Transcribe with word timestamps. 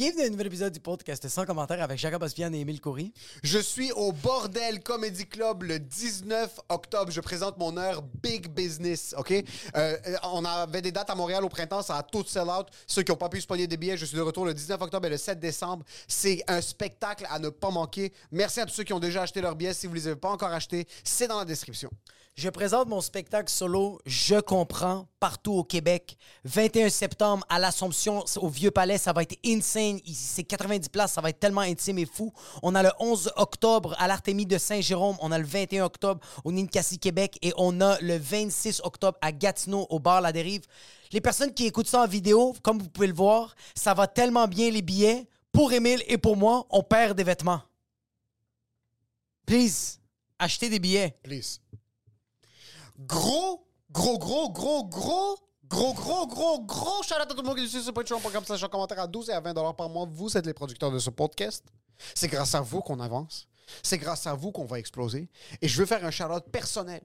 Bienvenue 0.00 0.22
à 0.22 0.26
un 0.28 0.30
nouvel 0.30 0.46
épisode 0.46 0.72
du 0.72 0.80
podcast 0.80 1.28
sans 1.28 1.44
commentaire 1.44 1.82
avec 1.82 1.98
Jacob 1.98 2.22
Ospian 2.22 2.54
et 2.54 2.60
Émile 2.60 2.80
Coury. 2.80 3.12
Je 3.42 3.58
suis 3.58 3.92
au 3.92 4.12
Bordel 4.12 4.82
Comedy 4.82 5.26
Club 5.26 5.64
le 5.64 5.78
19 5.78 6.58
octobre. 6.70 7.12
Je 7.12 7.20
présente 7.20 7.58
mon 7.58 7.76
heure 7.76 8.00
Big 8.22 8.48
Business, 8.48 9.14
OK? 9.18 9.34
Euh, 9.76 9.96
on 10.22 10.42
avait 10.46 10.80
des 10.80 10.90
dates 10.90 11.10
à 11.10 11.14
Montréal 11.14 11.44
au 11.44 11.50
printemps, 11.50 11.82
ça 11.82 11.98
a 11.98 12.02
tout 12.02 12.24
sell 12.24 12.48
out. 12.48 12.68
Ceux 12.86 13.02
qui 13.02 13.12
n'ont 13.12 13.18
pas 13.18 13.28
pu 13.28 13.42
se 13.42 13.46
pogner 13.46 13.66
des 13.66 13.76
billets, 13.76 13.98
je 13.98 14.06
suis 14.06 14.16
de 14.16 14.22
retour 14.22 14.46
le 14.46 14.54
19 14.54 14.80
octobre 14.80 15.06
et 15.06 15.10
le 15.10 15.18
7 15.18 15.38
décembre. 15.38 15.84
C'est 16.08 16.42
un 16.48 16.62
spectacle 16.62 17.26
à 17.28 17.38
ne 17.38 17.50
pas 17.50 17.70
manquer. 17.70 18.10
Merci 18.32 18.60
à 18.60 18.64
tous 18.64 18.72
ceux 18.72 18.84
qui 18.84 18.94
ont 18.94 19.00
déjà 19.00 19.20
acheté 19.20 19.42
leurs 19.42 19.54
billets. 19.54 19.74
Si 19.74 19.86
vous 19.86 19.92
ne 19.92 19.98
les 19.98 20.06
avez 20.06 20.16
pas 20.16 20.30
encore 20.30 20.50
achetés, 20.50 20.88
c'est 21.04 21.28
dans 21.28 21.40
la 21.40 21.44
description. 21.44 21.90
Je 22.40 22.48
présente 22.48 22.88
mon 22.88 23.02
spectacle 23.02 23.50
solo 23.52 24.00
Je 24.06 24.40
comprends 24.40 25.06
partout 25.18 25.52
au 25.52 25.62
Québec. 25.62 26.16
21 26.44 26.88
septembre 26.88 27.44
à 27.50 27.58
l'Assomption 27.58 28.24
au 28.36 28.48
Vieux 28.48 28.70
Palais, 28.70 28.96
ça 28.96 29.12
va 29.12 29.20
être 29.24 29.36
insane. 29.44 30.00
C'est 30.10 30.44
90 30.44 30.88
places, 30.88 31.12
ça 31.12 31.20
va 31.20 31.28
être 31.28 31.38
tellement 31.38 31.60
intime 31.60 31.98
et 31.98 32.06
fou. 32.06 32.32
On 32.62 32.74
a 32.74 32.82
le 32.82 32.92
11 32.98 33.32
octobre 33.36 33.94
à 33.98 34.08
l'Artémie 34.08 34.46
de 34.46 34.56
Saint-Jérôme, 34.56 35.18
on 35.20 35.32
a 35.32 35.38
le 35.38 35.44
21 35.44 35.84
octobre 35.84 36.26
au 36.42 36.50
Ninkasi 36.50 36.98
Québec 36.98 37.38
et 37.42 37.52
on 37.58 37.78
a 37.82 38.00
le 38.00 38.16
26 38.16 38.80
octobre 38.84 39.18
à 39.20 39.32
Gatineau 39.32 39.86
au 39.90 39.98
bar 39.98 40.22
La 40.22 40.32
Dérive. 40.32 40.62
Les 41.12 41.20
personnes 41.20 41.52
qui 41.52 41.66
écoutent 41.66 41.88
ça 41.88 42.04
en 42.04 42.06
vidéo, 42.06 42.54
comme 42.62 42.78
vous 42.78 42.88
pouvez 42.88 43.08
le 43.08 43.12
voir, 43.12 43.54
ça 43.74 43.92
va 43.92 44.06
tellement 44.06 44.48
bien 44.48 44.70
les 44.70 44.80
billets. 44.80 45.28
Pour 45.52 45.74
Émile 45.74 46.02
et 46.06 46.16
pour 46.16 46.38
moi, 46.38 46.66
on 46.70 46.82
perd 46.82 47.18
des 47.18 47.24
vêtements. 47.24 47.60
Please, 49.44 49.98
achetez 50.38 50.70
des 50.70 50.78
billets. 50.78 51.14
Please 51.22 51.60
gros, 53.00 53.66
gros, 53.90 54.18
gros, 54.18 54.50
gros, 54.50 54.84
gros 54.84 55.38
Gros, 55.70 55.94
gros, 55.94 56.26
gros, 56.26 56.64
gros 56.64 57.02
shout 57.04 57.14
à 57.14 57.24
tout 57.24 57.36
le 57.36 57.44
monde 57.44 57.56
qui 57.56 57.68
suit 57.68 57.80
sur 57.80 57.94
patreon.com. 57.94 58.44
Ça, 58.44 58.56
en 58.56 58.68
commentaire 58.68 58.98
à 58.98 59.06
12 59.06 59.30
et 59.30 59.32
à 59.32 59.40
20 59.40 59.54
par 59.74 59.88
mois. 59.88 60.04
Vous 60.04 60.36
êtes 60.36 60.44
les 60.44 60.52
producteurs 60.52 60.90
de 60.90 60.98
ce 60.98 61.10
podcast. 61.10 61.64
C'est 62.12 62.26
grâce 62.26 62.56
à 62.56 62.60
vous 62.60 62.80
qu'on 62.80 62.98
avance. 62.98 63.46
C'est 63.84 63.98
grâce 63.98 64.26
à 64.26 64.34
vous 64.34 64.50
qu'on 64.50 64.64
va 64.64 64.80
exploser. 64.80 65.28
Et 65.62 65.68
je 65.68 65.78
veux 65.78 65.86
faire 65.86 66.04
un 66.04 66.10
shout 66.10 66.24
personnel, 66.50 67.02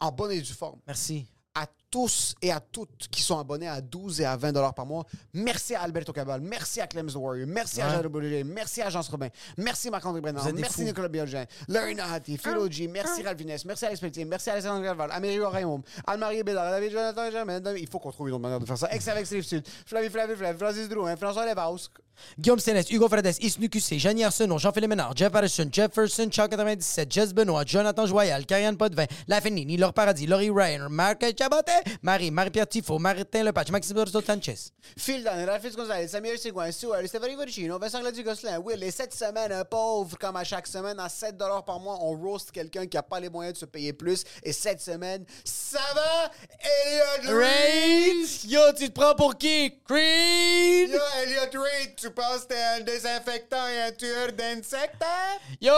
en 0.00 0.10
bonne 0.10 0.32
et 0.32 0.40
due 0.40 0.54
forme. 0.54 0.80
Merci. 0.86 1.26
À 1.54 1.66
tous 1.90 2.34
et 2.42 2.50
à 2.50 2.60
toutes 2.60 3.08
qui 3.10 3.22
sont 3.22 3.38
abonnés 3.38 3.68
à 3.68 3.80
12 3.80 4.20
et 4.20 4.24
à 4.24 4.36
20 4.36 4.52
dollars 4.52 4.74
par 4.74 4.86
mois. 4.86 5.04
Merci 5.32 5.74
à 5.74 5.82
Alberto 5.82 6.12
Cabal, 6.12 6.40
merci 6.40 6.80
à 6.80 6.86
Clemens 6.86 7.12
the 7.12 7.16
Warrior, 7.16 7.46
merci 7.46 7.80
à. 7.80 8.02
Jean 8.02 8.08
Boulay, 8.08 8.44
merci 8.44 8.82
à 8.82 8.90
Jean 8.90 9.00
Robin, 9.10 9.28
merci 9.56 9.90
Marc-André 9.90 10.20
Vous 10.20 10.32
Brennan, 10.32 10.52
merci 10.54 10.74
fous. 10.74 10.82
Nicolas 10.82 11.08
Biolgin, 11.08 11.44
Larry 11.68 11.94
Nahati, 11.94 12.36
Philo 12.38 12.70
G, 12.70 12.88
merci 12.88 13.22
Ralph 13.22 13.40
merci 13.64 13.84
Alex 13.86 14.00
Pelletier, 14.00 14.24
merci 14.24 14.50
Alexandre 14.50 14.82
Galval, 14.82 15.10
Amélie 15.12 15.38
Raymond, 15.40 15.82
Anne-Marie 16.06 16.42
Bédard, 16.42 16.70
David 16.70 16.92
Jonathan 16.92 17.30
Germain, 17.30 17.60
Il 17.76 17.88
faut 17.88 17.98
qu'on 17.98 18.12
trouve 18.12 18.28
une 18.28 18.34
autre 18.34 18.42
manière 18.42 18.60
de 18.60 18.66
faire 18.66 18.78
ça. 18.78 18.88
Ex 18.90 19.06
avec 19.08 19.26
Steve 19.26 19.42
Sud, 19.42 19.66
Flavie 19.86 20.10
Flavie 20.10 20.36
Flavie, 20.36 20.58
Francis 20.58 20.88
Drouin, 20.88 21.16
François 21.16 21.46
Levaus. 21.46 21.90
Guillaume 22.38 22.58
Sénès, 22.58 22.90
Hugo 22.90 23.08
Fredes, 23.08 23.36
Isnu 23.40 23.68
QC, 23.68 23.98
Jeannie 23.98 24.24
Arsenault, 24.24 24.58
Jean-Philippe 24.58 24.90
Ménard, 24.90 25.14
Jeff 25.14 25.34
Harrison, 25.34 25.68
Jefferson, 25.70 26.28
Chuck 26.30 26.50
97, 26.50 27.12
Jess 27.12 27.34
Benoît, 27.34 27.64
Jonathan 27.64 28.06
Joyal, 28.06 28.46
Karianne 28.46 28.76
Potvin, 28.76 29.04
La 29.28 29.40
Fenini, 29.40 29.76
Laure 29.76 29.92
Paradis, 29.92 30.26
Laurie 30.26 30.50
Ryan, 30.50 30.88
Marc 30.88 31.24
Chabotet, 31.38 31.75
Marie, 32.02 32.30
Marie-Pierre 32.30 32.66
Tifo, 32.68 32.98
Martin 32.98 33.44
Lepage, 33.44 33.70
Maxime 33.70 33.96
Dorso 33.96 34.20
Sanchez. 34.20 34.72
Phil 34.96 35.22
Dan, 35.22 35.44
Ralphis 35.48 35.70
Gonzalez, 35.76 36.08
Samir 36.08 36.38
Seguin, 36.38 36.70
Stuart, 36.72 37.06
Stéphanie 37.06 37.34
Voricino, 37.34 37.78
Vincent 37.78 38.00
Gladu 38.00 38.22
Gosselin, 38.22 38.58
Will. 38.60 38.82
Et 38.82 38.90
cette 38.90 39.14
semaine, 39.14 39.52
un 39.52 39.64
pauvre, 39.64 40.16
comme 40.18 40.36
à 40.36 40.44
chaque 40.44 40.66
semaine, 40.66 40.98
à 41.00 41.08
7 41.08 41.36
par 41.66 41.80
mois, 41.80 41.98
on 42.00 42.16
roast 42.16 42.50
quelqu'un 42.52 42.86
qui 42.86 42.96
n'a 42.96 43.02
pas 43.02 43.20
les 43.20 43.28
moyens 43.28 43.54
de 43.54 43.58
se 43.58 43.64
payer 43.66 43.92
plus. 43.92 44.24
Et 44.42 44.52
cette 44.52 44.80
semaine, 44.80 45.24
ça 45.44 45.80
va, 45.94 46.30
Elliot 46.60 47.38
Reid! 47.38 48.26
Yo, 48.50 48.60
tu 48.76 48.88
te 48.88 48.92
prends 49.00 49.14
pour 49.14 49.36
qui? 49.36 49.80
Creed! 49.86 50.90
Yo, 50.90 51.00
Elliot 51.22 51.62
Reid, 51.62 51.96
tu 51.96 52.10
penses 52.10 52.42
que 52.42 52.48
t'es 52.54 52.62
un 52.62 52.80
désinfectant 52.80 53.66
et 53.68 53.82
un 53.82 53.92
tueur 53.92 54.32
d'insectes? 54.32 55.02
hein? 55.02 55.38
Yo, 55.60 55.72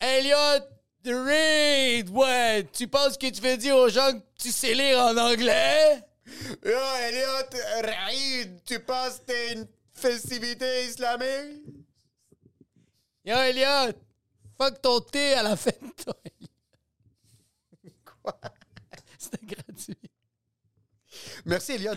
Elliot 0.00 0.64
Reid! 1.06 2.10
Ouais, 2.10 2.66
tu 2.72 2.88
penses 2.88 3.16
que 3.16 3.30
tu 3.30 3.40
veux 3.40 3.56
dire 3.56 3.76
aux 3.76 3.88
gens 3.88 4.12
que 4.12 4.22
tu 4.38 4.50
sais 4.50 4.74
lire 4.74 4.98
en 4.98 5.16
anglais? 5.16 6.02
Yo, 6.64 6.78
Elliot 7.02 7.48
Reid, 7.82 8.62
tu 8.64 8.80
penses 8.80 9.18
que 9.18 9.26
t'es 9.26 9.52
une 9.52 9.66
festivité 9.92 10.84
islamique? 10.84 11.62
Yo, 13.24 13.36
Elliot! 13.36 13.92
Fuck 14.58 14.80
ton 14.80 15.00
thé 15.00 15.34
à 15.34 15.42
la 15.42 15.56
fin 15.56 15.70
de 15.70 16.02
toi. 16.02 16.14
Quoi? 18.22 18.40
C'était 19.18 19.46
gratuit. 19.46 19.96
Merci, 21.44 21.72
Elliot. 21.72 21.94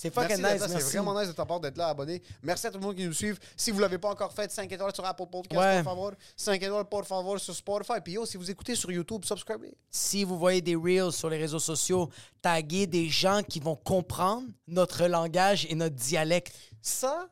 C'est 0.00 0.10
fucking 0.14 0.36
nice, 0.38 0.42
merci. 0.66 0.80
C'est 0.80 0.96
vraiment 0.96 1.18
nice 1.20 1.28
de 1.28 1.34
ta 1.34 1.44
part 1.44 1.60
d'être 1.60 1.76
là, 1.76 1.88
abonné. 1.88 2.22
Merci 2.42 2.66
à 2.66 2.70
tout 2.70 2.78
le 2.78 2.84
monde 2.86 2.96
qui 2.96 3.04
nous 3.04 3.12
suit. 3.12 3.34
Si 3.54 3.70
vous 3.70 3.76
ne 3.76 3.82
l'avez 3.82 3.98
pas 3.98 4.08
encore 4.08 4.32
fait, 4.32 4.50
5 4.50 4.72
étoiles 4.72 4.94
sur 4.94 5.04
Apple 5.04 5.26
Podcast, 5.30 5.60
Ouais. 5.60 5.82
por 5.82 5.92
favor. 5.92 6.12
5 6.36 6.62
étoiles, 6.62 6.86
por 6.86 7.04
favor, 7.06 7.38
sur 7.38 7.54
Spotify. 7.54 8.00
Puis 8.02 8.14
yo, 8.14 8.24
si 8.24 8.38
vous 8.38 8.50
écoutez 8.50 8.74
sur 8.74 8.90
YouTube, 8.90 9.26
subscribez. 9.26 9.76
si 9.90 10.24
vous 10.24 10.38
voyez 10.38 10.62
des 10.62 10.74
reels 10.74 11.12
sur 11.12 11.28
les 11.28 11.36
réseaux 11.36 11.58
sociaux, 11.58 12.08
taguez 12.40 12.86
des 12.86 13.10
gens 13.10 13.42
qui 13.42 13.60
vont 13.60 13.76
comprendre 13.76 14.48
notre 14.66 15.04
langage 15.06 15.66
et 15.68 15.74
notre 15.74 15.96
dialecte. 15.96 16.54
Ça, 16.80 17.28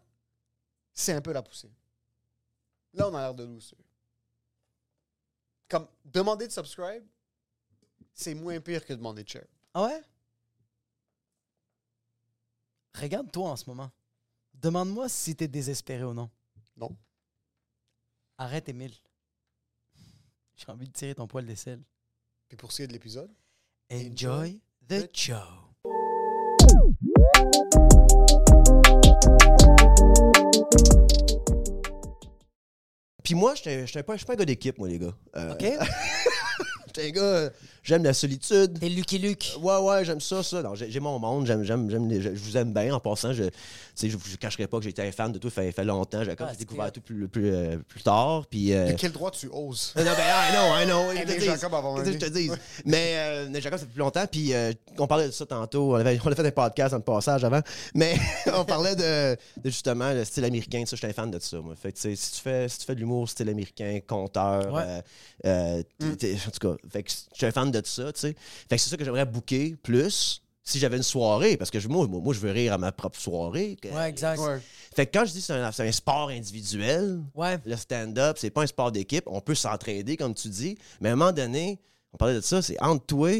c'est 0.92 1.14
un 1.14 1.22
peu 1.22 1.32
la 1.32 1.40
poussée. 1.40 1.70
Là, 2.92 3.08
on 3.08 3.14
a 3.14 3.20
l'air 3.22 3.34
de 3.34 3.46
douceur. 3.46 3.78
Comme, 5.70 5.86
demander 6.04 6.46
de 6.46 6.52
subscribe, 6.52 7.04
c'est 8.12 8.34
moins 8.34 8.60
pire 8.60 8.84
que 8.84 8.92
demander 8.92 9.24
de 9.24 9.28
share. 9.30 9.46
Ah 9.72 9.84
ouais? 9.84 10.02
Regarde-toi 13.00 13.50
en 13.50 13.56
ce 13.56 13.64
moment. 13.66 13.90
Demande-moi 14.54 15.08
si 15.08 15.36
t'es 15.36 15.46
désespéré 15.46 16.02
ou 16.02 16.14
non. 16.14 16.30
Non? 16.76 16.96
Arrête, 18.36 18.68
Émile. 18.68 18.94
J'ai 20.56 20.68
envie 20.68 20.88
de 20.88 20.92
tirer 20.92 21.14
ton 21.14 21.28
poil 21.28 21.46
d'aisselle. 21.46 21.82
Puis 22.48 22.56
pour 22.56 22.72
ce 22.72 22.78
qui 22.78 22.82
est 22.82 22.86
de 22.88 22.92
l'épisode, 22.92 23.30
Enjoy 23.92 24.60
the 24.88 25.02
the 25.02 25.16
show. 25.16 25.34
Puis 33.22 33.34
moi, 33.34 33.54
pas, 33.54 33.84
je 33.84 33.86
suis 33.86 34.02
pas 34.02 34.32
un 34.32 34.36
gars 34.36 34.44
d'équipe, 34.44 34.78
moi, 34.78 34.88
les 34.88 34.98
gars. 34.98 35.16
Euh, 35.36 35.52
OK? 35.52 35.62
J'étais 36.86 37.08
un 37.08 37.10
gars, 37.10 37.22
euh, 37.22 37.50
j'aime 37.88 38.04
la 38.04 38.12
solitude. 38.12 38.78
T'es 38.78 38.88
Lucky 38.88 39.18
Luke. 39.18 39.56
Ouais, 39.62 39.78
ouais, 39.78 40.04
j'aime 40.04 40.20
ça, 40.20 40.42
ça. 40.42 40.62
Non, 40.62 40.74
j'ai 40.74 41.00
mon 41.00 41.18
monde, 41.18 41.46
j'aime, 41.46 41.64
j'aime, 41.64 41.90
j'aime 41.90 42.06
les- 42.08 42.20
je, 42.20 42.28
je 42.34 42.38
vous 42.40 42.56
aime 42.56 42.72
bien 42.72 42.94
en 42.94 43.00
passant. 43.00 43.32
Je, 43.32 43.44
tu 43.44 43.50
sais, 43.94 44.10
je, 44.10 44.16
je 44.30 44.36
cacherai 44.36 44.66
pas 44.66 44.78
que 44.78 44.84
j'étais 44.84 45.02
un 45.02 45.10
fan 45.12 45.32
de 45.32 45.38
tout, 45.38 45.48
ça 45.48 45.62
fait, 45.62 45.72
fait 45.72 45.84
longtemps. 45.84 46.22
J'ai 46.22 46.34
Ah, 46.38 46.52
découvert 46.58 46.92
tout 46.92 47.00
plus, 47.00 47.26
plus, 47.28 47.50
euh, 47.54 47.76
plus 47.88 48.02
tard. 48.02 48.44
Puis. 48.48 48.72
euh, 48.74 48.92
quel 48.98 49.12
droit 49.12 49.30
tu 49.30 49.48
oses? 49.52 49.92
non, 49.96 50.04
ben, 50.04 50.12
I 50.12 50.52
know, 50.52 50.76
I 50.76 50.84
know. 50.86 51.10
Aimer 51.12 51.24
je 51.26 51.34
te 51.34 51.40
dis. 51.40 51.46
Jacob 51.46 51.74
avant 51.74 52.04
je 52.04 52.12
te 52.12 52.26
dis. 52.26 52.50
Mais, 52.84 53.14
euh, 53.16 53.60
Jacob, 53.60 53.78
ça 53.78 53.86
fait 53.86 53.92
plus 53.92 53.98
longtemps. 54.00 54.26
Puis, 54.30 54.52
euh, 54.52 54.72
on 54.98 55.06
parlait 55.06 55.26
de 55.26 55.32
ça 55.32 55.46
tantôt. 55.46 55.92
On, 55.92 55.96
avait, 55.96 56.18
on 56.24 56.30
a 56.30 56.34
fait 56.34 56.46
un 56.46 56.50
podcast 56.50 56.90
dans 56.92 56.98
le 56.98 57.02
passage 57.02 57.42
avant. 57.44 57.60
Mais 57.94 58.14
on 58.54 58.64
parlait 58.64 58.94
de, 58.94 59.34
de 59.62 59.70
justement 59.70 60.12
le 60.12 60.24
style 60.24 60.44
américain. 60.44 60.84
Ça, 60.86 60.94
j'étais 60.96 61.08
un 61.08 61.12
fan 61.14 61.30
de 61.30 61.38
ça, 61.38 61.58
moi. 61.60 61.74
Fait 61.80 61.90
que, 61.92 61.96
tu 61.96 62.02
sais, 62.02 62.16
si 62.16 62.32
tu 62.32 62.40
fais, 62.40 62.68
si 62.68 62.78
tu 62.80 62.84
fais 62.84 62.94
de 62.94 63.00
l'humour 63.00 63.28
style 63.28 63.48
américain, 63.48 63.98
conteur, 64.06 64.72
Ouais. 64.72 64.82
euh, 65.46 65.82
euh, 66.02 66.14
t'es- 66.18 66.34
en 66.46 66.50
tout 66.50 66.68
cas, 66.68 66.76
fait 66.90 67.02
que 67.02 67.10
je 67.10 67.16
suis 67.36 67.46
un 67.46 67.50
fan 67.52 67.70
de 67.70 67.77
ça, 67.86 68.12
tu 68.12 68.20
sais. 68.20 68.34
Fait 68.68 68.76
que 68.76 68.82
c'est 68.82 68.90
ça 68.90 68.96
que 68.96 69.04
j'aimerais 69.04 69.24
booker 69.26 69.76
plus 69.82 70.42
si 70.62 70.78
j'avais 70.78 70.96
une 70.98 71.02
soirée. 71.02 71.56
Parce 71.56 71.70
que 71.70 71.78
moi, 71.88 72.06
moi, 72.06 72.20
moi, 72.20 72.34
je 72.34 72.40
veux 72.40 72.50
rire 72.50 72.72
à 72.74 72.78
ma 72.78 72.92
propre 72.92 73.18
soirée. 73.18 73.76
que- 73.80 73.88
Ouais, 73.88 74.08
exact. 74.10 74.38
Ouais. 74.40 74.60
Fait 74.94 75.06
que 75.06 75.16
quand 75.18 75.24
je 75.24 75.32
dis 75.32 75.38
que 75.38 75.44
c'est 75.44 75.52
un, 75.54 75.72
c'est 75.72 75.86
un 75.88 75.92
sport 75.92 76.28
individuel, 76.28 77.20
Ouais. 77.34 77.58
le 77.64 77.76
stand-up, 77.76 78.36
c'est 78.40 78.50
pas 78.50 78.62
un 78.62 78.66
sport 78.66 78.92
d'équipe. 78.92 79.24
On 79.26 79.40
peut 79.40 79.54
s'entraider, 79.54 80.16
comme 80.16 80.34
tu 80.34 80.48
dis. 80.48 80.76
Mais 81.00 81.08
à 81.08 81.12
un 81.12 81.16
moment 81.16 81.32
donné, 81.32 81.78
on 82.12 82.16
parlait 82.16 82.34
de 82.34 82.40
ça, 82.40 82.60
c'est 82.62 82.80
entre 82.82 83.06
toi 83.06 83.30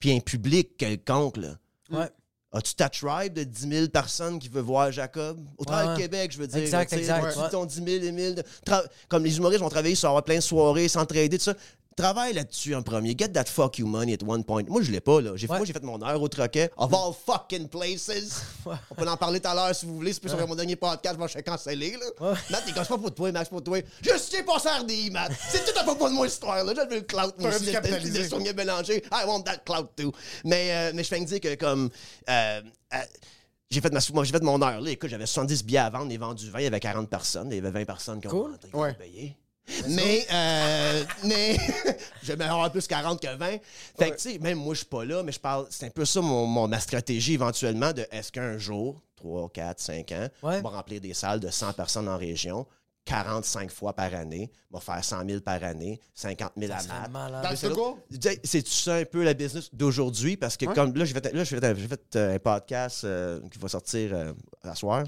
puis 0.00 0.12
un 0.12 0.20
public 0.20 0.76
quelconque. 0.76 1.36
Là. 1.36 1.56
Ouais. 1.90 2.08
As-tu 2.54 2.74
ta 2.74 2.88
tribe 2.90 3.32
de 3.32 3.44
10 3.44 3.68
000 3.68 3.88
personnes 3.88 4.38
qui 4.38 4.48
veulent 4.48 4.62
voir 4.64 4.92
Jacob? 4.92 5.40
Au 5.56 5.64
travers 5.64 5.88
Ouais. 5.90 5.94
de 5.96 6.00
Québec, 6.02 6.32
je 6.32 6.38
veux 6.38 6.46
dire. 6.46 6.58
Exact, 6.58 6.92
exact, 6.92 7.32
Tu 7.32 7.38
ouais. 7.38 7.48
ton 7.50 7.64
10 7.64 7.76
000 7.82 8.04
et 8.04 8.12
1000. 8.12 8.34
de- 8.34 8.42
tra- 8.66 8.84
Comme 9.08 9.24
les 9.24 9.36
humoristes 9.38 9.62
vont 9.62 9.70
travailler 9.70 9.94
sur 9.94 10.08
avoir 10.08 10.22
plein 10.24 10.36
de 10.36 10.40
soirées, 10.40 10.88
s'entraider, 10.88 11.38
tout 11.38 11.44
ça. 11.44 11.54
Travaille 11.96 12.32
là-dessus 12.32 12.74
en 12.74 12.82
premier. 12.82 13.14
Get 13.18 13.28
that 13.30 13.44
fuck 13.44 13.78
you 13.78 13.86
money 13.86 14.14
at 14.14 14.22
one 14.26 14.42
point. 14.44 14.62
Moi, 14.68 14.82
je 14.82 14.90
l'ai 14.90 15.00
pas, 15.00 15.20
là. 15.20 15.32
J'ai, 15.36 15.46
Ouais. 15.46 15.56
Moi, 15.58 15.66
j'ai 15.66 15.72
fait 15.74 15.82
mon 15.82 16.00
heure 16.02 16.20
au 16.22 16.28
troquet. 16.28 16.70
Of 16.76 16.92
all 16.94 17.12
fucking 17.26 17.68
places. 17.68 18.42
On 18.90 18.94
peut 18.94 19.06
en 19.08 19.16
parler 19.16 19.40
tout 19.40 19.48
à 19.48 19.54
l'heure 19.54 19.74
si 19.74 19.84
vous 19.86 19.96
voulez. 19.96 20.12
C'est 20.12 20.20
plus 20.20 20.30
sur 20.30 20.48
mon 20.48 20.54
dernier 20.54 20.76
podcast. 20.76 21.18
Moi, 21.18 21.26
je 21.26 21.32
suis 21.32 21.42
cancellé, 21.42 21.92
là. 21.92 22.30
Ouais. 22.30 22.36
Matt, 22.50 22.64
t'es 22.64 22.72
pas 22.72 22.84
pour 22.84 23.14
toi, 23.14 23.30
Max, 23.32 23.48
pour 23.48 23.62
toi. 23.62 23.78
Je 24.00 24.16
suis 24.18 24.42
pas 24.42 24.56
RDI, 24.56 25.10
Matt. 25.10 25.32
C'est 25.50 25.64
tout 25.64 25.78
à 25.78 25.84
fait 25.84 25.98
pas 25.98 26.08
de 26.08 26.14
moi, 26.14 26.26
cette 26.26 26.34
histoire-là. 26.34 26.72
J'avais 26.74 26.96
le 26.96 27.02
clout, 27.02 27.32
moi 27.38 27.50
aussi. 27.50 28.10
de 28.10 28.22
Sonia 28.24 28.52
Bélanger. 28.52 29.02
I 29.12 29.24
want 29.26 29.42
that 29.42 29.58
clout, 29.58 29.88
too. 29.96 30.12
Mais, 30.44 30.70
euh, 30.72 30.92
mais 30.94 31.02
je 31.04 31.08
fais 31.08 31.20
me 31.20 31.26
dire 31.26 31.40
que, 31.40 31.54
comme. 31.56 31.90
euh, 32.28 32.60
euh, 32.94 32.98
j'ai 33.70 33.80
fait, 33.80 33.90
ma, 33.92 34.00
moi, 34.12 34.24
j'ai 34.24 34.32
fait 34.32 34.42
mon 34.42 34.60
heure. 34.62 34.80
Là. 34.80 34.90
Écoute, 34.90 35.08
j'avais 35.10 35.26
70 35.26 35.64
billets 35.64 35.78
à 35.78 35.90
vendre, 35.90 36.10
j'ai 36.10 36.18
vendu 36.18 36.50
20, 36.50 36.58
il 36.60 36.64
y 36.64 36.66
avait 36.66 36.80
40 36.80 37.08
personnes, 37.08 37.48
il 37.50 37.56
y 37.56 37.58
avait 37.58 37.70
20 37.70 37.84
personnes 37.86 38.20
qui 38.20 38.28
ont 38.28 38.30
Cool. 38.30 38.94
payé. 38.98 39.36
Mais, 39.88 40.26
euh, 40.32 41.04
mais 41.24 41.56
j'aimais 42.22 42.44
avoir 42.44 42.70
plus 42.70 42.86
40 42.86 43.20
que 43.20 43.36
20. 43.36 43.58
Fait 43.98 44.10
que, 44.10 44.16
tu 44.16 44.32
sais, 44.32 44.38
même 44.38 44.58
moi, 44.58 44.74
je 44.74 44.78
suis 44.78 44.86
pas 44.86 45.04
là, 45.04 45.22
mais 45.22 45.32
je 45.32 45.40
parle, 45.40 45.66
c'est 45.70 45.86
un 45.86 45.90
peu 45.90 46.04
ça 46.04 46.20
mon, 46.20 46.46
mon- 46.46 46.68
ma 46.68 46.80
stratégie 46.80 47.34
éventuellement 47.34 47.92
de 47.92 48.06
est-ce 48.10 48.32
qu'un 48.32 48.58
jour, 48.58 49.00
3, 49.16 49.50
4, 49.50 49.80
5 49.80 50.12
ans, 50.12 50.28
Ouais. 50.42 50.58
on 50.58 50.62
va 50.62 50.70
remplir 50.70 51.00
des 51.00 51.14
salles 51.14 51.40
de 51.40 51.48
100 51.50 51.72
personnes 51.74 52.08
en 52.08 52.18
région, 52.18 52.66
45 53.04 53.70
fois 53.70 53.92
par 53.94 54.14
année, 54.14 54.50
va 54.70 54.78
faire 54.80 55.02
100 55.04 55.26
000 55.28 55.40
par 55.40 55.62
année, 55.64 56.00
50 56.14 56.52
000 56.56 56.72
à 56.72 56.78
sais, 58.20 58.40
C'est 58.44 58.66
ça 58.68 58.94
un 58.96 59.04
peu 59.04 59.24
la 59.24 59.34
business 59.34 59.70
d'aujourd'hui 59.72 60.36
parce 60.36 60.56
que 60.56 60.66
Ouais. 60.66 60.74
comme 60.74 60.94
là 60.96 61.04
j'ai 61.04 61.14
fait, 61.14 61.32
là, 61.32 61.44
fait, 61.58 61.76
j'ai 61.78 61.88
fait, 61.88 62.16
euh, 62.16 62.34
un 62.36 62.38
podcast 62.38 63.02
euh, 63.04 63.40
qui 63.50 63.58
va 63.58 63.68
sortir 63.68 64.10
euh, 64.12 64.32
à 64.62 64.74
soir 64.76 65.04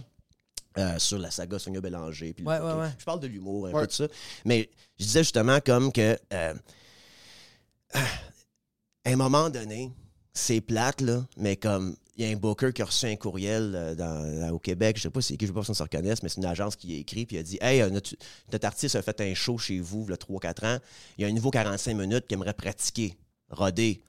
euh, 0.79 0.99
sur 0.99 1.19
la 1.19 1.31
saga 1.31 1.59
Sonia 1.59 1.81
Bélanger. 1.81 2.32
puis 2.35 2.44
le 2.44 2.50
Ouais, 2.50 2.59
hockey. 2.59 2.75
ouais, 2.75 2.81
ouais. 2.82 2.91
Je 2.99 3.05
parle 3.05 3.21
de 3.21 3.26
l'humour 3.26 3.67
un 3.69 3.73
Ouais. 3.73 3.81
peu 3.82 3.87
de 3.87 3.93
ça, 3.93 4.09
mais 4.44 4.69
je 4.99 5.05
disais 5.05 5.23
justement 5.23 5.59
comme 5.61 5.93
que 5.93 6.19
euh, 6.32 6.55
à 7.94 8.00
un 9.11 9.17
moment 9.17 9.50
donné 9.50 9.93
c'est 10.32 10.61
plate 10.61 11.00
là, 11.00 11.25
mais 11.37 11.56
comme 11.56 11.94
il 12.17 12.25
y 12.25 12.29
a 12.29 12.32
un 12.32 12.37
booker 12.37 12.73
qui 12.73 12.82
a 12.82 12.85
reçu 12.85 13.06
un 13.06 13.17
courriel 13.17 13.73
euh, 13.75 13.94
dans- 13.94 14.50
au 14.53 14.59
Québec, 14.59 14.97
je 14.97 15.03
sais 15.03 15.11
pas 15.11 15.21
si 15.21 15.37
qui, 15.37 15.47
je 15.47 15.50
sais 15.50 15.55
pas 15.55 15.62
si 15.65 15.71
on 15.71 15.75
se 15.75 15.82
reconnaisse, 15.82 16.23
mais 16.23 16.29
c'est 16.29 16.38
une 16.41 16.47
agence 16.47 16.77
qui 16.77 16.94
a 16.94 16.99
écrit 16.99 17.27
puis 17.27 17.38
a 17.38 17.43
dit 17.43 17.59
Hey, 17.61 17.88
notre, 17.91 18.15
notre 18.53 18.67
artiste 18.67 18.94
a 18.97 19.03
fait 19.03 19.20
un 19.20 19.35
show 19.35 19.59
chez 19.59 19.79
vous 19.81 20.05
il 20.09 20.11
y 20.11 20.12
a 20.12 20.17
3-4 20.17 20.65
ans. 20.67 20.79
Il 21.19 21.23
y 21.23 21.25
a 21.25 21.29
un 21.29 21.32
nouveau 21.32 21.50
45 21.50 21.94
minutes 21.97 22.27
qu'il 22.27 22.35
aimerait 22.37 22.53
pratiquer, 22.55 23.17
roder. 23.50 24.00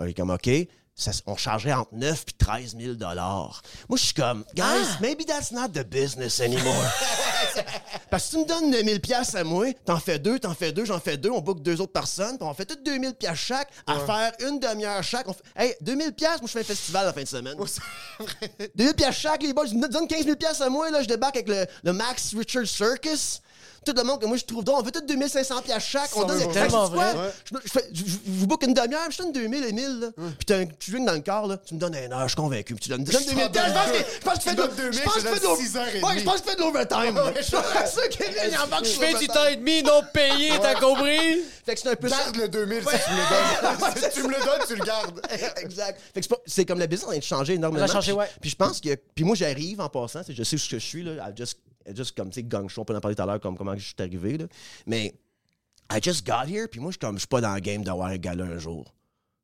Il 0.00 0.06
est 0.08 0.14
comme 0.14 0.30
OK. 0.30 0.48
Ça- 0.94 1.10
on 1.26 1.36
chargerait 1.36 1.72
entre 1.72 1.94
9 1.94 2.24
et 2.28 2.32
13 2.44 2.76
000 2.78 2.94
Moi, 2.98 3.50
je 3.92 3.96
suis 3.96 4.14
comme, 4.14 4.44
guys, 4.54 4.62
Ah! 4.64 4.98
maybe 5.00 5.24
that's 5.26 5.50
not 5.52 5.68
the 5.68 5.82
business 5.84 6.40
anymore. 6.40 6.84
Parce 8.10 8.26
que 8.26 8.30
tu 8.32 8.38
me 8.38 8.44
donnes 8.46 8.70
2000 8.70 9.00
pièces 9.00 9.34
à 9.34 9.44
moi, 9.44 9.72
t'en 9.84 9.98
fais 9.98 10.18
deux, 10.18 10.38
t'en 10.38 10.54
fais 10.54 10.72
deux, 10.72 10.84
j'en 10.84 11.00
fais 11.00 11.16
deux, 11.16 11.30
on 11.30 11.40
book 11.40 11.62
deux 11.62 11.80
autres 11.80 11.92
personnes, 11.92 12.36
puis 12.38 12.46
on 12.46 12.54
fait 12.54 12.64
toutes 12.66 12.82
2000 12.84 13.14
pièces 13.14 13.38
chaque, 13.38 13.68
à 13.86 13.98
faire 14.00 14.32
une 14.46 14.58
demi-heure 14.60 15.02
chaque. 15.02 15.26
On 15.28 15.32
fait, 15.32 15.42
hey, 15.56 15.74
2000 15.80 16.12
pièces, 16.12 16.40
moi 16.40 16.46
je 16.46 16.52
fais 16.52 16.60
un 16.60 16.64
festival 16.64 17.06
la 17.06 17.12
fin 17.12 17.22
de 17.22 17.28
semaine. 17.28 17.56
2000 18.74 18.94
pièces 18.94 19.16
chaque, 19.16 19.42
les 19.42 19.52
boys, 19.52 19.66
je 19.66 19.74
me 19.74 19.88
donne 19.88 20.06
15 20.06 20.24
000 20.24 20.36
pièces 20.36 20.60
à 20.60 20.68
moi, 20.68 20.90
là, 20.90 21.02
je 21.02 21.08
débarque 21.08 21.36
avec 21.36 21.48
le, 21.48 21.66
le 21.82 21.92
Max 21.92 22.34
Richard 22.36 22.66
Circus. 22.66 23.40
Tout 23.84 23.92
le 23.96 24.02
monde 24.04 24.20
que 24.20 24.26
moi 24.26 24.36
je 24.36 24.44
trouve 24.44 24.62
drôle, 24.64 24.80
on 24.80 24.84
fait 24.84 24.92
toutes 24.92 25.06
2500 25.08 25.62
pièces 25.62 25.82
chaque. 25.84 26.16
On 26.16 26.24
donne 26.24 26.52
tellement 26.52 26.88
vrai. 26.88 27.32
Je, 27.92 28.02
vous 28.26 28.46
book 28.46 28.62
une 28.64 28.74
demi-heure, 28.74 29.10
je 29.10 29.18
donne 29.18 29.32
2000 29.32 29.64
et 29.64 29.72
1000, 29.72 30.00
là. 30.00 30.08
Puis 30.38 30.54
un 30.54 30.66
tu 30.66 30.90
drink 30.92 31.06
dans 31.06 31.12
le 31.14 31.20
corps, 31.20 31.46
là. 31.46 31.56
Tu 31.56 31.74
me 31.74 31.80
donnes 31.80 31.94
un 31.96 32.10
heure, 32.12 32.22
je 32.22 32.28
suis 32.28 32.36
convaincu. 32.36 32.74
Puis 32.74 32.84
tu 32.84 32.88
donnes, 32.90 33.04
tu 33.04 33.12
donnes 33.12 33.24
2000 33.24 33.44
t'en 33.44 33.50
donne 33.50 33.72
pièces. 33.72 34.06
Je 34.20 34.24
pense 34.24 34.34
que- 34.34 34.38
tu 34.38 34.48
fais 34.48 34.50
Tu 34.50 34.56
de 34.56 34.62
donnes 34.66 34.76
2000, 34.76 34.92
je 34.92 35.02
pense 35.02 35.14
que 35.14 35.20
je 35.20 35.26
tu 35.26 35.32
fais 35.34 35.40
de 35.40 36.04
Ouais, 36.04 36.18
je 36.18 36.24
pense 36.24 36.40
que 36.40 36.44
tu 36.44 36.50
fais 36.50 36.56
de 36.56 36.60
l'overtime. 36.60 37.20
Je 38.84 38.90
fais 38.90 39.14
du 39.14 39.26
temps 39.28 39.46
et 39.46 39.56
demi 39.56 39.82
non 39.82 40.02
payé, 40.12 40.52
t'as 40.60 40.74
compris? 40.78 41.42
Fait 41.64 41.74
que 41.74 41.80
c'est 41.80 41.88
un 41.90 41.96
peu 41.96 42.08
ça. 42.08 42.16
Garde 42.16 42.36
le 42.36 42.48
2000 42.48 42.82
si 42.88 42.88
tu 42.88 43.10
me 43.12 43.16
le 43.16 43.24
donnes. 43.30 43.94
si 43.96 44.10
tu 44.10 44.22
me 44.22 44.28
le 44.28 44.44
donnes, 44.44 44.66
tu 44.66 44.74
le 44.76 44.84
gardes. 44.84 45.20
exact. 45.58 46.00
Fait 46.14 46.20
que 46.20 46.34
c'est 46.46 46.64
comme 46.64 46.78
la 46.78 46.86
business 46.86 47.16
a 47.16 47.20
changé 47.20 47.54
énormément. 47.54 47.84
Elle 47.84 47.90
a 47.90 47.94
changé, 47.94 48.12
Puis- 48.12 48.18
ouais. 48.18 48.30
Puis 48.40 48.50
je 48.50 48.56
pense 48.56 48.80
que. 48.80 48.94
Puis 49.14 49.24
moi, 49.24 49.36
j'arrive 49.36 49.80
en 49.80 49.88
passant. 49.88 50.22
tu 50.24 50.34
Je 50.34 50.42
sais 50.42 50.58
ce 50.58 50.68
que 50.68 50.78
je 50.78 50.84
suis, 50.86 51.02
là. 51.02 51.30
Just, 51.36 51.58
I 51.88 51.94
just 51.96 52.16
comme, 52.16 52.30
tu 52.30 52.36
sais, 52.40 52.42
gang 52.44 52.68
show, 52.68 52.82
on 52.82 52.84
peut 52.84 52.96
en 52.96 53.00
parler 53.00 53.14
tout 53.16 53.22
à 53.22 53.26
l'heure, 53.26 53.40
comme 53.40 53.56
comment 53.56 53.76
je 53.76 53.84
suis 53.84 53.94
arrivé, 53.98 54.38
là. 54.38 54.46
Mais. 54.86 55.14
I 55.92 55.98
just 56.02 56.26
got 56.26 56.46
here, 56.48 56.68
puis 56.68 56.80
moi, 56.80 56.90
je 56.90 56.92
suis 56.94 56.98
comme, 57.00 57.16
je 57.16 57.20
suis 57.20 57.28
pas 57.28 57.42
dans 57.42 57.52
le 57.54 57.60
game 57.60 57.82
d'avoir 57.84 58.08
un 58.08 58.16
gala 58.16 58.44
un 58.44 58.56
jour. 58.56 58.86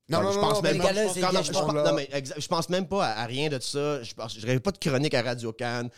Non, 0.09 0.23
non, 0.23 0.33
je 0.33 0.39
non, 0.39 0.49
pense 0.49 0.63
même 0.63 0.79
mais 0.79 0.83
pas. 0.83 0.93
je 0.95 2.47
pense- 2.49 2.67
des 2.69 2.73
même 2.73 2.89
pas 2.89 3.07
à, 3.07 3.23
à 3.23 3.27
rien 3.27 3.51
de 3.51 3.59
ça. 3.61 4.03
Je 4.03 4.15
pense, 4.15 4.39
je 4.39 4.47
rêve 4.47 4.61
pas 4.61 4.71
de 4.71 4.79
chronique 4.79 5.13
à 5.13 5.21
Radio 5.21 5.53
Can. 5.53 5.89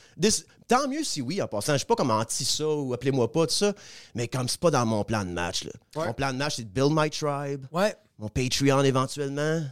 Tant 0.67 0.89
mieux 0.89 1.05
si 1.05 1.23
oui, 1.23 1.41
en 1.41 1.47
passant. 1.47 1.75
Je 1.75 1.79
suis 1.79 1.87
pas 1.87 1.95
comme 1.95 2.11
anti 2.11 2.45
ça 2.45 2.67
ou 2.69 2.93
appelez-moi 2.93 3.31
pas 3.31 3.47
de 3.47 3.53
ça. 3.53 3.73
Mais 4.17 4.27
comme 4.27 4.49
c'est 4.49 4.59
pas 4.59 4.73
dans 4.73 4.85
mon 4.85 5.05
plan 5.05 5.25
de 5.25 5.31
match, 5.31 5.63
là. 5.63 5.71
Ouais. 5.95 6.07
Mon 6.09 6.15
plan 6.15 6.33
de 6.33 6.39
match, 6.39 6.57
c'est 6.57 6.65
de 6.65 6.69
build 6.69 6.91
my 6.93 7.09
tribe, 7.11 7.67
Ouais. 7.71 7.95
mon 8.19 8.29
Patreon 8.29 8.83
éventuellement. 8.83 9.63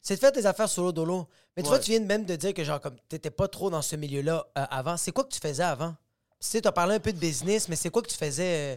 C'est 0.00 0.16
de 0.16 0.20
faire 0.20 0.32
tes 0.32 0.44
affaires 0.46 0.68
solo 0.68 0.90
dolo. 0.90 1.28
Mais 1.56 1.62
tu 1.62 1.68
Ouais. 1.68 1.76
vois, 1.76 1.78
tu 1.84 1.92
viens 1.92 2.00
même 2.00 2.24
de 2.24 2.34
dire 2.34 2.52
que 2.52 2.64
genre 2.64 2.80
comme 2.80 2.96
t'étais 3.08 3.30
pas 3.30 3.46
trop 3.46 3.70
dans 3.70 3.82
ce 3.82 3.94
milieu-là 3.94 4.44
euh, 4.58 4.64
avant. 4.70 4.96
C'est 4.96 5.12
quoi 5.12 5.22
que 5.22 5.32
tu 5.32 5.38
faisais 5.38 5.62
avant? 5.62 5.94
Tu 6.40 6.48
sais, 6.48 6.60
t'as 6.60 6.72
parlé 6.72 6.96
un 6.96 7.00
peu 7.00 7.12
de 7.12 7.18
business, 7.18 7.68
mais 7.68 7.76
c'est 7.76 7.90
quoi 7.90 8.02
que 8.02 8.08
tu 8.10 8.16
faisais? 8.16 8.44
euh, 8.74 8.76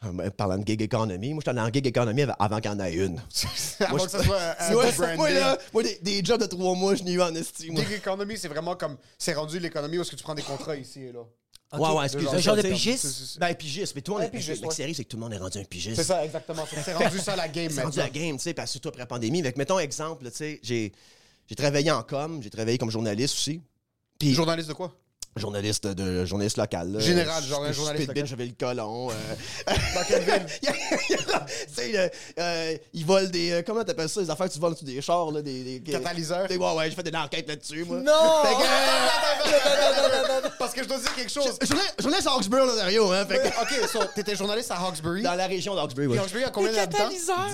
Ah, 0.00 0.10
ben, 0.12 0.30
parlant 0.30 0.58
de 0.58 0.66
gig 0.66 0.82
economy, 0.82 1.32
moi, 1.32 1.42
j'étais 1.44 1.54
dans 1.56 1.72
gig 1.72 1.86
economy 1.86 2.22
av- 2.22 2.34
avant 2.38 2.56
qu'il 2.60 2.70
y 2.70 2.74
en 2.74 2.80
ait 2.80 2.94
une. 2.94 3.22
Avant 3.80 3.96
que 4.04 4.10
ça 4.10 4.22
soit 4.24 4.60
un 4.60 4.72
moi, 4.72 4.90
branding. 4.92 5.16
moi, 5.16 5.30
là, 5.30 5.58
moi, 5.72 5.82
des, 5.82 5.98
des 6.02 6.24
jobs 6.24 6.40
de 6.40 6.46
trois 6.46 6.74
mois, 6.74 6.94
je 6.96 7.02
n'ai 7.04 7.12
eu 7.12 7.22
en 7.22 7.34
estime. 7.34 7.76
Gig 7.76 7.92
economy, 7.92 8.36
c'est 8.36 8.48
vraiment 8.48 8.74
comme. 8.74 8.96
C'est 9.18 9.34
rendu 9.34 9.58
l'économie 9.60 9.98
où 9.98 10.02
est-ce 10.02 10.10
que 10.10 10.16
tu 10.16 10.22
prends 10.24 10.34
des 10.34 10.42
contrats 10.42 10.76
ici 10.76 11.04
et 11.04 11.12
là. 11.12 11.20
ok, 11.20 11.80
Ouais, 11.80 11.88
ouais, 11.90 11.98
un 11.98 12.04
excuse-moi. 12.04 12.38
genre 12.38 12.56
de 12.56 12.62
pigiste? 12.62 13.38
Ben, 13.38 13.54
pigiste, 13.54 13.94
mais 13.94 14.00
tout 14.02 14.12
le 14.12 14.18
monde 14.18 14.26
est 14.26 14.30
pigiste, 14.30 14.60
Mais 14.62 14.66
ouais. 14.66 14.70
ce 14.72 14.76
qui 14.76 14.82
arrive, 14.82 14.96
c'est 14.96 15.04
que 15.04 15.08
tout 15.08 15.16
le 15.18 15.22
monde 15.22 15.34
est 15.34 15.38
rendu 15.38 15.58
un 15.58 15.64
pigiste. 15.64 15.96
C'est 15.96 16.04
ça, 16.04 16.24
exactement. 16.24 16.64
C'est 16.84 16.94
rendu 16.94 17.18
ça 17.18 17.36
la 17.36 17.48
game 17.48 17.70
C'est 17.70 17.82
rendu 17.82 17.98
la 17.98 18.10
game, 18.10 18.36
tu 18.38 18.42
sais, 18.42 18.54
parce 18.54 18.68
que 18.70 18.72
surtout 18.72 18.88
après 18.88 19.00
la 19.02 19.06
pandémie. 19.06 19.42
Fait 19.42 19.52
que, 19.52 19.58
mettons, 19.58 19.78
exemple, 19.78 20.24
tu 20.30 20.36
sais, 20.36 20.60
j'ai 20.62 20.92
j'ai 21.48 21.54
travaillé 21.54 21.90
en 21.92 22.02
com, 22.02 22.42
j'ai 22.42 22.50
travaillé 22.50 22.76
comme 22.76 22.90
journaliste 22.90 23.34
aussi. 23.34 23.60
Puis, 24.18 24.34
Journaliste 24.34 24.68
de 24.68 24.74
quoi? 24.74 24.92
Journaliste 25.36 25.86
de 25.86 26.24
journaliste 26.24 26.56
local. 26.56 26.92
là. 26.92 27.00
Général, 27.00 27.42
genre 27.44 27.64
un 27.64 27.68
Je- 27.68 27.72
journaliste 27.74 28.08
local. 28.08 28.26
J'avais 28.26 28.46
le 28.46 28.52
colon. 28.58 29.10
euh. 29.10 29.14
Dans 29.94 30.04
quelle 30.06 30.22
ville 30.22 30.46
Il 30.62 30.68
y 30.68 31.88
il 31.88 31.94
y 31.94 31.98
euh, 32.38 32.76
ils 32.94 33.04
volent 33.06 33.28
des. 33.28 33.50
euh, 33.52 33.62
comment 33.66 33.84
t'appelles 33.84 34.08
ça, 34.08 34.20
les 34.20 34.30
affaires 34.30 34.48
que 34.48 34.52
tu 34.52 34.58
voles 34.58 34.76
sur 34.76 34.86
des 34.86 35.00
chars, 35.00 35.30
là, 35.30 35.42
des. 35.42 35.62
des 35.80 35.92
Catalyseurs. 35.92 36.48
des- 36.48 36.56
Ouais, 36.56 36.72
ouais, 36.74 36.90
j'ai 36.90 36.96
fait 36.96 37.08
une 37.08 37.16
enquête 37.16 37.46
là-dessus, 37.48 37.84
moi. 37.84 37.98
Non! 37.98 38.42
Fait 38.42 38.54
que, 38.54 39.56
euh, 40.44 40.48
Parce 40.58 40.72
que 40.72 40.82
je 40.82 40.88
dois 40.88 40.98
dire 40.98 41.14
quelque 41.14 41.30
chose. 41.30 41.44
journaliste- 41.62 41.94
Journaliste 42.00 42.28
à 42.28 42.32
Hawkesbury, 42.32 42.66
l'Ontario, 42.66 43.12
hein. 43.12 43.26
Fait 43.26 43.38
que- 43.38 43.62
Ok, 43.62 43.88
so, 43.90 43.98
t'étais 44.14 44.36
journaliste 44.36 44.70
à 44.70 44.76
Hawkesbury? 44.76 45.22
dans 45.22 45.34
la 45.34 45.46
région 45.46 45.74
d'Hawkesbury, 45.74 46.06
ouais. 46.08 46.18
Hawkesbury 46.18 46.44
a 46.44 46.50
combien 46.50 46.72
d'habitants? 46.72 47.10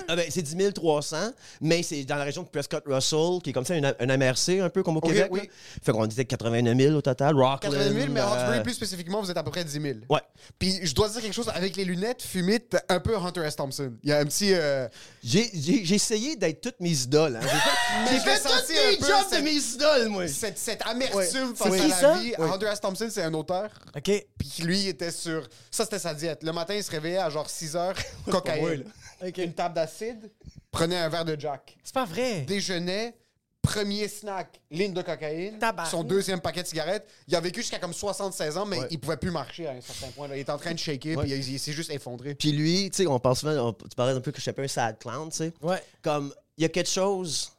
Ah 0.08 0.16
ben, 0.16 0.26
c'est 0.30 0.42
10 0.42 0.72
300, 0.72 1.16
mais 1.60 1.82
c'est 1.82 2.04
dans 2.04 2.16
la 2.16 2.24
région 2.24 2.42
de 2.42 2.48
Prescott-Russell, 2.48 3.40
qui 3.42 3.50
est 3.50 3.52
comme 3.52 3.64
ça, 3.64 3.74
un, 3.74 3.82
un 3.98 4.16
MRC, 4.16 4.60
un 4.60 4.68
peu 4.70 4.82
comme 4.82 4.96
au 4.96 5.00
Québec. 5.00 5.28
oui. 5.30 5.48
Fait 5.82 5.92
qu'on 5.92 6.04
était 6.04 6.24
89 6.24 6.76
000 6.76 6.94
au 6.96 7.02
total. 7.02 7.34
Rockland. 7.34 7.71
80 7.78 7.92
000, 8.00 8.12
mais 8.12 8.20
Hawkesbury, 8.20 8.58
euh, 8.58 8.62
plus 8.62 8.74
spécifiquement, 8.74 9.20
vous 9.20 9.30
êtes 9.30 9.36
à 9.36 9.42
peu 9.42 9.50
près 9.50 9.64
10 9.64 9.72
000. 9.80 9.84
Ouais. 10.08 10.20
Puis 10.58 10.80
je 10.82 10.94
dois 10.94 11.08
dire 11.08 11.20
quelque 11.20 11.32
chose, 11.34 11.48
avec 11.54 11.76
les 11.76 11.84
lunettes 11.84 12.22
fumées, 12.22 12.60
t'es 12.60 12.78
un 12.88 13.00
peu 13.00 13.16
Hunter 13.16 13.42
S. 13.44 13.56
Thompson. 13.56 13.92
Il 14.02 14.10
y 14.10 14.12
a 14.12 14.18
un 14.18 14.24
petit... 14.24 14.52
euh, 14.54 14.88
J'ai 15.22 15.50
j'ai- 15.54 15.84
j'ai 15.84 15.94
essayé 15.94 16.36
d'être 16.36 16.60
toutes 16.60 16.80
mes 16.80 16.90
idoles. 16.90 17.36
hein. 17.36 17.40
J'ai 17.42 17.48
fait, 17.48 18.06
j'ai 18.08 18.14
l'ai 18.14 18.20
fait 18.20 18.40
toutes 18.42 18.52
un 18.52 18.90
les 18.90 18.96
peu, 18.98 19.06
jobs 19.06 19.16
cette- 19.30 19.38
de 19.40 19.44
mes 19.44 19.56
idoles, 19.56 20.08
moi. 20.08 20.28
cette, 20.28 20.58
cette 20.58 20.82
amertume 20.86 21.16
Ouais. 21.18 21.26
face 21.54 21.68
C'est 21.72 21.80
à 21.80 21.82
qui, 21.84 21.88
la 21.88 21.96
ça? 21.96 22.14
vie. 22.18 22.34
Ouais. 22.38 22.50
Hunter 22.50 22.66
S. 22.72 22.80
Thompson, 22.80 23.08
c'est 23.10 23.22
un 23.22 23.34
auteur. 23.34 23.70
OK. 23.96 24.02
Puis 24.38 24.62
lui, 24.62 24.80
il 24.80 24.88
était 24.88 25.10
sur... 25.10 25.48
Ça, 25.70 25.84
c'était 25.84 25.98
sa 25.98 26.14
diète. 26.14 26.42
Le 26.42 26.52
matin, 26.52 26.74
il 26.74 26.82
se 26.84 26.90
réveillait 26.90 27.18
à 27.18 27.30
genre 27.30 27.48
6 27.48 27.76
heures, 27.76 27.94
moi, 28.26 28.40
cocaïne. 28.40 28.84
là. 29.20 29.28
Une 29.38 29.52
table 29.54 29.74
d'acide, 29.76 30.30
prenait 30.72 30.96
un 30.96 31.08
verre 31.08 31.24
de 31.24 31.38
Jack. 31.38 31.76
C'est 31.84 31.94
pas 31.94 32.04
vrai. 32.04 32.40
Déjeunait, 32.40 33.14
premier 33.62 34.08
snack, 34.08 34.60
ligne 34.70 34.92
de 34.92 35.02
cocaïne. 35.02 35.58
Tabarnak. 35.58 35.90
Son 35.90 36.02
deuxième 36.02 36.40
paquet 36.40 36.62
de 36.62 36.66
cigarettes. 36.68 37.06
Il 37.28 37.36
a 37.36 37.40
vécu 37.40 37.60
jusqu'à 37.60 37.78
comme 37.78 37.92
76 37.92 38.56
ans, 38.58 38.66
mais 38.66 38.80
Ouais. 38.80 38.88
il 38.90 38.98
pouvait 38.98 39.16
plus 39.16 39.30
marcher 39.30 39.68
à 39.68 39.70
un 39.72 39.80
certain 39.80 40.08
point. 40.08 40.26
là. 40.28 40.36
Il 40.36 40.40
était 40.40 40.50
en 40.52 40.58
train 40.58 40.72
de 40.74 40.78
shaker, 40.78 41.16
Ouais. 41.16 41.24
puis 41.24 41.32
il, 41.32 41.48
il 41.52 41.58
s'est 41.58 41.72
juste 41.72 41.90
effondré. 41.90 42.34
Puis 42.34 42.52
lui, 42.52 42.90
tu 42.90 42.96
sais, 42.98 43.06
on 43.06 43.18
parle 43.20 43.36
souvent, 43.36 43.68
on- 43.68 43.72
tu 43.72 43.94
parlais 43.96 44.12
un 44.14 44.20
peu 44.20 44.32
que 44.32 44.38
je 44.38 44.42
suis 44.42 44.50
un 44.50 44.54
peu 44.54 44.62
un 44.62 44.68
sad 44.68 44.98
clown, 44.98 45.30
tu 45.30 45.36
sais. 45.36 45.52
Ouais. 45.62 45.82
Comme, 46.02 46.34
il 46.58 46.62
y 46.62 46.64
a 46.64 46.68
quelque 46.68 46.90
chose 46.90 47.52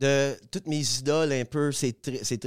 de 0.00 0.36
toutes 0.50 0.66
mes 0.66 0.82
idoles 0.98 1.32
un 1.32 1.44
peu, 1.44 1.70
c'est 1.70 2.00
très, 2.02 2.24
c'est 2.24 2.40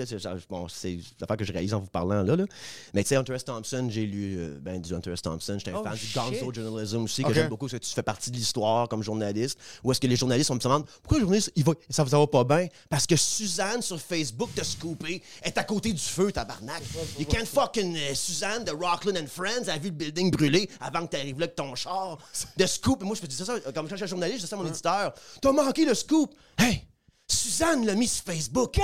bon, 0.50 0.68
c'est 0.68 0.98
l'affaire 1.20 1.38
que 1.38 1.46
je 1.46 1.54
réalise 1.54 1.74
en 1.74 1.80
vous 1.80 1.88
parlant 1.88 2.22
là, 2.22 2.36
là. 2.36 2.46
Mais 2.94 3.04
tu 3.04 3.10
sais, 3.10 3.16
Hunter 3.16 3.36
S. 3.36 3.46
Thompson, 3.46 3.88
j'ai 3.90 4.06
lu 4.06 4.36
euh, 4.38 4.60
ben, 4.62 4.82
du 4.82 4.94
Hunter 4.94 5.14
S. 5.14 5.22
Thompson, 5.22 5.56
j'étais 5.58 5.72
un 5.72 5.80
Oh, 5.80 5.84
fan 5.84 5.96
du. 5.96 6.08
Gonzo 6.14 6.54
Journalism 6.54 7.04
aussi, 7.04 7.24
que 7.24 7.34
j'aime 7.34 7.48
beaucoup, 7.48 7.68
parce 7.68 7.80
que 7.80 7.86
tu 7.86 7.94
fais 7.94 8.04
partie 8.04 8.32
de 8.32 8.36
l'histoire 8.36 8.90
comme 8.90 9.02
journaliste. 9.02 9.58
Ou 9.84 9.92
est-ce 9.92 10.02
que 10.02 10.08
les 10.08 10.18
journalistes, 10.18 10.52
on 10.52 10.56
me 10.56 10.60
demande, 10.60 10.86
pourquoi 11.02 11.20
les 11.20 11.22
journalistes, 11.22 11.52
ils 11.56 11.64
vont, 11.64 11.76
ça, 11.90 12.06
ça 12.06 12.18
va 12.18 12.28
pas 12.28 12.44
bien? 12.44 12.68
Parce 12.90 13.08
que 13.08 13.16
Suzanne 13.16 13.82
sur 13.82 14.00
Facebook 14.00 14.50
t'a 14.54 14.64
scoopé, 14.64 15.22
est 15.42 15.58
à 15.58 15.64
côté 15.64 15.94
du 15.94 16.02
feu, 16.02 16.32
tabarnak. 16.32 16.84
You 17.18 17.26
can't 17.26 17.46
fucking, 17.46 17.96
euh, 17.96 18.14
Suzanne 18.14 18.66
de 18.66 18.72
Rockland 18.72 19.18
and 19.18 19.28
Friends 19.28 19.70
a 19.70 19.78
vu 19.78 19.90
le 19.90 19.96
building 19.96 20.32
brûler 20.32 20.70
avant 20.82 21.06
que 21.06 21.12
t'arrives 21.12 21.40
là 21.40 21.46
avec 21.46 21.56
ton 21.56 21.76
char. 21.76 22.18
De 22.58 22.66
scoop, 22.66 23.04
moi 23.04 23.16
je 23.16 23.22
peux 23.22 23.28
dire 23.28 23.46
ça, 23.46 23.60
comme 23.60 23.88
quand 23.88 23.96
je 23.96 23.98
suis 23.98 24.08
journaliste, 24.08 24.40
je 24.40 24.44
dis 24.44 24.50
ça 24.50 24.56
à 24.56 24.60
mon 24.60 24.68
éditeur, 24.68 25.14
t'as 25.42 25.52
manqué 25.52 25.86
le 25.86 25.94
scoop. 25.94 26.34
Hey! 26.58 26.87
Suzanne 27.28 27.86
l'a 27.86 27.96
mis 27.96 28.08
sur 28.08 28.24
Facebook. 28.24 28.76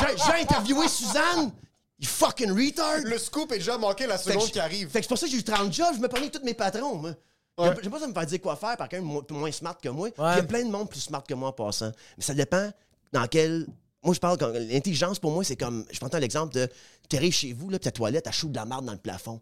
J'ai- 0.00 0.16
J'ai 0.16 0.42
interviewé 0.42 0.88
Suzanne. 0.88 1.52
You 1.98 2.08
fucking 2.08 2.50
retard. 2.50 3.00
Le 3.04 3.18
scoop 3.18 3.52
est 3.52 3.58
déjà 3.58 3.76
manqué 3.76 4.06
la 4.06 4.16
seconde 4.16 4.46
je- 4.46 4.52
qui 4.52 4.60
arrive. 4.60 4.88
Fait 4.88 5.00
que 5.00 5.04
c'est 5.04 5.08
pour 5.08 5.18
ça 5.18 5.26
que 5.26 5.32
j'ai 5.32 5.38
eu 5.38 5.44
30 5.44 5.72
jobs, 5.72 5.94
je 5.94 6.00
me 6.00 6.08
prenais 6.08 6.30
tous 6.30 6.42
mes 6.42 6.54
patrons, 6.54 6.96
moi. 6.96 7.12
J'aime 7.58 7.76
j'aime 7.82 7.92
pas 7.92 8.00
ça 8.00 8.06
me 8.06 8.14
faire 8.14 8.24
dire 8.26 8.40
quoi 8.40 8.56
faire 8.56 8.74
par 8.78 8.88
quelqu'un 8.88 9.04
mo- 9.04 9.22
moins 9.30 9.52
smart 9.52 9.76
que 9.76 9.90
moi. 9.90 10.08
Il 10.16 10.20
y 10.22 10.24
a 10.24 10.42
plein 10.42 10.64
de 10.64 10.70
monde 10.70 10.88
plus 10.88 11.00
smart 11.00 11.22
que 11.22 11.34
moi 11.34 11.50
en 11.50 11.52
passant. 11.52 11.92
Mais 12.16 12.24
ça 12.24 12.32
dépend 12.32 12.70
dans 13.12 13.26
quel. 13.26 13.66
Moi, 14.02 14.14
je 14.14 14.20
parle 14.20 14.38
quand 14.38 14.48
l'intelligence 14.48 15.18
pour 15.18 15.30
moi, 15.30 15.44
c'est 15.44 15.56
comme. 15.56 15.84
Je 15.90 15.98
prends 16.00 16.16
l'exemple 16.18 16.54
de. 16.54 16.68
Tu 17.10 17.16
arrives 17.16 17.34
chez 17.34 17.52
vous, 17.52 17.68
là, 17.68 17.78
puis 17.78 17.84
ta 17.84 17.90
toilette, 17.90 18.24
elle 18.26 18.32
chaude 18.32 18.52
de 18.52 18.56
la 18.56 18.64
marde 18.64 18.86
dans 18.86 18.92
le 18.92 18.98
plafond. 18.98 19.40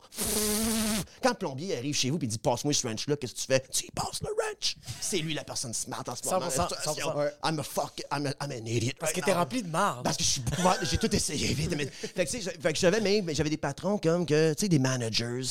Quand 1.22 1.28
le 1.30 1.34
plombier 1.36 1.76
arrive 1.76 1.94
chez 1.94 2.10
vous, 2.10 2.18
puis 2.18 2.26
il 2.26 2.30
dit 2.30 2.38
Passe-moi 2.38 2.72
ce 2.72 2.84
wrench-là, 2.86 3.16
qu'est-ce 3.16 3.34
que 3.34 3.38
tu 3.40 3.46
fais? 3.46 3.62
Tu 3.70 3.86
y 3.86 3.90
passes 3.90 4.20
le 4.22 4.28
wrench. 4.36 4.76
C'est 5.00 5.18
lui 5.18 5.34
la 5.34 5.44
personne 5.44 5.74
smart 5.74 6.02
en 6.08 6.16
ce 6.16 6.24
moment. 6.24 6.48
100%, 6.48 6.56
La 6.56 6.68
situation. 6.68 7.08
100%. 7.10 7.30
I'm 7.44 7.58
a 7.58 7.62
fuck. 7.62 8.00
I'm, 8.10 8.26
a, 8.26 8.30
I'm 8.42 8.50
an 8.50 8.66
idiot. 8.66 8.92
Parce 8.98 9.12
que 9.12 9.16
right 9.20 9.26
t'es 9.26 9.32
rempli 9.34 9.62
de 9.62 9.68
marde. 9.68 10.02
Parce 10.02 10.16
que 10.16 10.24
je 10.24 10.28
suis 10.28 10.42
j'ai 10.90 10.98
tout 10.98 11.14
essayé 11.14 11.48
fait 11.54 11.66
que, 11.66 12.22
tu 12.22 12.26
sais, 12.26 12.40
je- 12.40 12.60
fait 12.60 12.72
que 12.72 12.78
j'avais 12.78 13.00
même 13.00 13.32
j'avais 13.34 13.50
des 13.50 13.56
patrons 13.58 13.98
comme 13.98 14.26
que 14.26 14.54
tu 14.54 14.60
sais 14.62 14.68
des 14.68 14.78
managers. 14.78 15.42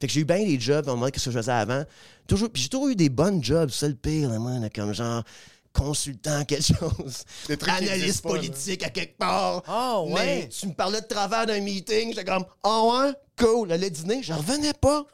Fait 0.00 0.06
que 0.06 0.12
j'ai 0.12 0.20
eu 0.20 0.24
bien 0.24 0.38
des 0.44 0.58
jobs 0.58 0.88
en 0.88 0.96
mode 0.96 1.10
qu'est-ce 1.10 1.26
que 1.26 1.30
je 1.32 1.38
faisais 1.38 1.52
avant. 1.52 1.84
Toujours 2.26 2.48
puis 2.50 2.62
j'ai 2.62 2.68
toujours 2.68 2.88
eu 2.88 2.96
des 2.96 3.08
bonnes 3.10 3.42
jobs, 3.44 3.68
c'est 3.70 3.88
le 3.88 3.94
pire 3.94 4.30
là, 4.30 4.38
moi, 4.38 4.52
là, 4.58 4.70
comme 4.70 4.94
genre 4.94 5.22
consultant 5.74 6.44
quelque 6.44 6.62
chose. 6.64 7.24
Des 7.48 7.56
trucs 7.56 7.74
qui 7.76 7.84
Analyste 7.88 8.24
là. 8.24 8.30
politique 8.30 8.82
à 8.82 8.88
quelque 8.90 9.18
part. 9.18 9.62
Ah, 9.66 10.00
ouais. 10.00 10.12
Mais 10.14 10.48
tu 10.48 10.66
me 10.68 10.72
parlais 10.72 11.00
de 11.00 11.06
travers 11.06 11.44
d'un 11.46 11.60
meeting, 11.60 12.10
j'étais 12.10 12.24
comme 12.24 12.44
"Ah 12.62 12.82
ouais, 12.82 13.12
cool, 13.38 13.68
le 13.68 13.90
dîner, 13.90 14.22
je 14.22 14.32
revenais 14.32 14.72
pas." 14.72 15.04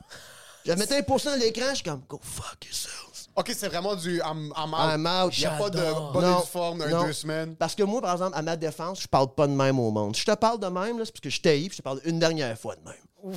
Je 0.66 0.72
mettais 0.72 0.98
un 0.98 1.02
pourcent 1.02 1.30
à 1.30 1.36
l'écran, 1.36 1.66
je 1.70 1.76
suis 1.76 1.84
comme 1.84 2.02
"Go 2.08 2.20
fuck 2.22 2.64
yourselves." 2.66 2.96
Ok, 3.36 3.52
c'est 3.56 3.68
vraiment 3.68 3.94
du 3.94 4.18
I'm, 4.18 4.52
I'm 4.56 4.74
out. 4.74 4.80
I'm 4.94 5.06
out. 5.06 5.32
Il 5.36 5.40
n'y 5.40 5.46
a 5.46 5.50
pas 5.52 5.70
de 5.70 5.78
J'adore. 5.78 6.12
bonne 6.12 6.24
Non, 6.30 6.42
forme 6.42 6.82
un 6.82 6.88
non. 6.88 7.04
deux 7.06 7.12
semaines. 7.12 7.54
Parce 7.56 7.74
que 7.74 7.84
moi, 7.84 8.02
par 8.02 8.12
exemple, 8.12 8.36
à 8.36 8.42
ma 8.42 8.56
défense, 8.56 9.00
je 9.02 9.06
parle 9.08 9.32
pas 9.34 9.46
de 9.46 9.52
même 9.52 9.78
au 9.78 9.90
monde. 9.90 10.14
Je 10.16 10.24
te 10.24 10.34
parle 10.34 10.58
de 10.60 10.66
même, 10.66 10.98
là, 10.98 11.04
c'est 11.06 11.12
parce 11.12 11.20
que 11.20 11.30
je 11.30 11.40
t'haïs, 11.40 11.68
puis 11.68 11.76
je 11.76 11.78
te 11.78 11.82
parle 11.82 12.00
une 12.04 12.18
dernière 12.18 12.58
fois 12.58 12.74
de 12.76 12.80
même. 12.84 13.34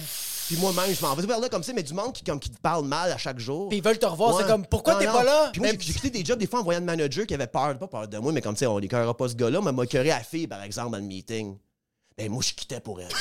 Puis 0.47 0.57
moi-même, 0.57 0.93
je 0.93 1.01
m'en 1.01 1.15
vais 1.15 1.25
vers 1.25 1.39
là 1.39 1.49
comme 1.49 1.63
ça, 1.63 1.73
mais 1.73 1.83
du 1.83 1.93
monde 1.93 2.13
qui, 2.13 2.23
comme, 2.23 2.39
qui 2.39 2.49
te 2.49 2.59
parle 2.59 2.85
mal 2.85 3.11
à 3.11 3.17
chaque 3.17 3.39
jour. 3.39 3.69
Puis 3.69 3.77
ils 3.77 3.83
veulent 3.83 3.99
te 3.99 4.05
revoir, 4.05 4.37
c'est 4.37 4.47
comme, 4.47 4.65
pourquoi 4.65 4.95
t'es 4.95 5.05
pas 5.05 5.23
là? 5.23 5.49
Puis 5.51 5.61
moi, 5.61 5.71
Même- 5.71 5.81
j'ai 5.81 5.93
quitté 5.93 6.09
des 6.09 6.25
jobs 6.25 6.39
des 6.39 6.47
fois 6.47 6.59
en 6.59 6.63
voyant 6.63 6.79
le 6.79 6.85
manager 6.85 7.25
qui 7.25 7.33
avait 7.33 7.47
peur, 7.47 7.77
pas 7.77 7.87
peur 7.87 8.07
de 8.07 8.17
moi, 8.17 8.31
mais 8.31 8.41
comme, 8.41 8.55
tu 8.55 8.59
sais, 8.59 8.67
on 8.67 8.77
l'écœurera 8.77 9.15
pas 9.15 9.29
ce 9.29 9.35
gars-là, 9.35 9.61
mais 9.61 9.71
m'a 9.71 9.83
à 9.83 10.03
la 10.03 10.19
fille, 10.19 10.47
par 10.47 10.61
exemple, 10.63 10.91
dans 10.91 10.97
le 10.97 11.03
meeting. 11.03 11.57
Ben, 12.17 12.29
moi, 12.29 12.43
je 12.45 12.53
quittais 12.53 12.79
pour 12.79 12.99
elle. 13.01 13.07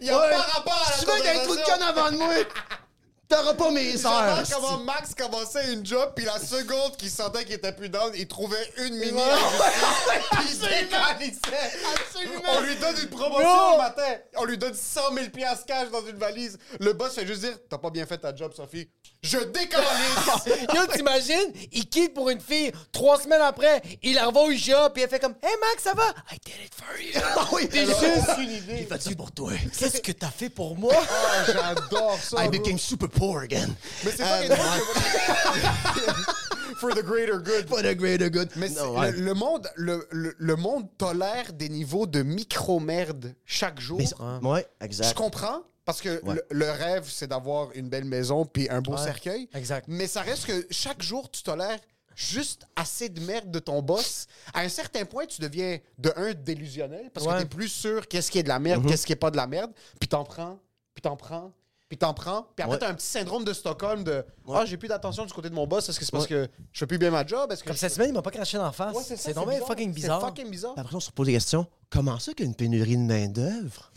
Il 0.00 0.04
n'y 0.04 0.10
a 0.10 0.18
pas 0.18 0.36
rapport 0.42 0.86
à 0.86 0.90
la 0.90 0.98
tu 0.98 1.06
veux 1.06 1.12
qu'il 1.16 1.24
y 1.24 1.28
ait 1.28 1.40
un 1.40 1.44
trou 1.44 1.56
de 1.56 1.62
conne 1.62 1.82
avant 1.82 2.10
de 2.12 2.16
moi, 2.16 2.34
t'auras 3.28 3.54
pas 3.54 3.70
mes 3.70 4.06
heures. 4.06 4.42
comment 4.52 4.78
Max 4.78 5.14
commençait 5.14 5.72
une 5.72 5.84
job, 5.84 6.12
puis 6.16 6.24
la 6.24 6.38
seconde 6.38 6.96
qu'il 6.96 7.10
sentait 7.10 7.44
qu'il 7.44 7.54
était 7.54 7.72
plus 7.72 7.88
down, 7.88 8.12
il 8.14 8.26
trouvait 8.26 8.72
une 8.78 8.94
mini 8.94 9.20
puis 10.32 10.46
il 10.48 10.54
se 10.54 10.60
décalissait. 10.60 11.78
On 12.48 12.60
lui 12.60 12.76
donne 12.76 12.96
une 13.02 13.08
promotion 13.10 13.72
le 13.72 13.78
matin. 13.78 14.16
On 14.36 14.44
lui 14.44 14.58
donne 14.58 14.74
100 14.74 15.12
000 15.14 15.30
piastres 15.30 15.66
cash 15.66 15.90
dans 15.90 16.04
une 16.06 16.16
valise. 16.16 16.58
Le 16.80 16.92
boss 16.92 17.14
fait 17.14 17.26
juste 17.26 17.40
dire 17.42 17.58
T'as 17.68 17.78
pas 17.78 17.90
bien 17.90 18.06
fait 18.06 18.18
ta 18.18 18.34
job, 18.34 18.52
Sophie. 18.54 18.88
Je 19.20 19.38
décalisse. 19.38 20.46
Yo, 20.74 20.86
t'imagines? 20.92 21.52
Il 21.72 21.88
quitte 21.88 22.14
pour 22.14 22.30
une 22.30 22.40
fille. 22.40 22.70
Trois 22.92 23.20
semaines 23.20 23.40
après, 23.42 23.82
il 24.02 24.14
la 24.14 24.26
revoit 24.26 24.44
au 24.44 24.50
IGA, 24.52 24.90
puis 24.90 25.02
elle 25.02 25.08
fait 25.08 25.18
comme 25.18 25.34
Hey 25.42 25.54
Max, 25.60 25.82
ça 25.82 25.92
va? 25.92 26.04
I 26.32 26.38
did 26.44 26.54
it 26.64 26.72
for 26.74 26.96
you. 27.00 27.20
Ah 27.36 27.48
oui, 27.52 27.68
T'es 27.68 27.84
juste 27.84 27.98
une 28.38 28.50
idée. 28.50 28.76
J'ai 28.78 28.84
fait 28.86 29.02
ça 29.02 29.10
pour 29.16 29.32
toi? 29.32 29.52
Qu'est-ce 29.76 30.00
que 30.00 30.12
t'as 30.12 30.30
fait 30.30 30.50
pour 30.50 30.76
moi? 30.76 30.94
Ah, 30.96 31.44
J'adore 31.46 32.18
ça. 32.22 32.36
I 32.44 32.48
bro. 32.48 32.60
became 32.60 32.78
super 32.78 33.08
poor 33.08 33.40
again. 33.42 33.68
Mais 34.04 34.12
c'est 34.16 34.22
Euh, 34.22 34.56
pas 34.56 34.56
For 36.80 36.94
the 36.94 37.02
greater 37.02 37.38
good. 37.42 37.68
For 37.68 37.82
the 37.82 37.96
greater 37.96 38.30
good. 38.30 38.50
Mais 38.54 38.68
le, 38.68 39.10
le 39.20 39.34
monde, 39.34 39.68
le, 39.74 40.06
le- 40.12 40.36
le 40.38 40.56
monde 40.56 40.86
tolère 40.96 41.52
des 41.52 41.68
niveaux 41.68 42.06
de 42.06 42.22
micro-merde 42.22 43.34
chaque 43.44 43.80
jour. 43.80 43.98
Mais 43.98 44.48
ouais, 44.48 44.64
Je 44.80 44.86
exact. 44.86 45.14
comprends, 45.16 45.62
parce 45.88 46.02
que 46.02 46.22
Ouais. 46.22 46.34
le, 46.34 46.44
le 46.50 46.70
rêve, 46.70 47.08
c'est 47.08 47.26
d'avoir 47.28 47.70
une 47.74 47.88
belle 47.88 48.04
maison 48.04 48.44
puis 48.44 48.68
un 48.68 48.82
beau 48.82 48.92
Ouais, 48.92 49.02
cercueil. 49.02 49.48
exact. 49.54 49.86
Mais 49.88 50.06
ça 50.06 50.20
reste 50.20 50.44
que 50.44 50.66
chaque 50.70 51.00
jour, 51.00 51.30
tu 51.30 51.42
tolères 51.42 51.80
juste 52.14 52.66
assez 52.76 53.08
de 53.08 53.20
merde 53.22 53.50
de 53.50 53.58
ton 53.58 53.80
boss. 53.80 54.26
À 54.52 54.60
un 54.60 54.68
certain 54.68 55.06
point, 55.06 55.24
tu 55.24 55.40
deviens, 55.40 55.78
de 55.96 56.12
un, 56.16 56.34
délusionnel, 56.34 57.10
parce 57.14 57.26
que 57.26 57.38
t'es 57.38 57.46
plus 57.46 57.68
sûr 57.68 58.06
qu'est-ce 58.06 58.30
qui 58.30 58.38
est 58.38 58.42
de 58.42 58.48
la 58.48 58.58
merde, 58.58 58.86
qu'est-ce 58.86 59.06
qui 59.06 59.14
est 59.14 59.16
pas 59.16 59.30
de 59.30 59.38
la 59.38 59.46
merde. 59.46 59.72
Puis 59.98 60.08
t'en 60.08 60.24
prends, 60.24 60.58
puis 60.94 61.00
t'en 61.00 61.16
prends, 61.16 61.52
puis 61.88 61.96
t'en 61.96 62.12
prends. 62.12 62.42
Puis 62.54 62.62
après, 62.64 62.74
Ouais. 62.74 62.80
t'as 62.80 62.90
un 62.90 62.94
petit 62.94 63.06
syndrome 63.06 63.44
de 63.46 63.54
Stockholm 63.54 64.04
de 64.04 64.22
«Ah, 64.52 64.66
j'ai 64.66 64.76
plus 64.76 64.88
d'attention 64.88 65.24
du 65.24 65.32
côté 65.32 65.48
de 65.48 65.54
mon 65.54 65.66
boss. 65.66 65.88
Est-ce 65.88 65.98
que 65.98 66.04
c'est 66.04 66.12
parce 66.12 66.26
que 66.26 66.46
je 66.70 66.78
fais 66.80 66.86
plus 66.86 66.98
bien 66.98 67.10
ma 67.10 67.24
job? 67.24 67.50
Est-ce 67.50 67.62
que 67.62 67.68
Comme 67.68 67.78
cette 67.78 67.94
semaine, 67.94 68.10
il 68.10 68.12
m'a 68.12 68.20
pas 68.20 68.30
craché 68.30 68.58
d'en 68.58 68.72
face. 68.72 68.94
Ouais, 68.94 69.02
c'est 69.06 69.16
fucking 69.32 69.92
bizarre. 69.94 70.20
C'est 70.20 70.26
fucking 70.26 70.50
bizarre. 70.50 70.74
Après, 70.76 70.96
on 70.96 71.00
se 71.00 71.10
pose 71.10 71.28
des 71.28 71.32
questions. 71.32 71.66
Comment 71.88 72.18
ça 72.18 72.34
qu'il 72.34 72.44
y 72.44 72.48
a 72.48 72.50
une 72.50 72.54
pénurie 72.56 72.96
de 72.98 73.02
main-d'œuvre? 73.02 73.90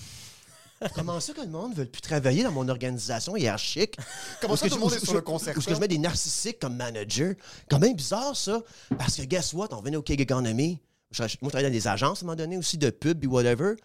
Comment 0.95 1.19
ça 1.19 1.33
que 1.33 1.41
le 1.41 1.47
monde 1.47 1.71
ne 1.71 1.75
veut 1.75 1.85
plus 1.85 2.01
travailler 2.01 2.43
dans 2.43 2.51
mon 2.51 2.67
organisation 2.69 3.35
hiérarchique? 3.35 3.95
Comment 4.41 4.55
ça, 4.55 4.65
est-ce 4.65 4.75
tout 4.75 4.79
que 4.81 4.85
le 4.85 4.89
je- 4.89 4.93
monde 4.95 5.01
est 5.03 5.05
sur 5.05 5.13
le 5.13 5.53
que 5.53 5.73
je 5.75 5.79
mets 5.79 5.87
des 5.87 5.97
narcissiques 5.97 6.59
comme 6.59 6.75
manager? 6.75 7.35
Quand 7.69 7.79
même 7.79 7.95
bizarre, 7.95 8.35
ça. 8.35 8.61
Parce 8.97 9.15
que, 9.15 9.23
guess 9.23 9.53
what? 9.53 9.67
On 9.71 9.81
venait 9.81 9.97
au 9.97 10.03
Gig 10.05 10.19
Economy. 10.21 10.79
Moi, 11.19 11.27
je 11.27 11.37
travaillais 11.37 11.69
dans 11.69 11.73
des 11.73 11.87
agences 11.87 12.19
à 12.21 12.23
un 12.23 12.25
moment 12.27 12.35
donné 12.35 12.57
aussi, 12.57 12.77
de 12.77 12.89
pub 12.89 13.23
et 13.23 13.27
whatever. 13.27 13.75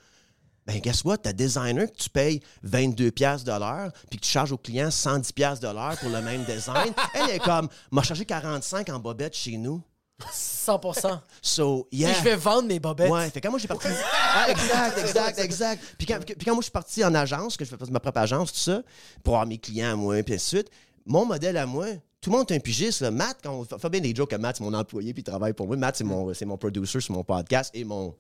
Ben, 0.67 0.81
guess 0.81 1.05
what? 1.05 1.19
T'as 1.19 1.33
designer 1.33 1.87
que 1.93 1.97
tu 1.97 2.09
payes 2.11 2.41
22 2.63 3.11
pièces 3.13 3.45
de 3.45 3.53
l'heure 3.53 3.93
puis 4.11 4.19
que 4.19 4.25
tu 4.25 4.31
charges 4.31 4.53
au 4.53 4.59
client 4.59 4.91
110 4.91 5.33
pièces 5.33 5.61
de 5.61 5.69
l'heure 5.69 5.97
pour 6.01 6.11
le 6.11 6.21
même 6.23 6.45
design. 6.45 6.93
Elle 7.15 7.31
est 7.37 7.39
comme, 7.39 7.69
m'a 7.93 8.03
chargé 8.03 8.25
45 8.25 8.89
en 8.89 8.99
bobette 8.99 9.37
chez 9.37 9.57
nous. 9.59 9.83
100%. 10.21 11.21
So, 11.43 11.87
Et 11.93 11.99
yeah. 11.99 12.13
je 12.15 12.25
vais 12.25 12.37
vendre 12.37 12.67
mes 12.69 12.81
bobettes. 12.81 13.11
Ouais, 13.11 13.31
fait 13.31 13.41
que 13.41 13.47
quand 13.47 13.51
moi 13.51 13.59
j'ai 13.61 13.69
parti. 13.69 13.87
Ah, 14.35 14.51
exact, 14.51 14.99
exact, 14.99 15.39
exact. 15.39 15.83
Puis 15.97 16.07
quand, 16.07 16.19
puis 16.25 16.35
quand 16.45 16.55
moi 16.55 16.61
je 16.61 16.65
suis 16.65 16.73
parti 16.73 17.05
en 17.05 17.15
agence, 17.15 17.57
que 17.57 17.65
je 17.65 17.71
fais 17.77 17.77
ma 17.91 18.01
propre 18.01 18.19
agence, 18.19 18.53
tout 18.53 18.59
ça, 18.59 18.83
pour 19.23 19.35
avoir 19.35 19.47
mes 19.47 19.59
clients 19.59 19.93
à 19.93 19.97
moi, 19.97 20.21
puis 20.25 20.35
ainsi 20.35 20.55
de 20.57 20.61
suite, 20.61 20.71
mon 21.05 21.25
modèle 21.25 21.57
à 21.57 21.67
moi, 21.67 21.87
tout 22.21 22.31
le 22.31 22.37
monde 22.39 22.51
est 22.51 22.57
un 22.57 22.59
pigiste. 22.61 23.01
Là. 23.03 23.11
Matt, 23.13 23.39
quand 23.43 23.65
on 23.71 23.79
fait 23.79 23.91
bien 23.91 24.01
des 24.01 24.15
jokes 24.15 24.33
à 24.33 24.39
Matt, 24.39 24.57
c'est 24.57 24.65
mon 24.65 24.75
employé, 24.75 25.13
puis 25.15 25.21
il 25.21 25.25
travaille 25.25 25.53
pour 25.53 25.69
moi. 25.69 25.77
Matt, 25.77 25.97
c'est 25.97 26.05
mon, 26.05 26.35
c'est 26.35 26.47
mon 26.47 26.57
producer 26.57 27.01
sur 27.01 27.15
mon 27.15 27.23
podcast 27.23 27.71
et 27.75 27.85
mon, 27.85 28.17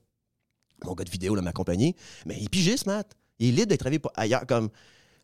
mon 0.84 0.92
gars 0.94 1.04
de 1.04 1.10
vidéo, 1.10 1.34
là, 1.34 1.42
ma 1.42 1.52
compagnie. 1.52 1.96
Mais 2.26 2.36
il 2.38 2.44
est 2.44 2.48
pigiste, 2.48 2.86
Matt. 2.86 3.10
Il 3.40 3.48
est 3.48 3.52
libre 3.52 3.66
d'être 3.68 3.80
travaillé 3.80 3.98
pour- 3.98 4.12
ailleurs 4.14 4.46
comme. 4.46 4.68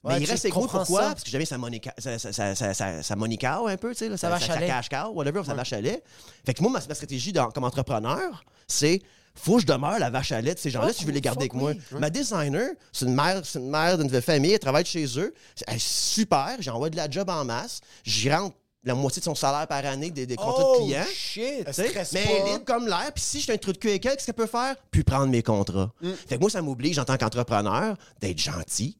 Mais 0.04 0.20
il 0.20 0.28
reste 0.28 0.48
comprends 0.50 0.78
pourquoi? 0.78 1.02
Parce 1.10 1.22
que 1.22 1.30
j'avais 1.30 1.44
sa 1.44 1.58
Monica, 1.58 1.94
sa, 1.98 2.18
sa, 2.18 3.02
sa, 3.02 3.16
Monica 3.16 3.60
un 3.64 3.76
peu, 3.76 3.94
tu 3.94 3.98
sais, 4.08 4.16
sa, 4.16 4.38
sa, 4.38 4.58
cash 4.58 4.88
cow, 4.88 5.12
whatever, 5.12 5.42
sa 5.44 5.54
vache 5.54 5.72
à 5.72 5.80
lait. 5.80 6.02
Fait 6.44 6.54
que 6.54 6.62
moi, 6.62 6.72
ma, 6.72 6.80
stratégie 6.80 7.32
comme 7.54 7.64
entrepreneur, 7.64 8.44
c'est 8.66 9.00
faut 9.34 9.56
que 9.56 9.62
je 9.62 9.66
demeure 9.66 9.98
la 9.98 10.10
vache 10.10 10.32
à 10.32 10.40
lait 10.40 10.54
de 10.54 10.58
ces 10.58 10.70
gens-là 10.70 10.88
Fuck 10.88 10.96
si 10.96 11.02
je 11.02 11.06
veux 11.06 11.12
les 11.12 11.20
garder 11.20 11.44
avec 11.44 11.54
moi. 11.54 11.70
oui. 11.70 11.98
Ma 11.98 12.10
designer, 12.10 12.70
c'est 12.92 13.06
une 13.06 13.14
mère, 13.14 13.40
c'est 13.44 13.58
une 13.58 13.70
mère 13.70 13.96
d'une 13.96 14.20
famille, 14.20 14.52
elle 14.52 14.58
travaille 14.58 14.84
chez 14.84 15.06
eux. 15.18 15.32
Elle 15.66 15.76
est 15.76 15.82
super, 15.82 16.56
j'envoie 16.60 16.90
de 16.90 16.96
la 16.96 17.08
job 17.08 17.30
en 17.30 17.44
masse. 17.44 17.80
J'y 18.04 18.30
rentre 18.30 18.56
la 18.84 18.94
moitié 18.94 19.20
de 19.20 19.24
son 19.24 19.34
salaire 19.34 19.66
par 19.68 19.84
année 19.86 20.10
des, 20.10 20.26
des 20.26 20.36
contrats 20.36 20.64
Oh, 20.66 20.80
de 20.80 20.84
clients. 20.84 21.04
shit. 21.14 21.66
Mais 22.12 22.24
elle 22.24 22.30
est 22.30 22.52
libre 22.52 22.64
comme 22.64 22.86
l'air. 22.88 23.12
Puis 23.14 23.22
si 23.22 23.40
j'ai 23.40 23.52
un 23.52 23.56
trou 23.56 23.72
de 23.72 23.78
cul 23.78 23.88
avec 23.90 24.04
elle, 24.04 24.12
qu'est-ce 24.16 24.26
qu'elle 24.26 24.34
peut 24.34 24.46
faire? 24.46 24.74
Puis 24.90 25.04
prendre 25.04 25.28
mes 25.28 25.42
contrats. 25.42 25.92
Mm. 26.00 26.10
Fait 26.28 26.34
que 26.36 26.40
moi, 26.40 26.50
ça 26.50 26.60
m'oblige 26.62 26.98
en 26.98 27.04
tant 27.04 27.16
qu'entrepreneur 27.16 27.96
d'être 28.20 28.38
gentil, 28.38 28.96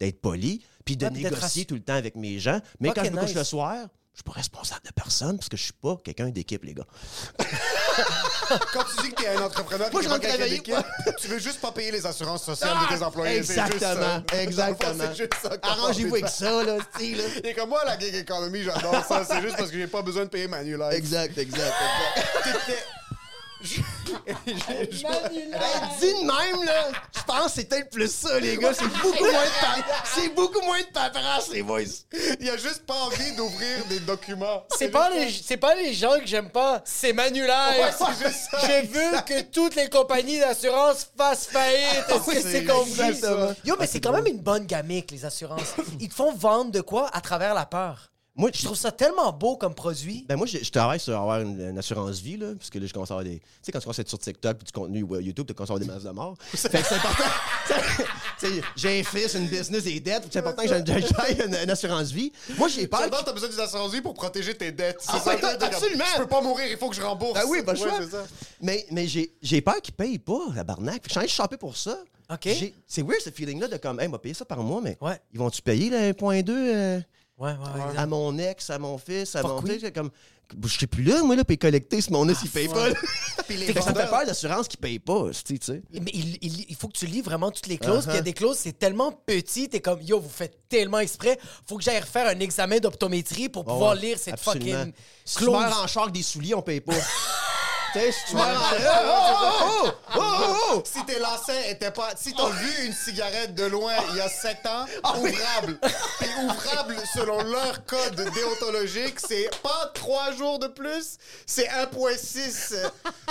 d'être 0.00 0.20
poli, 0.20 0.64
puis 0.84 0.96
de 0.96 1.06
d'être 1.06 1.14
négocier 1.14 1.64
tout 1.64 1.74
le 1.74 1.82
temps 1.82 1.94
avec 1.94 2.16
mes 2.16 2.38
gens. 2.38 2.60
Mais 2.80 2.92
quand 2.92 3.04
je 3.04 3.10
me 3.10 3.16
couche 3.16 3.28
nice. 3.28 3.36
le 3.36 3.44
soir, 3.44 3.88
je 4.14 4.18
suis 4.18 4.24
pas 4.24 4.32
responsable 4.32 4.80
de 4.86 4.92
personne 4.92 5.36
parce 5.36 5.48
que 5.48 5.56
je 5.56 5.64
suis 5.64 5.72
pas 5.72 5.96
quelqu'un 6.04 6.28
d'équipe, 6.28 6.62
les 6.62 6.72
gars. 6.72 6.86
Quand 8.72 8.84
tu 8.84 9.02
dis 9.02 9.10
que 9.12 9.22
t'es 9.22 9.28
un 9.28 9.42
entrepreneur, 9.42 9.90
Moi, 9.90 10.02
je 10.02 10.08
avec 10.08 10.22
travailler, 10.22 10.62
tu 11.20 11.28
veux 11.28 11.40
juste 11.40 11.60
pas 11.60 11.72
payer 11.72 11.90
les 11.90 12.06
assurances 12.06 12.44
sociales 12.44 12.76
de 12.88 12.96
tes 12.96 13.02
employés. 13.02 13.38
juste 13.38 13.54
ça. 13.54 13.66
Exactement, 13.66 14.22
exactement. 14.38 15.04
Arrangez-vous 15.62 16.14
avec 16.14 16.28
ça, 16.28 16.62
là, 16.62 16.76
tu. 16.96 17.06
Il 17.06 17.20
est 17.20 17.54
comme 17.54 17.70
moi, 17.70 17.82
la 17.84 17.98
gig 17.98 18.14
economy, 18.14 18.62
j'adore 18.62 19.04
ça. 19.04 19.24
C'est 19.24 19.40
juste 19.40 19.56
parce 19.56 19.70
que 19.70 19.78
j'ai 19.78 19.88
pas 19.88 20.02
besoin 20.02 20.24
de 20.24 20.28
payer 20.28 20.46
Manulife. 20.46 20.92
Exact, 20.92 21.36
exact, 21.36 21.74
exact. 22.44 22.86
Je- 23.64 23.80
je- 24.46 25.30
dit 26.00 26.12
de 26.12 26.20
même, 26.26 26.64
là, 26.66 26.88
je 27.16 27.22
pense 27.22 27.44
que 27.46 27.50
c'est 27.52 27.64
peut-être 27.68 27.90
plus 27.90 28.12
ça, 28.12 28.38
les 28.38 28.56
gars. 28.58 28.72
C'est 28.74 28.84
beaucoup 28.88 29.24
moins 29.24 29.44
de 29.44 29.60
pa- 29.60 30.02
C'est 30.14 30.28
beaucoup 30.34 30.60
moins 30.60 30.80
de 30.80 30.86
paperasse, 30.92 31.48
les 31.50 31.62
boys. 31.62 31.80
Il 32.40 32.50
a 32.50 32.56
juste 32.56 32.84
pas 32.86 32.94
envie 32.94 33.32
d'ouvrir 33.36 33.84
des 33.88 34.00
documents. 34.00 34.64
C'est 34.78 34.88
pas, 34.90 35.08
les, 35.10 35.30
c'est 35.30 35.56
pas 35.56 35.74
les 35.74 35.94
gens 35.94 36.18
que 36.20 36.26
j'aime 36.26 36.50
pas, 36.50 36.82
c'est 36.84 37.12
Manulife. 37.12 37.48
Ouais, 37.48 37.90
c'est 37.96 38.26
juste 38.28 38.50
ça. 38.50 38.58
Je 38.60 38.86
veux 38.86 39.20
que 39.22 39.40
toutes 39.42 39.74
les 39.76 39.88
compagnies 39.88 40.38
d'assurance 40.40 41.06
fassent 41.16 41.46
faillite. 41.46 42.04
Est-ce 42.08 42.18
que 42.18 42.30
Oui, 42.30 42.36
c'est 42.42 42.52
c'est 42.52 42.64
compris? 42.64 43.00
exactement. 43.08 43.54
Yo, 43.64 43.76
mais 43.80 43.86
c'est 43.86 44.00
quand 44.00 44.12
même 44.12 44.26
une 44.26 44.40
bonne 44.40 44.66
gamique, 44.66 45.10
les 45.10 45.24
assurances. 45.24 45.74
Ils 46.00 46.08
te 46.08 46.14
font 46.14 46.32
vendre 46.34 46.70
de 46.70 46.80
quoi? 46.80 47.08
À 47.14 47.20
travers 47.20 47.54
la 47.54 47.64
peur. 47.66 48.10
Moi, 48.36 48.50
Je 48.52 48.64
trouve 48.64 48.76
ça 48.76 48.90
tellement 48.90 49.32
beau 49.32 49.56
comme 49.56 49.74
produit. 49.74 50.24
Ben 50.28 50.34
moi, 50.36 50.46
je, 50.46 50.58
je 50.58 50.70
travaille 50.70 50.98
sur 50.98 51.16
avoir 51.16 51.40
une, 51.40 51.60
une 51.70 51.78
assurance 51.78 52.18
vie, 52.18 52.36
là, 52.36 52.48
parce 52.58 52.68
que 52.68 52.80
là, 52.80 52.86
je 52.86 52.92
commence 52.92 53.10
à 53.12 53.14
avoir 53.14 53.24
des... 53.24 53.38
Tu 53.38 53.46
sais, 53.62 53.70
quand 53.72 53.78
tu 53.78 53.84
commences 53.84 53.98
à 54.00 54.02
être 54.02 54.08
sur 54.08 54.18
TikTok 54.18 54.56
puis 54.58 54.64
du 54.66 54.72
contenu 54.72 54.98
YouTube, 55.22 55.46
tu 55.46 55.54
commences 55.54 55.70
à 55.70 55.74
avoir 55.74 55.78
des 55.78 55.86
masses 55.92 56.02
de 56.02 56.10
morts. 56.10 56.36
fait 56.44 56.68
que 56.68 56.78
c'est 56.88 56.94
important. 56.96 57.24
Tu 58.40 58.48
sais, 58.48 58.62
j'ai 58.74 59.00
un 59.00 59.04
fils, 59.04 59.34
une 59.34 59.46
business, 59.46 59.84
des 59.84 60.00
dettes. 60.00 60.24
C'est 60.28 60.40
important 60.40 60.62
que 60.62 60.68
j'ai 60.68 60.84
j'ai 60.84 61.44
une, 61.44 61.54
une 61.54 61.70
assurance 61.70 62.10
vie. 62.10 62.32
Moi, 62.58 62.66
j'ai 62.68 62.88
peur... 62.88 63.00
D'abord, 63.02 63.24
t'as 63.24 63.32
besoin 63.32 63.48
des 63.48 63.60
assurances 63.60 63.92
vie 63.92 64.00
pour 64.00 64.12
protéger 64.14 64.56
tes 64.56 64.72
dettes. 64.72 65.02
Ah 65.06 65.20
ça, 65.20 65.30
ouais, 65.34 65.40
comme, 65.40 65.50
absolument. 65.50 66.04
Je 66.16 66.22
peux 66.22 66.26
pas 66.26 66.40
mourir, 66.40 66.66
il 66.68 66.76
faut 66.76 66.90
que 66.90 66.96
je 66.96 67.02
rembourse. 67.02 67.38
Ah 67.40 67.46
oui, 67.46 67.60
le 67.64 67.72
Ouais, 67.72 68.06
ça. 68.10 68.24
Mais, 68.60 68.84
mais 68.90 69.06
j'ai 69.06 69.32
j'ai 69.40 69.60
peur 69.60 69.80
qu'ils 69.80 69.94
payent 69.94 70.18
pas, 70.18 70.40
la 70.54 70.64
barnaque. 70.64 71.02
Je 71.04 71.10
suis 71.10 71.18
en 71.18 71.20
train 71.20 71.26
de 71.26 71.30
choper 71.30 71.56
pour 71.56 71.76
ça. 71.76 71.96
OK. 72.30 72.48
C'est 72.86 73.02
weird, 73.02 73.20
ce 73.22 73.30
feeling-là 73.30 73.68
de 73.68 73.76
comme, 73.76 74.00
hey, 74.00 74.08
m'a 74.08 74.18
payé 74.18 74.34
ça 74.34 74.44
par 74.44 74.58
mois, 74.62 74.80
mais 74.82 74.96
Ouais. 75.00 75.18
ils 75.32 75.38
vont-tu 75.38 75.62
payer 75.62 75.90
le 75.90 75.96
1.2 76.12 76.50
euh, 76.50 77.00
Ouais, 77.36 77.50
ouais, 77.50 77.56
ouais. 77.56 77.96
à 77.98 78.06
mon 78.06 78.38
ex, 78.38 78.70
à 78.70 78.78
mon 78.78 78.96
fils, 78.96 79.34
à 79.34 79.40
Fuck 79.42 79.50
mon... 79.50 79.60
oui. 79.62 79.74
tu 79.74 79.80
sais, 79.80 79.92
comme... 79.92 80.10
Je 80.62 80.78
sais 80.78 80.86
plus 80.86 81.02
là, 81.02 81.22
moi, 81.22 81.34
là, 81.36 81.42
puis 81.44 81.56
collecter 81.58 82.00
si 82.02 82.12
mon 82.12 82.28
ex, 82.28 82.38
il 82.44 82.50
paye 82.50 82.68
pas. 82.68 82.88
Puis 83.48 83.56
les 83.56 83.66
Fait 83.66 83.74
que 83.74 83.80
ça 83.82 83.92
me 83.92 83.98
fait 83.98 84.06
peur 84.08 84.24
d'assurance 84.26 84.68
qui 84.68 84.76
paye 84.76 84.98
pas, 84.98 85.28
tu 85.30 85.34
sais, 85.34 85.58
tu 85.58 85.58
sais. 85.60 85.82
Mais 85.90 86.10
il, 86.12 86.36
il- 86.42 86.66
il 86.68 86.76
faut 86.76 86.86
que 86.86 86.96
tu 86.96 87.06
lis 87.06 87.22
vraiment 87.22 87.50
toutes 87.50 87.66
les 87.66 87.78
clauses. 87.78 88.04
Uh-huh. 88.04 88.08
Puis 88.08 88.12
il 88.12 88.16
y 88.16 88.18
a 88.18 88.22
des 88.22 88.32
clauses, 88.34 88.58
c'est 88.58 88.78
tellement 88.78 89.10
petit. 89.10 89.68
T'es 89.70 89.80
comme, 89.80 90.02
yo, 90.02 90.20
vous 90.20 90.28
faites 90.28 90.68
tellement 90.68 90.98
exprès. 90.98 91.38
Faut 91.66 91.78
que 91.78 91.82
j'aille 91.82 91.98
refaire 92.00 92.28
un 92.28 92.38
examen 92.40 92.78
d'optométrie 92.78 93.48
pour 93.48 93.64
pouvoir 93.64 93.94
Ouais, 93.94 94.00
lire 94.02 94.18
cette 94.18 94.34
absolument. 94.34 94.78
fucking 94.80 94.92
Si 95.24 95.36
tu 95.38 95.44
clause. 95.44 95.54
meurs 95.58 95.82
en 95.82 95.86
char 95.86 96.02
avec 96.04 96.14
des 96.14 96.22
souliers, 96.22 96.54
on 96.54 96.62
paye 96.62 96.80
pas. 96.82 96.92
Oh, 97.96 98.38
oh, 98.38 99.90
oh, 99.90 99.90
oh, 100.16 100.56
oh. 100.72 100.82
Si 100.84 101.04
tes 101.04 101.18
lacets 101.18 101.70
étaient 101.70 101.90
pas. 101.90 102.10
Si 102.16 102.34
t'as 102.34 102.48
vu 102.50 102.86
une 102.86 102.92
cigarette 102.92 103.54
de 103.54 103.64
loin 103.64 103.92
il 104.10 104.16
y 104.16 104.20
a 104.20 104.28
7 104.28 104.66
ans, 104.66 104.86
Ah 105.02 105.16
ouvrable. 105.18 105.78
Puis 106.18 106.28
ouvrable 106.44 106.96
selon 107.14 107.42
leur 107.44 107.84
code 107.86 108.16
déontologique, 108.34 109.20
c'est 109.20 109.48
pas 109.62 109.90
3 109.94 110.32
jours 110.32 110.58
de 110.58 110.66
plus, 110.68 111.18
c'est 111.46 111.68
1,6. 111.68 112.74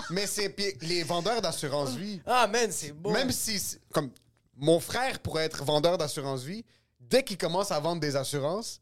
Mais 0.09 0.27
c'est. 0.27 0.55
les 0.81 1.03
vendeurs 1.03 1.41
d'assurance 1.41 1.91
vie, 1.91 2.21
Ah, 2.25 2.47
man, 2.47 2.71
c'est 2.71 2.91
beau. 2.91 3.11
même 3.11 3.31
si. 3.31 3.61
Comme 3.91 4.11
mon 4.55 4.79
frère 4.79 5.19
pourrait 5.19 5.45
être 5.45 5.63
vendeur 5.63 5.97
d'assurance 5.97 6.43
vie, 6.43 6.63
dès 6.99 7.23
qu'il 7.23 7.37
commence 7.37 7.71
à 7.71 7.79
vendre 7.79 7.99
des 7.99 8.15
assurances, 8.15 8.79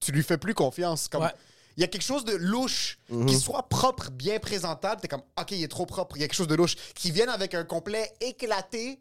tu 0.00 0.12
lui 0.12 0.22
fais 0.22 0.38
plus 0.38 0.54
confiance. 0.54 1.08
Comme. 1.08 1.22
Ouais. 1.22 1.32
Il 1.76 1.80
y 1.80 1.84
a 1.84 1.88
quelque 1.88 2.02
chose 2.02 2.24
de 2.24 2.34
louche 2.34 2.98
qui 3.26 3.36
soit 3.38 3.68
propre, 3.68 4.10
bien 4.10 4.38
présentable. 4.38 5.00
T'es 5.00 5.08
comme, 5.08 5.22
OK, 5.40 5.50
il 5.52 5.62
est 5.62 5.68
trop 5.68 5.86
propre. 5.86 6.16
Il 6.16 6.20
y 6.20 6.24
a 6.24 6.28
quelque 6.28 6.36
chose 6.36 6.46
de 6.48 6.54
louche. 6.54 6.76
Qui 6.94 7.10
vienne 7.10 7.28
avec 7.28 7.54
un 7.54 7.64
complet 7.64 8.12
éclaté, 8.20 9.00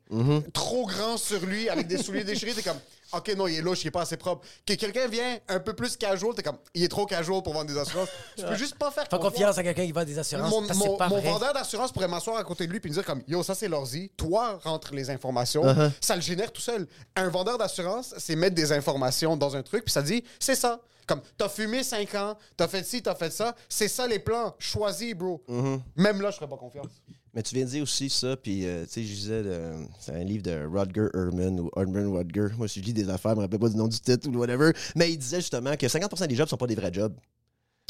trop 0.54 0.86
grand 0.88 1.18
sur 1.18 1.40
lui, 1.46 1.70
avec 1.70 1.88
des 1.88 1.98
souliers 2.02 2.24
déchirés. 2.24 2.54
T'es 2.54 2.64
comme, 2.64 2.80
OK, 3.14 3.32
non, 3.38 3.48
il 3.48 3.58
est 3.58 3.62
louche, 3.62 3.84
il 3.84 3.88
est 3.88 3.92
pas 3.92 4.02
assez 4.02 4.18
propre. 4.18 4.46
Que 4.66 4.74
quelqu'un 4.74 5.08
vient 5.08 5.38
un 5.48 5.60
peu 5.60 5.74
plus 5.74 5.96
casual, 5.98 6.34
t'es 6.36 6.42
comme, 6.42 6.58
il 6.74 6.84
est 6.84 6.88
trop 6.88 7.06
casual 7.06 7.44
pour 7.44 7.54
vendre 7.54 7.72
des 7.72 7.78
assurances. 7.78 8.10
Tu 8.36 8.44
peux 8.44 8.56
juste 8.56 8.76
pas 8.76 8.90
faire 8.90 9.06
Fais 9.10 9.20
confiance 9.20 9.58
à 9.58 9.64
quelqu'un 9.64 9.86
qui 9.86 9.92
vend 9.92 10.04
des 10.04 10.18
assurances. 10.18 10.50
mon, 10.50 10.66
parce 10.66 10.80
que 10.80 10.84
mon- 10.86 10.92
c'est 10.94 10.98
pas 10.98 11.10
mon 11.10 11.20
vrai. 11.20 11.30
vendeur 11.30 11.54
d'assurance 11.54 11.92
pourrait 11.92 12.08
m'asseoir 12.08 12.38
à 12.38 12.44
côté 12.44 12.66
de 12.66 12.72
lui 12.72 12.80
puis 12.80 12.90
me 12.90 12.96
dire 12.96 13.06
comme 13.06 13.22
yo 13.28 13.44
ça 13.44 13.54
c'est 13.54 13.68
l'ordi 13.68 14.10
toi 14.18 14.60
rentre 14.64 14.94
les 14.96 15.10
informations 15.12 15.64
Uh-huh. 15.64 15.92
ça 16.02 16.16
le 16.16 16.22
génère 16.22 16.52
tout 16.52 16.62
seul 16.62 16.88
un 17.16 17.30
vendeur 17.30 17.58
d'assurance 17.58 18.14
c'est 18.18 18.36
mettre 18.36 18.56
des 18.56 18.72
informations 18.72 19.38
dans 19.38 19.56
un 19.56 19.62
truc 19.64 19.84
puis 19.86 19.92
ça 19.94 20.02
dit 20.02 20.24
c'est 20.40 20.56
ça 20.56 20.82
comme 21.08 21.22
t'as 21.38 21.50
fumé 21.50 21.84
5 21.84 22.16
ans 22.16 22.38
t'as 22.58 22.68
fait 22.68 22.84
ci 22.86 23.02
t'as 23.02 23.16
fait 23.16 23.32
ça 23.32 23.56
c'est 23.70 23.88
ça 23.88 24.08
les 24.08 24.20
plans 24.20 24.56
choisis 24.60 25.14
bro 25.14 25.42
Mm-hmm. 25.50 25.80
même 25.98 26.22
là 26.22 26.32
je 26.32 26.36
ferais 26.38 26.50
pas 26.50 26.58
confiance 26.58 26.88
Mais 27.34 27.42
tu 27.44 27.56
viens 27.56 27.66
de 27.66 27.70
dire 27.70 27.82
aussi 27.84 28.10
ça, 28.10 28.38
puis 28.38 28.64
euh, 28.66 28.84
tu 28.86 28.92
sais, 28.92 29.04
je 29.04 29.14
disais, 29.14 29.42
euh, 29.44 29.84
c'est 30.00 30.12
un 30.12 30.24
livre 30.24 30.44
de 30.44 30.66
Rutger 30.72 31.08
Herman 31.16 31.60
ou 31.62 31.70
Herman 31.76 32.16
Rutger. 32.16 32.50
Moi, 32.60 32.68
si 32.68 32.80
je 32.80 32.86
lis 32.86 32.94
des 32.94 33.10
affaires, 33.10 33.32
je 33.32 33.38
me 33.38 33.42
rappelle 33.42 33.58
pas 33.60 33.70
du 33.70 33.76
nom 33.76 33.88
du 33.88 34.00
titre 34.00 34.30
ou 34.30 34.38
whatever. 34.38 34.72
Mais 34.96 35.12
il 35.12 35.18
disait 35.18 35.42
justement 35.42 35.76
que 35.76 35.88
50% 35.88 36.28
des 36.28 36.36
jobs 36.36 36.48
sont 36.48 36.58
pas 36.58 36.68
des 36.68 36.76
vrais 36.76 36.94
jobs. 36.94 37.16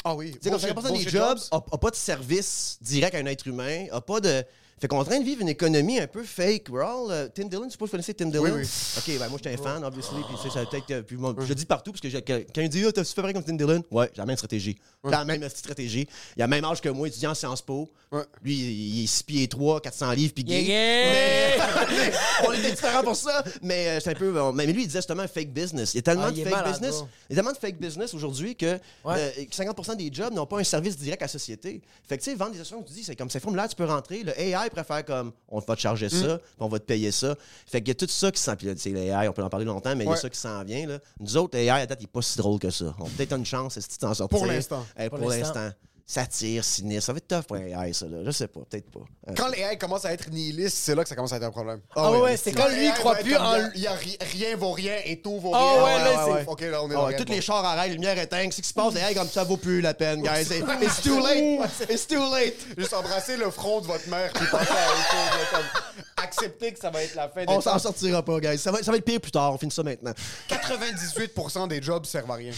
ah 0.02 0.14
oui 0.14 0.30
Tu 0.32 0.38
sais, 0.40 0.50
comme 0.50 0.58
Bullshit- 0.58 0.74
50% 0.74 1.04
des 1.04 1.10
jobs 1.10 1.38
n'ont 1.52 1.60
pas 1.78 1.90
de 1.90 1.94
service 1.96 2.78
direct 2.80 3.14
à 3.14 3.18
un 3.18 3.26
être 3.26 3.46
humain, 3.46 3.84
a 3.92 4.00
pas 4.00 4.20
de. 4.20 4.42
Fait 4.80 4.88
qu'on 4.88 4.96
est 4.96 5.00
en 5.00 5.04
train 5.04 5.18
de 5.20 5.24
vivre 5.24 5.40
une 5.40 5.48
économie 5.48 5.98
un 6.00 6.06
peu 6.06 6.22
fake. 6.24 6.64
We're 6.68 6.82
all, 6.84 7.10
euh, 7.10 7.28
Tim 7.32 7.44
Dillon, 7.44 7.64
tu 7.64 7.70
sais 7.70 7.76
pas, 7.78 7.84
vous 7.86 7.90
connaissez 7.90 8.12
Tim 8.14 8.26
Dillon? 8.26 8.42
Oui, 8.42 8.50
oui. 8.56 8.68
Ok, 8.98 9.18
ben 9.18 9.28
moi 9.28 9.38
j'étais 9.42 9.54
un 9.58 9.62
fan, 9.62 9.84
obviously, 9.84 10.16
puis 10.28 10.36
tu 10.36 10.42
sais, 10.48 10.50
ça 10.54 10.60
a 10.60 10.66
peut-être. 10.66 10.90
euh, 10.90 11.02
puis 11.02 11.16
moi, 11.16 11.34
Je 11.38 11.46
le 11.46 11.54
dis 11.54 11.64
partout, 11.64 11.92
parce 11.92 12.00
que 12.00 12.08
quand 12.52 12.60
il 12.60 12.68
dit, 12.68 12.84
oh, 12.84 12.92
t'as-tu 12.92 13.12
fait 13.14 13.22
vrai 13.22 13.32
comme 13.32 13.44
Tim 13.44 13.54
Dillon? 13.54 13.82
Ouais, 13.90 14.10
j'ai 14.12 14.18
la 14.20 14.26
même 14.26 14.36
stratégie. 14.36 14.76
J'ai 15.04 15.10
la 15.10 15.24
même 15.24 15.40
petite 15.40 15.58
stratégie. 15.58 16.06
Il 16.36 16.42
a 16.42 16.46
le 16.46 16.50
même 16.50 16.64
âge 16.64 16.80
que 16.80 16.88
moi, 16.88 17.08
étudiant 17.08 17.30
en 17.30 17.34
Sciences 17.34 17.62
Po. 17.62 17.90
Ouais. 18.10 18.22
Lui, 18.42 18.54
il 18.54 19.04
est 19.04 19.06
6 19.06 19.22
pieds 19.24 19.48
3, 19.48 19.80
400 19.80 20.12
livres, 20.12 20.32
puis 20.34 20.44
gay. 20.44 20.62
Yeah, 20.62 21.56
yeah! 21.56 21.86
Mais- 21.88 22.12
on 22.48 22.52
était 22.52 22.70
différents 22.70 23.02
pour 23.02 23.16
ça, 23.16 23.42
mais 23.62 23.88
euh, 23.88 24.00
c'est 24.00 24.10
un 24.10 24.14
peu. 24.14 24.36
euh, 24.36 24.52
mais 24.52 24.66
lui, 24.66 24.82
il 24.82 24.86
disait 24.86 24.98
justement 25.00 25.26
fake 25.26 25.48
business. 25.52 25.94
Il 25.94 25.96
y 25.96 26.00
a 26.00 26.02
tellement 26.02 26.24
Ah, 26.26 26.30
de 26.30 26.42
fake 26.44 26.64
business. 26.72 27.02
Il 27.28 27.34
y 27.34 27.38
a 27.38 27.42
tellement 27.42 27.52
de 27.52 27.58
fake 27.58 27.78
business 27.78 28.14
aujourd'hui 28.14 28.54
que 28.54 28.78
Ouais. 29.04 29.16
euh, 29.38 29.44
50% 29.50 29.96
des 29.96 30.10
jobs 30.12 30.32
n'ont 30.32 30.46
pas 30.46 30.58
un 30.58 30.64
service 30.64 30.96
direct 30.96 31.22
à 31.22 31.24
la 31.24 31.28
société. 31.28 31.80
Fait 32.08 32.16
que 32.18 32.22
tu 32.22 32.30
sais, 32.30 32.36
vendre 32.36 32.52
des 32.52 32.60
assurances, 32.60 32.84
tu 32.86 32.92
dis, 32.94 33.04
c'est 33.04 33.16
comme 33.16 33.30
ces 33.30 33.40
formulaires, 33.40 33.68
tu 33.68 33.76
peux 33.76 33.84
rentrer. 33.84 34.22
Le 34.22 34.38
AI 34.40 34.63
préfère 34.70 35.04
comme 35.04 35.32
on 35.48 35.58
va 35.60 35.74
te 35.76 35.80
charger 35.80 36.06
Mm. 36.06 36.10
ça, 36.10 36.38
puis 36.38 36.46
on 36.60 36.68
va 36.68 36.78
te 36.78 36.84
payer 36.84 37.10
ça. 37.10 37.34
Fait 37.66 37.80
qu'il 37.80 37.88
y 37.88 37.90
a 37.92 37.94
tout 37.94 38.06
ça 38.08 38.30
qui 38.30 38.40
s'en 38.40 38.54
tu 38.56 38.76
sais, 38.76 38.90
l'AI, 38.90 39.28
on 39.28 39.32
peut 39.32 39.42
en 39.42 39.48
parler 39.48 39.66
longtemps, 39.66 39.94
mais 39.96 40.04
il 40.04 40.10
y 40.10 40.12
a 40.12 40.16
ça 40.16 40.28
qui 40.30 40.38
s'en 40.38 40.62
vient. 40.64 40.86
Là. 40.86 40.98
Nous 41.20 41.36
autres, 41.36 41.56
l'AI, 41.56 41.68
à 41.70 41.86
date, 41.86 41.98
il 42.00 42.04
n'est 42.04 42.08
pas 42.08 42.22
si 42.22 42.38
drôle 42.38 42.58
que 42.58 42.70
ça. 42.70 42.94
On 42.98 43.04
a 43.04 43.08
peut-être 43.16 43.36
une 43.36 43.46
chance, 43.46 43.78
si 43.78 43.88
tu 43.88 43.98
t'en 43.98 44.14
sortir. 44.14 44.38
Pour 44.38 44.46
l'instant. 44.46 44.84
Eh, 44.98 45.08
Pour 45.08 45.18
pour 45.18 45.30
l'instant. 45.30 45.70
Satire, 46.06 46.62
sinistre. 46.62 47.06
Ça 47.06 47.12
va 47.14 47.16
être 47.18 47.28
tough 47.28 47.44
pour 47.46 47.56
l'AI, 47.56 47.94
ça. 47.94 48.04
Là. 48.06 48.18
Je 48.26 48.30
sais 48.30 48.46
pas, 48.46 48.60
peut-être 48.68 48.90
pas. 48.90 49.00
Euh, 49.28 49.32
quand 49.34 49.48
les 49.48 49.60
AI 49.60 49.78
commencent 49.78 50.04
à 50.04 50.12
être 50.12 50.28
nihilistes 50.30 50.76
c'est 50.76 50.94
là 50.94 51.02
que 51.02 51.08
ça 51.08 51.14
commence 51.16 51.32
à 51.32 51.36
être 51.36 51.44
un 51.44 51.50
problème 51.50 51.80
Ah 51.96 52.10
ouais, 52.12 52.20
ouais, 52.20 52.36
c'est 52.36 52.52
quand 52.52 52.68
lui, 52.68 52.84
il 52.86 52.92
croit 52.92 53.14
plus 53.16 53.34
en... 53.36 53.70
il 53.74 53.80
y 53.80 53.86
a- 53.86 53.94
ri- 53.94 54.18
rien 54.20 54.54
vaut 54.54 54.72
rien 54.72 54.96
et 55.06 55.22
tout 55.22 55.40
vaut 55.40 55.52
Ah 55.54 55.58
rien 55.72 55.82
ouais, 55.84 56.04
là, 56.14 56.24
c'est- 56.44 56.50
ok 56.50 56.60
là 56.60 56.82
on 56.82 56.90
est 56.90 56.94
Ah 56.94 57.10
dans 57.18 57.24
bon. 57.24 57.32
les 57.32 57.40
chars 57.40 57.64
arrêtent, 57.64 57.88
les 57.88 57.94
lumières 57.94 58.18
éteintes. 58.18 58.52
Ce 58.52 58.60
qui 58.60 58.68
se 58.68 58.74
passe, 58.74 58.92
les 58.92 59.00
AI, 59.00 59.14
comme 59.14 59.28
ça 59.28 59.44
vaut 59.44 59.56
plus 59.56 59.80
la 59.80 59.94
peine, 59.94 60.20
guys. 60.20 60.42
It's 60.42 60.50
it's 60.82 61.00
too 61.02 61.20
late. 61.20 61.70
It's 61.88 62.06
too 62.06 62.30
late. 62.34 62.54
Juste 62.76 62.92
embrasser 62.92 63.38
le 63.38 63.50
front 63.50 63.80
de 63.80 63.86
votre 63.86 64.06
mère 64.10 64.30
puis 64.34 64.46
penser 64.46 64.70
à 64.70 64.90
autre 64.90 65.10
chose, 65.10 65.38
là, 65.40 65.58
comme 65.58 66.02
accepter 66.22 66.72
que 66.74 66.80
ça 66.80 66.90
va 66.90 67.02
être 67.02 67.14
la 67.14 67.28
fin 67.30 67.46
des 67.46 67.52
On 67.52 67.62
s'en 67.62 67.78
sortira 67.78 68.22
pas, 68.22 68.40
guys. 68.40 68.58
Ça 68.58 68.70
va, 68.70 68.82
ça 68.82 68.90
va 68.90 68.98
être 68.98 69.04
pire 69.06 69.20
plus 69.22 69.32
tard. 69.32 69.54
On 69.54 69.58
finit 69.58 69.72
ça 69.72 69.82
maintenant. 69.82 70.12
98% 70.50 71.66
des 71.68 71.80
jobs 71.80 72.04
servent 72.04 72.30
à 72.30 72.34
rien. 72.34 72.52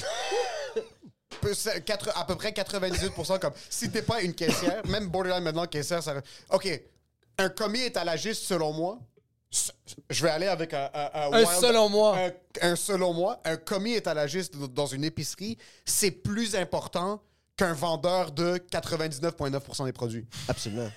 À 2.15 2.25
peu 2.25 2.35
près 2.37 2.51
98% 2.51 3.39
comme 3.39 3.53
si 3.71 3.91
t'es 3.91 4.03
pas 4.03 4.21
une 4.23 4.35
caissière, 4.35 4.85
même 4.89 5.09
borderline 5.09 5.43
maintenant 5.45 5.67
caissière, 5.67 6.03
ça. 6.03 6.15
Ok, 6.51 6.69
un 7.39 7.49
commis 7.49 7.83
étalagiste 7.83 8.43
selon 8.45 8.73
moi. 8.73 8.99
Je 10.11 10.23
vais 10.23 10.31
aller 10.31 10.49
avec 10.49 10.75
un. 10.75 10.91
Un, 10.93 11.11
Un 11.15 11.31
wild- 11.45 11.61
selon 11.61 11.89
moi. 11.89 12.19
Un, 12.19 12.33
un 12.73 12.77
selon 12.77 13.13
moi, 13.15 13.41
un 13.45 13.57
commis 13.57 13.93
étalagiste 13.95 14.57
dans 14.57 14.87
une 14.87 15.05
épicerie, 15.05 15.57
c'est 15.85 16.11
plus 16.11 16.55
important 16.57 17.23
qu'un 17.57 17.73
vendeur 17.73 18.33
de 18.33 18.59
99,9% 18.71 19.85
des 19.87 19.93
produits. 19.93 20.27
Absolument. 20.49 20.91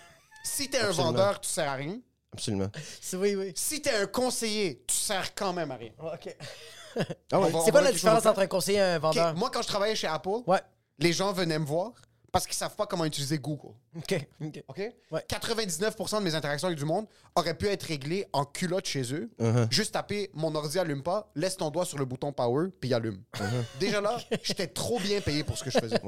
Si 0.43 0.69
t'es 0.69 0.79
un 0.79 0.91
vendeur, 0.91 1.39
tu 1.39 1.49
sers 1.49 1.69
à 1.69 1.75
rien. 1.75 1.99
Absolument. 2.33 2.69
Oui, 3.13 3.35
oui. 3.35 3.53
Si 3.55 3.81
t'es 3.81 3.93
un 3.95 4.07
conseiller, 4.07 4.83
tu 4.87 4.95
sers 4.95 5.33
quand 5.35 5.53
même 5.53 5.71
à 5.71 5.75
rien. 5.75 5.91
OK. 5.99 6.35
Ah 7.31 7.39
ouais. 7.39 7.51
C'est 7.65 7.71
quoi 7.71 7.81
la 7.81 7.91
différence 7.91 8.25
entre 8.25 8.39
un 8.39 8.47
conseiller 8.47 8.77
et 8.79 8.81
un 8.81 8.99
vendeur? 8.99 9.35
Moi, 9.35 9.49
quand 9.51 9.61
je 9.61 9.67
travaillais 9.67 9.95
chez 9.95 10.07
Apple, 10.07 10.43
Ouais. 10.47 10.61
les 10.99 11.13
gens 11.13 11.31
venaient 11.33 11.59
me 11.59 11.65
voir 11.65 11.91
parce 12.31 12.45
qu'ils 12.45 12.55
savent 12.55 12.75
pas 12.75 12.85
comment 12.85 13.05
utiliser 13.05 13.39
Google. 13.39 13.73
OK. 13.97 14.27
OK. 14.39 14.63
OK? 14.67 14.81
Ouais. 15.11 15.25
99% 15.27 16.19
de 16.19 16.23
mes 16.23 16.35
interactions 16.35 16.67
avec 16.67 16.77
du 16.77 16.85
monde 16.85 17.07
auraient 17.35 17.55
pu 17.55 17.67
être 17.67 17.83
réglées 17.83 18.27
en 18.33 18.45
culotte 18.45 18.85
chez 18.85 19.01
eux. 19.13 19.31
Uh-huh. 19.39 19.71
Juste 19.71 19.93
taper 19.93 20.29
mon 20.35 20.53
ordi 20.53 20.77
allume 20.77 21.01
pas, 21.01 21.31
laisse 21.35 21.57
ton 21.57 21.71
doigt 21.71 21.85
sur 21.85 21.97
le 21.97 22.05
bouton 22.05 22.31
power, 22.31 22.67
puis 22.79 22.89
il 22.89 22.93
allume. 22.93 23.23
Uh-huh. 23.35 23.79
Déjà 23.79 23.99
là, 23.99 24.17
j'étais 24.43 24.67
trop 24.67 24.99
bien 24.99 25.21
payé 25.21 25.43
pour 25.43 25.57
ce 25.57 25.63
que 25.63 25.71
je 25.71 25.79
faisais. 25.79 25.99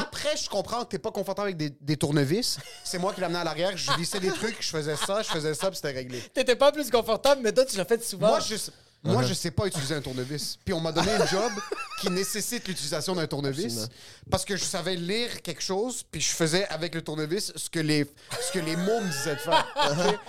Après, 0.00 0.36
je 0.36 0.48
comprends 0.48 0.82
que 0.82 0.88
t'es 0.88 0.98
pas 0.98 1.12
confortable 1.12 1.48
avec 1.48 1.56
des, 1.56 1.70
des 1.70 1.96
tournevis. 1.96 2.58
C'est 2.82 2.98
moi 2.98 3.12
qui 3.14 3.20
l'amenais 3.20 3.38
à 3.38 3.44
l'arrière, 3.44 3.76
je 3.76 3.92
vissais 3.92 4.18
des 4.18 4.30
trucs, 4.32 4.60
je 4.60 4.70
faisais 4.70 4.96
ça, 4.96 5.22
je 5.22 5.28
faisais 5.28 5.54
ça, 5.54 5.68
puis 5.68 5.76
c'était 5.76 5.92
réglé. 5.92 6.20
T'étais 6.34 6.56
pas 6.56 6.72
plus 6.72 6.90
confortable, 6.90 7.42
mais 7.44 7.52
toi, 7.52 7.64
tu 7.64 7.76
l'as 7.76 7.84
fait 7.84 8.02
souvent. 8.02 8.28
Moi, 8.28 8.40
je, 8.40 8.56
moi, 9.02 9.22
je 9.22 9.34
sais 9.34 9.50
pas 9.50 9.66
utiliser 9.66 9.94
un 9.94 10.00
tournevis. 10.00 10.58
Puis 10.64 10.74
on 10.74 10.80
m'a 10.80 10.92
donné 10.92 11.12
un 11.12 11.26
job 11.26 11.52
qui 12.00 12.10
nécessite 12.10 12.68
l'utilisation 12.68 13.14
d'un 13.14 13.26
tournevis 13.26 13.64
Absolument. 13.64 13.88
parce 14.30 14.44
que 14.44 14.56
je 14.56 14.64
savais 14.64 14.96
lire 14.96 15.42
quelque 15.42 15.62
chose, 15.62 16.02
puis 16.02 16.20
je 16.20 16.30
faisais 16.30 16.66
avec 16.68 16.94
le 16.94 17.02
tournevis 17.02 17.52
ce 17.56 17.70
que 17.70 17.80
les, 17.80 18.06
ce 18.40 18.52
que 18.52 18.58
les 18.58 18.76
mots 18.76 19.00
me 19.00 19.10
disaient 19.10 19.36
de 19.36 19.40
faire. 19.40 19.66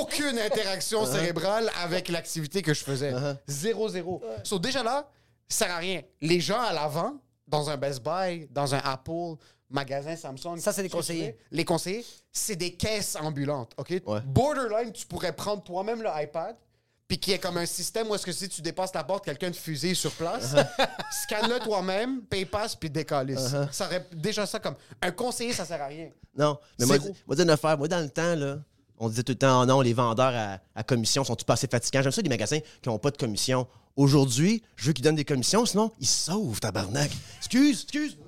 Aucune 0.00 0.38
interaction 0.38 1.06
cérébrale 1.06 1.70
avec 1.80 2.08
l'activité 2.08 2.60
que 2.60 2.74
je 2.74 2.82
faisais. 2.82 3.12
Zéro, 3.46 3.88
zéro. 3.88 4.20
So, 4.42 4.58
déjà 4.58 4.82
là, 4.82 5.08
ça 5.48 5.66
sert 5.66 5.74
à 5.74 5.78
rien. 5.78 6.02
Les 6.20 6.40
gens 6.40 6.60
à 6.60 6.72
l'avant, 6.72 7.20
dans 7.46 7.70
un 7.70 7.76
Best 7.76 8.02
Buy, 8.02 8.48
dans 8.50 8.74
un 8.74 8.78
Apple, 8.78 9.36
magasin 9.70 10.16
Samsung. 10.16 10.58
Ça, 10.58 10.72
c'est 10.72 10.82
des 10.82 10.88
conseillers. 10.88 11.36
Les 11.50 11.64
conseillers, 11.64 12.04
c'est 12.32 12.56
des 12.56 12.74
caisses 12.74 13.16
ambulantes, 13.16 13.72
OK? 13.76 13.90
Ouais. 14.06 14.20
Borderline, 14.24 14.92
tu 14.92 15.06
pourrais 15.06 15.32
prendre 15.34 15.62
toi-même 15.62 16.02
le 16.02 16.08
iPad, 16.14 16.56
puis 17.08 17.18
qu'il 17.18 17.32
y 17.32 17.36
ait 17.36 17.38
comme 17.38 17.56
un 17.56 17.66
système 17.66 18.08
où 18.10 18.14
est-ce 18.14 18.26
que 18.26 18.32
si 18.32 18.48
tu 18.48 18.62
dépasses 18.62 18.94
la 18.94 19.04
porte, 19.04 19.24
quelqu'un 19.24 19.50
te 19.50 19.56
fusille 19.56 19.94
sur 19.94 20.10
place, 20.12 20.54
scanne-le 21.24 21.60
toi-même, 21.60 22.22
paye 22.22 22.44
passe, 22.44 22.74
puis 22.74 22.90
décalisse. 22.90 23.54
Ça 23.70 23.86
aurait 23.86 24.06
déjà 24.12 24.44
ça 24.44 24.58
comme... 24.58 24.74
Un 25.00 25.12
conseiller, 25.12 25.52
ça 25.52 25.64
sert 25.64 25.80
à 25.80 25.86
rien. 25.86 26.10
Non, 26.36 26.58
mais 26.78 26.86
moi, 26.86 26.96
moi, 27.26 27.40
une 27.40 27.50
affaire. 27.50 27.78
Moi, 27.78 27.88
dans 27.88 28.00
le 28.00 28.10
temps, 28.10 28.34
là, 28.34 28.58
on 28.98 29.08
disait 29.08 29.22
tout 29.22 29.32
le 29.32 29.38
temps, 29.38 29.62
oh 29.62 29.66
non, 29.66 29.80
les 29.80 29.92
vendeurs 29.92 30.34
à, 30.34 30.58
à 30.74 30.82
commission 30.82 31.22
sont-ils 31.24 31.44
pas 31.44 31.54
assez 31.54 31.68
fatigants? 31.68 32.02
J'aime 32.02 32.12
ça, 32.12 32.22
les 32.22 32.28
magasins 32.28 32.60
qui 32.82 32.88
n'ont 32.88 32.98
pas 32.98 33.10
de 33.10 33.16
commission. 33.16 33.66
Aujourd'hui, 33.94 34.62
je 34.74 34.86
veux 34.86 34.92
qu'il 34.92 35.04
donne 35.04 35.16
des 35.16 35.24
commissions, 35.24 35.64
sinon, 35.64 35.92
il 36.00 36.06
se 36.06 36.26
sauve, 36.30 36.60
tabarnak. 36.60 37.10
Excuse, 37.38 37.82
excuse. 37.82 38.18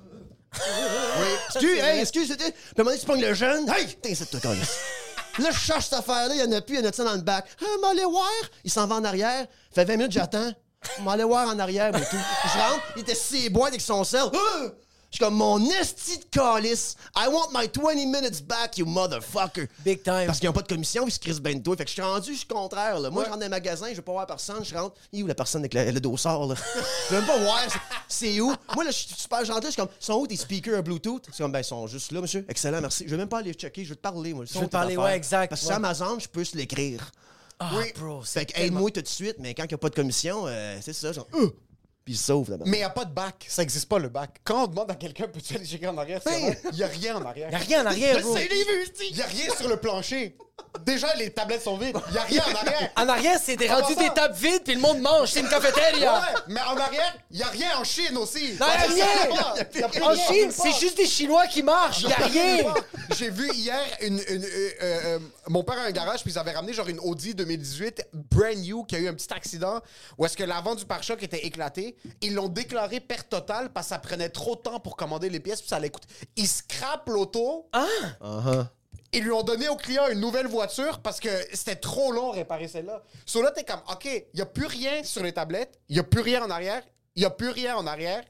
Oui. 0.53 0.59
Excuse, 1.49 1.79
hey, 1.79 1.99
excuse, 1.99 2.27
c'était. 2.27 2.51
Puis 2.51 2.73
à 2.77 2.81
un 2.81 2.83
moment 2.83 2.89
donné, 2.89 2.99
tu 2.99 3.05
pognes 3.05 3.21
le 3.21 3.33
jeune. 3.35 3.69
Hey, 3.69 4.15
cette 4.15 4.41
toi. 4.41 4.55
Là, 5.37 5.51
je 5.51 5.59
cherche 5.59 5.85
cette 5.85 5.99
affaire-là, 5.99 6.35
il 6.35 6.41
y 6.41 6.43
en 6.43 6.51
a 6.51 6.61
plus, 6.61 6.75
il 6.75 6.83
y 6.83 6.85
en 6.85 6.89
a 6.89 6.91
ça 6.91 7.03
dans 7.03 7.13
le 7.13 7.21
bac. 7.21 7.45
Ah, 7.61 7.65
m'allez 7.81 8.03
voir? 8.03 8.29
Il 8.63 8.71
s'en 8.71 8.87
va 8.87 8.95
en 8.95 9.03
arrière. 9.03 9.45
Fait 9.73 9.85
20 9.85 9.97
minutes, 9.97 10.11
j'attends. 10.11 10.51
M'allez 11.03 11.23
voir 11.23 11.47
en 11.47 11.59
arrière, 11.59 11.91
moi, 11.91 12.01
tout. 12.01 12.17
Je 12.43 12.57
rentre, 12.57 12.83
il 12.95 13.01
était 13.01 13.15
si 13.15 13.49
boîte 13.49 13.69
avec 13.69 13.81
son 13.81 14.03
sel. 14.03 14.23
Ah! 14.33 14.61
Je 15.11 15.15
suis 15.15 15.25
comme 15.25 15.33
mon 15.35 15.59
esti 15.71 16.19
de 16.19 16.25
calice. 16.25 16.95
I 17.15 17.27
want 17.29 17.47
my 17.51 17.67
20 17.67 17.95
minutes 18.05 18.43
back, 18.43 18.77
you 18.77 18.85
motherfucker. 18.85 19.67
Big 19.83 20.03
time. 20.03 20.27
Parce 20.27 20.39
qu'ils 20.39 20.47
n'ont 20.47 20.53
pas 20.53 20.61
de 20.61 20.67
commission, 20.67 21.07
ils 21.07 21.11
se 21.11 21.17
crissent 21.19 21.39
ben 21.39 21.57
de 21.57 21.63
toi. 21.63 21.75
Fait 21.75 21.83
que 21.85 21.89
je 21.89 21.93
suis 21.93 22.01
rendu, 22.03 22.33
je 22.33 22.37
suis 22.39 22.47
contraire. 22.47 22.99
Là. 22.99 23.09
Moi, 23.09 23.23
je 23.25 23.29
rentre 23.29 23.39
dans 23.39 23.45
un 23.47 23.49
magasin, 23.49 23.87
je 23.89 23.95
veux 23.95 24.01
pas 24.03 24.11
voir 24.11 24.27
personne. 24.27 24.63
Je 24.63 24.75
rentre. 24.75 24.95
Il 25.11 25.21
est 25.21 25.23
où 25.23 25.27
la 25.27 25.33
personne 25.33 25.61
avec 25.61 25.73
la- 25.73 25.91
le 25.91 25.99
dossard, 25.99 26.45
là? 26.45 26.53
je 27.09 27.13
veux 27.15 27.19
même 27.21 27.27
pas 27.27 27.39
voir. 27.39 27.59
c'est- 27.67 27.79
C'est 28.07 28.39
où? 28.41 28.53
Moi, 28.75 28.83
là, 28.83 28.91
je 28.91 28.97
suis 28.97 29.15
super 29.15 29.43
gentil. 29.45 29.65
Je 29.67 29.71
suis 29.71 29.77
comme, 29.81 29.89
sont 29.99 30.13
où 30.13 30.27
tes 30.27 30.35
speakers 30.35 30.77
à 30.77 30.81
Bluetooth? 30.83 31.23
C'est 31.31 31.41
comme, 31.41 31.51
ben, 31.51 31.59
ils 31.61 31.63
sont 31.63 31.87
juste 31.87 32.11
là, 32.11 32.21
monsieur. 32.21 32.45
Excellent, 32.47 32.79
merci. 32.81 33.05
Je 33.05 33.11
veux 33.11 33.17
même 33.17 33.29
pas 33.29 33.39
aller 33.39 33.53
checker, 33.53 33.83
je 33.83 33.89
veux 33.89 33.95
te 33.95 34.01
parler, 34.01 34.33
moi. 34.35 34.45
Je 34.45 34.59
veux 34.59 34.65
te 34.67 34.71
parler, 34.71 34.95
ouais, 34.95 35.15
exact, 35.15 35.49
Parce 35.49 35.61
que 35.61 35.65
ouais. 35.65 35.73
sur 35.73 35.77
Amazon, 35.77 36.19
je 36.19 36.27
peux 36.27 36.43
se 36.43 36.55
l'écrire. 36.55 37.09
Ah, 37.59 37.71
Oui. 37.77 37.85
bro, 37.99 38.21
c'est 38.23 38.39
Fait 38.41 38.45
que 38.45 38.53
tellement- 38.53 38.67
aide-moi 38.77 38.91
tout 38.91 39.01
de 39.01 39.07
suite, 39.07 39.35
mais 39.39 39.53
quand 39.55 39.63
il 39.63 39.67
n'y 39.69 39.73
a 39.73 39.77
pas 39.79 39.89
de 39.89 39.95
commission, 39.95 40.43
euh, 40.47 40.77
c'est 40.81 40.93
ça, 40.93 41.11
genre, 41.11 41.27
euh, 41.33 41.49
puis 42.03 42.13
il 42.13 42.17
se 42.17 42.25
sauve 42.25 42.49
là-bas. 42.51 42.65
Mais 42.67 42.77
il 42.77 42.81
n'y 42.81 42.85
a 42.85 42.89
pas 42.89 43.05
de 43.05 43.13
bac. 43.13 43.45
Ça 43.47 43.61
n'existe 43.61 43.87
pas, 43.87 43.99
le 43.99 44.09
bac. 44.09 44.39
Quand 44.43 44.63
on 44.63 44.67
demande 44.67 44.91
à 44.91 44.95
quelqu'un, 44.95 45.27
peux-tu 45.27 45.55
aller 45.55 45.65
checker 45.65 45.87
en 45.87 45.97
arrière? 45.97 46.21
Il 46.71 46.77
n'y 46.77 46.83
a 46.83 46.87
rien 46.87 47.17
en 47.17 47.25
arrière. 47.25 47.51
Y 47.51 47.55
a 47.55 47.57
rien 47.57 47.83
en 47.83 47.85
arrière, 47.87 48.21
bro. 48.21 48.37
Il 48.37 49.15
n'y 49.15 49.21
a 49.21 49.25
rien 49.25 49.53
sur 49.55 49.67
le 49.67 49.77
plancher. 49.77 50.37
Déjà, 50.85 51.13
les 51.15 51.29
tablettes 51.31 51.63
sont 51.63 51.77
vides. 51.77 51.95
Il 52.07 52.11
n'y 52.13 52.17
a 52.17 52.23
rien 52.23 52.43
en 52.43 52.55
arrière. 52.67 52.89
En 52.95 53.09
arrière, 53.09 53.39
c'est 53.43 53.55
des 53.55 53.69
En 53.69 53.75
rendu 53.79 53.95
passant- 53.95 54.07
des 54.07 54.13
tables 54.13 54.35
vides, 54.35 54.63
puis 54.63 54.73
le 54.75 54.79
monde 54.81 54.99
mange. 54.99 55.29
C'est 55.31 55.41
une 55.41 55.49
cafétéria. 55.49 56.13
Ouais, 56.19 56.39
mais 56.47 56.61
en 56.61 56.77
arrière, 56.77 57.15
il 57.31 57.37
n'y 57.37 57.43
a 57.43 57.47
rien 57.47 57.77
en 57.77 57.83
Chine 57.83 58.17
aussi. 58.17 58.53
Non, 58.59 58.65
y 58.67 58.69
a 58.69 58.75
rien. 58.77 59.05
Y 59.75 59.83
a 59.83 59.89
plus 59.89 60.01
En 60.03 60.15
Chine, 60.15 60.51
c'est 60.51 60.73
juste 60.79 60.97
des 60.97 61.05
Chinois 61.05 61.47
qui 61.47 61.61
marchent. 61.63 62.01
Y 62.03 62.13
a 62.13 62.15
rien. 62.25 62.73
J'ai 63.17 63.29
vu 63.29 63.49
hier 63.53 63.79
une. 64.01 64.19
une- 64.29 64.45
euh, 64.45 64.69
euh, 64.81 65.19
mon 65.47 65.63
père 65.63 65.77
a 65.79 65.83
un 65.83 65.91
garage, 65.91 66.21
puis 66.23 66.31
ils 66.31 66.37
avaient 66.39 66.51
ramené 66.53 66.73
genre 66.73 66.87
une 66.87 66.99
Audi 66.99 67.33
2018 67.35 68.07
brand 68.13 68.55
new 68.57 68.83
qui 68.85 68.95
a 68.95 68.99
eu 68.99 69.07
un 69.07 69.13
petit 69.13 69.31
accident 69.33 69.81
où 70.17 70.25
est-ce 70.25 70.37
que 70.37 70.43
l'avant 70.43 70.75
du 70.75 70.85
pare-choc 70.85 71.21
était 71.23 71.45
éclaté. 71.45 71.95
Ils 72.21 72.33
l'ont 72.35 72.47
déclaré 72.49 72.99
perte 72.99 73.29
totale 73.29 73.69
parce 73.73 73.87
que 73.87 73.89
ça 73.95 73.99
prenait 73.99 74.29
trop 74.29 74.55
de 74.55 74.61
temps 74.61 74.79
pour 74.79 74.95
commander 74.95 75.29
les 75.29 75.39
pièces, 75.39 75.59
puis 75.61 75.69
ça 75.69 75.77
allait 75.77 75.89
coûter. 75.89 76.07
Ils 76.35 76.47
scrapent 76.47 77.09
l'auto. 77.09 77.67
Uh-huh. 77.73 78.65
Ils 79.13 79.23
lui 79.23 79.31
ont 79.31 79.43
donné 79.43 79.67
au 79.69 79.75
client 79.75 80.03
une 80.11 80.19
nouvelle 80.19 80.47
voiture 80.47 80.99
parce 80.99 81.19
que 81.19 81.29
c'était 81.53 81.75
trop 81.75 82.11
long 82.11 82.31
à 82.31 82.35
réparer 82.35 82.67
celle-là. 82.67 83.01
So 83.25 83.41
là, 83.41 83.51
t'es 83.51 83.63
comme, 83.63 83.81
OK, 83.91 84.05
il 84.05 84.23
n'y 84.35 84.41
a 84.41 84.45
plus 84.45 84.67
rien 84.67 85.03
sur 85.03 85.23
les 85.23 85.33
tablettes, 85.33 85.79
il 85.89 85.93
n'y 85.95 85.99
a 85.99 86.03
plus 86.03 86.21
rien 86.21 86.43
en 86.43 86.49
arrière, 86.49 86.83
il 87.15 87.21
n'y 87.21 87.25
a 87.25 87.31
plus 87.31 87.49
rien 87.49 87.75
en 87.75 87.87
arrière. 87.87 88.23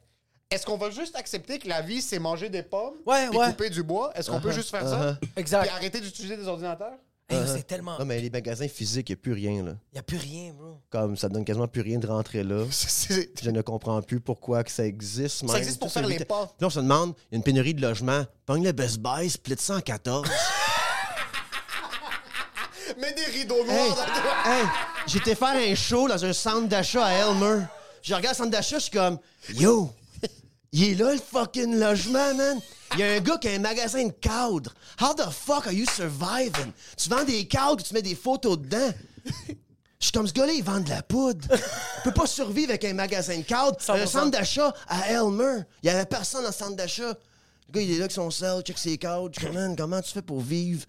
Est-ce 0.51 0.65
qu'on 0.65 0.77
va 0.77 0.89
juste 0.89 1.15
accepter 1.15 1.59
que 1.59 1.67
la 1.67 1.81
vie, 1.81 2.01
c'est 2.01 2.17
manger 2.17 2.49
des 2.49 2.63
pommes 2.63 2.95
Ouais, 3.05 3.27
ouais. 3.27 3.47
couper 3.49 3.69
du 3.69 3.83
bois? 3.83 4.11
Est-ce 4.15 4.31
qu'on 4.31 4.41
peut 4.41 4.51
juste 4.51 4.71
faire 4.71 4.87
ça? 4.87 5.17
Exact. 5.35 5.61
Puis 5.61 5.69
arrêter 5.69 5.99
d'utiliser 5.99 6.37
des 6.37 6.47
ordinateurs? 6.47 6.97
Hey, 7.31 7.37
c'est 7.45 7.67
tellement. 7.67 7.99
Non, 7.99 8.05
mais 8.05 8.19
les 8.19 8.31
magasins 8.31 8.67
physiques, 8.67 9.09
il 9.09 9.11
n'y 9.11 9.19
a 9.19 9.21
plus 9.21 9.33
rien, 9.33 9.63
là. 9.63 9.73
Y 9.93 9.99
a 9.99 10.01
plus 10.01 10.17
rien, 10.17 10.51
bro. 10.51 10.79
Comme 10.89 11.15
ça 11.15 11.29
donne 11.29 11.45
quasiment 11.45 11.67
plus 11.67 11.81
rien 11.81 11.99
de 11.99 12.07
rentrer 12.07 12.43
là. 12.43 12.65
Je 13.43 13.49
ne 13.51 13.61
comprends 13.61 14.01
plus 14.01 14.19
pourquoi 14.19 14.63
que 14.63 14.71
ça 14.71 14.83
existe. 14.83 15.43
même. 15.43 15.55
existe 15.55 15.77
pour 15.77 15.89
Tout 15.89 15.93
ça, 15.93 15.99
faire 15.99 16.09
les 16.09 16.25
pas. 16.25 16.47
Puis 16.47 16.55
là, 16.61 16.67
on 16.67 16.69
se 16.71 16.79
demande, 16.79 17.13
il 17.29 17.33
y 17.33 17.35
a 17.35 17.37
une 17.37 17.43
pénurie 17.43 17.75
de 17.75 17.81
logements. 17.83 18.25
Pogne 18.47 18.63
le 18.63 18.71
Best 18.71 18.97
Buy, 18.97 19.29
split 19.29 19.57
ça 19.59 19.75
en 19.75 19.81
14. 19.81 20.27
Mets 22.99 23.13
des 23.13 23.25
rideaux 23.25 23.63
noirs 23.65 23.77
hey, 23.77 23.89
dans 23.91 23.95
le- 24.05 24.61
hey, 24.61 24.65
j'étais 25.07 25.35
faire 25.35 25.55
un 25.55 25.75
show 25.75 26.07
dans 26.07 26.23
un 26.25 26.33
centre 26.33 26.67
d'achat 26.67 27.05
à 27.05 27.13
Elmer. 27.13 27.63
Je 28.01 28.13
regarde 28.13 28.35
le 28.35 28.37
centre 28.43 28.51
d'achat, 28.51 28.77
je 28.77 28.83
suis 28.83 28.91
comme, 28.91 29.17
yo, 29.53 29.91
il 30.71 30.83
est 30.91 30.95
là 30.95 31.13
le 31.13 31.19
fucking 31.19 31.79
logement, 31.79 32.33
man. 32.35 32.59
Il 32.93 32.99
y 32.99 33.03
a 33.03 33.13
un 33.13 33.19
gars 33.19 33.37
qui 33.37 33.47
a 33.47 33.51
un 33.51 33.59
magasin 33.59 34.05
de 34.05 34.11
cadres. 34.11 34.73
How 35.01 35.13
the 35.13 35.29
fuck 35.31 35.67
are 35.67 35.73
you 35.73 35.85
surviving? 35.85 36.71
Tu 36.97 37.07
vends 37.09 37.23
des 37.23 37.45
cadres, 37.47 37.83
tu 37.83 37.93
mets 37.93 38.01
des 38.01 38.15
photos 38.15 38.57
dedans. 38.57 38.91
Je 39.99 40.05
suis 40.05 40.11
comme 40.11 40.27
ce 40.27 40.33
gars-là, 40.33 40.53
il 40.53 40.63
vend 40.63 40.79
de 40.79 40.89
la 40.89 41.01
poudre. 41.03 41.45
Il 41.51 42.01
peut 42.03 42.13
pas 42.13 42.25
survivre 42.27 42.69
avec 42.69 42.85
un 42.85 42.93
magasin 42.93 43.37
de 43.37 43.43
cadres. 43.43 43.77
Un 43.89 43.95
100%. 44.05 44.07
centre 44.07 44.31
d'achat 44.31 44.73
à 44.87 45.09
Elmer. 45.11 45.63
Il 45.83 45.87
y 45.87 45.89
avait 45.89 46.05
personne 46.05 46.41
dans 46.41 46.47
le 46.49 46.53
centre 46.53 46.75
d'achat. 46.75 47.09
Le 47.67 47.73
gars, 47.73 47.81
il 47.81 47.91
est 47.91 47.95
là 47.95 48.01
avec 48.05 48.11
son 48.13 48.31
sel, 48.31 48.61
check 48.63 48.77
ses 48.77 48.97
cadres. 48.97 49.29
Je 49.33 49.39
suis 49.41 49.47
comme, 49.47 49.55
Man, 49.55 49.75
comment 49.75 50.01
tu 50.01 50.11
fais 50.11 50.21
pour 50.21 50.39
vivre? 50.41 50.85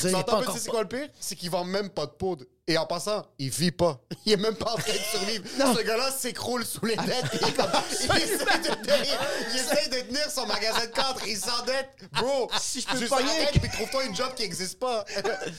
Tu 0.00 0.14
entends, 0.14 0.42
pas 0.42 0.54
c'est 0.58 0.68
quoi 0.68 0.82
le 0.82 0.88
pire? 0.88 1.08
C'est 1.18 1.34
qu'il 1.34 1.50
vend 1.50 1.64
même 1.64 1.88
pas 1.90 2.06
de 2.06 2.10
poudre. 2.10 2.44
Et 2.66 2.76
en 2.76 2.84
passant, 2.84 3.24
il 3.38 3.48
vit 3.48 3.70
pas. 3.70 3.98
Il 4.26 4.32
est 4.34 4.36
même 4.36 4.54
pas 4.54 4.72
en 4.72 4.76
train 4.76 4.92
de 4.92 4.98
survivre. 4.98 5.44
Ce 5.76 5.82
gars-là 5.82 6.10
s'écroule 6.12 6.66
sous 6.66 6.84
les 6.84 6.96
dettes. 6.96 7.24
Il, 7.40 7.48
est 7.48 7.52
comme- 7.52 7.70
il 7.90 8.22
essaie 8.22 8.36
de 8.58 8.74
tenir, 8.84 9.18
il 9.50 9.56
essaie 9.58 9.88
de 9.88 10.00
tenir 10.06 10.30
son 10.30 10.44
magasin 10.46 10.80
de 10.84 10.90
cadre. 10.92 11.20
Il 11.26 11.36
s'endette. 11.38 11.88
Bro, 12.12 12.50
Si 12.60 12.82
je 12.82 12.86
peux 12.86 13.06
pogner- 13.06 13.46
puis 13.58 13.70
trouve-toi 13.70 14.04
une 14.04 14.14
job 14.14 14.34
qui 14.36 14.42
existe 14.42 14.78
pas. 14.78 15.06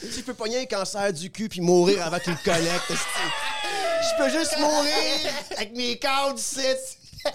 Si 0.04 0.20
je 0.20 0.22
peux 0.24 0.36
pogner 0.36 0.60
un 0.60 0.66
cancer 0.66 1.12
du 1.12 1.32
cul 1.32 1.50
puis 1.50 1.62
mourir 1.62 2.06
avant 2.06 2.20
qu'il 2.20 2.34
le 2.34 2.44
collecte, 2.46 2.92
je 2.92 4.18
peux 4.24 4.30
juste 4.30 4.58
mourir 4.60 5.34
avec 5.58 5.76
mes 5.76 5.98
cadres 5.98 6.38
ici. 6.38 6.62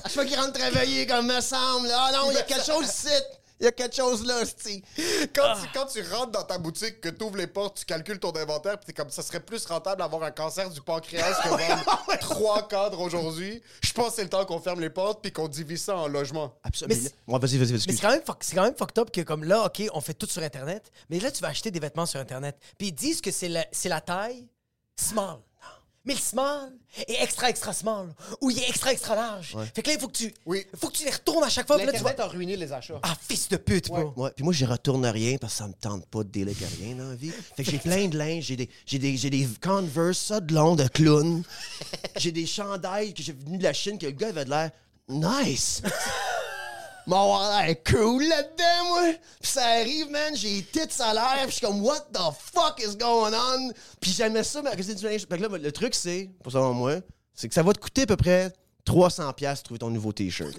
Je 0.09 0.19
veux 0.21 0.25
qu'il 0.25 0.39
rentre 0.39 0.53
travailler 0.59 1.07
comme 1.07 1.27
me 1.27 1.41
semble. 1.41 1.89
Ah 1.93 2.11
non, 2.15 2.31
il 2.31 2.35
y 2.35 2.39
a 2.39 2.43
quelque 2.43 2.65
chose 2.65 2.87
ici. 2.87 3.09
Il 3.61 3.65
y 3.65 3.67
a 3.69 3.73
quelque 3.73 3.95
chose 3.95 4.27
là, 4.27 4.43
esti. 4.43 4.83
Quand, 5.35 5.55
tu, 5.55 5.69
quand 5.73 5.87
tu 5.87 6.03
rentres 6.13 6.33
dans 6.33 6.43
ta 6.43 6.59
boutique, 6.59 7.01
que 7.01 7.09
tu 7.09 7.23
ouvres 7.25 7.37
les 7.37 7.47
portes, 7.47 7.79
tu 7.79 7.85
calcules 7.85 8.19
ton 8.19 8.33
inventaire, 8.35 8.79
puis 8.79 8.87
t'es 8.87 8.93
comme 8.93 9.11
ça 9.11 9.23
serait 9.23 9.41
plus 9.41 9.65
rentable 9.67 10.01
d'avoir 10.03 10.25
un 10.25 10.33
cancer 10.33 10.69
du 10.71 10.81
pancréas 10.81 11.35
que 11.43 11.49
vendre 11.49 12.19
trois 12.21 12.67
cadres 12.67 13.01
aujourd'hui. 13.01 13.63
Je 13.81 13.93
pense 13.93 14.09
que 14.11 14.15
c'est 14.17 14.23
le 14.25 14.29
temps 14.29 14.45
qu'on 14.45 14.61
ferme 14.61 14.81
les 14.81 14.91
portes 14.91 15.23
puis 15.23 15.33
qu'on 15.33 15.47
divise 15.49 15.83
ça 15.85 15.97
en 15.97 16.09
logements. 16.09 16.53
Absolument. 16.65 16.97
Mais 17.01 17.09
c'est- 17.09 17.15
Ouais, 17.33 17.39
vas-y, 17.39 17.59
Mais 17.73 17.79
c'est 17.79 18.01
quand, 18.01 18.11
même 18.11 18.23
fuck- 18.23 18.43
c'est 18.43 18.57
quand 18.57 18.65
même 18.65 18.75
fucked 18.77 18.99
up 18.99 19.11
que 19.13 19.21
comme 19.21 19.45
là, 19.45 19.65
OK, 19.67 19.83
on 19.95 20.01
fait 20.01 20.15
tout 20.15 20.27
sur 20.27 20.43
Internet, 20.43 20.91
mais 21.09 21.21
là, 21.21 21.31
tu 21.31 21.41
vas 21.41 21.49
acheter 21.49 21.71
des 21.71 21.81
vêtements 21.81 22.07
sur 22.07 22.19
Internet. 22.21 22.57
Puis 22.77 22.89
ils 22.89 22.93
disent 22.93 23.21
que 23.21 23.31
c'est 23.31 23.49
la, 23.49 23.65
c'est 23.71 23.89
la 23.89 24.01
taille 24.01 24.49
small. 24.97 25.39
Mais 26.07 26.13
le 26.15 26.21
small 26.21 26.71
est 27.09 27.23
extra, 27.23 27.49
extra 27.49 27.73
small. 27.73 28.15
Ou 28.43 28.51
il 28.51 28.59
est 28.59 28.69
extra, 28.69 28.93
extra 28.93 29.15
large. 29.15 29.57
Fait 29.75 29.83
que 29.83 29.89
là, 29.89 29.95
il 29.95 30.01
faut 30.01 30.09
que 30.09 30.17
tu, 30.19 30.35
Oui. 30.45 30.67
faut 30.79 30.89
que 30.89 30.97
tu 30.99 31.05
les 31.05 31.11
retournes 31.11 31.45
à 31.45 31.49
chaque 31.49 31.67
fois. 31.67 31.77
Puis 31.77 31.87
là, 31.87 31.93
tu 31.93 31.99
vas... 31.99 32.11
L'Internet 32.11 32.33
a 32.33 32.37
ruiné 32.37 32.57
les 32.59 32.73
achats. 32.73 33.01
Ah, 33.03 33.17
fils 33.27 33.49
de 33.49 33.57
pute, 33.57 33.89
bro. 33.89 34.13
Ouais, 34.17 34.31
puis 34.37 34.45
moi, 34.45 34.53
j'y 34.53 34.67
retourne 34.67 35.07
rien 35.07 35.39
parce 35.39 35.55
que 35.55 35.59
ça 35.61 35.69
me 35.69 35.73
tente 35.73 36.05
pas 36.07 36.23
de 36.23 36.29
délai 36.29 36.53
que 36.53 36.65
rien 36.83 36.95
dans 36.97 37.09
la 37.09 37.15
vie. 37.15 37.33
Fait 37.57 37.65
que 37.65 37.71
j'ai 37.71 37.79
plein 37.79 38.07
de 38.09 38.19
linge, 38.19 38.45
j'ai 38.45 38.57
des, 38.57 38.69
j'ai 38.85 38.99
des, 38.99 39.17
j'ai 39.17 39.31
des 39.31 39.49
Converse, 39.63 40.19
ça 40.19 40.41
de 40.41 40.55
long, 40.55 40.77
de 40.77 40.87
clown. 40.89 41.43
J'ai 42.17 42.33
des 42.33 42.47
chandails 42.47 43.13
que 43.15 43.23
j'ai 43.23 43.33
venu 43.33 43.59
de 43.59 43.63
la 43.63 43.73
Chine 43.73 43.99
que 43.99 44.07
le 44.07 44.13
gars 44.13 44.29
avait 44.29 44.45
de 44.45 44.51
l'air 44.51 44.71
nice. 45.09 45.83
M'a 47.07 47.21
avoir 47.21 47.63
l'air 47.63 47.77
cool 47.85 48.25
là-dedans, 48.25 48.89
moi. 48.89 49.13
Puis 49.41 49.51
ça 49.51 49.65
arrive, 49.67 50.11
man, 50.11 50.35
j'ai 50.35 50.63
tits 50.63 50.81
à 51.01 51.13
l'air, 51.13 51.43
puis 51.43 51.51
je 51.51 51.57
suis 51.57 51.67
comme, 51.67 51.85
what 51.85 52.01
the 52.13 52.19
fuck 52.53 52.81
is 52.81 52.97
going 52.97 53.33
on? 53.35 53.73
Puis 54.01 54.13
j'aimais 54.13 54.43
ça, 54.43 54.63
c'est 54.77 54.95
du 54.95 55.05
linge. 55.05 55.27
Fait 55.29 55.37
que 55.37 55.43
là, 55.43 55.49
le 55.59 55.73
truc, 55.73 55.95
c'est, 55.95 56.31
pour 56.43 56.53
savoir 56.53 56.73
moi, 56.73 56.97
c'est 57.35 57.49
que 57.49 57.55
ça 57.55 57.63
va 57.63 57.73
te 57.73 57.81
coûter 57.81 58.03
à 58.03 58.07
peu 58.07 58.17
près 58.17 58.53
300$ 58.87 59.33
piastres 59.35 59.63
de 59.63 59.65
trouver 59.65 59.79
ton 59.79 59.91
nouveau 59.91 60.13
T-shirt. 60.13 60.55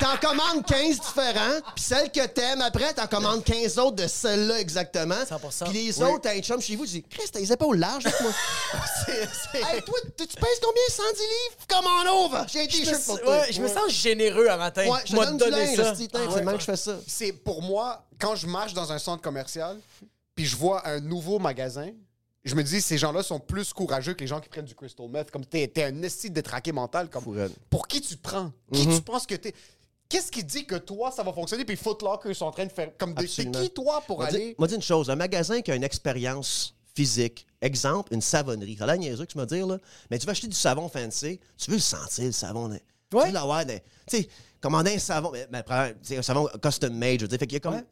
T'en, 0.00 0.16
commandes 0.20 0.64
15 0.66 1.00
différents, 1.00 1.60
puis 1.74 1.84
celle 1.84 2.10
que 2.10 2.26
t'aimes 2.26 2.60
après, 2.60 2.92
t'en 2.92 3.06
commandes 3.06 3.44
15 3.44 3.78
autres 3.78 3.96
de 3.96 4.06
celle-là 4.08 4.58
exactement. 4.58 5.14
100%. 5.14 5.70
Puis 5.70 5.86
les 5.86 6.02
autres, 6.02 6.22
t'as 6.22 6.34
un 6.34 6.40
chum 6.40 6.60
chez 6.60 6.76
vous, 6.76 6.84
tu 6.84 6.92
dis, 6.92 7.04
Chris, 7.08 7.28
t'as 7.32 7.38
les 7.38 7.52
épaules 7.52 7.78
larges, 7.78 8.06
avec 8.06 8.20
moi. 8.20 8.32
hey, 9.54 9.82
toi, 9.82 9.98
tu 10.16 10.26
pèses 10.26 10.60
combien? 10.62 10.82
110 10.88 11.20
livres? 11.20 11.66
Come 11.68 11.84
on 11.86 12.24
over! 12.24 12.42
J'ai 12.48 12.62
un 12.62 12.66
T-shirt 12.66 13.04
pour 13.04 13.20
toi. 13.20 13.40
ouais, 13.40 13.52
je 13.52 13.62
me 13.62 13.68
sens 13.68 13.90
généreux 13.90 14.48
à 14.48 14.56
matin. 14.56 14.86
Ouais, 14.88 15.00
je 15.04 15.12
te 15.12 15.16
donne 15.16 15.36
du 15.36 15.50
linge, 15.50 15.76
ça. 15.76 15.92
Ah 15.92 15.94
c'est 15.96 16.34
ouais. 16.34 16.42
même 16.42 16.54
que 16.54 16.60
je 16.60 16.64
fais 16.64 16.76
ça. 16.76 16.96
C'est 17.06 17.32
pour 17.32 17.62
moi, 17.62 18.04
quand 18.18 18.34
je 18.34 18.46
marche 18.46 18.74
dans 18.74 18.90
un 18.92 18.98
centre 18.98 19.22
commercial, 19.22 19.78
puis 20.34 20.46
je 20.46 20.56
vois 20.56 20.86
un 20.86 21.00
nouveau 21.00 21.38
magasin, 21.38 21.90
je 22.44 22.54
me 22.54 22.62
dis, 22.62 22.80
ces 22.80 22.98
gens-là 22.98 23.22
sont 23.22 23.40
plus 23.40 23.72
courageux 23.72 24.14
que 24.14 24.20
les 24.20 24.26
gens 24.26 24.40
qui 24.40 24.48
prennent 24.48 24.64
du 24.64 24.74
crystal 24.74 25.08
meth. 25.08 25.30
Comme 25.30 25.44
t'es, 25.44 25.66
t'es 25.68 25.84
un 25.84 26.02
esti 26.02 26.30
de 26.30 26.34
détraqué 26.36 26.72
mental. 26.72 27.10
Comme, 27.10 27.24
pour 27.70 27.86
qui 27.88 28.00
tu 28.00 28.16
te 28.16 28.22
prends? 28.22 28.52
Qui 28.72 28.86
tu 28.86 29.02
penses 29.02 29.26
que 29.26 29.34
t'es? 29.34 29.54
Qu'est-ce 30.08 30.32
qui 30.32 30.42
dit 30.42 30.64
que 30.64 30.76
toi, 30.76 31.10
ça 31.10 31.22
va 31.22 31.32
fonctionner? 31.34 31.64
Puis 31.66 31.76
Foot 31.76 32.00
Locker, 32.02 32.30
ils 32.30 32.34
sont 32.34 32.46
en 32.46 32.50
train 32.50 32.64
de 32.64 32.72
faire. 32.72 32.96
Comme 32.96 33.12
des- 33.12 33.26
c'est 33.26 33.50
qui, 33.50 33.70
toi, 33.70 34.02
pour 34.06 34.22
aller. 34.22 34.54
moi, 34.58 34.66
dis 34.66 34.74
une 34.74 34.80
chose. 34.82 35.10
Un 35.10 35.16
magasin 35.16 35.60
qui 35.60 35.70
a 35.70 35.74
une 35.74 35.84
expérience 35.84 36.74
physique, 36.94 37.46
exemple, 37.60 38.14
une 38.14 38.22
savonnerie. 38.22 38.76
Ça 38.78 38.84
a 38.84 38.86
l'air 38.88 38.96
niaiseux 38.98 39.26
que 39.26 39.32
tu 39.32 39.36
m'as 39.38 39.44
dire, 39.46 39.66
là. 39.66 39.78
Mais 40.10 40.18
tu 40.18 40.24
vas 40.26 40.32
acheter 40.32 40.46
du 40.48 40.56
savon 40.56 40.88
fancy, 40.88 41.38
tu 41.58 41.70
veux 41.70 41.76
le 41.76 41.82
sentir, 41.82 42.24
le 42.24 42.32
savon. 42.32 42.68
là. 42.68 42.78
Tu 43.10 43.16
Ouais. 43.18 43.26
veux 43.26 43.32
l'avoir. 43.32 43.66
Tu 43.66 43.72
sais, 44.06 44.28
commander 44.60 44.94
un 44.94 44.98
savon, 44.98 45.30
mais, 45.32 45.46
mais 45.52 45.62
tu 46.02 46.16
un 46.16 46.22
savon 46.22 46.48
custom 46.62 46.94
made, 46.94 47.18
je 47.20 47.24
veux 47.24 47.28
dire. 47.28 47.38
Fait 47.38 47.46
qu'il 47.46 47.54
y 47.54 47.56
a 47.56 47.60
comme. 47.60 47.74
Ouais. 47.74 47.84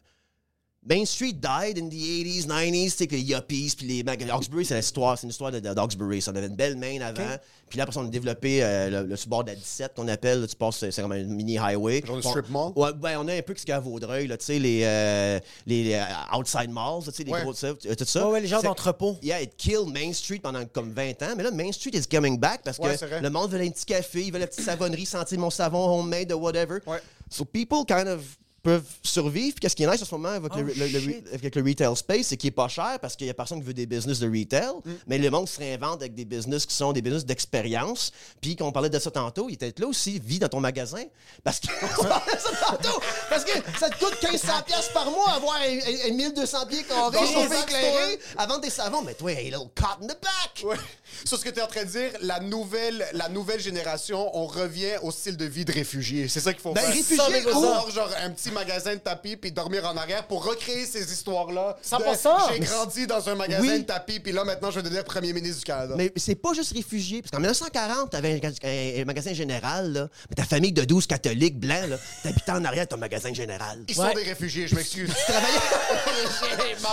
Main 0.89 1.05
Street 1.05 1.33
died 1.33 1.79
in 1.79 1.89
the 1.89 1.95
80s, 1.95 2.47
90s, 2.47 2.85
tu 2.85 2.91
sais, 2.91 3.07
que 3.09 3.17
les 3.17 3.23
yuppies, 3.23 3.75
puis 3.77 3.87
les 3.89 4.03
mag- 4.05 4.23
Hawkesbury, 4.31 4.65
c'est 4.65 4.77
l'histoire, 4.77 5.19
c'est 5.19 5.25
une 5.25 5.31
histoire 5.31 5.51
d'Hawkesbury. 5.51 6.23
Ça, 6.23 6.31
on 6.33 6.37
avait 6.37 6.47
une 6.47 6.55
belle 6.55 6.77
main 6.77 7.01
avant. 7.01 7.37
Puis 7.69 7.77
là, 7.79 7.83
après, 7.83 7.99
on 7.99 8.05
a 8.05 8.09
développé 8.09 8.63
euh, 8.63 9.03
le, 9.03 9.09
le 9.09 9.17
support 9.17 9.43
de 9.43 9.51
la 9.51 9.57
17 9.57 9.95
qu'on 9.97 10.07
appelle. 10.07 10.43
là, 10.43 10.47
tu 10.47 10.55
passes, 10.55 10.77
c'est 10.77 10.93
c'est 10.93 11.03
comme 11.03 11.11
un 11.11 11.25
mini 11.25 11.59
highway. 11.59 12.01
Genre 12.07 12.19
de 12.21 12.25
On- 12.25 12.31
strip 12.31 12.49
mall? 12.49 12.71
Ouais, 12.77 12.93
ben, 12.95 13.19
on 13.19 13.27
a 13.27 13.35
un 13.35 13.43
peu 13.43 13.55
ce 13.57 13.63
qu'il 13.63 13.71
y 13.71 13.73
a 13.73 13.77
à 13.79 13.81
Vaudreuil, 13.81 14.29
là, 14.29 14.37
tu 14.37 14.45
sais, 14.45 14.59
les, 14.61 14.83
euh, 14.85 15.41
les 15.67 15.95
euh, 15.95 16.05
outside 16.39 16.71
malls, 16.71 17.03
tu 17.05 17.11
sais, 17.11 17.25
les 17.25 17.33
Ouais. 17.33 17.43
gros, 17.43 17.53
tout 17.53 17.59
ça. 18.05 18.27
Ouais, 18.27 18.33
ouais, 18.35 18.41
les 18.41 18.47
genres 18.47 18.61
C'est- 18.61 18.69
d'entrepôts. 18.69 19.17
Yeah, 19.23 19.43
it 19.43 19.57
killed 19.57 19.89
Main 19.93 20.13
Street 20.13 20.39
pendant 20.41 20.65
comme 20.67 20.93
20 20.93 21.21
ans. 21.25 21.35
Mais 21.37 21.43
là, 21.43 21.51
Main 21.51 21.73
Street 21.73 21.91
is 21.95 22.07
coming 22.09 22.39
back 22.39 22.61
parce 22.65 22.79
Ouais, 22.79 22.93
que 22.93 22.99
c'est 22.99 23.21
le 23.21 23.31
monde 23.31 23.51
veut 23.51 23.61
un 23.61 23.71
petit 23.71 23.85
café, 23.87 24.23
il 24.27 24.33
veut 24.33 24.39
la 24.39 24.47
petite 24.47 24.65
savonnerie, 24.65 25.05
sentir 25.07 25.41
mon 25.41 25.51
savon 25.51 25.99
homemade 25.99 26.31
or 26.31 26.41
whatever. 26.41 26.79
Ouais. 26.87 26.99
So 27.29 27.45
people 27.45 27.79
kind 27.85 28.07
of 28.07 28.21
peuvent 28.67 28.85
survivre. 29.03 29.55
Puis 29.55 29.61
qu'est-ce 29.61 29.77
qui 29.77 29.85
est 29.85 29.91
nice 29.91 30.03
en 30.03 30.05
ce 30.05 30.15
moment 30.15 30.29
avec, 30.31 30.53
Oh, 30.55 30.59
le, 30.59 30.73
le- 30.73 30.87
le- 30.89 31.01
shit. 31.01 31.25
avec 31.33 31.55
le 31.55 31.63
retail 31.63 31.97
space, 31.97 32.27
c'est 32.27 32.37
qu'il 32.37 32.49
est 32.49 32.51
pas 32.51 32.69
cher 32.69 32.99
parce 33.01 33.15
qu'il 33.17 33.27
y 33.27 33.31
a 33.31 33.35
personne 33.35 33.61
qui 33.61 33.67
veut 33.67 33.75
des 33.75 33.87
business 33.87 34.19
de 34.19 34.27
retail. 34.29 34.73
Mm. 34.85 34.91
Mais 35.07 35.19
le 35.19 35.31
monde 35.31 35.49
se 35.49 35.59
réinvente 35.59 36.01
avec 36.03 36.15
des 36.15 36.25
business 36.25 36.67
qui 36.67 36.75
sont 36.75 36.93
des 36.93 37.01
business 37.03 37.25
d'expérience. 37.25 38.13
Puis 38.41 38.57
qu'on 38.57 38.73
parlait 38.73 38.91
de 38.91 38.99
ça 38.99 39.11
tantôt, 39.11 39.49
il 39.49 39.55
était 39.55 39.73
là 39.79 39.87
aussi, 39.87 40.21
vis 40.25 40.39
dans 40.39 40.49
ton 40.49 40.61
magasin. 40.61 41.03
Parce 41.45 41.61
que, 41.61 41.67
ça 41.99 42.23
tantôt. 42.71 43.01
Parce 43.31 43.45
que 43.45 43.53
ça 43.79 43.89
te 43.91 43.99
coûte 44.05 44.17
1500 44.23 44.53
pièces 44.67 44.91
par 44.93 45.11
mois 45.11 45.31
avoir 45.31 45.57
un, 45.57 45.63
un- 45.79 46.11
un 46.11 46.15
1200 46.15 46.67
pieds 46.67 46.83
carrés, 46.85 47.19
chauffé, 47.19 47.61
éclairé, 47.63 48.19
vendre 48.39 48.61
des 48.61 48.71
savons. 48.71 49.03
Mais 49.03 49.15
toi, 49.15 49.31
a 49.31 49.41
little 49.41 49.69
caught 49.75 49.99
in 50.03 50.07
the 50.07 50.19
back. 50.21 50.65
Ouais. 50.65 50.77
Sur 51.25 51.39
ce 51.39 51.45
que 51.45 51.51
tu 51.51 51.59
es 51.59 51.63
en 51.63 51.67
train 51.67 51.85
de 51.85 51.89
dire, 51.91 52.11
la 52.21 52.41
nouvelle, 52.41 53.07
la 53.13 53.29
nouvelle 53.29 53.61
génération, 53.61 54.31
on 54.37 54.47
revient 54.47 54.97
au 55.03 55.11
style 55.11 55.37
de 55.37 55.45
vie 55.45 55.65
de 55.65 55.73
réfugié. 55.73 56.29
C'est 56.29 56.41
ça 56.41 56.53
qu'il 56.53 56.63
faut 56.63 56.73
Ben, 56.73 56.81
faire. 56.83 56.93
réfugié, 56.95 57.45
ou- 57.47 57.49
avoir 57.59 57.91
genre 57.91 58.11
un 58.23 58.31
petit 58.31 58.51
magasin 58.57 58.95
de 58.95 59.01
tapis 59.01 59.37
puis 59.37 59.53
dormir 59.53 59.85
en 59.87 59.97
arrière 59.97 60.27
pour 60.27 60.45
recréer 60.45 60.85
ces 60.87 61.13
histoires-là. 61.13 61.77
100%. 61.85 61.99
De, 61.99 62.55
J'ai 62.55 62.61
grandi 62.61 63.07
dans 63.07 63.29
un 63.29 63.35
magasin 63.35 63.63
Oui. 63.63 63.79
de 63.81 63.85
tapis 63.85 64.21
puis 64.21 64.33
là 64.33 64.45
maintenant 64.45 64.71
je 64.71 64.77
vais 64.77 64.83
devenir 64.83 65.05
premier 65.05 65.33
ministre 65.33 65.59
du 65.59 65.65
Canada. 65.65 65.95
Mais 65.97 66.13
c'est 66.17 66.35
pas 66.35 66.53
juste 66.55 66.73
réfugié. 66.73 67.23
Parce 67.23 67.31
qu'en 67.31 67.39
1940, 67.39 68.11
t'avais 68.11 68.41
un, 68.43 68.49
un- 68.69 69.03
un 69.03 69.05
magasin 69.05 69.33
général, 69.35 69.93
là. 69.93 70.09
Mais 70.31 70.35
ta 70.37 70.45
famille 70.45 70.73
de 70.73 70.85
12 70.85 71.07
catholiques 71.07 71.59
blancs, 71.59 71.89
là, 71.89 71.97
t'habitais 72.23 72.53
en 72.53 72.65
arrière 72.65 72.85
de 72.85 72.91
ton 72.91 72.97
magasin 72.99 73.33
général. 73.33 73.85
Ils 73.89 73.99
Ouais. 73.99 74.09
sont 74.09 74.15
des 74.15 74.23
réfugiés, 74.25 74.67
je 74.69 74.75
m'excuse. 74.75 75.11
Tu 75.15 75.33
travaillais. 75.33 75.59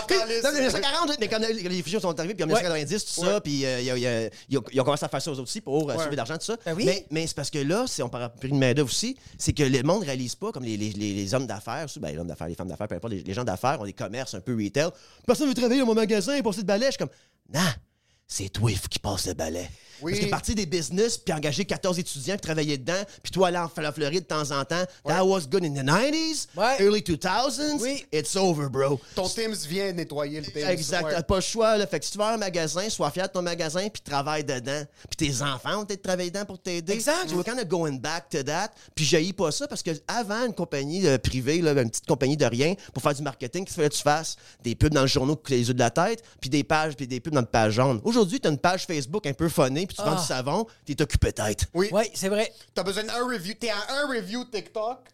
Calisse. 0.08 0.42
mais 0.44 0.52
1940, 0.52 1.12
mais 1.20 1.28
quand 1.28 1.40
les 1.40 1.54
les 1.54 1.68
réfugiés 1.78 2.00
sont 2.00 2.18
arrivés, 2.20 2.34
puis 2.36 2.44
en 2.44 2.48
1990, 2.48 3.06
tout 3.06 3.26
ça, 3.26 3.42
puis 3.42 3.66
euh, 3.66 3.82
ils, 4.50 4.58
ont, 4.58 4.64
ils 4.72 4.82
ont 4.82 4.84
commencé 4.84 5.06
à 5.06 5.10
faire 5.10 5.22
ça 5.22 5.32
aux 5.32 5.34
autres 5.34 5.44
aussi 5.44 5.62
pour 5.62 5.90
euh, 5.90 5.94
Ouais. 5.94 5.98
sauver 6.00 6.12
de 6.12 6.16
l'argent, 6.18 6.36
tout 6.38 6.46
ça. 6.46 6.58
Ben 6.66 6.74
oui. 6.76 6.86
Mais, 6.86 7.06
mais 7.12 7.28
c'est 7.28 7.36
parce 7.36 7.50
que 7.50 7.60
là, 7.60 7.86
c'est, 7.88 8.02
on 8.04 8.10
parle 8.10 8.32
de 8.42 8.48
main-d'œuvre 8.54 8.90
aussi, 8.90 9.16
c'est 9.38 9.54
que 9.54 9.64
le 9.64 9.84
monde 9.84 10.02
ne 10.02 10.06
réalise 10.08 10.36
pas, 10.36 10.52
comme 10.52 10.64
les, 10.64 10.78
les, 10.78 10.90
les, 10.92 11.14
les 11.14 11.36
d'affaires, 11.48 11.88
ben, 12.00 12.12
les 12.12 12.18
hommes 12.18 12.28
d'affaires, 12.28 12.48
les 12.48 12.56
femmes 12.56 12.68
d'affaires, 12.68 12.88
peu 12.88 12.96
importe, 12.96 13.14
les, 13.14 13.34
gens 13.34 13.44
d'affaires 13.44 13.80
ont 13.82 13.86
des 13.86 13.94
commerces 13.94 14.34
un 14.34 14.42
peu 14.42 14.56
retail. 14.56 14.90
Personne 15.26 15.48
veut 15.48 15.54
travailler 15.54 15.82
dans 15.82 15.88
mon 15.88 15.96
magasin 15.96 16.42
passer 16.42 16.62
de 16.62 16.68
balai. 16.68 16.88
Je 16.88 16.92
suis 16.92 16.98
comme, 17.00 17.10
non, 17.54 17.62
c'est 18.34 18.50
faut 18.58 18.88
qui 18.90 19.00
passe 19.00 19.28
le 19.28 19.34
balai. 19.34 19.70
Oui. 20.02 20.14
Parce 20.14 20.26
que 20.26 20.30
partir 20.32 20.56
des 20.56 20.66
business, 20.66 21.18
puis 21.18 21.34
engager 21.34 21.64
14 21.66 21.98
étudiants, 22.00 22.34
puis 22.36 22.42
travailler 22.42 22.78
dedans, 22.78 23.02
puis 23.22 23.32
toi 23.32 23.48
aller 23.48 23.58
en 23.58 23.70
Floride 23.70 24.24
de 24.24 24.28
temps 24.28 24.52
en 24.52 24.66
temps, 24.66 24.84
that 25.06 25.24
was 25.24 25.42
good 25.42 25.64
in 25.64 25.72
the 25.74 25.86
90s, 25.86 26.48
Ouais. 26.58 26.76
early 26.84 27.02
2000s, 27.02 27.80
Oui. 27.80 28.04
it's 28.12 28.36
over, 28.36 28.68
bro. 28.70 29.00
Ton 29.16 29.30
Tim's 29.30 29.66
vient 29.66 29.94
nettoyer 29.94 30.42
le 30.42 30.48
Tim's. 30.48 30.68
Exact. 30.70 31.06
Ouais. 31.06 31.24
Pas 31.24 31.36
le 31.36 31.42
choix. 31.42 31.78
Là. 31.78 31.88
Fait 31.88 32.00
que 32.00 32.06
si 32.06 32.12
tu 32.12 32.18
vas 32.18 32.30
à 32.30 32.34
un 32.34 32.38
magasin, 32.38 32.90
sois 32.90 33.12
fier 33.12 33.28
de 33.28 33.34
ton 33.34 33.42
magasin, 33.42 33.88
puis 33.88 34.02
travaille 34.02 34.44
dedans. 34.44 34.84
Puis 35.10 35.28
tes 35.30 35.42
enfants 35.42 35.82
ont 35.82 35.86
peut-être 35.86 36.02
travaillé 36.02 36.32
dedans 36.32 36.46
pour 36.46 36.60
t'aider. 36.60 36.92
Exact. 36.94 37.30
So 37.30 37.36
we're 37.36 37.46
kind 37.46 37.60
of 37.60 37.68
going 37.68 37.98
back 38.00 38.30
to 38.30 38.44
that. 38.44 38.72
Puis 38.96 39.06
j'ai 39.06 39.32
pas 39.32 39.52
ça 39.52 39.68
parce 39.68 39.84
que 39.84 39.92
avant 40.08 40.46
une 40.48 40.54
compagnie 40.54 41.08
euh, 41.08 41.18
privée, 41.18 41.62
là, 41.62 41.72
une 41.82 41.90
petite 41.90 42.08
compagnie 42.08 42.36
de 42.36 42.46
rien, 42.46 42.74
pour 42.94 43.02
faire 43.04 43.14
du 43.14 43.22
marketing, 43.22 43.64
qu'il 43.64 43.74
fallait 43.76 43.90
que 43.90 43.96
tu 43.96 44.02
fasses? 44.02 44.36
Des 44.64 44.76
pubs 44.76 44.94
dans 44.94 45.02
le 45.02 45.08
journal 45.08 45.38
qui 45.46 45.54
les 45.54 45.68
yeux 45.68 45.74
de 45.74 45.80
la 45.80 45.92
tête, 45.92 46.24
puis 46.42 46.50
des 46.50 46.64
pages, 46.64 46.96
puis 46.96 47.08
des 47.08 47.20
pubs 47.20 47.34
dans 47.34 47.42
une 47.42 47.48
page 47.48 47.74
jaune. 47.74 48.02
Aujourd'hui, 48.04 48.23
t'as 48.26 48.50
une 48.50 48.58
page 48.58 48.86
Facebook 48.86 49.26
un 49.26 49.34
peu 49.34 49.50
funnée, 49.50 49.86
puis 49.88 49.96
tu 49.96 50.02
vends 50.04 50.14
Ah. 50.16 50.20
du 50.22 50.26
savon, 50.26 50.66
t'es 50.86 51.02
occupé 51.02 51.32
tête. 51.34 51.66
Oui. 51.74 51.90
Oui, 51.92 52.10
c'est 52.14 52.30
vrai. 52.30 52.52
T'as 52.74 52.84
besoin 52.84 53.04
d'un 53.04 53.26
review. 53.26 53.54
T'es 53.56 53.70
à 53.70 53.76
un 53.90 54.08
review 54.08 54.46
TikTok. 54.46 55.08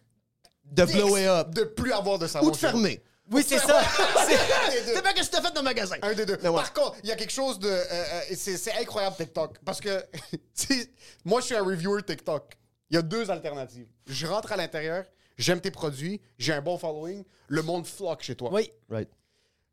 De 0.64 0.84
blow 0.84 1.16
it 1.16 1.26
up. 1.26 1.50
De 1.50 1.64
plus 1.64 1.92
avoir 1.92 2.18
de 2.18 2.26
savon. 2.26 2.46
Ou 2.46 2.50
de 2.50 2.56
fermer. 2.56 3.02
Oui, 3.32 3.44
c'est 3.46 3.58
ça. 3.58 3.80
C'est 4.84 5.02
pas 5.02 5.12
que 5.12 5.22
je 5.22 5.28
t'ai 5.30 5.36
fait 5.40 5.52
dans 5.52 5.60
le 5.60 5.64
magasin. 5.64 5.96
Un 6.02 6.14
des 6.14 6.26
deux. 6.26 6.36
Mais 6.42 6.48
ouais. 6.48 6.56
Par 6.56 6.72
contre, 6.72 6.96
il 7.04 7.08
y 7.08 7.12
a 7.12 7.16
quelque 7.16 7.32
chose 7.32 7.58
de. 7.60 7.68
euh, 7.68 7.84
euh, 7.90 8.34
c'est 8.36 8.72
incroyable 8.80 9.14
TikTok. 9.16 9.58
Parce 9.64 9.80
que 9.80 10.04
moi, 11.24 11.40
je 11.40 11.46
suis 11.46 11.54
un 11.56 11.62
reviewer 11.64 12.02
TikTok. 12.02 12.56
Il 12.90 12.96
y 12.96 12.98
a 12.98 13.02
deux 13.02 13.30
alternatives. 13.30 13.86
Je 14.08 14.26
rentre 14.26 14.50
à 14.52 14.56
l'intérieur, 14.56 15.04
j'aime 15.38 15.60
tes 15.60 15.70
produits, 15.70 16.20
j'ai 16.38 16.52
un 16.52 16.60
bon 16.60 16.76
following, 16.76 17.24
le 17.46 17.62
monde 17.62 17.86
flock 17.86 18.20
chez 18.22 18.34
toi. 18.34 18.50
Oui. 18.52 18.72
Right. 18.88 19.08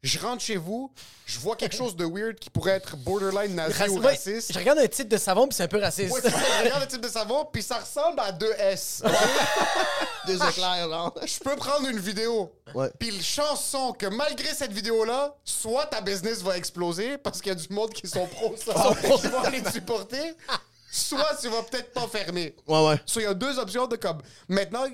Je 0.07 0.19
rentre 0.19 0.41
chez 0.41 0.55
vous, 0.55 0.89
je 1.25 1.37
vois 1.39 1.57
quelque 1.57 1.75
chose 1.75 1.93
de 1.97 2.05
weird 2.05 2.39
qui 2.39 2.49
pourrait 2.49 2.71
être 2.71 2.95
borderline 2.95 3.53
nazi 3.53 3.77
Raci- 3.77 3.89
ou 3.89 3.99
raciste. 3.99 4.53
Je 4.53 4.57
regarde 4.57 4.79
un 4.79 4.87
titre 4.87 5.09
de 5.09 5.17
savon, 5.17 5.47
puis 5.47 5.55
c'est 5.57 5.63
un 5.63 5.67
peu 5.67 5.79
raciste. 5.81 6.13
Ouais, 6.13 6.21
je 6.23 6.63
regarde 6.63 6.81
le 6.81 6.87
type 6.87 7.01
de 7.01 7.09
savon, 7.09 7.45
puis 7.51 7.61
ça 7.61 7.79
ressemble 7.79 8.17
à 8.21 8.31
deux 8.31 8.53
S. 8.57 9.03
Deux 10.25 10.35
éclairs, 10.35 10.87
là. 10.87 11.11
Je 11.25 11.39
peux 11.39 11.55
prendre 11.55 11.87
une 11.87 11.99
vidéo. 11.99 12.51
Ouais. 12.73 12.89
Puis 12.99 13.11
le 13.11 13.21
chanson 13.21 13.93
que 13.93 14.05
malgré 14.07 14.53
cette 14.53 14.71
vidéo-là, 14.73 15.35
soit 15.43 15.85
ta 15.87 16.01
business 16.01 16.41
va 16.41 16.57
exploser 16.57 17.17
parce 17.17 17.41
qu'il 17.41 17.51
y 17.51 17.55
a 17.55 17.55
du 17.55 17.73
monde 17.73 17.91
qui 17.93 18.07
sont 18.07 18.27
pros 18.27 18.53
ça, 18.57 18.73
qui 19.21 19.27
vont 19.27 19.39
aller 19.39 19.61
te 19.61 19.71
supporter, 19.71 20.35
soit 20.91 21.35
tu 21.41 21.47
vas 21.49 21.63
peut-être 21.63 21.93
pas 21.93 22.07
fermer. 22.07 22.55
Ouais, 22.67 22.87
ouais. 22.87 22.95
So, 23.05 23.19
il 23.19 23.23
y 23.23 23.25
a 23.25 23.33
deux 23.33 23.57
options 23.57 23.87
de 23.87 23.95
comme 23.95 24.21
maintenant, 24.49 24.85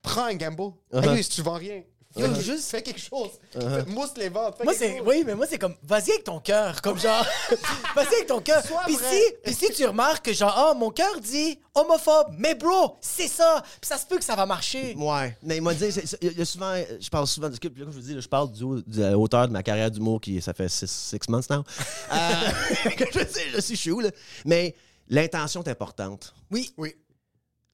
prends 0.00 0.24
un 0.24 0.34
gamble. 0.34 0.72
Uh-huh. 0.92 1.16
Hey, 1.16 1.22
si 1.22 1.30
tu 1.30 1.42
vends 1.42 1.58
rien, 1.58 1.82
Yo, 2.16 2.34
fais, 2.34 2.40
juste- 2.42 2.70
fais 2.70 2.82
quelque 2.82 3.00
chose. 3.00 3.30
Fais- 3.52 3.84
Mousse 3.86 4.10
les 4.16 4.28
ventes. 4.28 4.56
fais 4.58 4.64
Moi, 4.64 4.74
quelque 4.74 4.90
c'est. 4.92 4.98
chose. 4.98 5.06
Oui, 5.06 5.22
mais 5.26 5.34
moi, 5.34 5.46
c'est 5.48 5.58
comme. 5.58 5.74
Vas-y 5.82 6.10
avec 6.10 6.24
ton 6.24 6.40
cœur. 6.40 6.80
Comme 6.82 6.98
genre. 6.98 7.24
Vas-y 7.96 8.14
avec 8.14 8.26
ton 8.26 8.40
cœur. 8.40 8.62
Puis 8.86 8.96
si, 8.96 9.22
puis 9.42 9.54
si 9.54 9.72
tu 9.72 9.86
remarques 9.86 10.24
que 10.26 10.32
genre, 10.32 10.54
ah, 10.56 10.74
mon 10.74 10.90
cœur 10.90 11.18
dit 11.20 11.58
homophobe. 11.74 12.34
Mais 12.38 12.54
bro, 12.54 12.96
c'est 13.00 13.28
ça. 13.28 13.62
Puis 13.80 13.88
ça 13.88 13.96
se 13.98 14.06
peut 14.06 14.18
que 14.18 14.24
ça 14.24 14.34
va 14.36 14.44
marcher. 14.46 14.94
Ouais, 14.96 15.36
mais 15.42 15.56
il 15.56 15.62
m'a 15.62 15.72
dit, 15.74 15.86
il 16.20 16.38
y 16.38 16.42
a 16.42 16.44
souvent, 16.44 16.74
je 17.00 17.08
parle 17.08 17.26
souvent, 17.26 17.48
de, 17.48 17.56
comme 17.58 17.72
je 17.76 17.84
vous 17.84 18.00
dis, 18.00 18.14
là, 18.14 18.20
je 18.20 18.28
parle 18.28 18.52
du, 18.52 18.62
haut- 18.62 18.82
de 18.86 19.00
la 19.02 19.18
hauteur 19.18 19.48
de 19.48 19.52
ma 19.52 19.62
carrière 19.62 19.90
d'humour 19.90 20.20
qui, 20.20 20.40
ça 20.42 20.52
fait 20.52 20.68
six, 20.68 20.90
six 20.90 21.18
months 21.28 21.48
now. 21.50 21.64
Euh, 22.12 22.90
que 22.96 23.04
je 23.12 23.18
sais, 23.26 23.46
je 23.54 23.60
suis 23.60 23.76
chou, 23.76 24.00
là. 24.00 24.10
Mais 24.44 24.74
l'intention 25.08 25.62
est 25.62 25.70
importante. 25.70 26.34
Oui. 26.50 26.72
Oui. 26.76 26.94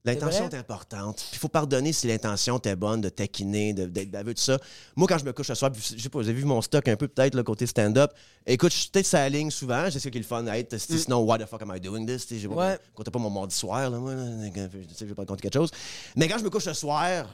L'intention 0.05 0.47
C'est 0.51 0.57
est, 0.57 0.61
importante. 0.61 1.17
Puis 1.17 1.29
il 1.35 1.39
faut 1.39 1.49
pardonner 1.49 1.93
si 1.93 2.07
l'intention 2.07 2.57
était 2.59 2.77
bonne, 2.77 3.01
de 3.01 3.09
taquiner, 3.09 3.75
de- 3.75 3.87
d'être 3.87 4.11
baveux, 4.11 4.33
tout 4.33 4.41
ça. 4.41 4.57
Moi, 4.97 5.07
quand 5.09 5.19
je 5.19 5.25
me 5.25 5.33
couche 5.33 5.49
ce 5.49 5.55
soir, 5.55 5.71
je 5.75 6.01
sais 6.01 6.09
pas, 6.09 6.19
vous 6.21 6.29
avez 6.29 6.39
vu 6.39 6.45
mon 6.45 6.63
stock 6.63 6.87
un 6.89 6.97
peu 6.97 7.09
peut-être, 7.09 7.35
le 7.35 7.43
côté 7.43 7.67
stand-up. 7.67 8.13
Écoute, 8.47 8.73
je 8.73 8.79
suis 8.79 8.91
peut-être 8.91 9.07
sur 9.07 9.19
la 9.19 9.29
ligne 9.29 9.51
souvent. 9.51 9.85
Je 9.87 9.91
sais 9.91 9.99
ce 10.01 10.09
qui 10.09 10.17
est 10.19 10.21
le 10.21 10.27
fun 10.27 10.47
à 10.47 10.57
être. 10.57 10.79
c'est- 10.79 10.97
Sinon, 10.99 11.19
why 11.25 11.39
the 11.39 11.47
fuck 11.47 11.61
am 11.63 11.73
I 11.77 11.81
doing 11.81 12.07
this? 12.07 12.27
J'ai 12.31 12.49
pas- 12.49 12.55
Ouais. 12.55 12.79
comptez 12.95 13.11
pas 13.11 13.19
mon 13.19 13.29
mardi 13.29 13.55
soir, 13.55 13.91
là, 13.91 13.99
moi. 13.99 14.13
Je 14.15 15.05
vais 15.05 15.15
pas 15.15 15.23
raconter 15.23 15.43
quelque 15.43 15.55
chose. 15.59 15.71
Mais 16.17 16.29
quand 16.29 16.39
je 16.39 16.45
me 16.45 16.51
couche 16.51 16.65
ce 16.65 16.73
soir, 16.75 17.27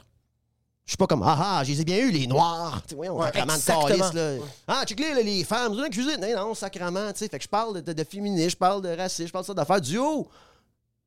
je 0.85 0.91
suis 0.91 0.97
pas 0.97 1.07
comme 1.07 1.23
ah 1.23 1.37
ah, 1.59 1.63
je 1.63 1.71
les 1.71 1.81
ai 1.81 1.85
bien 1.85 1.99
eu 1.99 2.11
les 2.11 2.27
noirs. 2.27 2.81
Tu 2.83 2.89
sais, 2.89 2.95
voyons, 2.95 3.17
Ouais, 3.19 3.27
sacrement 3.31 3.55
de 3.55 3.87
calice, 3.87 4.13
là. 4.13 4.35
Ah, 4.67 4.83
check 4.85 4.99
les, 4.99 5.23
les 5.23 5.43
femmes, 5.43 5.75
dans 5.75 5.81
la 5.83 5.89
cuisine. 5.89 6.17
Non, 6.19 6.47
non, 6.47 6.53
sacrement, 6.55 7.11
tu 7.13 7.19
sais. 7.19 7.27
Fait 7.27 7.37
que 7.37 7.43
je 7.43 7.49
parle 7.49 7.81
de, 7.81 7.93
de 7.93 8.03
féminisme, 8.03 8.49
je 8.49 8.57
parle 8.57 8.81
de 8.81 8.89
racisme, 8.89 9.27
je 9.27 9.31
parle 9.31 9.43
de 9.45 9.47
ça 9.47 9.53
d'affaires 9.53 9.81
du 9.81 9.97
haut 9.97 10.27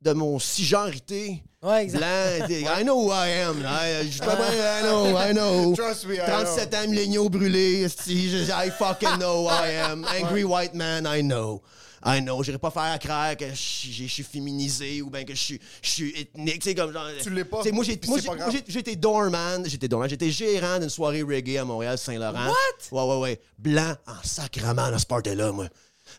de 0.01 0.13
mon 0.13 0.39
cisgenrité. 0.39 1.43
Ouais, 1.63 1.85
exact. 1.85 1.99
Blanc, 1.99 2.47
des- 2.47 2.61
I 2.61 2.85
know 2.85 3.07
who 3.07 3.13
I 3.13 3.31
am. 3.43 3.63
là. 3.63 4.03
Je 4.05 4.09
suis 4.11 4.21
pas 4.21 4.37
bien, 4.37 4.47
I 4.49 4.83
know, 4.83 5.19
I 5.19 5.33
know. 5.33 5.75
Trust 5.77 6.07
me, 6.07 6.15
I 6.15 6.19
37 6.19 6.75
ans, 6.75 6.89
milléniaux 6.89 7.29
brûlés. 7.29 7.85
I 7.85 8.71
fucking 8.71 9.19
know 9.19 9.45
who 9.45 9.49
I 9.51 9.71
am. 9.75 10.05
Angry 10.05 10.45
white 10.45 10.75
man, 10.75 11.05
I 11.07 11.23
know. 11.23 11.63
I 12.05 12.21
know. 12.21 12.45
J'irai 12.45 12.59
pas 12.59 12.71
faire 12.71 12.97
croire 13.01 13.37
que 13.37 13.49
je 13.51 14.07
suis 14.07 14.23
féminisé 14.23 15.03
ou 15.03 15.11
bien 15.11 15.25
que 15.25 15.35
je 15.35 15.59
suis, 15.83 16.11
ethnique. 16.17 16.61
Tu 16.61 16.69
sais, 16.69 16.75
comme 16.77 16.93
genre. 16.93 17.09
Tu 17.21 17.31
l'es 17.31 17.45
pas. 17.45 17.63
Moi, 17.73 17.85
j'étais 17.85 18.95
doorman. 18.95 19.65
J'étais 19.67 19.89
doorman. 19.89 20.09
J'étais 20.09 20.31
gérant 20.31 20.79
d'une 20.79 20.91
soirée 20.91 21.23
reggae 21.23 21.57
à 21.59 21.65
Montréal, 21.65 21.99
Saint-Laurent. 21.99 22.51
What? 22.51 22.93
Ouais, 22.93 23.15
ouais, 23.15 23.21
ouais. 23.21 23.41
Blanc 23.59 23.95
en 24.07 24.23
sacrement 24.23 24.93
dans 24.93 24.99
ce 24.99 25.07
party-là, 25.07 25.51
moi. 25.51 25.67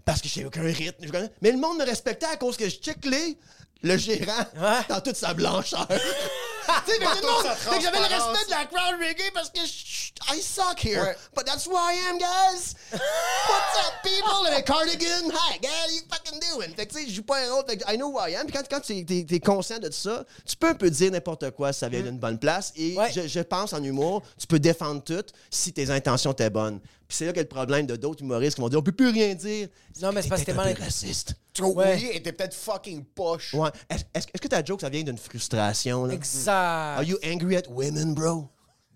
Parce 0.03 0.21
que 0.21 0.27
j'ai 0.27 0.43
aucun 0.43 0.63
rythme. 0.63 1.05
Mais 1.41 1.51
le 1.53 1.57
monde 1.57 1.77
me 1.77 1.85
respectait 1.85 2.25
à 2.25 2.35
cause 2.35 2.57
que 2.57 2.67
je 2.67 2.75
check 2.75 3.05
les 3.05 3.37
le 3.81 3.97
gérant 3.97 4.45
Ouais. 4.57 4.81
dans 4.89 5.01
toute 5.01 5.15
sa 5.15 5.33
blancheur. 5.33 5.87
tu 5.89 6.91
sais, 6.91 6.99
tout 6.99 7.71
que 7.71 7.81
j'avais 7.81 7.97
le 7.99 8.03
respect 8.05 8.45
de 8.45 8.51
la 8.51 8.65
crowd 8.65 8.99
reggae 8.99 9.31
parce 9.33 9.49
que 9.49 9.61
je- 9.65 9.99
I 10.31 10.41
suck 10.41 10.83
here. 10.83 11.01
Ouais. 11.01 11.15
But 11.35 11.45
that's 11.45 11.65
who 11.65 11.75
I 11.75 11.95
am, 12.09 12.17
guys. 12.17 12.75
What's 12.91 13.87
up, 13.87 13.93
people? 14.03 14.45
In 14.47 14.53
a 14.53 14.61
cardigan? 14.61 15.31
Hi, 15.33 15.57
guys, 15.59 15.69
how 15.71 15.89
you 15.91 16.01
fucking 16.11 16.39
doing? 16.39 16.75
Fait 16.75 16.85
que 16.85 16.93
tu 16.93 16.99
sais, 17.03 17.09
je 17.09 17.15
joue 17.15 17.23
pas 17.23 17.39
un 17.39 17.63
que 17.63 17.83
I 17.91 17.97
know 17.97 18.09
who 18.11 18.19
I 18.19 18.35
am. 18.35 18.45
Puis 18.45 18.53
quand, 18.55 18.67
quand 18.69 18.81
tu 18.81 18.93
es, 18.93 19.39
conscient 19.39 19.79
de 19.79 19.89
ça, 19.91 20.23
tu 20.45 20.55
peux 20.57 20.67
un 20.69 20.75
peu 20.75 20.89
dire 20.89 21.11
n'importe 21.11 21.49
quoi 21.51 21.73
si 21.73 21.79
ça 21.79 21.89
vient 21.89 22.01
d'une 22.01 22.19
bonne 22.19 22.37
place. 22.37 22.73
Et 22.75 22.95
Ouais. 22.95 23.11
je, 23.11 23.27
je 23.27 23.39
pense 23.39 23.73
en 23.73 23.83
humour, 23.83 24.21
tu 24.37 24.45
peux 24.45 24.59
défendre 24.59 25.01
tout 25.03 25.23
si 25.49 25.73
tes 25.73 25.89
intentions 25.89 26.33
étaient 26.33 26.49
bonnes. 26.49 26.79
Puis 27.09 27.17
c'est 27.17 27.25
là 27.25 27.33
qu'est 27.33 27.41
le 27.41 27.47
problème 27.47 27.87
de 27.87 27.95
d'autres 27.95 28.21
humoristes 28.23 28.53
qui 28.55 28.61
vont 28.61 28.69
dire 28.69 28.77
on 28.77 28.83
peut 28.83 28.91
plus 28.91 29.09
rien 29.09 29.33
dire. 29.33 29.67
Non, 29.99 30.11
mais 30.11 30.21
c'est 30.21 30.29
parce 30.29 30.41
que 30.43 30.51
peut-être 30.51 30.61
t'es 30.63 30.69
un 30.69 30.73
mal- 30.75 30.83
raciste. 30.83 31.33
Tu 31.53 31.63
vois, 31.63 31.73
Ouais. 31.73 31.95
oui, 31.99 32.09
et 32.13 32.21
t'es 32.21 32.31
peut-être 32.31 32.53
fucking 32.53 33.03
poche. 33.03 33.55
Ouais. 33.55 33.71
Est-ce 33.89 34.03
est-ce 34.13 34.39
que 34.41 34.47
ta 34.47 34.63
joke, 34.63 34.79
ça 34.81 34.89
vient 34.89 35.01
d'une 35.01 35.17
frustration? 35.17 36.05
Là? 36.05 36.13
Exact. 36.13 36.51
Are 36.53 37.03
you 37.03 37.17
angry 37.25 37.57
at 37.57 37.63
women, 37.67 38.13
bro? 38.13 38.47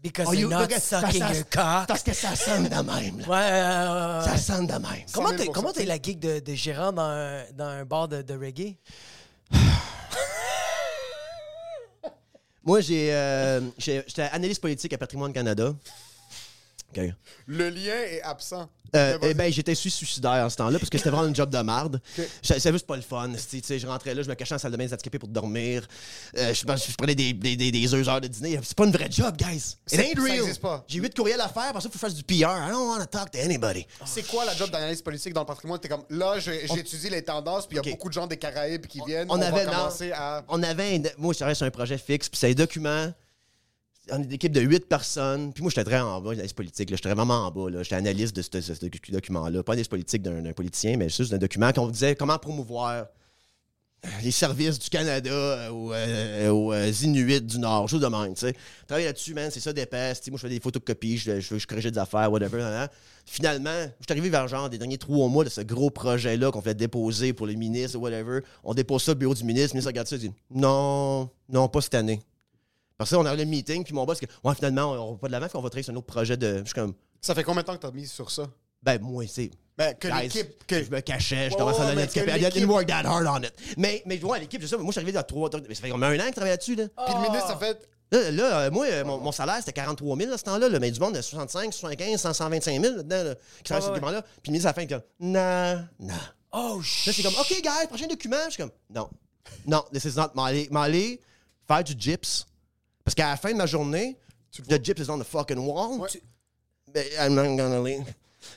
Because 0.03 0.27
Oh, 0.29 0.33
you're 0.33 0.51
you- 0.51 0.55
not 0.57 0.67
sucking 0.79 1.19
parce- 1.21 1.37
your 1.37 1.49
cock. 1.49 1.87
Parce 1.87 2.03
que 2.03 2.13
ça 2.13 2.35
sonne 2.35 2.65
de 2.65 2.75
même, 2.75 3.19
là. 3.21 3.25
Ouais, 3.27 3.29
ouais, 3.29 3.31
ouais, 3.31 4.19
ouais, 4.19 4.25
Ça 4.25 4.37
sonne 4.37 4.67
de 4.67 4.73
même. 4.73 5.05
Comment 5.11 5.29
100 5.29 5.37
000 5.37 5.45
t'es 5.47 5.51
comment 5.51 5.71
t'es 5.73 5.85
la 5.85 5.99
gig 5.99 6.19
de, 6.19 6.39
de 6.39 6.53
gérant 6.53 6.91
dans 6.91 7.01
un, 7.01 7.43
dans 7.55 7.65
un 7.65 7.83
bar 7.83 8.07
de, 8.09 8.21
de 8.21 8.33
reggae? 8.35 8.77
Moi, 12.63 12.79
j'ai, 12.81 13.11
euh, 13.13 13.59
j'ai- 13.77 14.03
j'étais 14.07 14.21
analyste 14.31 14.61
politique 14.61 14.93
à 14.93 14.97
Patrimoine 14.97 15.33
Canada. 15.33 15.73
Le 17.47 17.69
lien 17.69 17.95
est 18.09 18.21
absent. 18.21 18.69
Euh, 18.95 19.17
eh 19.23 19.33
ben, 19.33 19.51
j'étais 19.51 19.73
suicidaire 19.73 20.45
en 20.45 20.49
ce 20.51 20.55
temps-là 20.57 20.77
parce 20.77 20.91
que 20.91 20.99
c'était 20.99 21.09
vraiment 21.09 21.27
une 21.27 21.35
job 21.35 21.49
de. 21.49 21.57
Je- 22.15 22.21
C'était 22.43 22.71
juste 22.71 22.85
pas 22.85 22.95
le 22.95 23.01
fun. 23.01 23.31
Je 23.33 23.87
rentrais 23.87 24.13
là, 24.13 24.21
je 24.21 24.29
me 24.29 24.35
cachais 24.35 24.53
en 24.53 24.59
salle 24.59 24.71
de 24.71 24.77
bain 24.77 24.85
des 24.85 24.93
handicapés 24.93 25.17
pour 25.17 25.29
dormir. 25.29 25.87
Euh, 26.37 26.53
je, 26.53 26.59
je 26.61 26.95
prenais 26.95 27.15
des, 27.15 27.33
des, 27.33 27.55
des, 27.55 27.71
des 27.71 27.93
heures 28.07 28.21
de 28.21 28.27
dîner. 28.27 28.59
C'est 28.61 28.77
pas 28.77 28.85
une 28.85 28.91
vraie 28.91 29.09
job, 29.09 29.35
guys. 29.35 29.55
It 29.55 29.77
C'est- 29.87 30.11
ain't 30.11 30.19
real. 30.21 30.45
J'ai 30.87 30.99
huit 30.99 31.15
courriels 31.15 31.41
à 31.41 31.49
faire, 31.49 31.73
parce 31.73 31.85
il 31.85 31.87
faut 31.87 31.89
que 31.89 31.93
je 31.95 31.99
fasse 31.99 32.13
du 32.13 32.23
PR. 32.23 32.51
I 32.67 32.69
don't 32.69 32.87
want 32.87 32.99
to 32.99 33.05
talk 33.07 33.31
to 33.31 33.39
anybody. 33.39 33.87
C'est 34.05 34.27
quoi 34.27 34.45
la 34.45 34.55
job 34.55 34.69
d'analyse 34.69 35.01
politique 35.01 35.33
dans 35.33 35.41
le 35.41 35.47
patrimoine? 35.47 35.79
T'es 35.79 35.89
comme, 35.89 36.03
là, 36.11 36.37
j'étudie 36.37 37.09
les 37.09 37.23
tendances, 37.23 37.65
puis 37.65 37.79
il 37.81 37.83
y 37.87 37.89
a 37.89 37.95
beaucoup 37.95 38.09
de 38.09 38.13
gens 38.13 38.27
des 38.27 38.37
Caraïbes 38.37 38.85
qui 38.85 39.01
viennent. 39.07 39.25
On 39.31 39.39
On, 39.39 39.41
avait- 39.41 39.65
va 39.65 39.71
non. 39.71 39.77
commencer 39.79 40.11
à... 40.11 40.43
On 40.49 40.61
avait, 40.61 40.97
un- 40.97 41.01
moi, 41.17 41.33
je 41.33 41.39
travaillais 41.39 41.55
sur 41.55 41.65
un 41.65 41.71
projet 41.71 41.97
fixe, 41.97 42.29
puis 42.29 42.37
c'est 42.37 42.51
un 42.51 42.53
document. 42.53 43.11
On 44.11 44.19
est 44.21 44.25
une 44.25 44.33
équipe 44.33 44.51
de 44.51 44.61
huit 44.61 44.87
personnes. 44.87 45.53
Puis 45.53 45.63
moi, 45.63 45.69
j'étais 45.69 45.85
très 45.85 45.99
en 45.99 46.19
bas, 46.19 46.31
analyse 46.31 46.53
politique. 46.53 46.89
J'étais 46.89 47.13
vraiment 47.13 47.45
en 47.47 47.51
bas. 47.51 47.69
là. 47.69 47.83
J'étais 47.83 47.95
analyste 47.95 48.35
de 48.35 48.41
ce, 48.41 49.11
document-là. 49.11 49.63
Pas 49.63 49.73
analyse 49.73 49.87
politique 49.87 50.21
d'un 50.21 50.51
politicien, 50.53 50.97
mais 50.97 51.09
juste 51.09 51.31
d'un 51.31 51.37
document 51.37 51.71
qu'on 51.71 51.87
disait 51.87 52.15
comment 52.15 52.37
promouvoir 52.37 53.05
les 54.21 54.31
services 54.31 54.79
du 54.79 54.89
Canada 54.89 55.71
aux, 55.71 55.93
euh, 55.93 56.49
aux, 56.49 56.73
euh, 56.73 56.91
Inuits 57.03 57.41
du 57.41 57.59
Nord, 57.59 57.87
chose 57.87 58.01
de 58.01 58.07
même, 58.07 58.33
tu 58.33 58.41
sais. 58.41 58.55
Travailler 58.85 59.07
là-dessus, 59.07 59.33
man, 59.33 59.49
c'est 59.49 59.59
ça. 59.59 59.73
Tu 59.73 59.79
sais, 59.81 60.31
Moi, 60.31 60.37
je 60.37 60.37
fais 60.37 60.49
des 60.49 60.59
photocopies, 60.59 61.17
je, 61.17 61.39
je, 61.39 61.57
je 61.57 61.67
corrigeais 61.67 61.91
des 61.91 61.99
affaires, 61.99 62.31
whatever. 62.31 62.87
Finalement, 63.25 63.83
je 63.99 64.03
suis 64.03 64.11
arrivé 64.11 64.29
vers 64.29 64.47
genre 64.47 64.69
des 64.69 64.77
derniers 64.77 64.97
trois 64.97 65.29
mois 65.29 65.45
de 65.45 65.49
ce 65.49 65.61
gros 65.61 65.89
projet-là 65.89 66.51
qu'on 66.51 66.61
fait 66.61 66.75
déposer 66.75 67.31
pour 67.33 67.47
le 67.47 67.53
ministre, 67.53 67.97
whatever. 67.97 68.41
On 68.63 68.73
dépose 68.73 69.03
ça 69.03 69.13
au 69.13 69.15
bureau 69.15 69.33
du 69.33 69.43
ministre, 69.45 69.69
le 69.69 69.77
ministre 69.77 69.89
regarde 69.89 70.07
ça 70.07 70.17
et 70.17 70.19
dit 70.19 70.31
Non, 70.51 71.29
non, 71.47 71.69
pas 71.69 71.81
cette 71.81 71.95
année. 71.95 72.19
Parce 72.97 73.09
que 73.09 73.15
là, 73.15 73.21
on 73.21 73.25
a 73.25 73.33
eu 73.33 73.37
le 73.37 73.45
meeting, 73.45 73.83
puis 73.83 73.93
mon 73.93 74.05
boss, 74.05 74.19
dit, 74.19 74.27
ouais, 74.43 74.55
finalement, 74.55 74.91
on 74.91 75.11
va 75.13 75.17
pas 75.17 75.27
de 75.27 75.31
l'avant, 75.31 75.47
puis 75.47 75.57
on 75.57 75.61
va 75.61 75.69
travailler 75.69 75.83
sur 75.83 75.93
un 75.93 75.97
autre 75.97 76.07
projet 76.07 76.37
de. 76.37 76.59
Je 76.59 76.65
suis 76.65 76.73
comme, 76.73 76.93
Ça 77.21 77.33
fait 77.35 77.43
combien 77.43 77.61
de 77.61 77.67
temps 77.67 77.75
que 77.75 77.81
t'as 77.81 77.91
mis 77.91 78.07
sur 78.07 78.29
ça? 78.31 78.43
ben, 78.83 78.99
moi, 79.01 79.23
c'est. 79.27 79.49
Ben, 79.77 79.95
que 79.95 80.07
l'équipe... 80.07 80.67
Que... 80.67 80.83
Je 80.83 80.91
me 80.91 80.99
cachais, 80.99 81.49
je 81.49 81.55
commençais 81.55 81.81
à 81.81 81.87
donner 81.95 82.05
que 82.05 82.19
I 82.19 82.51
didn't 82.51 82.69
work 82.69 82.85
that 82.87 83.05
hard 83.05 83.25
on 83.27 83.41
it. 83.41 83.53
Mais, 83.77 84.03
mais 84.05 84.21
ouais, 84.23 84.41
l'équipe, 84.41 84.61
c'est 84.61 84.67
ça. 84.67 84.77
Moi, 84.77 84.87
je 84.87 84.91
suis 84.91 85.01
arrivé 85.01 85.17
à 85.17 85.23
trois. 85.23 85.49
mais 85.67 85.73
Ça 85.73 85.81
fait 85.81 85.89
comme 85.89 86.03
un 86.03 86.13
an 86.15 86.19
que 86.19 86.27
je 86.27 86.31
travaille 86.31 86.51
là-dessus, 86.51 86.75
là. 86.75 86.85
Puis 86.89 87.15
le 87.15 87.21
ministre, 87.21 87.47
ça 87.47 87.55
fait... 87.57 87.89
Là, 88.11 88.29
là, 88.29 88.59
euh, 88.59 88.71
moi, 88.71 88.85
euh, 88.85 89.03
mon, 89.03 89.17
mon 89.17 89.31
salaire, 89.31 89.55
c'était 89.57 89.71
43 89.73 90.15
000 90.17 90.31
à 90.33 90.37
ce 90.37 90.43
temps-là. 90.43 90.69
là, 90.69 90.79
mais 90.79 90.91
du 90.91 90.99
monde 90.99 91.15
de 91.15 91.21
65, 91.21 91.73
75, 91.73 92.21
100, 92.21 92.33
125 92.33 92.81
000 92.81 92.95
là-dedans, 92.97 93.23
là, 93.23 93.35
qui 93.57 93.63
travaille 93.63 93.81
sur 93.81 93.89
ce 93.89 93.95
document-là. 93.95 94.21
Puis 94.21 94.31
le 94.47 94.51
ministre, 94.51 94.67
à 94.67 94.71
la 94.71 94.73
fin, 94.75 94.85
comme, 94.85 95.01
non, 95.19 95.87
non. 95.99 96.13
Oh, 96.51 96.77
Là, 96.77 96.83
shit. 96.83 97.13
c'est 97.15 97.23
comme, 97.23 97.33
OK, 97.33 97.49
guys, 97.49 97.87
prochain 97.87 98.05
document. 98.05 98.35
Je 98.45 98.51
suis 98.51 98.61
comme, 98.61 98.71
non, 98.93 99.09
non, 99.65 99.83
this 99.91 100.03
is 100.05 100.15
not 100.15 100.29
m'aller, 100.35 100.67
m'aller 100.69 101.19
faire 101.67 101.83
du 101.83 101.95
gyps. 101.97 102.45
Parce 103.03 103.15
qu'à 103.15 103.29
la 103.29 103.37
fin 103.37 103.51
de 103.51 103.57
ma 103.57 103.65
journée, 103.65 104.17
the 104.67 104.83
gyps 104.83 104.99
is 105.01 105.09
on 105.09 105.19
the 105.19 105.23
fucking 105.23 105.57
wall. 105.57 105.99
Ouais. 105.99 106.09
Tu- 106.09 106.21
Ben, 106.93 107.03
I'm 107.19 107.33
not 107.33 107.43
gonna 107.57 107.81
leave. 107.81 108.03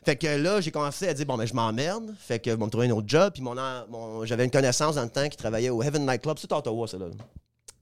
Fait 0.05 0.17
que 0.17 0.27
là, 0.27 0.61
j'ai 0.61 0.71
commencé 0.71 1.09
à 1.09 1.15
dire, 1.15 1.25
bon, 1.27 1.37
ben, 1.39 1.47
je 1.47 1.55
m'emmerde. 1.55 2.15
Fait 2.19 2.39
que, 2.39 2.55
bon, 2.55 2.67
me 2.67 2.71
trouver 2.71 2.89
un 2.89 2.91
autre 2.91 3.09
job. 3.09 3.33
Puis 3.33 3.43
mon, 3.43 4.25
j'avais 4.25 4.45
une 4.45 4.51
connaissance 4.51 4.97
dans 4.97 5.03
le 5.05 5.09
temps 5.09 5.29
qui 5.29 5.37
travaillait 5.37 5.71
au 5.71 5.83
Heaven 5.83 6.05
Night 6.05 6.23
Club. 6.23 6.37
C'est 6.41 6.53
à 6.53 6.59
Ottawa, 6.59 6.87
ça, 6.87 6.99
là. 6.99 7.07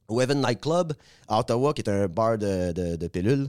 Au 0.07 0.21
Heaven 0.21 0.41
Night 0.41 0.61
Club, 0.61 0.93
à 1.27 1.41
Ottawa, 1.41 1.73
qui 1.73 1.81
est 1.81 1.89
un 1.89 2.07
bar 2.07 2.37
de, 2.39 2.73
de, 2.73 2.97
de 2.97 3.07
pilules. 3.09 3.49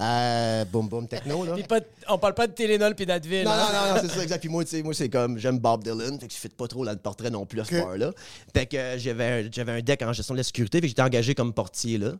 Euh, 0.00 0.64
boom, 0.64 0.88
boom, 0.88 1.06
techno, 1.06 1.44
là. 1.44 1.54
Puis 1.54 1.62
pas 1.62 1.78
de- 1.80 1.86
on 2.08 2.18
parle 2.18 2.34
pas 2.34 2.48
de 2.48 2.52
Télénol 2.52 2.96
puis 2.96 3.06
d'Advil. 3.06 3.44
Non, 3.44 3.52
hein? 3.52 3.68
non, 3.72 3.72
non, 3.88 3.94
non, 3.94 4.00
c'est 4.02 4.14
ça, 4.14 4.22
exact. 4.24 4.40
Puis 4.40 4.48
moi, 4.48 4.64
tu 4.64 4.70
sais, 4.70 4.82
moi, 4.82 4.92
c'est 4.92 5.08
comme, 5.08 5.38
j'aime 5.38 5.60
Bob 5.60 5.84
Dylan, 5.84 6.18
fait 6.18 6.26
que 6.26 6.32
je 6.34 6.38
fit 6.38 6.48
pas 6.48 6.66
trop 6.66 6.84
dans 6.84 6.90
le 6.90 6.98
portrait 6.98 7.30
non 7.30 7.46
plus 7.46 7.60
à 7.60 7.64
ce 7.64 7.76
bar-là. 7.80 8.10
Fait 8.52 8.66
que 8.66 8.76
euh, 8.76 8.98
j'avais, 8.98 9.24
un- 9.46 9.48
j'avais 9.52 9.70
un 9.72 9.80
deck 9.80 10.02
en 10.02 10.12
gestion 10.12 10.34
de 10.34 10.38
la 10.40 10.44
sécurité, 10.44 10.78
fait 10.78 10.82
que 10.82 10.88
j'étais 10.88 11.02
engagé 11.02 11.34
comme 11.36 11.52
portier, 11.54 11.98
là. 11.98 12.12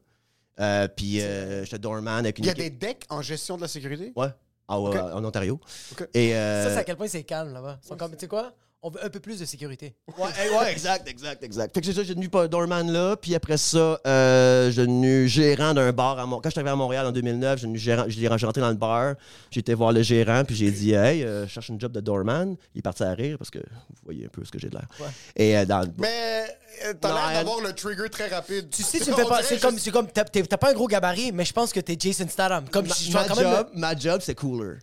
Euh, 0.60 0.86
puis 0.88 1.20
euh, 1.20 1.64
j'étais 1.64 1.78
doorman 1.78 2.18
avec 2.18 2.38
une 2.38 2.44
Il 2.44 2.46
y 2.46 2.50
a 2.50 2.52
équipe- 2.52 2.64
des 2.64 2.86
decks 2.86 3.04
en 3.08 3.22
gestion 3.22 3.56
de 3.56 3.62
la 3.62 3.68
sécurité? 3.68 4.12
Ouais, 4.14 4.28
ah 4.68 4.80
ouais, 4.80 4.98
en 4.98 5.24
Ontario. 5.24 5.58
Ok. 5.92 6.08
Et, 6.14 6.34
euh, 6.36 6.64
Ça, 6.64 6.70
c'est 6.74 6.80
à 6.80 6.84
quel 6.84 6.96
point 6.96 7.08
c'est 7.08 7.24
calme 7.24 7.52
là-bas. 7.52 7.78
Ils 7.82 7.88
sont 7.88 7.96
comme, 7.96 8.12
tu 8.12 8.18
sais 8.20 8.28
quoi? 8.28 8.52
On 8.86 8.90
veut 8.90 9.02
un 9.02 9.08
peu 9.08 9.18
plus 9.18 9.40
de 9.40 9.46
sécurité. 9.46 9.94
Ouais, 10.18 10.28
eh, 10.44 10.50
ouais, 10.54 10.70
exact, 10.70 11.08
exact, 11.08 11.42
exact. 11.42 11.72
Fait 11.74 11.80
que 11.80 11.86
c'est 11.86 11.94
ça, 11.94 12.02
j'ai 12.04 12.12
devenu 12.14 12.28
pas 12.28 12.46
doorman 12.48 12.92
là, 12.92 13.16
puis 13.16 13.34
après 13.34 13.56
ça, 13.56 13.98
euh, 14.06 14.70
j'ai 14.70 14.82
devenu 14.82 15.26
gérant 15.26 15.72
d'un 15.72 15.90
bar 15.90 16.18
à 16.18 16.26
Montréal. 16.26 16.42
Quand 16.42 16.50
je 16.50 16.52
suis 16.52 16.58
arrivé 16.60 16.70
à 16.70 16.76
Montréal 16.76 17.06
en 17.06 17.10
2009, 17.12 17.60
j'ai 17.60 17.62
devenu 17.66 17.78
gérant, 17.78 18.04
j'ai 18.08 18.20
j'ai 18.20 18.28
rentré 18.46 18.60
dans 18.60 18.68
le 18.68 18.74
bar, 18.74 19.14
j'ai 19.50 19.60
été 19.60 19.72
voir 19.72 19.90
le 19.92 20.02
gérant, 20.02 20.44
puis 20.44 20.54
j'ai 20.54 20.70
dit, 20.70 20.92
hey, 20.92 21.22
euh, 21.24 21.46
je 21.46 21.52
cherche 21.52 21.70
une 21.70 21.80
job 21.80 21.92
de 21.92 22.00
doorman. 22.00 22.56
Il 22.74 22.80
est 22.80 22.82
parti 22.82 23.04
à 23.04 23.12
rire 23.14 23.38
parce 23.38 23.50
que 23.50 23.58
vous 23.58 24.02
voyez 24.04 24.26
un 24.26 24.28
peu 24.28 24.44
ce 24.44 24.50
que 24.50 24.58
j'ai 24.58 24.68
de 24.68 24.74
l'air. 24.74 24.86
Ouais. 25.00 25.06
Et 25.34 25.56
euh, 25.56 25.64
dans 25.64 25.80
le 25.80 25.86
Mais 25.96 26.44
euh, 26.84 26.92
t'as 27.00 27.08
Non, 27.08 27.14
l'air 27.14 27.28
elle- 27.30 27.36
d'avoir 27.36 27.60
le 27.62 27.72
trigger 27.72 28.10
très 28.10 28.28
rapide. 28.28 28.68
Tu 28.68 28.82
sais, 28.82 29.00
tu 29.00 29.10
me 29.12 29.16
fais 29.16 29.24
pas. 29.24 29.42
C'est 29.42 29.60
comme, 29.62 29.78
c'est 29.78 29.92
comme, 29.92 30.08
t'as 30.08 30.24
pas 30.58 30.70
un 30.70 30.74
gros 30.74 30.88
gabarit, 30.88 31.32
mais 31.32 31.46
je 31.46 31.54
pense 31.54 31.72
que 31.72 31.80
t'es 31.80 31.96
Jason 31.98 32.28
Statham. 32.28 32.68
Comme 32.68 32.86
ma, 32.86 32.94
je 32.94 33.10
ma 33.12 33.24
quand 33.24 33.36
même. 33.36 33.50
job, 33.50 33.68
ma 33.72 33.96
job, 33.96 34.20
c'est 34.22 34.34
cooler. 34.34 34.74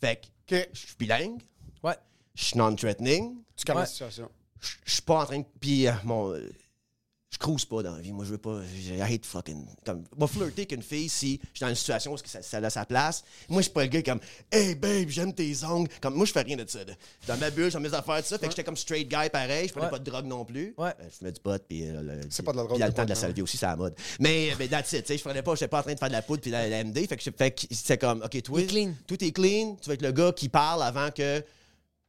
Fait 0.00 0.20
que 0.46 0.54
Ok, 0.60 0.68
je 0.72 0.78
suis 0.78 0.96
bilingue, 0.96 1.40
Ouais. 1.82 1.96
Je 2.34 2.44
suis 2.44 2.58
non-threatening, 2.58 3.36
tu 3.56 3.64
calmes 3.64 3.78
Ouais. 3.78 3.82
la 3.84 3.88
situation. 3.88 4.28
je 4.60 4.68
je 4.84 4.92
suis 4.92 5.02
pas 5.02 5.22
en 5.22 5.26
train 5.26 5.38
de. 5.40 5.44
Puis, 5.60 5.86
euh, 5.88 5.92
mon. 6.04 6.34
je 6.34 7.38
cruise 7.38 7.64
pas 7.64 7.82
dans 7.82 7.94
la 7.96 8.00
vie. 8.02 8.12
Moi, 8.12 8.24
je 8.26 8.30
veux 8.32 8.38
pas. 8.38 8.60
I 8.76 9.00
hate 9.00 9.24
fucking. 9.24 9.66
Comme, 9.86 10.04
moi, 10.16 10.28
flirter 10.28 10.60
avec 10.62 10.72
une 10.72 10.82
fille 10.82 11.08
si 11.08 11.40
je 11.52 11.56
suis 11.56 11.60
dans 11.62 11.68
une 11.70 11.74
situation 11.74 12.12
où 12.12 12.18
ça, 12.18 12.42
ça 12.42 12.58
a 12.58 12.70
sa 12.70 12.84
place. 12.84 13.24
Moi, 13.48 13.62
je 13.62 13.64
suis 13.64 13.72
pas 13.72 13.82
le 13.84 13.88
gars 13.88 14.02
comme, 14.02 14.20
hey 14.52 14.74
babe, 14.74 15.08
j'aime 15.08 15.32
tes 15.34 15.64
ongles. 15.64 15.88
Comme, 16.00 16.14
moi, 16.14 16.26
je 16.26 16.32
fais 16.32 16.42
rien 16.42 16.56
de 16.56 16.64
ça. 16.68 16.80
Dans 17.26 17.36
ma 17.38 17.50
bulle, 17.50 17.70
j'ai 17.72 17.78
mes 17.80 17.92
affaires, 17.94 18.20
tout 18.22 18.28
ça. 18.28 18.38
Fait 18.38 18.46
que 18.46 18.52
j'étais 18.52 18.62
comme 18.64 18.76
straight 18.76 19.08
guy 19.08 19.30
pareil. 19.30 19.66
Je 19.66 19.72
prenais 19.72 19.86
Ouais. 19.86 19.90
pas 19.92 19.98
de 19.98 20.04
drogue 20.08 20.26
non 20.26 20.44
plus. 20.44 20.74
Ouais. 20.76 20.90
Euh, 21.00 21.04
je 21.10 21.16
fumais 21.16 21.32
du 21.32 21.40
pot. 21.40 21.60
Puis. 21.66 21.88
euh, 21.88 22.02
le- 22.02 22.20
C'est 22.30 22.42
pas 22.44 22.52
de 22.52 22.58
la 22.58 22.62
drogue, 22.64 22.74
puis 22.76 22.80
dans 22.80 22.86
le 22.86 22.90
le 22.90 22.94
temps 22.96 23.04
de 23.04 23.08
la 23.08 23.14
salvie 23.16 23.42
aussi, 23.42 23.56
c'est 23.56 23.66
à 23.66 23.70
la 23.70 23.76
mode. 23.76 23.94
Mais, 24.20 24.52
mais 24.58 24.68
that's 24.68 24.92
it. 24.92 25.00
Tu 25.00 25.08
sais, 25.08 25.18
je 25.18 25.24
prenais 25.24 25.42
pas. 25.42 25.54
J'étais 25.54 25.68
pas 25.68 25.80
en 25.80 25.82
train 25.82 25.94
de 25.94 25.98
faire 25.98 26.08
de 26.08 26.12
la 26.14 26.22
poudre 26.22 26.42
puis 26.42 26.50
de 26.50 26.56
la, 26.56 26.68
la 26.68 26.84
MD. 26.84 27.06
Fait 27.08 27.16
que, 27.16 27.22
je- 27.24 27.30
fait 27.30 27.50
que 27.50 27.62
c'est 27.70 27.98
comme, 27.98 28.22
OK, 28.22 28.40
toi. 28.42 28.62
Clean. 28.66 28.92
Tout 29.06 29.24
est 29.24 29.32
clean. 29.32 29.76
Tu 29.80 29.88
vas 29.88 29.94
être 29.94 30.02
le 30.02 30.12
gars 30.12 30.32
qui 30.32 30.48
parle 30.50 30.82
avant 30.82 31.10
que 31.10 31.42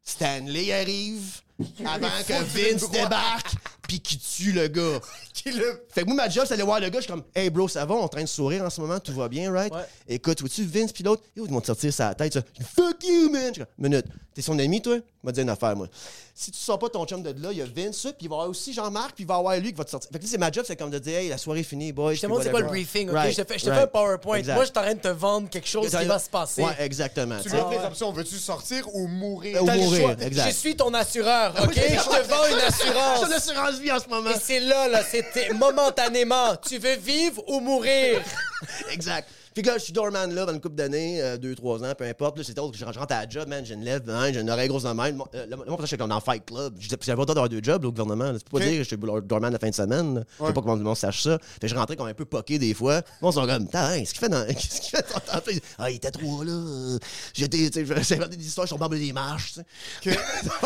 Stanley 0.04 0.72
arrive, 0.72 1.42
avant 1.86 2.08
que 2.28 2.44
Vince 2.44 2.90
débarque, 2.90 3.56
puis 3.88 4.00
qui 4.00 4.18
tue 4.18 4.52
le 4.52 4.68
gars. 4.68 5.00
Qui 5.34 5.52
le... 5.52 5.84
Fait 5.90 6.02
que 6.02 6.06
moi, 6.06 6.16
ma 6.16 6.30
job, 6.30 6.44
c'est 6.46 6.54
d'aller 6.54 6.64
voir 6.64 6.80
le 6.80 6.90
gars. 6.90 7.00
Je 7.00 7.06
suis 7.06 7.12
comme, 7.12 7.24
hey 7.34 7.50
bro, 7.50 7.68
ça 7.68 7.84
va, 7.86 7.96
on 7.96 8.02
est 8.02 8.04
en 8.04 8.08
train 8.08 8.22
de 8.22 8.28
sourire 8.28 8.64
en 8.64 8.70
ce 8.70 8.80
moment, 8.80 9.00
tout 9.00 9.14
va 9.14 9.28
bien, 9.28 9.52
right? 9.52 9.74
Ouais. 9.74 9.82
Écoute, 10.08 10.40
vois-tu 10.42 10.64
Vince, 10.64 10.92
puis 10.92 11.04
l'autre, 11.04 11.24
ils 11.36 11.42
vont 11.42 11.60
te 11.60 11.66
sortir 11.66 11.92
sa 11.92 12.14
tête, 12.14 12.34
ça? 12.34 12.42
Fuck 12.76 13.04
you, 13.04 13.32
man! 13.32 13.48
Je 13.48 13.54
suis 13.54 13.60
comme, 13.62 13.68
minute, 13.78 14.06
t'es 14.34 14.44
son 14.44 14.58
ami, 14.60 14.82
toi? 14.82 14.98
Il 14.98 15.26
m'a 15.26 15.32
dit 15.32 15.42
une 15.42 15.50
affaire, 15.50 15.76
moi. 15.76 15.88
Si 16.36 16.52
tu 16.52 16.58
sors 16.60 16.80
pas 16.80 16.90
ton 16.90 17.06
chum 17.06 17.22
de 17.22 17.30
là, 17.30 17.52
il 17.52 17.60
y 17.60 17.62
a 17.62 17.66
Vince, 17.66 18.02
puis 18.02 18.26
il 18.26 18.30
va 18.30 18.36
y 18.36 18.38
avoir 18.38 18.50
aussi 18.50 18.74
Jean-Marc, 18.74 19.16
puis 19.16 19.24
il 19.24 19.28
va 19.28 19.36
y 19.36 19.38
avoir 19.38 19.58
lui 19.58 19.70
qui 19.70 19.78
va 19.78 19.86
te 19.86 19.90
sortir. 19.90 20.10
Fait 20.12 20.20
que 20.20 20.24
là, 20.24 20.30
c'est 20.30 20.38
ma 20.38 20.52
job, 20.52 20.66
c'est 20.68 20.76
comme 20.76 20.90
de 20.90 21.00
dire, 21.00 21.18
hey, 21.18 21.30
la 21.30 21.38
soirée 21.38 21.62
est 21.62 21.64
finie, 21.64 21.92
boy. 21.92 22.16
Je 22.16 22.22
te 22.22 22.28
montre 22.28 22.44
c'est 22.44 22.52
quoi 22.52 22.62
le 22.62 22.68
briefing, 22.68 23.10
ok? 23.10 23.16
je 23.30 23.42
te 23.42 23.48
fais, 23.48 23.60
je 23.60 23.66
te 23.66 23.70
right. 23.70 23.80
fais 23.80 23.84
un 23.84 23.88
PowerPoint. 23.88 24.38
Exact. 24.38 24.56
Moi, 24.56 24.66
je 24.66 24.70
suis 24.70 24.80
en 24.80 24.82
train 24.82 24.94
de 24.94 25.00
te 25.00 25.08
vendre 25.08 25.50
quelque 25.50 25.68
chose 25.68 25.90
qui 25.90 26.06
va 26.06 26.20
se 26.20 26.30
passer. 26.30 26.64
Ouais, 26.64 26.76
exactement. 26.80 27.38
Tu 27.42 27.54
offres 27.54 27.72
les 27.72 27.86
options. 27.86 28.12
Veux-tu 28.12 28.36
sortir 28.36 28.94
ou 28.96 29.08
mourir? 29.08 29.62
Ou 29.62 29.66
mourir, 29.66 30.02
choix. 30.02 30.26
exact. 30.26 30.50
Je 30.50 30.56
suis 30.56 30.76
ton 30.76 30.94
assureur, 30.94 31.43
ok? 31.50 31.74
Je 31.76 32.10
te 32.10 32.28
vends 32.28 32.46
une 32.48 32.60
Je 32.60 32.66
assurance. 32.66 33.18
suis 33.18 33.26
en 33.28 33.32
assurance 33.32 33.80
vie 33.80 33.92
en 33.92 34.00
ce 34.00 34.08
moment. 34.08 34.30
Et 34.30 34.40
c'est 34.42 34.60
là, 34.60 34.88
là, 34.88 35.02
c'était 35.04 35.54
momentanément. 35.54 36.56
Tu 36.68 36.78
veux 36.78 36.96
vivre 36.96 37.42
ou 37.48 37.60
mourir? 37.60 38.22
exact. 38.92 39.28
Puis 39.54 39.64
là, 39.64 39.78
je 39.78 39.84
suis 39.84 39.94
doorman 39.94 40.34
là, 40.34 40.46
dans 40.46 40.54
une 40.54 40.62
couple 40.62 40.76
d'années, 40.76 41.22
euh, 41.22 41.38
deux, 41.38 41.56
trois 41.56 41.84
ans, 41.84 41.94
peu 41.98 42.06
importe. 42.06 42.38
Là, 42.38 42.44
c'est 42.46 42.58
autre 42.60 42.72
que 42.72 42.78
je 42.78 42.86
rentre 42.86 43.14
à 43.14 43.22
la 43.24 43.30
job, 43.30 43.48
man. 43.48 43.64
J'ai 43.66 43.76
une 43.76 43.84
lèvre, 43.84 44.04
hein, 44.10 44.32
j'ai 44.34 44.40
une 44.42 44.50
oreille 44.50 44.68
grosse 44.68 44.84
dans 44.84 44.90
la 44.90 44.96
main. 44.96 45.12
Moi, 45.12 45.28
euh, 45.36 45.46
je 45.82 45.86
suis 45.86 45.98
comme 45.98 46.10
dans 46.10 46.20
Fight 46.20 46.46
Club. 46.46 46.76
J'avais 46.80 46.98
pas 46.98 47.22
le 47.22 47.26
d'avoir 47.28 47.50
deux 47.50 47.62
jobs, 47.62 47.82
là, 47.84 47.90
au 47.90 47.92
gouvernement. 47.92 48.34
peux 48.34 48.60
pas 48.60 48.66
dire 48.66 48.78
que 48.78 48.84
je 48.84 48.88
suis 48.88 48.98
doorman 48.98 49.52
la 49.54 49.60
fin 49.60 49.70
de 49.70 49.76
semaine. 49.76 50.26
Je 50.40 50.46
sais 50.46 50.54
pas 50.54 50.62
comment 50.62 50.76
le 50.76 50.82
monde 50.84 50.98
sache 50.98 51.24
ça. 51.24 51.38
Fait 51.40 51.62
que 51.62 51.68
je 51.68 51.76
rentrais 51.76 51.96
comme 51.96 52.08
un 52.08 52.14
peu 52.14 52.26
poqué 52.26 52.58
des 52.58 52.74
fois. 52.74 53.02
Moi, 53.22 53.30
on 53.30 53.32
sont 53.32 53.46
comme, 53.46 53.68
Tain, 53.68 54.00
qu'est-ce 54.00 54.14
qu'il 54.14 54.20
fait 54.20 54.30
dans. 54.30 54.46
Qu'est-ce 54.54 54.82
qu'il 54.82 54.98
fait 54.98 55.06
dans? 55.14 55.42
Ah, 55.78 55.90
il 55.90 55.96
était 55.98 56.12
trop 56.12 56.44
là. 56.44 56.52
euh, 56.52 57.00
J'étais, 57.34 57.70
tu 57.70 57.86
sais, 57.86 58.04
j'ai 58.04 58.28
des 58.38 58.46
histoires 58.46 58.68
sur 58.68 58.78
le 58.78 58.98
des 58.98 59.14
marches, 59.14 59.54
tu 60.02 60.12
sais. 60.12 60.18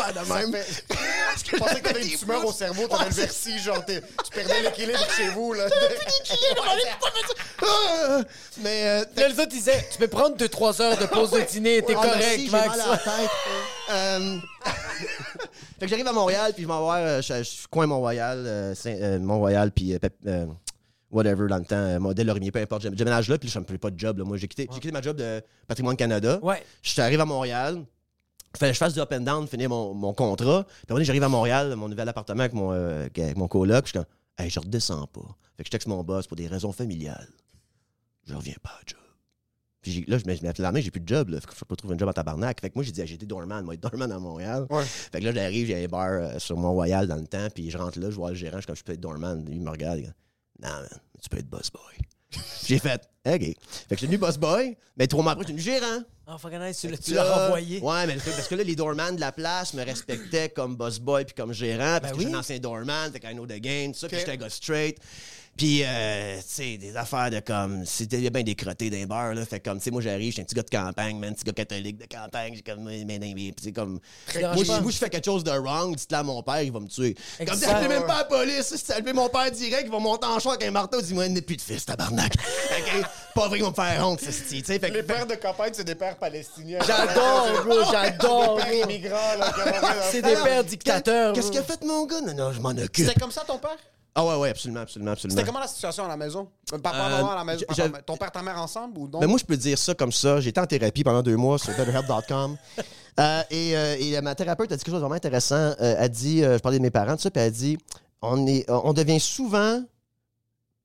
De 0.08 0.32
même. 0.32 0.52
Parce 0.88 1.42
que 1.42 1.56
pensais 1.58 1.80
que 1.80 1.88
t'avais 1.88 2.06
une 2.06 2.18
tumeur 2.18 2.44
au 2.46 2.52
cerveau, 2.52 2.88
t'avais 2.88 3.06
le 3.06 3.12
c'est 3.12 3.20
vertige, 3.22 3.62
genre 3.62 3.84
tu 3.84 4.00
perdais 4.32 4.62
l'équilibre 4.62 4.98
chez 5.16 5.28
vous, 5.28 5.52
là. 5.52 5.66
Ah! 7.62 8.22
Mais. 8.82 9.02
euh, 9.02 9.04
Là, 9.16 9.28
les 9.28 9.34
autres 9.40 9.48
disaient, 9.48 9.84
tu 9.90 9.98
peux 9.98 10.08
prendre 10.08 10.36
2-3 10.36 10.82
heures 10.82 10.98
de 10.98 11.06
pause 11.06 11.30
de 11.32 11.40
dîner, 11.40 11.82
t'es 11.82 11.94
Ah, 11.96 12.02
correct, 12.02 12.16
merci, 12.20 12.46
j'ai 12.46 12.50
Max. 12.52 12.68
mal 12.68 12.80
à 12.80 12.86
la 12.90 12.96
tête. 12.98 13.30
Euh, 13.90 14.36
fait 15.80 15.86
que 15.86 15.88
j'arrive 15.88 16.06
à 16.08 16.12
Montréal, 16.12 16.52
puis 16.54 16.64
je 16.64 16.68
m'en 16.68 16.86
vais 16.92 16.98
euh, 17.00 17.22
je 17.22 17.32
je 17.38 17.42
suis 17.42 17.66
coin 17.68 17.86
Mont-Royal, 17.86 18.36
euh, 18.46 18.74
Saint- 18.74 18.90
euh, 19.00 19.18
Mont-Royal, 19.18 19.70
puis 19.72 19.94
euh, 19.94 19.98
Pep- 19.98 20.12
euh, 20.26 20.44
whatever, 21.10 21.46
dans 21.48 21.56
le 21.56 21.64
temps, 21.64 21.76
euh, 21.76 21.98
modèle 21.98 22.26
Lorimier, 22.26 22.50
peu 22.50 22.58
importe. 22.60 22.82
Je 22.82 22.88
déménage 22.90 23.30
là, 23.30 23.38
puis 23.38 23.48
je 23.48 23.58
ne 23.58 23.64
plus 23.64 23.78
pas 23.78 23.90
de 23.90 23.98
job. 23.98 24.18
là. 24.18 24.24
Moi, 24.24 24.36
j'ai 24.36 24.46
quitté, 24.46 24.68
j'ai 24.70 24.78
quitté 24.78 24.92
ma 24.92 25.00
job 25.00 25.16
de 25.16 25.42
Patrimoine 25.66 25.96
Canada. 25.96 26.38
Ouais. 26.42 26.62
Je 26.82 26.90
suis 26.90 27.00
arrivé 27.00 27.22
à 27.22 27.24
Montréal. 27.24 27.82
Fallait 28.58 28.72
que 28.72 28.74
je 28.74 28.78
fasse 28.78 28.92
du 28.92 29.00
up 29.00 29.10
and 29.10 29.20
down, 29.20 29.48
finir 29.48 29.70
mon, 29.70 29.94
mon 29.94 30.12
contrat. 30.12 30.64
Puis 30.64 30.86
après, 30.90 31.04
j'arrive 31.04 31.22
à 31.22 31.28
Montréal, 31.30 31.74
mon 31.76 31.88
nouvel 31.88 32.08
appartement 32.10 32.40
avec 32.40 32.52
mon, 32.52 32.72
euh, 32.72 33.06
avec 33.16 33.36
mon 33.38 33.48
coloc. 33.48 33.86
Je 33.86 33.90
suis 33.90 33.98
comme, 33.98 34.06
hey, 34.38 34.50
je 34.50 34.60
redescends 34.60 35.06
pas. 35.06 35.20
Fait 35.56 35.62
que 35.62 35.68
je 35.68 35.70
texte 35.70 35.88
mon 35.88 36.02
boss 36.04 36.26
pour 36.26 36.36
des 36.36 36.46
raisons 36.46 36.72
familiales. 36.72 37.28
Je 38.28 38.34
reviens 38.34 38.54
pas 38.62 38.70
à 38.70 38.80
job. 38.86 38.98
Puis 39.80 40.04
là, 40.08 40.18
je 40.18 40.26
me 40.26 40.34
suis 40.34 40.62
la 40.62 40.72
main, 40.72 40.80
j'ai 40.80 40.90
plus 40.90 41.00
de 41.00 41.08
job. 41.08 41.28
Là. 41.30 41.40
Faut 41.40 41.46
que 41.46 41.64
pas 41.64 41.76
trouver 41.76 41.94
un 41.94 41.98
job 41.98 42.08
en 42.08 42.12
tabarnak. 42.12 42.60
Fait 42.60 42.68
que 42.68 42.74
moi, 42.74 42.84
j'ai 42.84 42.92
dit, 42.92 43.00
ah, 43.00 43.06
j'étais 43.06 43.26
doorman. 43.26 43.64
Moi, 43.64 43.76
doorman 43.76 44.10
à 44.10 44.18
Montréal. 44.18 44.66
Ouais. 44.70 44.84
Fait 44.84 45.20
que 45.20 45.24
là, 45.24 45.32
j'arrive, 45.32 45.66
j'ai 45.68 45.84
un 45.84 45.88
bar 45.88 46.10
euh, 46.10 46.38
sur 46.38 46.56
Mont-Royal 46.56 47.06
dans 47.06 47.16
le 47.16 47.26
temps. 47.26 47.48
Puis 47.54 47.70
je 47.70 47.78
rentre 47.78 47.98
là, 47.98 48.10
je 48.10 48.16
vois 48.16 48.30
le 48.30 48.36
gérant. 48.36 48.56
Je 48.56 48.62
suis 48.62 48.66
comme, 48.66 48.76
je 48.76 48.82
peux 48.82 48.92
être 48.92 49.00
doorman. 49.00 49.46
Il 49.50 49.60
me 49.60 49.70
regarde. 49.70 49.98
Il 50.00 50.06
dit, 50.06 50.10
non, 50.60 50.68
man, 50.68 50.88
tu 51.22 51.28
peux 51.28 51.38
être 51.38 51.48
boss 51.48 51.70
boy. 51.70 52.40
j'ai 52.66 52.78
fait, 52.78 53.00
OK. 53.24 53.40
Fait 53.40 53.54
que 53.54 53.56
je 53.92 53.96
suis 53.96 54.06
devenu 54.06 54.18
boss 54.18 54.36
boy. 54.36 54.76
Mais 54.96 55.06
trois 55.06 55.22
mois 55.22 55.32
après, 55.32 55.44
je 55.46 55.52
suis 55.52 55.70
devenu 55.72 55.80
gérant. 55.80 56.02
Ah, 56.26 56.36
nice, 56.66 56.78
tu 56.80 56.88
l'as- 56.88 56.98
tu 56.98 57.14
l'as 57.14 57.24
renvoyé. 57.46 57.80
Ouais, 57.80 58.06
mais 58.06 58.14
le 58.14 58.20
truc, 58.20 58.34
parce 58.34 58.48
que 58.48 58.54
là, 58.54 58.62
les 58.62 58.76
doormans 58.76 59.12
de 59.12 59.20
la 59.20 59.32
place 59.32 59.72
me 59.72 59.82
respectaient 59.82 60.50
comme 60.50 60.76
boss 60.76 60.98
boy 60.98 61.24
puis 61.24 61.34
comme 61.34 61.54
gérant, 61.54 62.00
parce 62.00 62.12
Ben 62.12 62.18
que 62.18 62.20
j'étais 62.20 62.34
un 62.34 62.38
ancien 62.40 62.58
doorman, 62.58 63.10
fait 63.10 63.20
qu'un 63.20 63.32
know 63.32 63.46
the 63.46 63.54
game, 63.60 63.92
tout 63.92 63.98
ça, 64.00 64.08
puis 64.08 64.18
j'étais 64.18 64.32
un 64.32 64.36
gars 64.36 64.50
straight. 64.50 64.98
Puis, 65.58 65.82
euh, 65.84 66.36
tu 66.36 66.42
sais, 66.46 66.76
des 66.76 66.96
affaires 66.96 67.30
de 67.30 67.40
comme. 67.40 67.84
C'était 67.84 68.30
bien 68.30 68.44
des 68.44 68.54
crottés 68.54 68.90
d'un 68.90 69.06
bar, 69.06 69.34
là. 69.34 69.44
Fait 69.44 69.58
comme, 69.58 69.78
tu 69.78 69.84
sais, 69.84 69.90
moi, 69.90 70.00
j'arrive, 70.00 70.30
j'étais 70.30 70.42
un 70.42 70.44
petit 70.44 70.54
gars 70.54 70.62
de 70.62 70.70
campagne, 70.70 71.18
man, 71.18 71.34
petit 71.34 71.42
gars 71.42 71.52
catholique 71.52 71.98
de 71.98 72.06
campagne. 72.06 72.54
J'ai 72.54 72.62
comme. 72.62 72.84
Mais, 72.84 73.04
mais, 73.04 73.72
comme. 73.72 73.98
Moi, 74.40 74.62
je 74.64 74.96
fais 74.96 75.10
quelque 75.10 75.24
chose 75.24 75.42
de 75.42 75.50
wrong, 75.50 75.96
dites-le 75.96 76.16
à 76.16 76.22
mon 76.22 76.40
père, 76.44 76.62
il 76.62 76.70
va 76.70 76.78
me 76.78 76.86
tuer. 76.86 77.16
Comme, 77.44 77.58
si 77.58 77.64
appelé 77.64 77.88
même 77.88 78.06
pas 78.06 78.18
la 78.18 78.24
police, 78.24 78.76
si 78.76 78.84
tu 78.84 78.92
appelé 78.92 79.12
mon 79.12 79.28
père 79.28 79.50
direct, 79.50 79.82
il 79.86 79.90
va 79.90 79.98
monter 79.98 80.28
en 80.28 80.38
choix 80.38 80.54
avec 80.54 80.68
un 80.68 80.70
marteau, 80.70 81.02
dis-moi, 81.02 81.26
il 81.26 81.32
n'est 81.32 81.42
plus 81.42 81.56
de 81.56 81.62
fils, 81.62 81.84
tabarnak. 81.84 82.34
OK? 82.78 83.04
Pas 83.34 83.48
vrai, 83.48 83.58
ils 83.58 83.64
vont 83.64 83.70
me 83.70 83.74
faire 83.74 84.06
honte, 84.06 84.20
ça, 84.20 84.30
tu 84.30 84.64
sais. 84.64 84.78
Fait 84.78 84.90
que- 84.90 84.94
Les 84.94 85.02
pères 85.02 85.26
de 85.26 85.34
campagne, 85.34 85.72
c'est 85.72 85.82
des 85.82 85.96
pères 85.96 86.18
palestiniens. 86.18 86.78
J'adore, 86.86 87.48
bro, 87.64 87.78
j'adore, 87.90 88.58
Des 88.58 88.62
pères 88.62 88.84
immigrants, 88.84 89.34
là. 89.40 89.52
C'est 90.12 90.22
des 90.22 90.34
pères 90.34 90.62
dictateurs. 90.62 91.32
Qu'est-ce 91.32 91.48
bro. 91.48 91.50
qu'il 91.50 91.60
a 91.60 91.64
fait, 91.64 91.84
mon 91.84 92.06
gars? 92.06 92.20
Non, 92.20 92.34
non, 92.34 92.52
je 92.52 92.60
m'en 92.60 92.70
occupe. 92.70 93.06
C'était 93.06 93.18
comme 93.18 93.32
ça, 93.32 93.42
ton 93.44 93.58
père? 93.58 93.76
Ah 94.14 94.24
ouais, 94.26 94.34
ouais, 94.36 94.48
absolument, 94.50 94.80
absolument, 94.80 95.12
absolument. 95.12 95.36
C'était 95.38 95.46
comment 95.46 95.60
la 95.60 95.68
situation 95.68 96.04
à 96.04 96.08
la 96.08 96.16
maison? 96.16 96.48
Papa, 96.70 96.92
Euh, 96.96 97.08
maman 97.10 97.30
à 97.30 97.34
la 97.36 97.44
maison? 97.44 97.60
je- 97.60 97.64
papa, 97.66 97.98
je- 97.98 98.02
ton 98.04 98.16
père, 98.16 98.32
ta 98.32 98.42
mère 98.42 98.58
ensemble 98.60 98.98
ou 98.98 99.06
non? 99.08 99.20
Ben, 99.20 99.26
moi, 99.28 99.38
je 99.38 99.44
peux 99.44 99.56
dire 99.56 99.78
ça 99.78 99.94
comme 99.94 100.10
ça. 100.12 100.40
J'étais 100.40 100.60
en 100.60 100.66
thérapie 100.66 101.04
pendant 101.04 101.22
deux 101.22 101.36
mois 101.36 101.58
sur 101.58 101.74
betterhelp.com. 101.76 102.56
Euh, 103.20 103.42
et, 103.50 103.76
euh, 103.76 103.96
et 103.98 104.20
ma 104.20 104.36
thérapeute 104.36 104.70
a 104.70 104.76
dit 104.76 104.84
quelque 104.84 104.92
chose 104.92 105.00
de 105.00 105.04
vraiment 105.04 105.16
intéressant. 105.16 105.56
Euh, 105.56 105.96
elle 105.98 106.08
dit, 106.08 106.44
euh, 106.44 106.56
je 106.56 106.62
parlais 106.62 106.78
de 106.78 106.82
mes 106.84 106.90
parents, 106.92 107.16
tout 107.16 107.22
ça, 107.22 107.32
puis 107.32 107.40
elle 107.42 107.48
a 107.48 107.50
dit 107.50 107.76
on, 108.22 108.46
est, 108.46 108.64
on 108.70 108.92
devient 108.92 109.18
souvent 109.18 109.82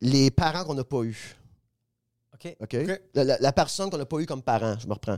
les 0.02 0.32
parents 0.32 0.64
qu'on 0.64 0.74
n'a 0.74 0.84
pas 0.84 1.04
eus. 1.04 1.36
OK. 2.34 2.56
OK? 2.60 2.76
OK. 2.90 3.02
La, 3.14 3.24
la- 3.24 3.38
la 3.40 3.52
personne 3.54 3.92
qu'on 3.92 4.00
n'a 4.00 4.06
pas 4.08 4.18
eu 4.18 4.26
comme 4.26 4.42
parent, 4.42 4.76
je 4.80 4.88
me 4.88 4.94
reprends. 4.94 5.18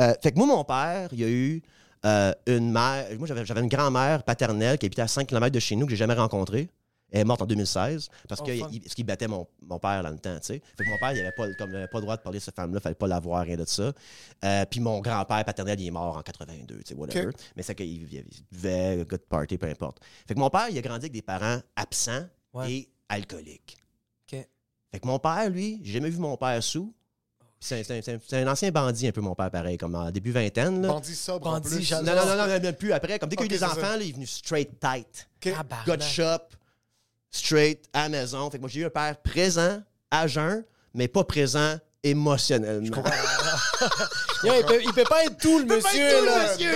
Euh, 0.00 0.14
fait 0.22 0.32
que 0.32 0.38
moi, 0.38 0.46
mon 0.46 0.64
père, 0.64 1.10
il 1.12 1.20
y 1.20 1.24
a 1.24 1.28
eu 1.28 1.62
euh, 2.06 2.32
une 2.46 2.72
mère. 2.72 3.06
Moi, 3.18 3.28
j'avais 3.28 3.44
j'avais 3.44 3.60
une 3.60 3.68
grand-mère 3.68 4.22
paternelle 4.22 4.78
qui 4.78 4.86
habitait 4.86 5.02
à 5.02 5.08
5 5.08 5.26
km 5.26 5.52
de 5.52 5.60
chez 5.60 5.76
nous 5.76 5.84
que 5.84 5.90
j'ai 5.90 5.96
jamais 5.98 6.14
rencontrée. 6.14 6.70
Elle 7.14 7.20
est 7.20 7.24
morte 7.24 7.40
en 7.42 7.46
2016 7.46 8.08
parce 8.28 8.40
Oh, 8.40 8.44
que 8.44 8.56
fuck. 8.58 8.68
il- 8.72 8.80
parce 8.80 8.94
qu'il 8.94 9.06
battait 9.06 9.28
mon, 9.28 9.46
mon 9.62 9.78
père 9.78 10.02
dans 10.02 10.10
le 10.10 10.18
temps, 10.18 10.34
tu 10.40 10.46
sais. 10.46 10.62
Fait 10.76 10.84
que 10.84 10.90
mon 10.90 10.98
père, 10.98 11.12
il 11.12 11.20
avait 11.20 11.32
pas, 11.32 11.46
comme, 11.54 11.70
il 11.70 11.76
avait 11.76 11.86
pas 11.88 11.98
le 11.98 12.02
droit 12.02 12.16
de 12.16 12.22
parler 12.22 12.38
de 12.40 12.44
cette 12.44 12.56
femme-là, 12.56 12.78
il 12.80 12.82
fallait 12.82 12.94
pas 12.96 13.06
la 13.06 13.20
voir, 13.20 13.42
rien 13.44 13.56
de 13.56 13.64
ça. 13.64 13.92
Euh, 14.44 14.64
puis 14.68 14.80
mon 14.80 15.00
grand-père 15.00 15.44
paternel, 15.44 15.80
il 15.80 15.86
est 15.86 15.90
mort 15.92 16.16
en 16.16 16.22
82, 16.22 16.78
tu 16.78 16.82
sais, 16.88 16.94
whatever. 16.94 17.30
Mais 17.56 17.62
c'est 17.62 17.74
qu'il 17.74 17.86
il 17.86 18.04
vivait, 18.50 19.04
good 19.08 19.20
party, 19.28 19.56
peu 19.58 19.68
importe. 19.68 20.00
Fait 20.26 20.34
que 20.34 20.38
mon 20.40 20.50
père, 20.50 20.68
il 20.70 20.76
a 20.76 20.82
grandi 20.82 21.04
avec 21.06 21.12
des 21.12 21.22
parents 21.22 21.60
absents 21.76 22.26
Ouais. 22.52 22.70
et 22.72 22.88
alcooliques. 23.08 23.76
Fait 24.28 25.00
que 25.00 25.06
mon 25.08 25.18
père, 25.18 25.50
lui, 25.50 25.80
j'ai 25.82 25.94
jamais 25.94 26.10
vu 26.10 26.18
mon 26.18 26.36
père 26.36 26.62
sous. 26.62 26.94
C'est 27.58 27.80
un, 27.90 28.00
c'est 28.02 28.34
un- 28.36 28.46
ancien 28.46 28.70
bandit, 28.70 29.08
un 29.08 29.10
peu, 29.12 29.20
mon 29.22 29.34
père, 29.34 29.50
pareil, 29.50 29.76
comme 29.78 29.94
en 29.94 30.10
début 30.10 30.30
vingtaine. 30.30 30.82
Là. 30.82 30.88
Bandit 30.88 31.14
sobre 31.16 31.46
en 31.48 31.52
Bandit, 31.54 31.68
plus. 31.76 31.82
j'adore. 31.82 32.14
Non, 32.14 32.26
non, 32.26 32.36
non, 32.36 32.46
non, 32.46 32.60
même 32.60 32.74
plus 32.76 32.92
après. 32.92 33.18
Comme 33.18 33.28
dès 33.30 33.36
qu'il 33.36 33.46
y 33.46 33.48
a 33.52 33.56
eu 33.56 33.58
des 33.58 33.64
enfants, 33.64 33.80
là, 33.96 34.02
il 34.02 34.10
est 34.10 34.12
venu 34.12 34.26
straight 34.26 34.78
tight. 34.78 35.28
Gars 35.42 35.96
de 35.96 36.02
shop, 36.02 36.38
straight, 37.34 37.88
à 37.92 38.08
maison. 38.08 38.50
Fait 38.50 38.58
que 38.58 38.62
moi, 38.62 38.70
j'ai 38.70 38.80
eu 38.80 38.84
un 38.84 38.90
père 38.90 39.20
présent, 39.22 39.82
à 40.10 40.26
jeun, 40.26 40.64
mais 40.94 41.08
pas 41.08 41.24
présent 41.24 41.76
émotionnellement. 42.04 43.02
Il, 44.46 44.50
peut, 44.66 44.78
il 44.84 44.92
peut 44.92 45.04
pas 45.08 45.24
être 45.24 45.38
tout, 45.38 45.58
le 45.58 45.64
monsieur, 45.64 45.80
tout, 46.18 46.24
le 46.24 46.26
là. 46.26 46.52
monsieur. 46.52 46.70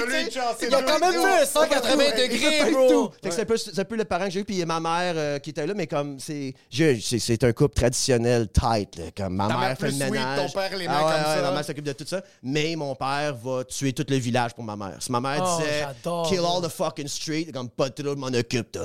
Il 0.68 0.74
a 0.74 0.83
quand 0.83 0.99
même 1.01 1.12
fait 1.12 1.41
une 1.41 1.47
180 1.47 1.91
Il 1.93 2.12
peut 2.12 2.22
degrés, 2.22 2.70
bro. 2.72 2.89
tout. 2.89 3.11
C'est 3.31 3.43
un, 3.43 3.45
peu- 3.45 3.57
c'est 3.59 3.79
un 3.79 3.85
peu 3.85 3.97
le 3.97 4.05
parent 4.07 4.24
que 4.24 4.31
j'ai 4.31 4.41
eu, 4.41 4.45
puis 4.45 4.64
ma 4.64 4.81
mère 4.81 5.12
euh, 5.16 5.39
qui 5.39 5.51
était 5.51 5.66
là, 5.66 5.74
mais 5.76 5.87
comme 5.87 6.18
c'est 6.18 6.55
c'est 6.70 7.45
un 7.45 7.53
couple 7.53 7.74
traditionnel 7.74 8.49
tight, 8.49 8.97
là, 8.97 9.05
comme 9.14 9.35
ma 9.37 9.49
mère 9.49 9.59
mère 9.59 9.79
fait 9.79 9.87
le 9.89 9.93
plus 9.93 9.99
sweet, 9.99 10.11
ménage. 10.12 10.53
ton 10.53 10.59
père 10.59 10.76
les 10.79 10.87
Ah 10.87 10.91
mains 10.93 10.97
ouais, 10.99 11.12
comme 11.12 11.31
ouais, 11.31 11.37
ça. 11.37 11.43
Ma 11.43 11.51
mère 11.53 11.64
s'occupe 11.64 11.85
de 11.85 11.93
tout 11.93 12.07
ça, 12.07 12.22
mais 12.43 12.74
mon 12.74 12.95
père 12.95 13.35
va 13.37 13.64
tuer 13.64 13.93
tout 13.93 14.07
le 14.09 14.16
village 14.16 14.55
pour 14.55 14.64
ma 14.64 14.74
mère. 14.76 14.97
Si 15.01 15.12
ma 15.12 15.20
mère 15.20 15.45
Oh, 15.47 15.59
disait 15.61 15.87
kill 16.29 16.41
all 16.47 16.62
the 16.62 16.70
fucking 16.72 17.07
street, 17.09 17.49
comme 17.53 17.68
pas 17.68 17.91
de 17.91 18.03
trouble, 18.03 18.18
m'en 18.18 18.29
occupe. 18.29 18.79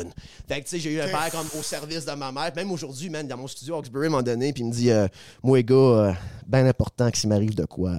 Fait 0.47 0.59
que 0.59 0.65
tu 0.65 0.71
sais, 0.71 0.79
j'ai 0.79 0.91
eu 0.91 0.99
un 1.01 1.07
père 1.07 1.29
comme 1.31 1.47
au 1.57 1.63
service 1.63 2.03
de 2.05 2.11
ma 2.13 2.31
mère. 2.33 2.51
Même 2.53 2.71
aujourd'hui, 2.71 3.09
man, 3.09 3.25
dans 3.25 3.37
mon 3.37 3.47
studio 3.47 3.77
un 3.81 3.99
moment 4.09 4.21
donné, 4.21 4.51
puis 4.51 4.63
il 4.63 4.67
me 4.67 4.73
dit 4.73 4.91
euh, 4.91 5.07
moi, 5.41 5.61
gars, 5.61 5.75
euh, 5.75 6.11
ben 6.47 6.65
important 6.67 7.09
que 7.11 7.17
s'il 7.17 7.29
m'arrive 7.29 7.55
de 7.55 7.65
quoi, 7.65 7.93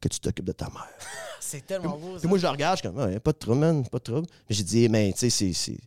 que 0.00 0.08
tu 0.08 0.18
t'occupes 0.20 0.44
de 0.46 0.52
ta 0.52 0.66
mère. 0.66 0.88
C'est 1.40 1.66
tellement 1.66 1.96
beau, 1.98 2.14
ça. 2.14 2.20
Puis 2.20 2.28
moi, 2.28 2.38
je 2.38 2.42
le 2.42 2.48
regarde, 2.48 2.78
je 2.78 2.88
suis 2.88 2.94
comme, 2.94 3.20
pas 3.20 3.32
de 3.32 3.36
trouble, 3.38 3.58
man, 3.60 3.86
pas 3.88 3.98
de 3.98 4.02
trouble. 4.04 4.26
Mais 4.48 4.54
j'ai 4.56 4.62
dit, 4.64 4.88
mais 4.88 5.12
tu 5.12 5.30
sais, 5.30 5.52
c'est- 5.52 5.78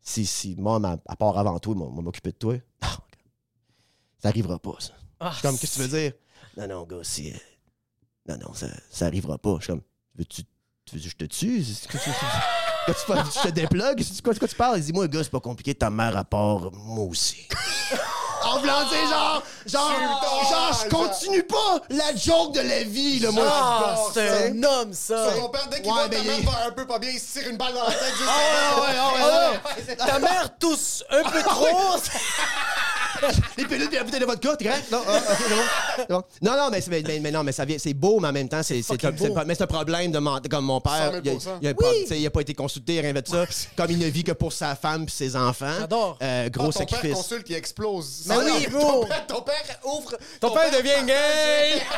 si, 0.00 0.24
si 0.24 0.54
moi, 0.56 0.78
ma- 0.78 0.96
à 1.06 1.16
part 1.16 1.36
avant 1.36 1.58
toi, 1.58 1.74
moi, 1.74 1.90
m'occuper 1.90 2.30
de 2.30 2.36
toi, 2.36 2.54
non, 2.82 2.88
ça 4.22 4.28
arrivera 4.28 4.58
pas, 4.58 4.76
ça. 4.78 4.92
Ah, 5.20 5.30
Je 5.30 5.34
suis 5.38 5.42
comme, 5.42 5.58
qu'est-ce 5.58 5.78
que 5.78 5.82
tu 5.82 5.88
veux 5.88 5.98
dire? 6.00 6.12
Non, 6.56 6.68
non, 6.68 6.84
gars, 6.84 7.02
si. 7.02 7.32
euh, 7.32 7.36
Non, 8.28 8.38
non, 8.38 8.54
ça, 8.54 8.68
ça 8.90 9.06
arrivera 9.06 9.36
pas. 9.38 9.56
Je 9.58 9.64
suis 9.64 9.72
comme, 9.72 9.82
veux-tu 10.16 10.42
tu 10.84 10.94
veux 10.96 11.02
que 11.02 11.08
je 11.08 11.16
te 11.16 11.24
tue? 11.24 11.58
Que 11.88 11.98
tu- 11.98 11.98
que 11.98 12.92
tu 12.92 13.06
parles- 13.12 13.26
je 13.34 13.42
te 13.42 13.48
déplugue? 13.48 14.02
C'est 14.02 14.22
quoi, 14.22 14.34
quoi 14.36 14.46
tu 14.46 14.54
parles? 14.54 14.78
Il 14.78 14.84
dit, 14.84 14.92
moi, 14.92 15.08
gars, 15.08 15.24
c'est 15.24 15.30
pas 15.30 15.40
compliqué, 15.40 15.74
ta 15.74 15.90
mère 15.90 16.16
à 16.16 16.24
part, 16.24 16.70
moi 16.72 17.04
aussi. 17.06 17.48
En 18.44 18.58
voulant 18.58 18.84
dire, 18.84 19.08
genre, 19.08 19.42
genre, 19.66 19.92
genre, 20.50 20.80
je 20.84 20.88
continue 20.88 21.42
pas 21.42 21.80
la 21.90 22.14
joke 22.16 22.52
de 22.54 22.60
la 22.60 22.82
vie, 22.84 23.18
là, 23.20 23.30
moi. 23.30 23.44
Ah, 23.48 23.96
c'est 24.14 24.48
un 24.50 24.62
homme, 24.62 24.92
ça. 24.92 25.28
Ton 25.32 25.48
père, 25.48 25.66
dès 25.70 25.80
qu'il 25.82 25.86
Ouais, 25.92 25.98
voit 25.98 26.08
mais 26.08 26.16
ta 26.16 26.22
mère 26.22 26.38
il- 26.38 26.46
va 26.46 26.66
un 26.66 26.70
peu 26.70 26.86
pas 26.86 26.98
bien, 26.98 27.10
il 27.10 27.20
se 27.20 27.38
tire 27.38 27.48
une 27.50 27.56
balle 27.56 27.74
dans 27.74 27.82
la 27.84 27.90
tête 27.92 28.14
juste 28.16 28.28
Ah 28.28 28.80
ouais, 28.80 28.86
ouais, 28.86 29.24
ouais, 29.24 29.88
ouais. 29.88 29.96
Ta 30.06 30.18
mère 30.18 30.50
tousse 30.58 31.02
un 31.10 31.22
peu 31.30 31.42
trop. 31.42 31.66
Les 33.56 33.64
pilules 33.64 33.88
puis 33.88 33.96
la 33.96 34.04
bouteille 34.04 34.20
de 34.20 34.24
vodka, 34.26 34.56
t'es 34.56 34.64
correct? 34.66 34.90
Non, 34.90 35.00
ah, 35.06 35.16
ok, 35.16 35.22
c'est 35.38 35.48
bon. 35.48 35.62
C'est 35.96 36.08
bon. 36.08 36.22
non, 36.42 36.56
non, 36.56 36.68
mais, 36.70 36.80
c'est- 36.80 36.90
mais, 36.90 37.02
mais- 37.06 37.20
mais 37.20 37.30
non, 37.30 37.42
mais 37.44 37.52
ça 37.52 37.64
vient, 37.64 37.76
c'est 37.78 37.94
beau, 37.94 38.20
mais 38.20 38.28
en 38.28 38.32
même 38.32 38.48
temps, 38.48 38.62
c'est, 38.62 38.78
un- 38.78 38.82
c'est 38.82 39.44
mais 39.46 39.54
c'est 39.54 39.62
un 39.62 39.66
problème 39.66 40.12
de 40.12 40.18
mentir 40.18 40.50
comme 40.50 40.64
mon 40.64 40.80
père. 40.80 41.12
100 41.14 41.22
000 41.24 41.24
Il 41.24 41.30
a, 41.30 41.58
il 41.62 41.68
a 41.68 41.74
pas, 41.74 41.92
tu 42.02 42.06
sais, 42.06 42.20
il 42.20 42.26
a 42.26 42.30
pas 42.30 42.40
été 42.40 42.54
consulté, 42.54 43.00
rien 43.00 43.12
de 43.12 43.22
ça. 43.26 43.44
Comme 43.76 43.90
il 43.90 43.98
ne 43.98 44.06
vit 44.06 44.24
que 44.24 44.32
pour 44.32 44.52
sa 44.52 44.74
femme 44.76 45.04
et 45.04 45.10
ses 45.10 45.36
enfants. 45.36 45.66
J'adore. 45.80 46.18
Euh, 46.22 46.48
gros 46.50 46.68
Ah, 46.68 46.72
ton 46.72 46.78
père 46.78 46.88
sacrifice. 46.88 47.16
consulte, 47.16 47.46
il 47.50 47.56
explose. 47.56 48.22
Mais 48.26 48.36
oui, 48.36 48.66
non, 48.70 48.78
bro. 48.78 49.02
Ton 49.02 49.06
père, 49.06 49.26
ton 49.26 49.42
père 49.42 49.80
ouvre. 49.84 50.16
Ton 50.40 50.50
père 50.50 50.70
devient 50.70 51.06
gay. 51.06 51.82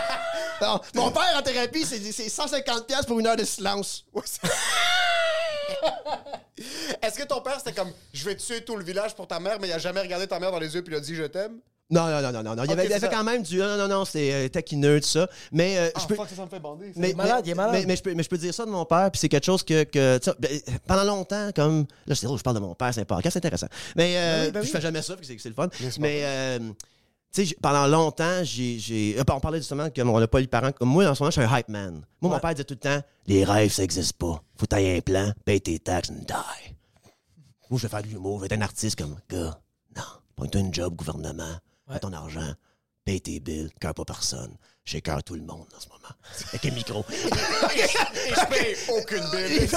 Non, 0.60 0.80
mon 0.94 1.10
père 1.12 1.36
en 1.38 1.42
thérapie, 1.42 1.84
c'est, 1.84 2.00
c'est 2.10 2.26
150$ 2.28 2.84
piastres 2.86 3.06
pour 3.06 3.20
une 3.20 3.26
heure 3.28 3.36
de 3.36 3.44
silence. 3.44 4.04
Ouais, 4.12 4.22
c'est- 4.24 4.40
Est-ce 7.02 7.18
que 7.18 7.24
ton 7.26 7.40
père, 7.40 7.58
c'était 7.58 7.72
comme 7.72 7.90
je 8.12 8.24
vais 8.24 8.36
tuer 8.36 8.62
tout 8.64 8.76
le 8.76 8.84
village 8.84 9.14
pour 9.14 9.26
ta 9.26 9.38
mère, 9.40 9.58
mais 9.60 9.68
il 9.68 9.72
a 9.72 9.78
jamais 9.78 10.00
regardé 10.00 10.26
ta 10.26 10.38
mère 10.40 10.50
dans 10.50 10.58
les 10.58 10.74
yeux 10.74 10.82
puis 10.82 10.94
il 10.94 10.96
a 10.96 11.00
dit 11.00 11.14
je 11.14 11.24
t'aime? 11.24 11.58
Non, 11.90 12.06
non, 12.06 12.20
non, 12.20 12.42
non, 12.42 12.54
non. 12.54 12.64
Il 12.64 12.68
y 12.68 12.72
avait, 12.74 12.84
il 12.84 12.90
y 12.90 12.92
c'est 12.92 13.04
avait 13.06 13.08
quand 13.16 13.24
même 13.24 13.42
du. 13.42 13.56
Non, 13.56 13.78
non, 13.78 13.88
non, 13.88 14.04
c'est 14.04 14.30
euh, 14.34 14.48
taquineux, 14.48 15.00
tout 15.00 15.06
ça. 15.08 15.26
Mais 15.52 15.78
euh, 15.78 15.90
Ah, 15.94 16.00
je 16.02 16.06
peux. 16.06 16.16
fuck, 16.16 16.28
ça, 16.28 16.36
ça 16.36 16.44
me 16.44 16.50
fait 16.50 16.60
bander. 16.60 16.92
Mais, 16.96 17.10
est 17.10 17.14
malade, 17.14 17.36
mais- 17.42 17.48
il 17.48 17.50
est 17.52 17.54
malade. 17.54 17.72
Mais, 17.80 17.86
mais 17.86 17.96
je 17.96 18.02
peux, 18.02 18.12
mais 18.14 18.22
je 18.22 18.28
peux 18.28 18.36
dire 18.36 18.52
ça 18.52 18.66
de 18.66 18.70
mon 18.70 18.84
père, 18.84 19.10
puis 19.10 19.18
c'est 19.18 19.30
quelque 19.30 19.46
chose 19.46 19.62
que. 19.62 19.84
ben, 20.38 20.60
pendant 20.86 21.04
longtemps, 21.04 21.50
comme. 21.56 21.86
Là, 22.06 22.14
c'est 22.14 22.26
drôle, 22.26 22.36
je 22.38 22.42
parle 22.42 22.56
de 22.56 22.60
mon 22.60 22.74
père, 22.74 22.92
c'est 22.92 23.00
un 23.00 23.04
podcast, 23.06 23.32
c'est 23.32 23.38
intéressant. 23.38 23.68
Mais 23.96 24.16
euh, 24.18 24.18
Ben 24.18 24.44
oui, 24.44 24.52
ben 24.52 24.60
je 24.60 24.66
oui. 24.66 24.72
fais 24.72 24.80
jamais 24.82 25.00
ça, 25.00 25.14
parce 25.16 25.26
que 25.28 25.38
c'est 25.38 25.48
le 25.48 25.54
fun. 25.54 25.68
Mais. 25.98 26.58
Tu 27.32 27.42
sais, 27.42 27.44
j'ai- 27.46 27.56
pendant 27.60 27.86
longtemps, 27.86 28.42
j'ai. 28.42 29.16
euh, 29.18 29.22
on 29.30 29.40
parlait 29.40 29.58
justement 29.58 29.88
qu'on 29.90 30.18
n'a 30.20 30.26
pas 30.28 30.40
les 30.40 30.46
parents. 30.46 30.72
Comme 30.72 30.88
moi, 30.88 31.06
en 31.06 31.14
ce 31.14 31.22
moment, 31.22 31.30
je 31.30 31.40
suis 31.40 31.48
un 31.50 31.58
hype 31.58 31.68
man. 31.68 32.04
Moi, 32.20 32.32
mon 32.32 32.38
père 32.40 32.54
disait 32.54 32.64
tout 32.64 32.74
le 32.74 32.80
temps 32.80 33.02
Les 33.26 33.44
rêves, 33.44 33.70
ça 33.72 33.82
n'existe 33.82 34.14
pas. 34.14 34.42
Faut 34.56 34.66
tailler 34.66 34.96
un 34.96 35.00
plan, 35.00 35.32
paye 35.44 35.60
tes 35.60 35.78
taxes, 35.78 36.10
and 36.10 36.24
die. 36.26 36.74
Moi, 37.70 37.78
je 37.78 37.82
vais 37.82 37.88
faire 37.88 38.02
de 38.02 38.08
l'humour, 38.08 38.36
je 38.38 38.40
vais 38.40 38.46
être 38.54 38.58
un 38.60 38.62
artiste 38.64 38.96
comme. 38.98 39.16
Gars, 39.28 39.60
non. 39.96 40.02
Prends-toi 40.36 40.60
une 40.62 40.72
job, 40.72 40.94
gouvernement. 40.96 41.56
Ouais. 41.88 41.98
Ton 41.98 42.12
argent. 42.12 42.52
Paye 43.04 43.20
tes 43.20 43.40
billes. 43.40 43.70
Cœur 43.80 43.94
pas 43.94 44.04
personne. 44.04 44.54
J'ai 44.84 45.02
cœur 45.02 45.22
tout 45.22 45.34
le 45.34 45.42
monde 45.42 45.66
en 45.76 45.80
ce 45.80 45.86
moment. 45.88 46.14
Avec 46.48 46.64
un 46.64 46.74
micro. 46.74 47.04
Et 47.10 47.14
je 48.34 48.46
paye 48.48 48.76
aucune 48.88 49.24
bille. 49.30 49.68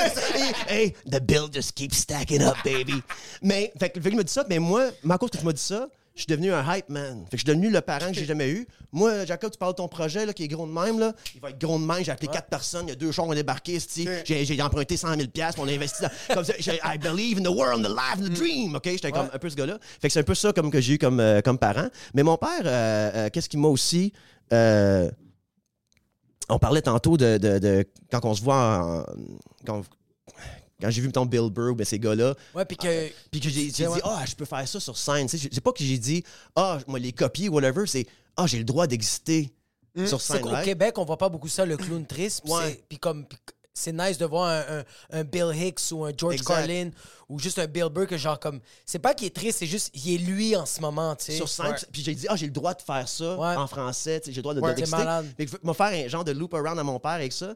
hey, 0.70 0.94
the 1.06 1.20
bill 1.22 1.50
just 1.52 1.74
keeps 1.76 1.98
stacking 1.98 2.42
up, 2.42 2.56
baby. 2.64 3.02
Mais, 3.42 3.74
fait 3.78 3.90
que, 3.90 4.00
fait 4.00 4.12
que 4.12 4.16
me 4.16 4.24
dis 4.24 4.32
ça, 4.32 4.46
mais 4.50 4.60
moi, 4.60 4.90
à 5.10 5.18
cause 5.18 5.30
que 5.30 5.38
tu 5.38 5.44
m'as 5.46 5.52
dit 5.54 5.62
ça, 5.62 5.88
je 6.22 6.34
suis 6.34 6.38
devenu 6.40 6.54
un 6.54 6.76
hype 6.76 6.90
man. 6.90 7.24
Fait 7.26 7.32
que 7.32 7.38
je 7.38 7.38
suis 7.38 7.46
devenu 7.46 7.70
le 7.70 7.82
parent 7.82 8.08
que 8.08 8.14
j'ai 8.14 8.26
jamais 8.26 8.50
eu. 8.50 8.68
Moi, 8.92 9.26
Jacob, 9.26 9.52
tu 9.52 9.58
parles 9.58 9.74
de 9.74 9.78
ton 9.78 9.88
projet 9.88 10.26
là, 10.26 10.34
qui 10.34 10.44
est 10.44 10.48
gros 10.48 10.68
de 10.68 10.72
même. 10.72 11.00
Là. 11.00 11.14
Il 11.36 11.42
va 11.42 11.50
être 11.50 11.60
gros 11.60 11.80
de 11.80 11.84
même. 11.84 12.04
J'ai 12.04 12.12
appelé 12.12 12.28
quatre 12.28 12.48
personnes. 12.50 12.86
Il 12.86 12.90
y 12.90 12.92
a 12.92 12.96
deux 12.96 13.12
chars 13.12 13.26
qui 13.26 13.32
ont 13.32 13.36
débarqué. 13.36 13.80
J'ai, 14.26 14.46
j'ai 14.46 14.62
emprunté 14.62 14.98
100 14.98 15.16
000 15.16 15.28
puis 15.34 15.42
on 15.58 15.68
a 15.68 15.72
investi 15.72 16.04
dans. 16.04 16.36
Comme 16.36 16.44
ça, 16.46 16.54
I 16.60 16.98
believe 17.00 17.40
in 17.40 17.44
the 17.44 17.48
world, 17.56 17.84
in 17.86 17.90
the 17.90 17.94
life, 17.94 18.20
in 18.20 18.30
the 18.30 18.34
dream. 18.38 18.76
OK? 18.76 18.86
J'étais 18.86 19.12
comme 19.12 19.30
un 19.34 19.38
peu 19.40 19.50
ce 19.50 19.56
gars-là. 19.56 19.80
Fait 20.02 20.08
que 20.08 20.14
c'est 20.14 20.20
un 20.20 20.24
peu 20.24 20.36
ça 20.36 20.54
comme 20.54 20.70
que 20.72 20.80
j'ai 20.80 20.94
eu 20.94 20.98
comme, 20.98 21.20
euh, 21.20 21.42
comme 21.42 21.58
parent. 21.58 21.88
Mais 22.14 22.24
mon 22.24 22.38
père, 22.38 22.50
euh, 22.66 23.12
euh, 23.16 23.30
qu'est-ce 23.30 23.50
qu'il 23.50 23.60
m'a 23.60 23.68
aussi. 23.70 24.14
on 26.50 26.60
parlait 26.60 26.82
tantôt 26.82 27.18
de, 27.18 27.38
de- 27.38 27.60
de- 27.60 27.86
quand 28.12 28.26
on 28.26 28.34
se 28.36 28.42
voit 28.44 28.56
en- 28.56 29.06
quand, 29.66 29.82
quand 30.82 30.90
j'ai 30.90 31.02
vu 31.02 31.08
mettons, 31.08 31.26
Bill 31.26 31.50
Burr, 31.50 31.76
ben, 31.76 31.86
ces 31.86 32.00
gars-là, 32.00 32.36
Ouais, 32.56 32.66
puis 32.66 32.78
que. 32.78 33.10
puis 33.32 33.40
que 33.40 33.50
j'ai 33.50 33.68
dit 33.68 33.84
ah 34.04 34.24
je 34.28 34.36
peux 34.36 34.46
faire 34.46 34.68
ça 34.68 34.80
sur 34.80 34.98
scène. 34.98 35.28
C'est 35.28 35.62
pas 35.62 35.72
que 35.72 35.84
j'ai 35.84 35.98
dit 35.98 36.24
ah 36.56 36.80
moi 36.88 37.00
les 37.00 37.12
copier 37.14 37.50
whatever, 37.50 37.86
c'est 37.88 38.06
ah 38.38 38.48
j'ai 38.48 38.58
le 38.58 38.64
droit 38.66 38.88
d'exister 38.88 39.54
sur 40.06 40.22
C'est 40.22 40.34
scène. 40.38 40.46
right? 40.48 40.64
Québec, 40.66 40.98
on 40.98 41.06
voit 41.06 41.18
pas 41.18 41.30
beaucoup 41.30 41.48
ça, 41.50 41.66
le 41.66 41.78
clown 41.78 42.06
triste. 42.06 42.44
Puis 42.90 42.98
comme. 42.98 43.26
c'est 43.74 43.94
nice 43.94 44.18
de 44.18 44.26
voir 44.26 44.48
un, 44.50 44.80
un- 44.80 44.84
un 45.20 45.24
Bill 45.24 45.52
Hicks 45.56 45.92
ou 45.92 46.04
un 46.06 46.12
George 46.16 46.36
Exact. 46.36 46.48
Carlin 46.56 46.90
ou 47.30 47.40
juste 47.40 47.58
un 47.58 47.68
Bill 47.68 47.88
Burr 47.90 48.06
que 48.08 48.18
genre 48.18 48.38
comme. 48.40 48.60
C'est 48.86 49.00
pas 49.00 49.14
qu'il 49.14 49.28
est 49.28 49.36
triste, 49.36 49.60
c'est 49.60 49.66
juste 49.68 49.92
il 49.94 50.14
est 50.14 50.18
lui 50.18 50.56
en 50.58 50.66
ce 50.66 50.82
moment, 50.82 51.16
tu 51.16 51.26
sais. 51.26 51.36
sur 51.38 51.48
scène. 51.48 51.76
Puis 51.92 52.04
j'ai 52.04 52.14
dit, 52.16 52.26
ah, 52.30 52.36
j'ai 52.36 52.48
le 52.48 52.52
droit 52.52 52.74
de 52.74 52.82
faire 52.82 53.08
ça 53.08 53.38
Ouais. 53.38 53.56
en 53.56 53.68
français. 53.68 54.20
tu 54.20 54.26
sais, 54.26 54.32
J'ai 54.34 54.38
le 54.38 54.44
droit 54.44 54.54
de, 54.54 54.60
Ouais. 54.62 54.74
de 54.76 54.86
malade. 54.90 55.26
Vais 55.38 55.48
me 55.64 55.74
faire 55.74 55.88
un 55.88 56.08
genre 56.10 56.24
de 56.26 56.32
loop 56.34 56.54
around 56.54 56.78
à 56.80 56.84
mon 56.84 57.00
père 57.00 57.12
avec 57.12 57.32
ça. 57.34 57.54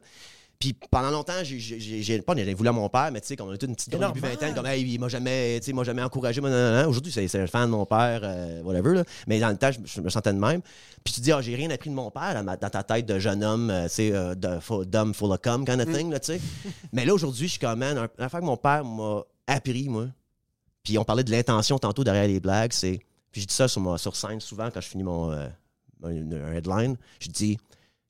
Puis 0.58 0.74
pendant 0.90 1.10
longtemps, 1.10 1.34
j'ai- 1.44 2.22
pas 2.22 2.34
voulu 2.54 2.68
à 2.68 2.72
mon 2.72 2.88
père, 2.88 3.10
mais 3.12 3.20
tu 3.20 3.26
sais, 3.26 3.36
quand 3.36 3.46
on 3.46 3.52
était 3.52 3.66
une 3.66 3.74
petite 3.74 3.90
drôle 3.90 4.06
début 4.14 4.20
vingtaine, 4.26 4.54
comme 4.54 4.64
hey, 4.66 4.82
il 4.82 4.98
m'a 4.98 5.08
jamais, 5.08 5.60
m'a 5.74 5.84
jamais 5.84 6.02
encouragé. 6.02 6.40
Aujourd'hui, 6.40 7.12
c'est 7.12 7.38
un 7.38 7.46
fan 7.46 7.66
de 7.66 7.70
mon 7.72 7.84
père, 7.84 8.20
euh, 8.22 8.62
whatever. 8.62 8.94
Là. 8.94 9.04
Mais 9.26 9.38
dans 9.38 9.50
le 9.50 9.56
temps, 9.56 9.70
je, 9.70 9.78
je 9.84 10.00
me 10.00 10.08
sentais 10.08 10.32
de 10.32 10.38
même. 10.38 10.62
Puis 11.04 11.12
tu 11.14 11.20
dis, 11.20 11.30
ah, 11.32 11.42
j'ai 11.42 11.54
rien 11.54 11.68
appris 11.70 11.90
de 11.90 11.94
mon 11.94 12.10
père 12.10 12.32
dans, 12.34 12.42
ma- 12.42 12.56
dans 12.56 12.70
ta 12.70 12.82
tête 12.82 13.04
de 13.06 13.18
jeune 13.18 13.44
homme, 13.44 13.68
euh, 13.70 13.84
tu 13.84 13.94
sais, 13.94 14.10
euh, 14.14 14.34
d'homme 14.34 15.12
full 15.14 15.30
of 15.30 15.40
cum 15.42 15.64
kind 15.66 15.80
of 15.80 15.92
thing, 15.94 16.10
là, 16.10 16.18
tu 16.20 16.32
sais. 16.32 16.40
mais 16.92 17.04
là, 17.04 17.12
aujourd'hui, 17.14 17.46
je 17.46 17.52
suis 17.52 17.60
comme, 17.60 17.78
man, 17.80 18.08
l'affaire 18.18 18.40
que 18.40 18.44
mon 18.46 18.56
père 18.56 18.84
m'a 18.84 19.22
appris, 19.46 19.88
moi, 19.90 20.06
puis 20.82 20.96
on 20.98 21.04
parlait 21.04 21.24
de 21.24 21.30
l'intention 21.30 21.78
tantôt 21.78 22.02
derrière 22.02 22.26
les 22.28 22.40
blagues, 22.40 22.72
c'est. 22.72 22.98
Puis 23.30 23.42
je 23.42 23.46
dis 23.46 23.54
ça 23.54 23.68
sur, 23.68 23.82
ma- 23.82 23.98
sur 23.98 24.16
scène 24.16 24.40
souvent 24.40 24.70
quand 24.70 24.80
je 24.80 24.88
finis 24.88 25.02
mon, 25.04 25.30
euh, 25.32 25.46
mon- 26.00 26.08
un 26.08 26.52
headline. 26.54 26.96
Je 27.20 27.28
dis 27.28 27.58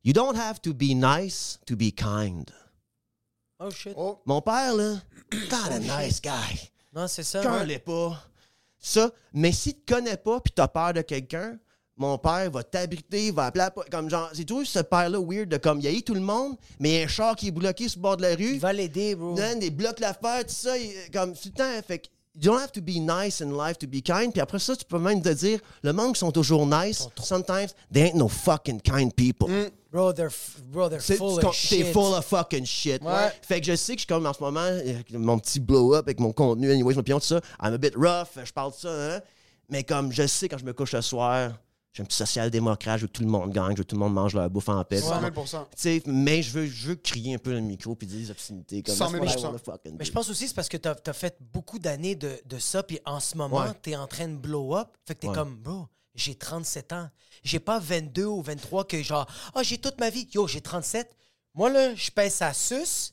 You 0.07 0.13
don't 0.13 0.37
have 0.37 0.63
to 0.63 0.73
be 0.73 0.95
nice 0.95 1.59
to 1.67 1.75
be 1.75 1.91
kind. 1.91 2.49
Oh 3.59 3.71
shit. 3.71 3.93
Oh, 3.99 4.21
Mon 4.25 4.41
père, 4.41 4.73
là, 4.73 5.03
not 5.51 5.73
a 5.73 5.81
nice 5.81 6.21
guy. 6.21 6.71
Non, 6.95 7.09
c'est 7.09 7.25
ça. 7.25 7.43
Cœur 7.43 7.55
ouais. 7.55 7.67
l'est 7.67 7.81
pas. 7.81 8.17
Ça, 8.79 9.11
mais 9.35 9.51
si 9.51 9.75
tu 9.75 9.81
te 9.81 9.95
connais 9.95 10.17
pas 10.17 10.39
puis 10.41 10.53
t'as 10.55 10.69
peur 10.69 10.93
de 10.93 11.01
quelqu'un, 11.03 11.59
mon 11.97 12.19
père 12.19 12.49
va 12.53 12.63
t'abriter, 12.63 13.33
va 13.33 13.47
appeler 13.47 13.67
comme 13.91 14.09
genre, 14.09 14.31
c'est 14.33 14.45
toujours 14.45 14.65
ce 14.65 14.79
père-là 14.79 15.19
weird 15.19 15.49
de 15.49 15.57
comme, 15.57 15.81
il 15.81 15.91
y 15.93 15.99
a 15.99 16.01
tout 16.03 16.15
le 16.15 16.21
monde, 16.21 16.57
mais 16.79 16.91
il 16.91 16.99
y 16.99 17.03
a 17.03 17.05
un 17.07 17.09
char 17.09 17.35
qui 17.35 17.49
est 17.49 17.51
bloqué 17.51 17.89
sur 17.89 17.99
le 17.99 18.03
bord 18.03 18.17
de 18.17 18.23
la 18.23 18.37
rue. 18.37 18.55
Il 18.55 18.61
va 18.61 18.73
l'aider, 18.73 19.17
bro. 19.17 19.35
Man, 19.35 19.59
des 19.59 19.71
blocs 19.71 19.99
l'affaire, 19.99 20.47
tout 20.47 20.55
ça, 20.55 20.79
il- 20.79 21.11
comme 21.13 21.33
tout 21.35 21.49
le 21.49 21.51
temps. 21.51 21.83
Fait 21.85 21.99
que 21.99 22.07
you 22.37 22.43
don't 22.51 22.61
have 22.61 22.73
to 22.73 22.81
be 22.83 23.01
nice 23.01 23.41
in 23.41 23.51
life 23.57 23.79
to 23.79 23.87
be 23.87 24.03
kind. 24.03 24.31
Puis 24.33 24.41
après 24.41 24.59
ça, 24.59 24.77
tu 24.77 24.85
peux 24.85 24.99
même 24.99 25.23
te 25.23 25.31
dire, 25.31 25.59
le 25.83 25.93
monde 25.93 26.13
qui 26.15 26.21
sont 26.21 26.31
toujours 26.33 26.67
nice, 26.67 27.09
sometimes, 27.23 27.69
they 27.93 28.03
ain't 28.03 28.15
no 28.15 28.29
fucking 28.29 28.81
kind 28.81 29.11
people. 29.15 29.49
Bro, 29.91 30.13
they're, 30.13 30.29
f- 30.29 30.61
bro, 30.71 30.89
they're 30.91 31.01
Mm. 31.01 31.17
full 31.17 31.39
of 31.39 31.41
T'es 31.53 31.53
shit. 31.85 31.93
full 31.93 32.13
of 32.15 32.25
fucking 32.27 32.67
shit. 32.67 33.03
Ouais. 33.03 33.33
Fait 33.41 33.61
que 33.61 33.67
je 33.67 33.77
sais 33.77 33.95
que 33.95 34.01
je 34.01 34.05
suis 34.05 34.07
comme 34.07 34.27
en 34.27 34.35
ce 34.35 34.43
moment, 34.43 34.61
euh, 34.61 35.01
mon 35.13 35.39
petit 35.39 35.59
blow-up 35.61 36.05
avec 36.07 36.21
mon 36.21 36.33
contenu, 36.33 36.71
anyways, 36.71 36.95
mon 36.95 37.01
opinion, 37.01 37.19
tout 37.19 37.27
ça. 37.27 37.41
I'm 37.63 37.73
a 37.73 37.79
bit 37.79 37.95
rough, 37.97 38.29
je 38.45 38.53
parle 38.53 38.73
de 38.73 38.77
ça, 38.77 38.91
hein. 38.91 39.21
Mais 39.71 39.83
comme 39.85 40.13
je 40.13 40.27
sais 40.27 40.49
quand 40.49 40.59
je 40.59 40.65
me 40.65 40.73
couche 40.75 40.93
le 40.93 41.01
soir, 41.03 41.53
un 42.03 42.07
petit 42.07 42.17
social-démocrate, 42.17 42.99
je 42.99 43.03
veux 43.03 43.09
que 43.09 43.13
tout 43.13 43.23
le 43.23 43.29
monde 43.29 43.51
gagne, 43.53 43.73
je 43.73 43.79
veux 43.79 43.85
que 43.85 43.89
tout 43.89 43.97
le 43.97 44.01
monde 44.01 44.15
mange 44.15 44.35
leur 44.35 44.49
bouffe 44.51 44.69
en 44.69 44.83
paix. 44.85 45.01
100 45.01 45.21
000 45.21 45.33
Tu 45.33 45.57
sais, 45.77 46.03
mais 46.07 46.43
je 46.43 46.51
veux, 46.53 46.67
je 46.67 46.89
veux 46.89 46.95
crier 46.97 47.35
un 47.35 47.39
peu 47.39 47.51
dans 47.51 47.57
le 47.57 47.63
micro 47.63 47.95
puis 47.95 48.07
dire 48.07 48.19
des 48.19 48.31
obscénités 48.31 48.83
comme 48.83 48.95
100 48.95 49.09
000 49.11 49.25
that's 49.25 49.35
what 49.35 49.41
I 49.41 49.45
wanna 49.45 49.59
fucking 49.59 49.97
Mais 49.99 50.05
je 50.05 50.13
pense 50.13 50.29
aussi 50.29 50.49
c'est 50.49 50.55
parce 50.55 50.69
que 50.69 50.77
t'as 50.77 50.95
as 51.07 51.13
fait 51.13 51.37
beaucoup 51.53 51.79
d'années 51.79 52.15
de, 52.15 52.39
de 52.45 52.59
ça, 52.59 52.83
puis 52.83 52.99
en 53.05 53.21
ce 53.21 53.37
moment, 53.37 53.61
Ouais. 53.63 53.73
t'es 53.83 53.97
en 53.97 54.07
train 54.07 54.29
de 54.29 54.37
blow 54.37 54.75
up. 54.77 54.89
Fait 55.05 55.15
que 55.15 55.21
t'es 55.21 55.29
Ouais. 55.29 55.35
comme, 55.35 55.57
bro, 55.57 55.87
j'ai 56.15 56.35
37 56.35 56.93
ans. 56.93 57.09
J'ai 57.45 57.61
pas 57.61 57.79
22 57.79 58.25
ou 58.25 58.43
23 58.43 58.85
que 58.87 59.03
genre, 59.03 59.27
ah, 59.55 59.63
j'ai 59.63 59.79
toute 59.79 59.99
ma 60.01 60.11
vie. 60.11 60.29
Yo, 60.33 60.47
j'ai 60.47 60.61
37. 60.61 61.15
Moi, 61.55 61.71
là, 61.71 61.95
je 61.95 62.11
pèse 62.11 62.35
sa 62.35 62.53
suce 62.53 63.13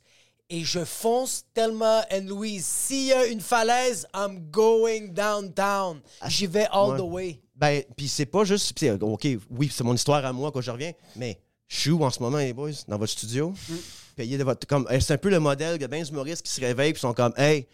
et 0.50 0.64
je 0.64 0.84
fonce 0.84 1.46
Thelma 1.54 2.06
and 2.12 2.26
Louise. 2.28 2.66
S'il 2.66 3.06
y 3.06 3.14
a 3.14 3.26
une 3.28 3.42
falaise, 3.42 4.08
I'm 4.14 4.40
going 4.52 5.10
downtown. 5.10 6.02
J'y 6.28 6.48
vais 6.48 6.68
all 6.72 6.92
Ouais. 6.92 6.98
the 6.98 7.02
way. 7.02 7.43
Ben, 7.64 7.82
puis 7.96 8.10
c'est 8.10 8.26
pas 8.26 8.44
juste. 8.44 8.74
pis 8.74 8.90
OK, 8.90 9.26
oui, 9.52 9.72
c'est 9.74 9.86
mon 9.86 9.94
histoire 9.96 10.26
à 10.26 10.34
moi 10.34 10.52
quand 10.52 10.60
je 10.60 10.70
reviens, 10.70 10.92
mais 11.16 11.40
je 11.70 11.78
suis 11.80 11.92
où 11.92 12.04
en 12.04 12.10
ce 12.10 12.20
moment, 12.20 12.40
les 12.40 12.52
boys, 12.52 12.72
dans 12.90 12.98
votre 12.98 13.14
studio? 13.14 13.54
Payé 14.18 14.38
de 14.38 14.44
votre. 14.44 14.68
Comme, 14.68 14.86
c'est 15.00 15.14
un 15.14 15.18
peu 15.18 15.30
le 15.30 15.40
modèle, 15.40 15.82
a 15.82 15.88
bien 15.88 16.04
d'humoristes 16.04 16.42
qui 16.46 16.52
se 16.52 16.60
réveillent 16.60 16.92
et 16.92 16.96
sont 16.96 17.14
comme, 17.14 17.32
hey, 17.38 17.66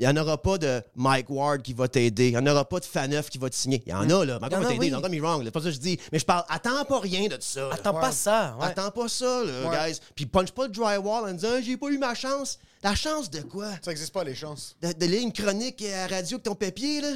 il 0.00 0.08
n'y 0.08 0.12
en 0.12 0.20
aura 0.20 0.42
pas 0.42 0.58
de 0.58 0.82
Mike 0.96 1.30
Ward 1.30 1.62
qui 1.62 1.72
va 1.72 1.86
t'aider. 1.86 2.30
Il 2.30 2.32
n'y 2.32 2.38
en 2.38 2.46
aura 2.48 2.68
pas 2.68 2.80
de 2.80 2.84
Faneuf 2.84 3.30
qui 3.30 3.38
va 3.38 3.48
te 3.48 3.54
signer. 3.54 3.80
Il 3.86 3.90
y 3.90 3.94
en 3.94 4.10
a, 4.10 4.24
là. 4.24 4.40
Mike 4.40 4.52
Ward 4.54 4.64
va 4.64 4.68
t'aider. 4.70 4.90
get 4.90 5.08
me 5.08 5.20
wrong. 5.20 5.42
C'est 5.44 5.50
pas 5.52 5.60
ça 5.60 5.66
que 5.66 5.74
je 5.76 5.78
dis. 5.78 6.00
Mais 6.10 6.18
je 6.18 6.24
parle, 6.24 6.44
attends 6.48 6.84
pas 6.84 6.98
rien 6.98 7.28
de 7.28 7.36
ça. 7.38 7.60
là. 7.68 7.74
Attends 7.74 7.94
pas 7.94 8.10
ça. 8.10 8.56
Ouais. 8.58 8.66
Attends 8.66 8.90
pas 8.90 9.08
ça, 9.08 9.44
là, 9.44 9.68
Ouais. 9.70 9.90
guys. 9.92 10.00
Puis 10.16 10.26
punch 10.26 10.50
pas 10.50 10.64
le 10.66 10.72
drywall 10.72 11.30
en 11.30 11.32
disant, 11.32 11.60
j'ai 11.64 11.76
pas 11.76 11.90
eu 11.90 11.98
ma 11.98 12.16
chance. 12.16 12.58
La 12.82 12.96
chance 12.96 13.30
de 13.30 13.42
quoi? 13.42 13.68
ça 13.84 13.92
existe 13.92 14.12
pas, 14.12 14.24
les 14.24 14.34
chances. 14.34 14.74
De, 14.82 14.92
de 14.92 15.06
lire 15.06 15.22
une 15.22 15.32
chronique 15.32 15.80
à 15.84 16.08
la 16.08 16.16
radio 16.16 16.34
avec 16.34 16.42
ton 16.42 16.56
papier, 16.56 17.00
là? 17.00 17.10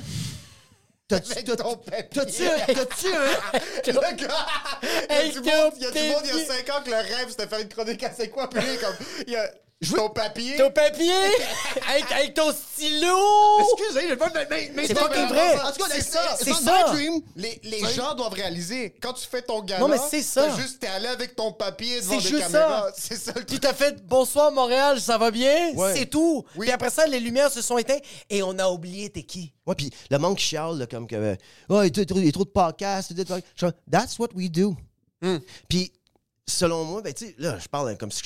T'as-tu 1.08 1.44
ton 1.44 1.76
t'as-tu 2.10 2.46
un-. 2.46 2.56
Le 3.86 4.16
gars, 4.16 4.46
il 5.08 5.08
y 5.08 5.28
a 5.28 5.32
du 5.32 5.40
monde, 5.40 5.72
il 5.76 5.82
y 5.82 5.86
a 5.86 5.90
du 5.90 5.98
monde, 6.08 6.22
il 6.24 6.28
y 6.28 6.30
a 6.30 6.32
papier. 6.32 6.46
5 6.46 6.70
ans 6.70 6.82
que 6.84 6.90
le 6.90 6.96
rêve 6.96 7.26
c'était 7.28 7.46
faire 7.46 7.60
une 7.60 7.68
chronique 7.68 8.02
à 8.02 8.10
c'est 8.12 8.28
quoi, 8.28 8.50
puis 8.50 8.60
comme, 8.78 8.96
il 9.26 9.32
y 9.32 9.36
a 9.36 9.48
ton 9.94 10.08
papier. 10.08 10.56
Ton 10.56 10.70
papier? 10.70 11.12
Avec, 11.88 12.10
avec 12.10 12.34
ton 12.34 12.50
stylo? 12.52 13.16
Excusez, 13.60 14.08
j'ai 14.08 14.16
pas 14.16 14.28
de. 14.30 14.38
Mais, 14.50 14.72
mais 14.74 14.86
C'est 14.86 14.98
fucking 14.98 15.28
vrai. 15.28 15.60
En 15.60 15.70
tout 15.70 15.78
cas, 15.78 15.84
C'est 15.90 16.00
ça, 16.00 16.36
c'est 16.40 16.50
it's 16.50 16.60
ça. 16.62 16.86
my 16.90 16.96
dream. 16.96 17.22
Les, 17.36 17.60
les 17.62 17.84
gens 17.92 18.14
doivent 18.14 18.32
réaliser, 18.32 18.94
quand 19.00 19.12
tu 19.12 19.26
fais 19.26 19.42
ton 19.42 19.62
gala, 19.62 19.80
Non, 19.80 19.88
mais 19.88 19.98
c'est 20.10 20.22
ça. 20.22 20.46
t'as 20.48 20.56
juste, 20.60 20.80
t'es 20.80 20.86
allé 20.88 21.06
avec 21.08 21.36
ton 21.36 21.52
papier 21.52 22.00
devant 22.00 22.18
C'est 22.18 22.22
des 22.22 22.28
juste 22.38 22.42
caméras. 22.52 22.88
ça. 22.88 22.94
C'est 22.96 23.16
ça 23.16 23.32
le 23.36 23.40
Tu 23.40 23.46
truc. 23.46 23.60
t'as 23.60 23.74
fait 23.74 24.04
bonsoir 24.06 24.50
Montréal, 24.50 25.00
ça 25.00 25.18
va 25.18 25.30
bien? 25.30 25.72
Ouais. 25.74 25.94
C'est 25.94 26.06
tout. 26.06 26.44
Oui. 26.56 26.66
Puis 26.66 26.72
après 26.72 26.90
ça, 26.90 27.06
les 27.06 27.20
lumières 27.20 27.52
se 27.52 27.60
sont 27.62 27.76
éteintes 27.78 28.02
et 28.30 28.42
on 28.42 28.58
a 28.58 28.68
oublié 28.68 29.10
t'es 29.10 29.22
qui. 29.22 29.52
Ouais, 29.66 29.74
puis 29.74 29.90
le 30.10 30.18
monde 30.18 30.36
qui 30.36 30.44
chiale, 30.44 30.78
là, 30.78 30.86
comme 30.86 31.06
que. 31.06 31.14
euh, 31.16 31.36
Oh, 31.68 31.82
il 31.82 31.96
y 31.96 32.00
a 32.00 32.04
trop- 32.06 32.18
il 32.18 32.24
y 32.26 32.28
a 32.28 32.32
trop 32.32 32.44
de 32.44 32.50
podcasts. 32.50 33.12
That's 33.90 34.18
what 34.18 34.28
we 34.34 34.50
do. 34.50 34.74
Puis, 35.68 35.92
selon 36.48 36.84
moi, 36.84 37.02
ben, 37.02 37.12
tu 37.12 37.26
sais, 37.26 37.34
là, 37.38 37.58
je 37.58 37.68
parle 37.68 37.96
comme 37.98 38.10
si. 38.10 38.22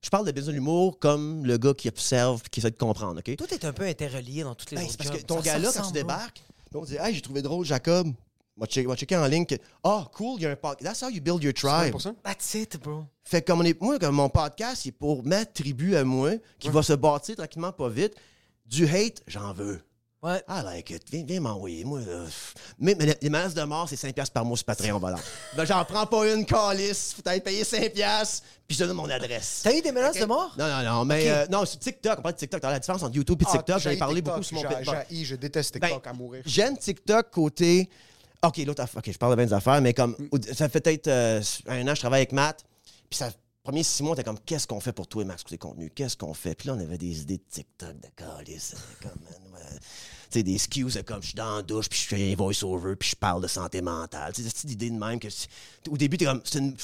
Je, 0.00 0.10
parle 0.10 0.26
de 0.26 0.32
business 0.32 0.48
de 0.48 0.52
l'humour 0.52 0.98
comme 0.98 1.44
le 1.44 1.58
gars 1.58 1.74
qui 1.74 1.88
observe 1.88 2.42
et 2.44 2.48
qui 2.48 2.60
essaie 2.60 2.70
de 2.70 2.76
comprendre, 2.76 3.20
OK? 3.20 3.36
Tout 3.36 3.52
est 3.52 3.64
un 3.64 3.72
peu 3.72 3.84
interrelié 3.84 4.42
dans 4.42 4.54
toutes 4.54 4.70
les 4.70 4.76
Ben, 4.76 4.84
autres 4.84 4.92
c'est 4.92 4.98
parce 4.98 5.18
que 5.18 5.26
ton 5.26 5.40
gars-là, 5.40 5.70
quand 5.74 5.86
tu 5.86 5.92
débarques, 5.92 6.42
on 6.74 6.84
dit 6.84 6.96
Hey, 6.96 7.14
j'ai 7.14 7.20
trouvé 7.20 7.42
drôle, 7.42 7.64
Jacob. 7.64 8.12
Va 8.56 8.66
checker, 8.66 8.88
va 8.88 8.96
checker 8.96 9.16
en 9.16 9.26
ligne 9.26 9.46
que. 9.46 9.54
Ah, 9.84 10.08
cool, 10.14 10.40
il 10.40 10.42
y 10.42 10.46
a 10.46 10.50
un 10.50 10.56
podcast. 10.56 10.82
That's 10.82 11.02
how 11.02 11.14
you 11.14 11.20
build 11.20 11.42
your 11.42 11.54
tribe. 11.54 11.94
100%. 11.94 12.16
That's 12.24 12.54
it, 12.54 12.80
bro. 12.82 13.04
Fait 13.22 13.40
que 13.40 13.46
comme 13.46 13.60
on 13.60 13.64
est, 13.64 13.80
moi, 13.80 13.98
comme 13.98 14.16
mon 14.16 14.28
podcast, 14.28 14.82
c'est 14.82 14.92
pour 14.92 15.24
ma 15.24 15.44
tribu 15.46 15.94
à 15.94 16.02
moi, 16.02 16.32
qui 16.58 16.68
va 16.68 16.82
se 16.82 16.92
bâtir 16.94 17.36
tranquillement, 17.36 17.72
pas 17.72 17.88
vite. 17.88 18.14
Du 18.66 18.84
hate, 18.84 19.22
j'en 19.26 19.52
veux. 19.52 19.80
Ouais. 20.20 20.42
I 20.48 20.62
like 20.64 20.90
it. 20.90 21.02
Viens, 21.12 21.24
viens 21.24 21.40
m'envoyer, 21.40 21.84
moi. 21.84 22.00
Là. 22.00 22.24
Mais, 22.78 22.96
mais 22.98 23.16
les 23.22 23.30
menaces 23.30 23.54
de 23.54 23.62
mort, 23.62 23.88
c'est 23.88 23.94
5$ 23.94 24.12
piastres 24.12 24.32
par 24.32 24.44
mois 24.44 24.56
sur 24.56 24.66
Patreon, 24.66 24.98
voilà. 24.98 25.16
ben, 25.56 25.64
j'en 25.64 25.84
prends 25.84 26.06
pas 26.06 26.28
une 26.34 26.44
calice. 26.44 27.14
Faut 27.14 27.22
être 27.30 27.44
payé 27.44 27.62
5$, 27.62 27.90
piastres, 27.92 28.44
puis 28.66 28.76
je 28.76 28.82
te 28.82 28.88
donne 28.88 28.96
mon 28.96 29.08
adresse. 29.08 29.60
T'as 29.62 29.72
eu 29.76 29.80
des 29.80 29.92
menaces 29.92 30.18
de 30.18 30.24
mort? 30.24 30.52
Non, 30.58 30.66
non, 30.66 30.82
non, 30.82 31.04
mais 31.04 31.30
euh, 31.30 31.46
non, 31.50 31.64
sur 31.64 31.78
TikTok, 31.78 32.18
on 32.18 32.22
parle 32.22 32.34
de 32.34 32.38
TikTok. 32.40 32.60
T'as 32.60 32.70
la 32.70 32.80
différence 32.80 33.02
entre 33.04 33.14
YouTube 33.14 33.40
et 33.42 33.44
Ah, 33.48 33.52
TikTok. 33.58 33.78
J'en 33.78 33.90
ai 33.90 33.96
parlé 33.96 34.16
TikTok, 34.16 34.34
beaucoup 34.34 34.42
sur 34.44 34.56
mon 34.56 34.62
j'a- 34.62 34.68
bon, 34.68 34.82
j'haïs, 34.84 35.24
je 35.24 35.36
déteste 35.36 35.78
ben, 35.78 35.86
TikTok 35.86 36.06
à 36.08 36.12
mourir. 36.12 36.42
J'aime 36.46 36.76
TikTok 36.76 37.30
côté. 37.30 37.88
OK, 38.44 38.56
l'autre 38.58 38.82
affaire. 38.82 38.98
OK, 38.98 39.12
je 39.12 39.18
parle 39.18 39.32
de 39.32 39.36
bien 39.36 39.46
des 39.46 39.52
affaires, 39.52 39.80
mais 39.80 39.94
comme. 39.94 40.16
Mm. 40.18 40.52
Ça 40.52 40.68
fait 40.68 40.80
peut-être 40.80 41.06
euh, 41.08 41.40
un 41.68 41.86
an, 41.86 41.94
je 41.94 42.00
travaille 42.00 42.20
avec 42.20 42.32
Matt. 42.32 42.64
Puis 43.08 43.18
ça. 43.18 43.30
Premier 43.64 43.82
six 43.82 44.02
mois, 44.02 44.16
t'es 44.16 44.24
comme, 44.24 44.38
qu'est-ce 44.46 44.66
qu'on 44.66 44.80
fait 44.80 44.94
pour 44.94 45.06
toi, 45.06 45.26
Max, 45.26 45.42
pour 45.42 45.50
tes 45.50 45.58
contenus? 45.58 45.90
Qu'est-ce 45.94 46.16
qu'on 46.16 46.32
fait? 46.32 46.54
Puis 46.54 46.68
là, 46.68 46.74
on 46.74 46.80
avait 46.80 46.96
des 46.96 47.20
idées 47.20 47.36
de 47.36 47.42
TikTok, 47.50 48.00
de 48.00 48.08
calice. 48.16 48.74
euh, 48.74 48.78
Comme, 49.08 49.18
sais, 50.30 50.42
des 50.42 50.52
de 50.56 51.00
comme, 51.02 51.22
je 51.22 51.28
suis 51.28 51.34
dans 51.34 51.56
la 51.56 51.62
douche, 51.62 51.88
puis 51.88 51.98
je 51.98 52.06
fais 52.06 52.32
un 52.32 52.36
voice-over, 52.36 52.96
puis 52.96 53.10
je 53.10 53.16
parle 53.16 53.42
de 53.42 53.48
santé 53.48 53.80
mentale. 53.80 54.32
Tu 54.34 54.42
sais, 54.42 54.50
c'est 54.54 54.70
idée 54.70 54.90
de 54.90 54.98
même 54.98 55.18
que. 55.18 55.30
c'est- 55.30 55.48
Au 55.90 55.96
début, 55.96 56.18
t'es 56.18 56.26
comme, 56.26 56.40
c'est 56.44 56.58
une, 56.58 56.74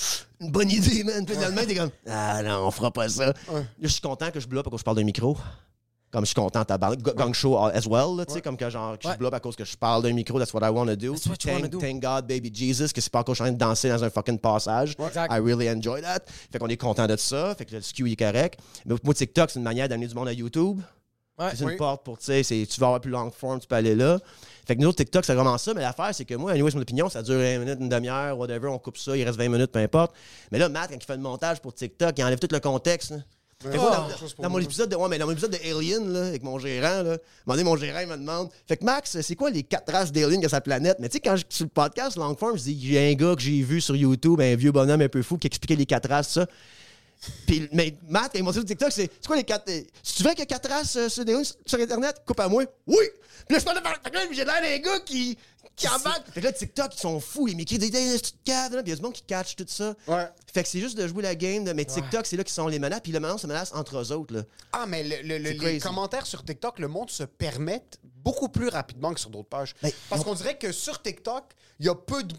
une 0.41 0.51
bonne 0.51 0.71
idée, 0.71 1.05
man. 1.05 1.25
Puis 1.27 1.35
finalement, 1.35 1.61
t'es 1.67 1.75
comme, 1.75 1.91
ah 2.09 2.43
non, 2.43 2.67
on 2.67 2.71
fera 2.71 2.91
pas 2.91 3.09
ça. 3.09 3.27
Là, 3.27 3.35
je 3.83 3.89
suis 3.89 4.01
content 4.01 4.31
que 4.31 4.41
je 4.41 4.47
bloque 4.49 4.69
que 4.71 4.77
je 4.79 4.83
parle 4.85 4.97
d'un 4.97 5.05
micro. 5.05 5.37
Comme 6.11 6.23
je 6.23 6.27
suis 6.29 6.35
content 6.37 6.61
à 6.61 6.79
parler. 6.79 6.97
Gang 6.97 7.35
show 7.35 7.59
as 7.59 7.87
well, 7.89 8.17
là, 8.17 8.25
tu 8.25 8.35
sais, 8.35 8.41
comme 8.41 8.57
que 8.57 8.71
genre, 8.71 8.97
que 8.97 9.09
je 9.11 9.17
bloque 9.19 9.35
à 9.35 9.41
cause 9.41 9.57
que 9.57 9.65
je 9.65 9.77
parle 9.77 10.05
d'un 10.05 10.13
micro, 10.13 10.39
that's 10.39 10.55
what 10.55 10.65
I 10.65 10.71
want 10.71 10.87
to 10.87 10.95
do. 10.95 11.13
That's 11.13 11.27
what 11.27 11.35
you 11.45 11.51
wanna 11.51 11.63
Thank, 11.63 11.73
do. 11.73 11.81
thank 11.81 12.01
God, 12.01 12.29
baby 12.29 12.53
Jesus, 12.55 12.93
que 12.93 13.01
c'est 13.01 13.11
pas 13.11 13.19
encore 13.19 13.35
je 13.35 13.43
suis 13.43 13.43
en 13.43 13.47
train 13.47 13.53
de 13.53 13.59
danser 13.59 13.89
dans 13.89 14.05
un 14.05 14.11
fucking 14.11 14.39
passage. 14.39 14.95
Exact. 14.97 15.33
I 15.33 15.41
really 15.41 15.69
enjoy 15.69 16.03
that. 16.03 16.21
Fait 16.53 16.61
qu'on 16.61 16.69
est 16.69 16.77
content 16.77 17.09
de 17.09 17.17
ça. 17.17 17.57
Fait 17.57 17.65
que 17.65 17.75
le 17.75 17.81
skew 17.83 18.07
est 18.07 18.15
correct. 18.17 18.61
Mais 18.87 18.95
moi, 19.03 19.13
TikTok, 19.13 19.51
c'est 19.51 19.59
une 19.59 19.65
manière 19.65 19.89
d'amener 19.89 20.07
du 20.07 20.15
monde 20.15 20.29
à 20.29 20.33
YouTube. 20.33 20.81
Ouais. 21.39 21.51
C'est 21.55 21.63
une 21.63 21.71
Oui. 21.71 21.77
porte 21.77 22.05
pour, 22.05 22.19
tu 22.19 22.43
sais, 22.43 22.67
tu 22.67 22.81
vas 22.81 22.87
avoir 22.87 23.01
plus 23.01 23.11
long 23.11 23.31
form, 23.31 23.59
tu 23.61 23.67
peux 23.67 23.75
aller 23.75 23.95
là. 23.95 24.19
Fait 24.67 24.77
que 24.77 24.81
nous 24.81 24.89
autres, 24.89 24.99
TikTok, 24.99 25.25
c'est 25.25 25.35
vraiment 25.35 25.59
ça. 25.59 25.75
Mais 25.75 25.83
l'affaire, 25.83 26.15
c'est 26.15 26.25
que 26.25 26.35
moi, 26.35 26.53
anyway, 26.53 26.71
c'est 26.71 26.77
mon 26.77 26.83
opinion, 26.83 27.09
ça 27.09 27.23
dure 27.23 27.41
une 27.41 27.61
minute, 27.61 27.79
une 27.81 27.89
demi-heure, 27.89 28.39
whatever, 28.39 28.69
on 28.69 28.79
coupe 28.79 28.97
ça, 28.97 29.17
il 29.17 29.25
reste 29.25 29.39
20 29.39 29.49
minutes, 29.49 29.73
peu 29.73 29.81
importe. 29.81 30.15
Mais 30.53 30.59
là, 30.59 30.69
Matt, 30.69 30.91
quand 30.91 30.97
il 30.97 31.05
fait 31.05 31.17
le 31.17 31.23
montage 31.23 31.61
pour 31.61 31.75
TikTok, 31.75 32.17
il 32.17 32.25
enlève 32.25 32.39
tout 32.39 32.49
le 32.51 32.61
contexte. 32.61 33.11
là. 33.11 33.17
Fait 33.63 33.71
que 33.71 33.77
moi, 33.79 34.09
dans, 34.39 34.51
mon 34.51 34.59
épisode 34.59 34.91
de, 34.91 34.97
ouais, 34.97 35.09
mais 35.09 35.19
dans 35.19 35.27
mon 35.27 35.33
épisode 35.33 35.53
de 35.53 35.57
Alien, 35.57 36.13
là, 36.13 36.27
avec 36.27 36.43
mon 36.43 36.59
gérant, 36.59 37.03
là, 37.03 37.17
donné, 37.47 37.65
mon 37.65 37.77
gérant, 37.77 38.01
il 38.01 38.09
me 38.09 38.17
demande 38.17 38.51
Fait 38.67 38.77
que 38.77 38.85
Max, 38.85 39.21
c'est 39.21 39.37
quoi 39.37 39.49
les 39.51 39.63
quatre 39.63 39.91
races 39.91 40.13
d'Alien 40.13 40.41
que 40.41 40.49
sa 40.49 40.61
planète 40.61 40.99
Mais 41.01 41.09
tu 41.09 41.15
sais, 41.15 41.21
quand 41.21 41.37
je, 41.37 41.45
sur 41.49 41.65
le 41.65 41.71
podcast 41.71 42.17
Longform, 42.17 42.59
je 42.59 42.65
dis 42.65 42.79
J'ai 42.83 43.11
un 43.13 43.15
gars 43.15 43.35
que 43.35 43.41
j'ai 43.41 43.63
vu 43.63 43.81
sur 43.81 43.97
YouTube, 43.97 44.41
un 44.41 44.55
vieux 44.55 44.73
bonhomme 44.73 45.01
un 45.01 45.09
peu 45.09 45.23
fou, 45.23 45.39
qui 45.39 45.47
expliquait 45.47 45.77
les 45.77 45.87
quatre 45.87 46.09
races, 46.11 46.31
ça. 46.33 46.47
Puis, 47.47 47.69
mais 47.73 47.97
Matt, 48.09 48.33
quand 48.33 48.39
il 48.39 48.45
m'a 48.45 48.51
dit 48.53 48.59
sur 48.59 48.65
TikTok, 48.65 48.93
c'est 48.93 49.11
c'est 49.21 49.27
quoi 49.27 49.37
les 49.37 49.45
quatre. 49.45 49.71
Si 50.03 50.15
tu 50.17 50.23
veux 50.23 50.31
qu'il 50.31 50.41
y 50.41 50.43
ait 50.43 50.47
quatre 50.47 50.69
races 50.69 50.97
euh, 50.97 51.09
sur, 51.09 51.25
d'Alien 51.25 51.43
sur 51.45 51.79
Internet, 51.81 52.23
coupe 52.27 52.41
à 52.41 52.49
moi. 52.49 52.65
Oui 52.87 52.97
Puis 53.47 53.55
là, 53.55 53.59
je 53.59 53.65
parle 53.65 53.79
de. 53.79 54.11
Que 54.11 54.15
là, 54.15 54.21
J'ai 54.33 54.45
l'air 54.45 54.61
d'un 54.63 54.79
gars 54.79 55.01
qui. 55.01 55.37
qui 55.77 55.89
embarque. 55.89 56.27
Fait 56.33 56.41
que 56.41 56.47
là, 56.47 56.53
TikTok, 56.53 56.95
ils 56.95 57.01
sont 57.01 57.19
fous. 57.21 57.49
Ils 57.49 57.57
m'écrivent 57.57 57.79
des 57.81 57.91
des- 57.91 58.21
tu 58.21 58.33
te 58.33 58.37
caves, 58.45 58.75
là. 58.75 58.83
Puis 58.83 58.91
il 58.91 58.91
y 58.91 58.93
a 58.93 58.97
du 58.97 59.03
monde 59.03 59.13
qui 59.13 59.23
catch 59.23 59.57
tout 59.57 59.65
ça. 59.69 59.95
Ouais. 60.07 60.27
Fait 60.53 60.63
que 60.63 60.69
c'est 60.69 60.81
juste 60.81 60.97
de 60.97 61.07
jouer 61.09 61.23
la 61.23 61.35
game. 61.35 61.65
là. 61.65 61.75
Mais 61.75 61.85
TikTok, 61.85 62.27
c'est 62.27 62.37
là 62.37 62.45
qu'ils 62.45 62.53
sont 62.55 62.69
les 62.69 62.79
menaces. 62.79 63.01
Puis 63.03 63.13
le 63.13 63.21
maintenant, 63.21 63.39
se 63.39 63.47
menace 63.47 63.73
entre 63.75 63.99
eux 63.99 64.13
autres. 64.13 64.35
Là. 64.35 64.43
Ah, 64.73 64.87
mais 64.87 65.03
le- 65.03 65.23
le- 65.23 65.39
le- 65.39 65.45
C'est 65.47 65.53
les 65.53 65.59
crazy. 65.59 65.81
commentaires 65.81 66.27
sur 66.27 66.45
TikTok, 66.45 66.79
le 66.79 66.89
monde 66.89 67.11
se 67.11 67.25
permettent 67.25 67.99
beaucoup 68.03 68.49
plus 68.49 68.69
rapidement 68.69 69.13
que 69.13 69.21
sur 69.21 69.31
d'autres 69.31 69.49
pages. 69.49 69.75
Ben, 69.83 69.91
Parce 70.09 70.23
qu'on 70.25 70.35
dirait 70.35 70.57
que 70.59 70.71
sur 70.73 71.03
TikTok, 71.03 71.45
il 71.81 71.87
y 71.87 71.89
a 71.89 71.95
peu 71.95 72.23
de. 72.23 72.35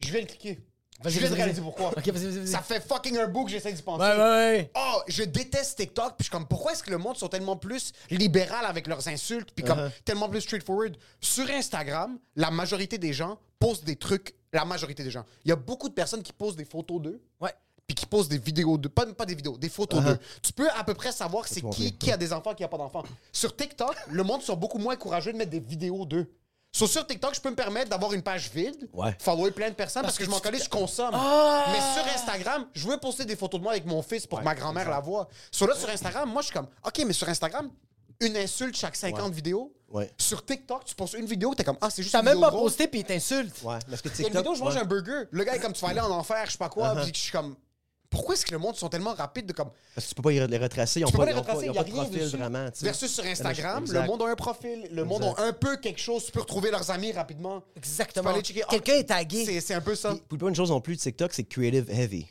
Je 0.00 0.10
viens 0.12 0.22
de 0.22 0.26
cliquer. 0.26 0.58
Je 1.04 1.18
viens 1.20 1.30
de 1.30 1.34
réaliser 1.34 1.62
pourquoi. 1.62 1.90
Ok, 1.90 2.08
vas-y, 2.08 2.24
vas-y, 2.24 2.38
vas-y. 2.38 2.48
Ça 2.48 2.60
fait 2.60 2.80
fucking 2.80 3.18
un 3.18 3.28
bout 3.28 3.44
que 3.44 3.50
j'essaie 3.50 3.72
d'y 3.72 3.82
penser. 3.82 4.02
Ouais, 4.02 4.16
ouais, 4.16 4.18
ouais. 4.18 4.70
Oh, 4.74 5.00
je 5.06 5.22
déteste 5.22 5.78
TikTok. 5.78 6.16
Puis 6.16 6.16
je 6.18 6.24
suis 6.24 6.30
comme, 6.30 6.46
pourquoi 6.46 6.72
est-ce 6.72 6.82
que 6.82 6.90
le 6.90 6.98
monde 6.98 7.16
sont 7.16 7.28
tellement 7.28 7.56
plus 7.56 7.92
libéral 8.10 8.66
avec 8.66 8.86
leurs 8.86 9.06
insultes, 9.06 9.50
puis 9.54 9.64
comme 9.64 9.90
tellement 10.04 10.28
plus 10.28 10.40
straightforward? 10.40 10.96
Sur 11.20 11.48
Instagram, 11.50 12.18
la 12.34 12.50
majorité 12.50 12.98
des 12.98 13.12
gens 13.12 13.38
postent 13.58 13.84
des 13.84 13.96
trucs. 13.96 14.34
La 14.52 14.64
majorité 14.64 15.04
des 15.04 15.10
gens. 15.10 15.24
Il 15.44 15.50
y 15.50 15.52
a 15.52 15.56
beaucoup 15.56 15.88
de 15.88 15.94
personnes 15.94 16.22
qui 16.22 16.32
postent 16.32 16.56
des 16.56 16.64
photos 16.64 17.02
d'eux. 17.02 17.20
Ouais. 17.40 17.52
Puis 17.86 17.94
qui 17.94 18.06
postent 18.06 18.30
des 18.30 18.38
vidéos 18.38 18.76
d'eux. 18.76 18.88
Pas, 18.88 19.06
pas 19.06 19.24
des 19.24 19.34
vidéos, 19.34 19.56
des 19.56 19.68
photos 19.68 20.02
d'eux. 20.02 20.18
Tu 20.42 20.52
peux 20.52 20.68
à 20.70 20.84
peu 20.84 20.94
près 20.94 21.12
savoir 21.12 21.46
c'est 21.46 21.62
qui, 21.70 21.96
qui 21.96 22.10
a 22.10 22.16
des 22.16 22.32
enfants, 22.32 22.54
qui 22.54 22.64
a 22.64 22.68
pas 22.68 22.78
d'enfants. 22.78 23.04
Sur 23.32 23.54
TikTok, 23.54 23.94
le 24.10 24.22
monde 24.22 24.42
sont 24.42 24.56
beaucoup 24.56 24.78
moins 24.78 24.96
courageux 24.96 25.32
de 25.32 25.38
mettre 25.38 25.50
des 25.50 25.60
vidéos 25.60 26.04
d'eux. 26.04 26.30
So, 26.70 26.86
sur 26.86 27.06
TikTok, 27.06 27.34
je 27.34 27.40
peux 27.40 27.50
me 27.50 27.56
permettre 27.56 27.88
d'avoir 27.90 28.12
une 28.12 28.22
page 28.22 28.50
vide, 28.54 28.88
Ouais. 28.92 29.16
follower 29.18 29.50
plein 29.52 29.70
de 29.70 29.74
personnes 29.74 30.02
parce, 30.02 30.14
Parce 30.14 30.18
que, 30.18 30.24
que 30.24 30.30
je 30.30 30.30
m'en 30.30 30.40
connais, 30.40 30.58
je 30.62 30.68
consomme. 30.68 31.10
Ah! 31.14 31.66
Mais 31.72 31.80
sur 32.02 32.12
Instagram, 32.14 32.66
je 32.74 32.86
veux 32.86 32.98
poster 32.98 33.24
des 33.24 33.36
photos 33.36 33.58
de 33.58 33.62
moi 33.64 33.72
avec 33.72 33.86
mon 33.86 34.02
fils 34.02 34.26
pour 34.26 34.38
que 34.40 34.44
ma 34.44 34.54
grand-mère 34.54 34.88
la 34.88 35.00
voie. 35.00 35.28
Sur 35.50 35.66
là, 35.66 35.74
sur 35.74 35.88
Instagram, 35.88 36.30
moi, 36.30 36.42
je 36.42 36.46
suis 36.48 36.54
comme, 36.54 36.68
OK, 36.86 37.02
mais 37.06 37.12
sur 37.14 37.28
Instagram, 37.28 37.70
une 38.20 38.36
insulte 38.36 38.76
chaque 38.76 38.96
50 38.96 39.32
vidéos. 39.32 39.72
Ouais. 39.88 40.12
Sur 40.18 40.44
TikTok, 40.44 40.84
tu 40.84 40.94
postes 40.94 41.14
une 41.14 41.24
vidéo, 41.24 41.54
t'es 41.54 41.64
comme, 41.64 41.78
ah, 41.80 41.88
c'est 41.88 42.02
juste 42.02 42.12
T'as 42.12 42.20
même 42.22 42.38
pas 42.40 42.50
posté 42.50 42.86
puis 42.88 43.00
il 43.00 43.04
t'insulte. 43.04 43.54
Ouais. 43.62 43.78
Parce 43.88 44.02
que 44.02 44.08
Il 44.08 44.12
y 44.20 44.24
a 44.24 44.28
une 44.28 44.34
TikTok. 44.34 44.36
vidéo, 44.42 44.54
je 44.54 44.62
mange 44.62 44.74
ouais. 44.74 44.80
un 44.82 44.84
burger. 44.84 45.22
Le 45.30 45.44
gars 45.44 45.54
est 45.56 45.60
comme, 45.60 45.72
tu 45.72 45.80
vas 45.80 45.88
aller 45.88 46.00
en 46.00 46.10
enfer, 46.10 46.42
je 46.46 46.52
sais 46.52 46.58
pas 46.58 46.68
quoi. 46.68 46.88
Uh-huh. 46.94 47.02
Puis 47.04 47.12
je 47.14 47.18
suis 47.20 47.32
comme, 47.32 47.56
pourquoi 48.10 48.34
est-ce 48.34 48.46
que 48.46 48.52
le 48.52 48.58
monde 48.58 48.74
sont 48.76 48.88
tellement 48.88 49.12
rapides 49.14 49.46
de 49.46 49.52
comme. 49.52 49.70
Parce 49.94 50.06
que 50.06 50.08
tu 50.10 50.14
peux 50.14 50.22
pas 50.22 50.32
y- 50.32 50.46
les 50.48 50.58
retracer. 50.58 51.00
Ils 51.00 51.04
ont 51.04 51.08
Tu 51.08 51.12
peux 51.12 51.18
pas, 51.18 51.24
pas 51.26 51.30
les 51.30 51.36
ils 51.36 51.40
ont 51.40 51.44
pas- 51.44 51.52
retracer, 51.52 51.66
ils 51.66 51.68
il 51.68 51.70
ont 51.70 51.74
y 51.74 51.78
a 51.78 51.82
pas 51.84 51.88
de 51.90 51.94
rien 51.94 52.04
profil 52.04 52.38
vraiment. 52.38 52.70
tu 52.70 52.78
sais. 52.78 52.84
Versus 52.86 53.12
sur 53.12 53.24
Instagram, 53.24 53.82
Exact. 53.84 54.00
le 54.00 54.06
monde 54.06 54.22
a 54.22 54.26
un 54.26 54.34
profil, 54.34 54.88
le 54.90 55.04
monde 55.04 55.24
a 55.24 55.42
un 55.42 55.52
peu 55.52 55.76
quelque 55.76 56.00
chose, 56.00 56.24
tu 56.26 56.32
peux 56.32 56.40
retrouver 56.40 56.70
leurs 56.70 56.90
amis 56.90 57.12
rapidement. 57.12 57.62
Exactement. 57.76 58.22
Tu 58.30 58.32
peux 58.32 58.34
aller 58.34 58.44
checker, 58.44 58.62
ah, 58.66 58.70
Quelqu'un 58.70 58.94
est 58.94 59.04
tagué. 59.04 59.44
C'est 59.44 59.60
c'est 59.60 59.74
un 59.74 59.80
peu 59.80 59.94
ça. 59.94 60.14
Puis, 60.28 60.38
pas 60.38 60.48
une 60.48 60.54
chose 60.54 60.70
non 60.70 60.80
plus, 60.80 60.96
TikTok, 60.96 61.32
c'est 61.34 61.44
creative 61.44 61.90
heavy. 61.90 62.26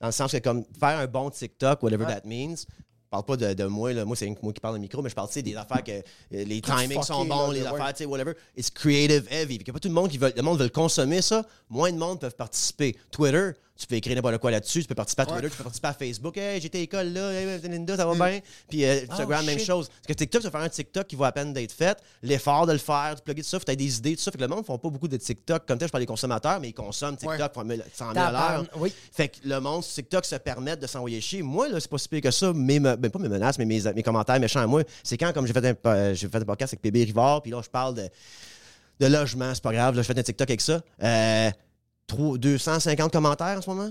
Dans 0.00 0.08
le 0.08 0.12
sens 0.12 0.32
que, 0.32 0.38
comme, 0.38 0.64
faire 0.78 0.98
un 0.98 1.06
bon 1.06 1.30
TikTok, 1.30 1.82
whatever 1.82 2.04
Ouais. 2.04 2.14
that 2.14 2.26
means, 2.26 2.56
je 2.56 2.64
parle 3.10 3.24
pas 3.24 3.36
de, 3.36 3.54
de 3.54 3.64
moi, 3.64 3.92
là. 3.92 4.04
moi 4.04 4.16
c'est 4.16 4.26
moi 4.42 4.52
qui 4.52 4.60
parle 4.60 4.74
au 4.74 4.78
micro, 4.78 5.00
mais 5.02 5.08
je 5.08 5.14
parle 5.14 5.28
tu 5.28 5.34
sais, 5.34 5.42
des 5.42 5.54
affaires 5.56 5.82
que 5.84 5.92
euh, 5.92 6.02
les 6.30 6.60
timings 6.60 7.02
sont 7.02 7.24
bons, 7.24 7.48
là, 7.48 7.54
les 7.54 7.60
de- 7.60 7.66
affaires, 7.66 7.92
tu 7.94 7.98
sais, 7.98 8.04
whatever. 8.04 8.34
It's 8.56 8.70
creative 8.70 9.26
heavy. 9.30 9.56
Puis 9.56 9.58
qu'il 9.58 9.68
y 9.68 9.70
a 9.70 9.72
pas 9.72 9.78
tout 9.80 9.88
le 9.88 9.94
monde 9.94 10.10
qui 10.10 10.18
veut, 10.18 10.32
le 10.36 10.42
monde 10.42 10.58
veut 10.58 10.64
le 10.64 10.70
consommer, 10.70 11.22
ça. 11.22 11.44
Moins 11.68 11.92
de 11.92 11.96
monde 11.98 12.20
peuvent 12.20 12.34
participer. 12.36 12.96
Twitter, 13.12 13.50
tu 13.76 13.86
peux 13.88 13.96
écrire 13.96 14.14
n'importe 14.14 14.38
quoi 14.38 14.52
là-dessus, 14.52 14.82
tu 14.82 14.86
peux 14.86 14.94
participer 14.94 15.22
à 15.22 15.26
Twitter, 15.26 15.50
tu 15.50 15.56
peux 15.56 15.64
participer 15.64 15.88
à 15.88 15.92
Facebook. 15.94 16.36
Hey, 16.36 16.60
j'étais 16.60 16.78
à 16.78 16.80
l'école 16.82 17.08
là, 17.08 17.32
hey, 17.32 17.60
Linda, 17.68 17.96
ça 17.96 18.06
va 18.06 18.14
bien? 18.14 18.38
Puis 18.68 18.84
euh, 18.84 19.00
Instagram, 19.10 19.44
même 19.44 19.58
chose. 19.58 19.88
Parce 19.88 20.06
que 20.06 20.12
TikTok, 20.12 20.42
tu 20.42 20.46
vas 20.48 20.52
faire 20.52 20.60
un 20.60 20.68
TikTok 20.68 21.06
qui 21.08 21.16
va 21.16 21.26
à 21.26 21.32
peine 21.32 21.52
d'être 21.52 21.72
fait, 21.72 21.98
l'effort 22.22 22.66
de 22.66 22.72
le 22.72 22.78
faire, 22.78 23.16
de 23.16 23.20
plugger 23.20 23.42
tout 23.42 23.48
ça, 23.48 23.58
tu 23.58 23.74
des 23.76 23.98
idées, 23.98 24.14
tout 24.16 24.22
ça. 24.22 24.30
Fait 24.30 24.38
que 24.38 24.42
le 24.42 24.48
monde 24.48 24.60
ne 24.60 24.64
font 24.64 24.78
pas 24.78 24.88
beaucoup 24.90 25.08
de 25.08 25.16
TikTok. 25.16 25.66
Comme 25.66 25.78
tel, 25.78 25.88
je 25.88 25.92
parle 25.92 26.02
des 26.02 26.06
consommateurs, 26.06 26.60
mais 26.60 26.68
ils 26.68 26.72
consomment 26.74 27.16
TikTok 27.16 27.38
Ouais. 27.40 27.48
pour 27.48 27.62
100 27.62 28.12
000 28.14 28.24
à 28.26 28.30
l'heure. 28.30 28.64
Oui. 28.76 28.92
Fait 29.12 29.28
que 29.28 29.38
le 29.44 29.58
monde 29.60 29.82
TikTok 29.82 30.24
se 30.24 30.36
permettent 30.36 30.80
de 30.80 30.86
s'envoyer 30.86 31.20
chier. 31.20 31.42
Moi, 31.42 31.68
là, 31.68 31.80
c'est 31.80 31.90
pas 31.90 31.98
si 31.98 32.08
pire 32.08 32.20
que 32.20 32.30
ça. 32.30 32.52
Mes, 32.52 32.78
me- 32.78 32.94
ben, 32.96 33.10
pas 33.10 33.18
mes 33.18 33.28
menaces, 33.28 33.58
mais 33.58 33.64
mes, 33.64 33.80
mes 33.92 34.02
commentaires 34.04 34.38
méchants 34.38 34.60
à 34.60 34.66
moi. 34.68 34.82
C'est 35.02 35.16
quand, 35.18 35.32
comme 35.32 35.46
j'ai 35.48 35.52
fait, 35.52 35.66
un, 35.66 35.74
euh, 35.90 36.14
j'ai 36.14 36.28
fait 36.28 36.36
un 36.38 36.44
podcast 36.44 36.72
avec 36.74 36.82
Bébé 36.82 37.02
Rivard, 37.04 37.42
puis 37.42 37.50
là, 37.50 37.60
je 37.64 37.68
parle 37.70 37.94
de, 37.96 38.08
de 39.00 39.06
logement, 39.06 39.52
c'est 39.52 39.62
pas 39.62 39.72
grave. 39.72 39.96
Là, 39.96 40.02
je 40.02 40.06
fais 40.06 40.16
un 40.18 40.22
TikTok 40.22 40.48
avec 40.48 40.60
ça. 40.60 40.80
Euh, 41.02 41.50
trop- 42.14 42.38
250 42.38 43.12
commentaires 43.12 43.58
en 43.58 43.62
ce 43.62 43.70
moment? 43.70 43.90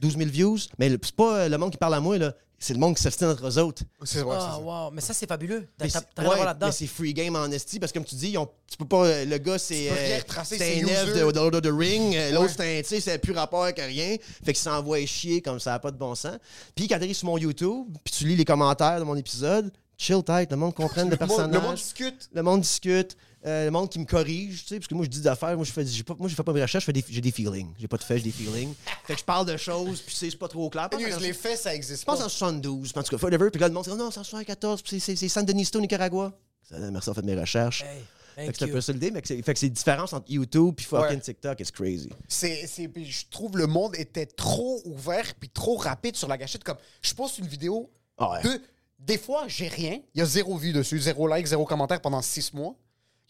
12 0.00 0.16
000 0.16 0.30
views? 0.30 0.58
Mais 0.78 0.90
c'est 0.90 1.12
pas 1.14 1.36
euh, 1.40 1.48
le 1.48 1.58
monde 1.58 1.70
qui 1.70 1.78
parle 1.78 1.94
à 1.94 2.00
moi, 2.00 2.18
là. 2.18 2.32
C'est 2.58 2.74
le 2.74 2.78
monde 2.78 2.94
qui 2.94 3.02
s'obstine 3.02 3.26
entre 3.26 3.44
eux 3.48 3.58
autres. 3.58 3.82
C'est 4.04 4.22
ouais, 4.22 4.36
Ah, 4.38 4.56
wow. 4.60 4.90
Mais 4.92 5.00
ça, 5.00 5.12
c'est 5.12 5.26
fabuleux. 5.26 5.66
T'as 5.76 5.88
c'est- 5.88 5.98
ouais, 6.20 6.44
là-dedans. 6.44 6.70
mais 6.80 6.86
free 6.86 7.12
game 7.12 7.34
en 7.34 7.50
esti 7.50 7.80
parce 7.80 7.90
que 7.90 7.98
comme 7.98 8.04
tu 8.06 8.14
dis, 8.14 8.30
ils 8.30 8.38
ont- 8.38 8.48
tu 8.70 8.76
peux 8.76 8.84
pas. 8.84 9.04
euh, 9.04 9.24
Le 9.24 9.38
gars, 9.38 9.58
c'est. 9.58 9.88
euh, 9.90 10.18
retracer 10.18 10.58
c'est 10.58 10.74
ses 10.80 10.84
un 10.84 11.02
users. 11.04 11.12
de 11.14 11.20
Lord 11.22 11.54
of 11.54 11.62
the 11.62 11.70
Ring. 11.72 12.16
L'autre, 12.30 12.42
Ouais. 12.42 12.48
c'est 12.56 12.78
un. 12.78 12.82
Tu 12.82 12.88
sais, 12.88 13.00
c'est 13.00 13.18
plus 13.18 13.32
rapport 13.32 13.64
avec 13.64 13.80
rien. 13.80 14.16
Fait 14.44 14.52
qu'il 14.52 14.62
s'envoie 14.62 15.04
chier 15.06 15.42
comme 15.42 15.58
ça 15.58 15.70
n'a 15.72 15.80
pas 15.80 15.90
de 15.90 15.96
bon 15.96 16.14
sens. 16.14 16.36
Puis 16.76 16.86
quand 16.86 17.00
t'arrives 17.00 17.16
sur 17.16 17.26
mon 17.26 17.36
YouTube, 17.36 17.86
puis 18.04 18.14
tu 18.16 18.26
lis 18.28 18.36
les 18.36 18.44
commentaires 18.44 19.00
de 19.00 19.04
mon 19.04 19.16
épisode, 19.16 19.72
chill 19.98 20.22
tight, 20.24 20.48
le 20.52 20.56
monde 20.56 20.72
comprenne 20.74 21.06
le 21.10 21.16
Le 21.16 21.18
monde- 21.18 21.28
personnage. 21.36 21.60
Le 21.60 21.66
monde 21.66 21.74
discute. 21.74 22.28
Le 22.32 22.42
monde 22.44 22.60
discute, 22.60 23.16
euh, 23.44 23.64
le 23.64 23.70
monde 23.70 23.88
qui 23.90 23.98
me 23.98 24.04
corrige, 24.04 24.62
tu 24.62 24.68
sais, 24.68 24.78
parce 24.78 24.86
que 24.86 24.94
moi 24.94 25.04
je 25.04 25.10
dis 25.10 25.20
des 25.20 25.26
affaires, 25.26 25.56
moi 25.56 25.64
je 25.64 25.72
fais, 25.72 25.84
j'ai 25.84 26.02
pas, 26.04 26.14
moi 26.18 26.28
je 26.28 26.34
fais 26.34 26.42
pas 26.44 26.52
mes 26.52 26.62
recherches, 26.62 26.84
je 26.84 26.86
fais 26.86 26.92
des- 26.92 27.04
j'ai 27.08 27.20
des 27.20 27.32
feelings. 27.32 27.72
J'ai 27.78 27.88
pas 27.88 27.96
de 27.96 28.04
fait, 28.04 28.18
j'ai 28.18 28.24
des 28.24 28.30
feelings. 28.30 28.74
fait 29.04 29.14
que 29.14 29.18
je 29.20 29.24
parle 29.24 29.46
de 29.46 29.56
choses, 29.56 30.00
puis 30.00 30.14
c'est 30.14 30.36
pas 30.38 30.48
trop 30.48 30.70
clair. 30.70 30.88
Pense 30.88 31.02
en- 31.02 31.18
les 31.20 31.32
faits, 31.32 31.58
ça 31.58 31.74
existe 31.74 32.00
je 32.02 32.06
pense 32.06 32.18
pas. 32.20 32.24
en 32.26 32.28
72, 32.28 32.92
en 32.94 33.02
tout 33.02 33.16
cas, 33.16 33.22
whatever. 33.24 33.50
Puis 33.50 33.60
là, 33.60 33.68
le 33.68 33.74
monde 33.74 33.84
dit, 33.84 33.90
oh 33.92 33.96
non, 33.96 34.10
c'est 34.10 34.20
en 34.20 34.24
74, 34.24 34.82
puis 34.82 35.00
c'est- 35.00 35.16
San 35.28 35.44
Denisto, 35.44 35.80
Nicaragua. 35.80 36.32
Ça, 36.68 36.78
Merci, 36.78 37.08
on 37.08 37.14
fait 37.14 37.22
mes 37.22 37.38
recherches. 37.38 37.82
Hey, 37.82 38.46
Fait 38.46 38.52
que 38.52 38.58
c'est 38.58 38.64
un 38.64 38.68
peu 38.68 38.80
ça 38.80 38.92
l'idée, 38.94 39.10
mais 39.10 39.20
que 39.20 39.28
c'est- 39.28 39.42
fait 39.42 39.52
que 39.52 39.58
c'est 39.58 39.68
différence 39.68 40.12
entre 40.14 40.30
YouTube 40.30 40.74
puis 40.76 40.86
fucking 40.86 41.16
Ouais. 41.16 41.20
TikTok, 41.20 41.60
it's 41.60 41.70
crazy. 41.70 42.08
C'est, 42.28 42.66
je 42.66 43.24
trouve 43.30 43.58
le 43.58 43.66
monde 43.66 43.94
était 43.96 44.24
trop 44.24 44.80
ouvert 44.86 45.34
puis 45.38 45.50
trop 45.50 45.76
rapide 45.76 46.16
sur 46.16 46.28
la 46.28 46.38
gâchette. 46.38 46.64
Comme 46.64 46.78
je 47.02 47.12
poste 47.12 47.38
une 47.38 47.46
vidéo 47.46 47.90
ouais. 48.18 48.42
de. 48.42 48.60
Des 48.98 49.18
fois, 49.18 49.44
j'ai 49.48 49.66
rien. 49.68 49.98
Il 50.14 50.20
y 50.20 50.22
a 50.22 50.24
zéro 50.24 50.56
vue 50.56 50.72
dessus, 50.72 50.98
zéro 51.00 51.26
like, 51.26 51.44
zéro 51.46 51.66
commentaire 51.66 52.00
pendant 52.00 52.22
six 52.22 52.54
mois. 52.54 52.74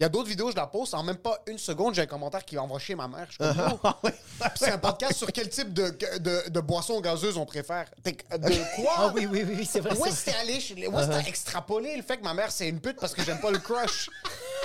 Il 0.02 0.06
y 0.06 0.06
a 0.06 0.08
d'autres 0.08 0.28
vidéos, 0.30 0.50
je 0.50 0.56
la 0.56 0.66
poste, 0.66 0.94
en 0.94 1.04
même 1.04 1.18
pas 1.18 1.38
une 1.46 1.58
seconde, 1.58 1.94
j'ai 1.94 2.02
un 2.02 2.06
commentaire 2.06 2.44
qui 2.44 2.58
envoie 2.58 2.80
chier 2.80 2.96
ma 2.96 3.06
mère. 3.06 3.28
Je 3.30 3.44
Yo, 3.44 3.78
Ah. 3.84 3.96
Puis 4.02 4.50
c'est 4.56 4.72
un 4.72 4.78
podcast 4.78 5.12
sur 5.14 5.30
quel 5.30 5.48
type 5.48 5.72
de, 5.72 5.90
de, 6.18 6.48
de 6.50 6.60
boisson 6.60 7.00
gazeuse 7.00 7.36
on 7.36 7.46
préfère. 7.46 7.84
De 8.04 8.10
quoi? 8.82 8.94
Ah 8.96 9.12
oui, 9.14 9.28
oui, 9.30 9.44
oui, 9.46 9.64
c'est 9.64 9.78
vrai. 9.78 9.96
Où 9.96 10.04
est-ce 10.04 10.24
que 10.24 10.30
t'es 10.32 10.36
allé? 10.38 10.54
Où 10.88 10.98
est-ce 10.98 11.06
que 11.06 11.12
t'as 11.12 11.28
extrapolé 11.28 11.96
le 11.96 12.02
fait 12.02 12.16
que 12.16 12.24
ma 12.24 12.34
mère 12.34 12.50
c'est 12.50 12.68
une 12.68 12.80
pute 12.80 12.96
parce 12.98 13.14
que 13.14 13.22
j'aime 13.22 13.40
pas 13.40 13.52
le 13.52 13.60
crush? 13.60 14.10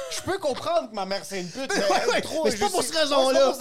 Je 0.10 0.22
peux 0.24 0.40
comprendre 0.40 0.90
que 0.90 0.96
ma 0.96 1.06
mère 1.06 1.22
c'est 1.24 1.42
une 1.42 1.50
pute, 1.50 1.72
mais, 1.76 1.84
Ouais, 1.84 2.06
ouais, 2.14 2.22
trop, 2.22 2.44
mais 2.46 2.50
c'est 2.50 2.58
pas 2.58 2.70
pour 2.70 2.80
pas 2.80 2.86
cette 2.88 2.96
raison-là. 2.96 3.54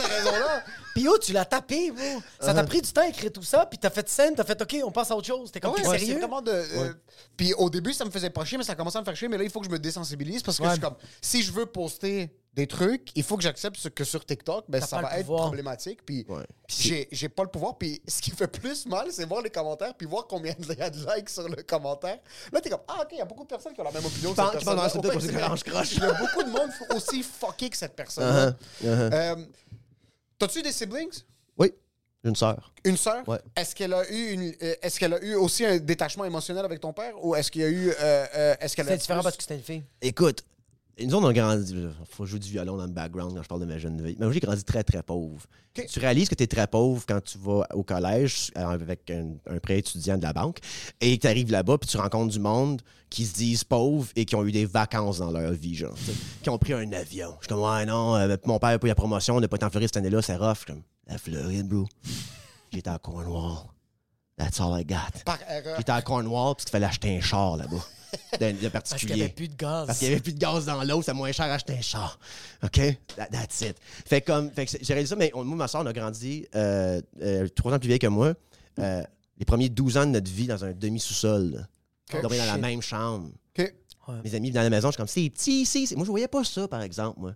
Puis 0.96 1.06
oh, 1.08 1.18
tu 1.18 1.32
l'as 1.34 1.44
tapé, 1.44 1.90
bro. 1.90 2.22
Ça 2.40 2.54
t'a 2.54 2.64
pris 2.64 2.80
du 2.80 2.90
temps 2.90 3.02
à 3.02 3.08
écrire 3.08 3.30
tout 3.30 3.42
ça, 3.42 3.66
puis 3.66 3.78
t'as 3.78 3.90
fait 3.90 4.08
scène, 4.08 4.34
t'as 4.34 4.44
fait 4.44 4.60
OK, 4.62 4.76
on 4.82 4.90
passe 4.90 5.10
à 5.10 5.16
autre 5.16 5.26
chose. 5.26 5.52
T'es 5.52 5.60
comme 5.60 5.72
Ouais, 5.72 5.82
t'es 5.82 5.88
c'est 5.90 5.98
sérieux? 6.06 6.20
de. 6.20 6.50
euh, 6.50 6.92
Puis 7.36 7.52
au 7.54 7.68
début, 7.68 7.92
ça 7.92 8.06
me 8.06 8.10
faisait 8.10 8.30
pas 8.30 8.46
chier, 8.46 8.56
mais 8.56 8.64
ça 8.64 8.74
commençait 8.74 8.96
à 8.96 9.00
me 9.02 9.04
faire 9.04 9.14
chier. 9.16 9.28
Mais 9.28 9.36
là, 9.36 9.44
il 9.44 9.50
faut 9.50 9.60
que 9.60 9.66
je 9.66 9.70
me 9.70 9.78
désensibilise 9.78 10.42
parce 10.42 10.56
que 10.56 10.62
Ouais. 10.62 10.68
je 10.70 10.74
suis 10.74 10.80
comme, 10.82 10.96
si 11.20 11.42
je 11.42 11.52
veux 11.52 11.66
poster 11.66 12.30
des 12.54 12.66
trucs, 12.66 13.10
il 13.14 13.22
faut 13.22 13.36
que 13.36 13.42
j'accepte 13.42 13.76
ce- 13.76 13.88
que 13.90 14.02
sur 14.02 14.24
TikTok, 14.24 14.64
ben, 14.68 14.80
ça 14.80 15.02
va 15.02 15.18
être 15.18 15.26
problématique. 15.26 16.00
Puis 16.06 16.26
j'ai 16.68 17.06
j'ai 17.12 17.28
pas 17.28 17.42
le 17.42 17.50
pouvoir. 17.50 17.76
Puis 17.76 18.00
ce 18.08 18.22
qui 18.22 18.30
fait 18.30 18.46
plus 18.48 18.86
mal, 18.86 19.08
c'est 19.10 19.26
voir 19.26 19.42
les 19.42 19.50
commentaires, 19.50 19.92
puis 19.94 20.06
voir 20.06 20.26
combien 20.26 20.54
il 20.58 20.66
y 20.78 20.80
a 20.80 20.88
de 20.88 20.96
likes 21.14 21.28
sur 21.28 21.46
le 21.46 21.62
commentaire. 21.62 22.18
Là, 22.50 22.60
t'es 22.62 22.70
comme, 22.70 22.80
ah, 22.88 23.02
ok, 23.02 23.08
il 23.12 23.18
y 23.18 23.20
a 23.20 23.26
beaucoup 23.26 23.42
de 23.42 23.48
personnes 23.48 23.74
qui 23.74 23.80
ont 23.82 23.84
la 23.84 23.92
même 23.92 24.06
opinion 24.06 24.30
que 24.30 24.36
Pense- 24.36 24.46
cette 24.52 24.64
personne. 24.64 24.78
Il 25.92 25.98
y 25.98 26.02
a 26.06 26.12
beaucoup 26.14 26.42
de 26.42 26.48
monde 26.50 26.70
aussi 26.94 27.22
fucké 27.22 27.68
que 27.68 27.76
cette 27.76 27.94
personne. 27.94 28.56
T'as-tu 30.38 30.62
des 30.62 30.72
siblings? 30.72 31.22
Oui, 31.58 31.72
j'ai 32.22 32.28
une 32.30 32.36
sœur. 32.36 32.72
Une 32.84 32.96
sœur? 32.96 33.26
Ouais. 33.28 33.38
Est-ce 33.56 33.74
qu'elle 33.74 33.94
a 33.94 34.08
eu 34.10 34.32
une, 34.32 34.54
euh, 34.62 34.74
est-ce 34.82 34.98
qu'elle 35.00 35.14
a 35.14 35.22
eu 35.24 35.34
aussi 35.34 35.64
un 35.64 35.78
détachement 35.78 36.24
émotionnel 36.24 36.64
avec 36.64 36.80
ton 36.80 36.92
père 36.92 37.12
ou 37.24 37.34
est-ce 37.34 37.50
qu'il 37.50 37.62
y 37.62 37.64
a 37.64 37.68
eu, 37.68 37.88
euh, 37.90 38.26
euh, 38.34 38.54
est-ce 38.60 38.76
qu'elle 38.76 38.86
a 38.86 38.90
C'était 38.90 39.00
différent 39.00 39.20
plus- 39.20 39.24
parce 39.24 39.36
que 39.36 39.42
c'était 39.42 39.56
une 39.56 39.62
fille. 39.62 39.82
Écoute, 40.02 40.44
nous 41.04 41.14
autres, 41.14 41.26
on 41.26 41.28
a 41.28 41.32
grandi. 41.34 41.74
Il 41.74 41.90
faut 42.08 42.24
jouer 42.24 42.38
du 42.38 42.50
violon 42.50 42.76
dans 42.76 42.86
le 42.86 42.92
background 42.92 43.34
quand 43.36 43.42
je 43.42 43.48
parle 43.48 43.60
de 43.60 43.66
ma 43.66 43.76
jeune 43.78 44.00
vie. 44.00 44.16
Mais 44.18 44.24
moi, 44.24 44.32
j'ai 44.32 44.40
grandi 44.40 44.64
très, 44.64 44.82
très 44.82 45.02
pauvre. 45.02 45.42
Tu 45.74 45.98
réalises 45.98 46.28
que 46.28 46.34
tu 46.34 46.44
es 46.44 46.46
très 46.46 46.66
pauvre 46.66 47.04
quand 47.06 47.22
tu 47.22 47.36
vas 47.36 47.66
au 47.74 47.82
collège 47.82 48.50
euh, 48.56 48.66
avec 48.66 49.10
un, 49.10 49.32
un 49.46 49.58
prêt 49.58 49.78
étudiant 49.78 50.16
de 50.16 50.22
la 50.22 50.32
banque 50.32 50.58
et 51.02 51.18
tu 51.18 51.26
arrives 51.26 51.50
là-bas 51.50 51.76
puis 51.76 51.86
tu 51.90 51.98
rencontres 51.98 52.32
du 52.32 52.40
monde 52.40 52.80
qui 53.10 53.26
se 53.26 53.34
disent 53.34 53.62
pauvres 53.62 54.08
et 54.16 54.24
qui 54.24 54.34
ont 54.36 54.44
eu 54.46 54.52
des 54.52 54.64
vacances 54.64 55.18
dans 55.18 55.30
leur 55.30 55.52
vie, 55.52 55.74
genre, 55.74 55.94
qui 56.42 56.48
ont 56.48 56.56
pris 56.58 56.72
un 56.72 56.90
avion. 56.92 57.34
Je 57.40 57.46
suis 57.46 57.48
comme, 57.48 57.62
ouais, 57.62 57.84
non, 57.84 58.16
euh, 58.16 58.36
mon 58.46 58.58
père 58.58 58.70
a 58.70 58.78
pas 58.78 58.86
eu 58.86 58.88
la 58.88 58.94
promotion, 58.94 59.36
on 59.36 59.40
n'a 59.40 59.48
pas 59.48 59.56
été 59.56 59.66
en 59.66 59.70
Floride 59.70 59.88
cette 59.88 59.98
année-là, 59.98 60.22
c'est 60.22 60.36
rough. 60.36 60.54
Je 60.54 60.58
suis 60.60 60.66
comme, 60.66 60.82
la 61.06 61.18
Floride, 61.18 61.68
bro. 61.68 61.86
J'étais 62.72 62.88
à 62.88 62.98
Cornwall. 62.98 63.75
That's 64.38 64.60
all 64.60 64.78
I 64.78 64.84
got. 64.84 65.22
par 65.24 65.38
erreur? 65.48 65.76
J'étais 65.78 65.92
à 65.92 66.02
Cornwall 66.02 66.54
parce 66.54 66.64
qu'il 66.64 66.72
fallait 66.72 66.86
acheter 66.86 67.16
un 67.16 67.20
char 67.20 67.56
là-bas. 67.56 67.76
De, 68.40 68.46
de 68.52 68.52
Parce 68.52 68.60
qu'il 68.60 68.70
particulier. 68.70 69.14
n'y 69.16 69.20
avait 69.22 69.32
plus 69.32 69.48
de 69.48 69.56
gaz. 69.56 69.86
Parce 69.86 69.98
qu'il 69.98 70.08
n'y 70.08 70.14
avait 70.14 70.22
plus 70.22 70.32
de 70.32 70.38
gaz 70.38 70.64
dans 70.64 70.82
l'eau, 70.84 71.02
c'est 71.02 71.12
moins 71.12 71.32
cher 71.32 71.46
acheter 71.52 71.74
un 71.76 71.80
char. 71.82 72.18
OK? 72.62 72.80
That- 73.16 73.26
that's 73.30 73.60
it. 73.62 73.76
Fait 74.06 74.20
comme, 74.22 74.50
fait 74.50 74.64
que 74.64 74.70
c'est- 74.70 74.82
j'ai 74.84 74.94
réalisé 74.94 75.10
ça, 75.10 75.16
mais 75.16 75.30
on- 75.34 75.44
moi, 75.44 75.56
ma 75.56 75.68
soeur, 75.68 75.82
on 75.82 75.86
a 75.86 75.92
grandi 75.92 76.46
euh, 76.54 77.00
euh, 77.20 77.48
trois 77.48 77.74
ans 77.74 77.78
plus 77.78 77.88
vieille 77.88 77.98
que 77.98 78.06
moi. 78.06 78.32
Euh, 78.78 79.02
les 79.38 79.44
premiers 79.44 79.68
12 79.68 79.96
ans 79.98 80.06
de 80.06 80.12
notre 80.12 80.30
vie 80.30 80.46
dans 80.46 80.64
un 80.64 80.72
demi-sous-sol. 80.72 81.66
Dormir 82.22 82.44
dans 82.46 82.52
la 82.52 82.58
même 82.58 82.80
chambre. 82.80 83.30
OK. 83.58 83.74
Mes 84.24 84.34
amis 84.34 84.50
venaient 84.50 84.60
à 84.60 84.64
la 84.64 84.70
maison, 84.70 84.88
je 84.88 84.92
suis 84.92 84.98
comme, 84.98 85.08
c'est 85.08 85.28
petit 85.28 85.62
ici. 85.62 85.88
Moi, 85.96 86.04
je 86.06 86.10
voyais 86.10 86.28
pas 86.28 86.44
ça, 86.44 86.68
par 86.68 86.80
exemple, 86.82 87.18
moi. 87.20 87.32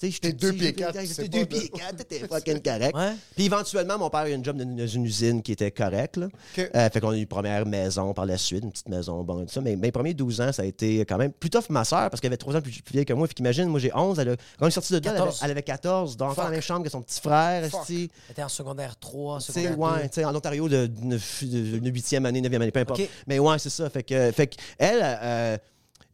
Tu 0.00 0.10
sais, 0.10 0.18
T'es 0.18 0.28
j'étais 0.28 0.32
deux 0.32 0.52
pieds 0.54 0.72
quatre, 0.72 0.98
J'étais 1.04 1.28
deux 1.28 1.44
pieds 1.44 1.68
quatre, 1.68 1.96
t'étais 1.96 2.26
fucking 2.26 2.62
correct. 2.62 2.96
Ouais. 2.96 3.12
Puis 3.36 3.44
éventuellement, 3.44 3.98
mon 3.98 4.08
père 4.08 4.20
a 4.20 4.30
eu 4.30 4.32
une 4.32 4.42
job 4.42 4.56
dans 4.56 4.62
une, 4.64 4.78
une 4.78 5.04
usine 5.04 5.42
qui 5.42 5.52
était 5.52 5.70
correcte. 5.70 6.16
Là. 6.16 6.26
Ok. 6.26 6.70
Euh, 6.74 6.88
fait 6.90 7.00
qu'on 7.00 7.10
a 7.10 7.16
eu 7.16 7.20
une 7.20 7.26
première 7.26 7.66
maison 7.66 8.14
par 8.14 8.24
la 8.24 8.38
suite, 8.38 8.64
une 8.64 8.70
petite 8.72 8.88
maison, 8.88 9.22
bon, 9.22 9.44
tout 9.44 9.52
ça. 9.52 9.60
Mais 9.60 9.76
mes 9.76 9.92
premiers 9.92 10.14
12 10.14 10.40
ans, 10.40 10.52
ça 10.52 10.62
a 10.62 10.64
été 10.64 11.00
quand 11.00 11.18
même 11.18 11.32
plus 11.32 11.50
tough 11.50 11.64
pour 11.64 11.72
ma 11.72 11.84
soeur 11.84 12.08
parce 12.08 12.20
qu'elle 12.22 12.30
avait 12.30 12.38
3 12.38 12.56
ans 12.56 12.62
plus, 12.62 12.80
plus 12.80 12.92
vieille 12.92 13.04
que 13.04 13.12
moi. 13.12 13.26
Fait 13.26 13.34
qu'imagine, 13.34 13.66
moi 13.66 13.78
j'ai 13.78 13.94
11, 13.94 14.18
elle 14.20 14.30
a, 14.30 14.36
quand 14.36 14.64
on 14.64 14.68
est 14.68 14.70
sorti 14.70 14.94
de 14.98 14.98
là, 15.06 15.12
elle 15.12 15.16
avait, 15.16 15.22
14. 15.26 15.40
elle 15.44 15.50
avait 15.50 15.62
14, 15.62 16.16
donc 16.16 16.30
encore 16.30 16.44
dans 16.44 16.50
la 16.50 16.56
même 16.56 16.62
chambre 16.62 16.84
que 16.84 16.90
son 16.90 17.02
petit 17.02 17.20
frère. 17.20 17.62
Elle 17.90 18.08
était 18.30 18.42
en 18.42 18.48
secondaire 18.48 18.96
3, 18.98 19.38
Tu 19.40 19.52
sais, 19.52 19.64
secondaire 19.64 19.76
2. 19.76 20.00
ouais, 20.02 20.08
tu 20.08 20.14
sais, 20.14 20.24
en 20.24 20.34
Ontario 20.34 20.66
de, 20.66 20.86
de, 20.86 21.18
de, 21.42 21.78
de 21.78 21.90
8e 21.90 22.24
année, 22.24 22.40
9e 22.40 22.54
année, 22.56 22.70
peu 22.70 22.80
importe. 22.80 23.00
Ok. 23.00 23.08
Mais 23.26 23.38
ouais, 23.38 23.58
c'est 23.58 23.68
ça. 23.68 23.90
Fait 23.90 24.02
que, 24.02 24.32
fait 24.32 24.46
que 24.46 24.56
elle, 24.78 25.00
euh, 25.02 25.58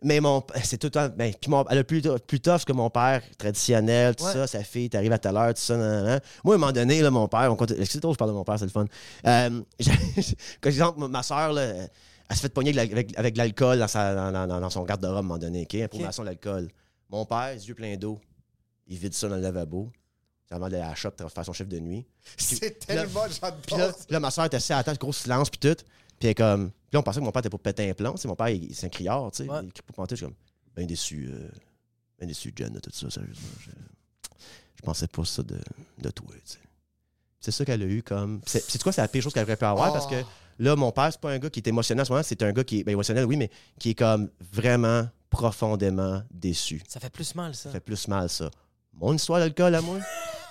mais 0.07 0.21
mon, 0.21 0.43
c'est 0.65 0.79
tout 0.79 0.87
le 0.87 0.91
temps, 0.93 1.09
ben, 1.15 1.33
puis 1.39 1.51
mon, 1.51 1.65
elle 1.69 1.79
a 1.79 1.85
plus, 1.85 2.01
plus 2.27 2.41
tough 2.41 2.65
que 2.65 2.73
mon 2.73 2.89
père, 2.91 3.23
traditionnel, 3.37 4.15
tout 4.17 4.25
Ouais. 4.25 4.33
ça, 4.33 4.47
sa 4.47 4.63
fille, 4.65 4.89
t'arrives 4.89 5.13
à 5.13 5.19
telle 5.19 5.37
heure, 5.37 5.53
tout 5.53 5.61
ça, 5.61 5.77
nan, 5.77 5.89
nan, 5.91 6.05
nan. 6.07 6.21
Moi, 6.45 6.55
à 6.55 6.57
un 6.57 6.59
moment 6.61 6.73
donné, 6.73 7.03
là, 7.03 7.11
mon 7.11 7.29
père, 7.29 7.53
on 7.53 7.57
compte, 7.57 7.73
drôle, 7.73 8.15
je 8.15 8.17
parle 8.19 8.31
de 8.31 8.35
mon 8.37 8.45
père, 8.45 8.59
c'est 8.59 8.65
le 8.65 8.71
fun. 8.71 8.85
Euh, 9.27 9.61
quand 10.61 10.69
exemple, 10.71 11.07
ma 11.09 11.23
soeur, 11.23 11.53
là, 11.53 11.63
elle 12.29 12.37
se 12.37 12.41
fait 12.41 12.49
pogner 12.49 12.77
avec, 12.79 13.33
de 13.33 13.39
l'alcool 13.39 13.79
dans, 13.79 13.89
sa- 13.89 14.15
dans, 14.15 14.47
dans- 14.47 14.61
dans 14.61 14.71
son 14.71 14.85
garde-robe 14.85 15.17
à 15.17 15.19
un 15.19 15.23
moment 15.23 15.39
donné, 15.39 15.63
OK? 15.63 15.75
Information 15.75 16.23
de 16.23 16.29
l'alcool. 16.29 16.69
Mon 17.11 17.25
père, 17.25 17.53
les 17.55 17.69
yeux 17.69 17.75
pleins 17.75 17.97
d'eau, 17.97 18.21
il 18.89 18.97
vide 18.99 19.15
ça 19.15 19.29
dans 19.29 19.37
le 19.37 19.43
lavabo. 19.43 19.91
Avant 20.49 20.69
d'aller 20.69 20.83
à 20.85 20.91
la 20.91 20.95
shop 20.95 21.11
pour 21.11 21.29
faire 21.31 21.45
son 21.45 21.53
chiffre 21.53 21.69
de 21.69 21.81
nuit. 21.81 22.07
C'est 22.37 22.63
là- 22.63 22.71
tellement, 23.05 23.23
Puis 23.29 23.41
là, 23.41 23.49
j'adore. 23.79 23.97
puis 23.97 24.07
là, 24.11 24.21
ma 24.21 24.31
soeur 24.31 24.45
était 24.45 24.57
assise 24.59 24.71
à 24.71 24.77
la 24.77 24.85
table, 24.85 24.97
gros 24.99 25.13
silence, 25.13 25.51
puis 25.51 25.59
tout. 25.59 25.77
Puis 26.19 26.35
comme. 26.35 26.71
Puis 26.71 26.95
là, 26.95 27.01
on 27.01 27.03
pensait 27.03 27.21
que 27.21 27.25
mon 27.25 27.33
père 27.33 27.41
était 27.41 27.51
pour 27.51 27.61
péter 27.61 27.91
un 27.91 27.95
plomb. 27.95 28.17
Sais, 28.17 28.29
mon 28.29 28.37
père, 28.37 28.49
c'est 28.73 28.87
un 28.87 28.89
criard, 28.89 29.31
tu 29.33 29.45
sais. 29.45 29.51
Ouais. 29.51 29.61
Il 29.65 29.73
crie 29.73 29.83
pas 29.83 29.93
pantoute. 29.93 30.11
Je 30.19 30.25
suis 30.25 30.27
comme, 30.27 30.35
ben 30.75 30.87
déçu, 30.87 31.29
euh, 31.31 31.49
ben 32.19 32.27
déçu, 32.29 32.53
Jen, 32.57 32.73
de 32.73 32.81
tout 32.81 32.91
ça, 32.93 33.11
sérieusement. 33.11 33.49
Je, 33.61 33.71
je 34.77 34.83
pensais 34.83 35.09
pas 35.09 35.25
ça 35.25 35.43
de, 35.43 35.59
de 35.99 36.11
toi, 36.11 36.29
tu 36.35 36.41
sais. 36.45 36.59
C'est 37.41 37.51
ça 37.53 37.65
qu'elle 37.65 37.83
a 37.83 37.87
eu 37.87 38.03
comme. 38.03 38.41
C'est 38.47 38.83
quoi, 38.83 38.93
c'est 38.93 39.01
la 39.03 39.09
pire 39.09 39.23
chose 39.23 39.33
qu'elle 39.33 39.45
aurait 39.45 39.57
pu 39.57 39.65
avoir 39.65 39.93
parce 39.93 40.07
que 40.07 40.23
Oh. 40.23 40.63
là, 40.63 40.75
mon 40.75 40.91
père, 40.91 41.11
c'est 41.13 41.21
pas 41.21 41.31
un 41.33 41.39
gars 41.39 41.51
qui 41.51 41.61
est 41.61 41.69
émotionnel 41.69 42.01
en 42.03 42.05
ce 42.07 42.11
moment, 42.13 42.23
c'est 42.23 42.43
un 42.43 42.53
gars 42.53 42.65
qui 42.65 42.81
est. 42.81 42.85
Ben, 42.85 42.93
émotionnel, 42.93 43.27
oui, 43.27 43.37
mais 43.37 43.51
qui 43.79 43.91
est 43.91 43.95
comme 43.95 44.31
vraiment 44.53 45.07
profondément 45.29 46.23
déçu. 46.31 46.83
Ça 46.89 46.99
fait 46.99 47.11
plus 47.11 47.35
mal, 47.35 47.55
ça. 47.55 47.65
Ça 47.65 47.73
fait 47.73 47.81
plus 47.81 48.09
mal, 48.09 48.29
ça. 48.31 48.51
Mon 48.95 49.13
histoire 49.13 49.39
d'alcool 49.41 49.75
à 49.75 49.83
moi? 49.83 49.99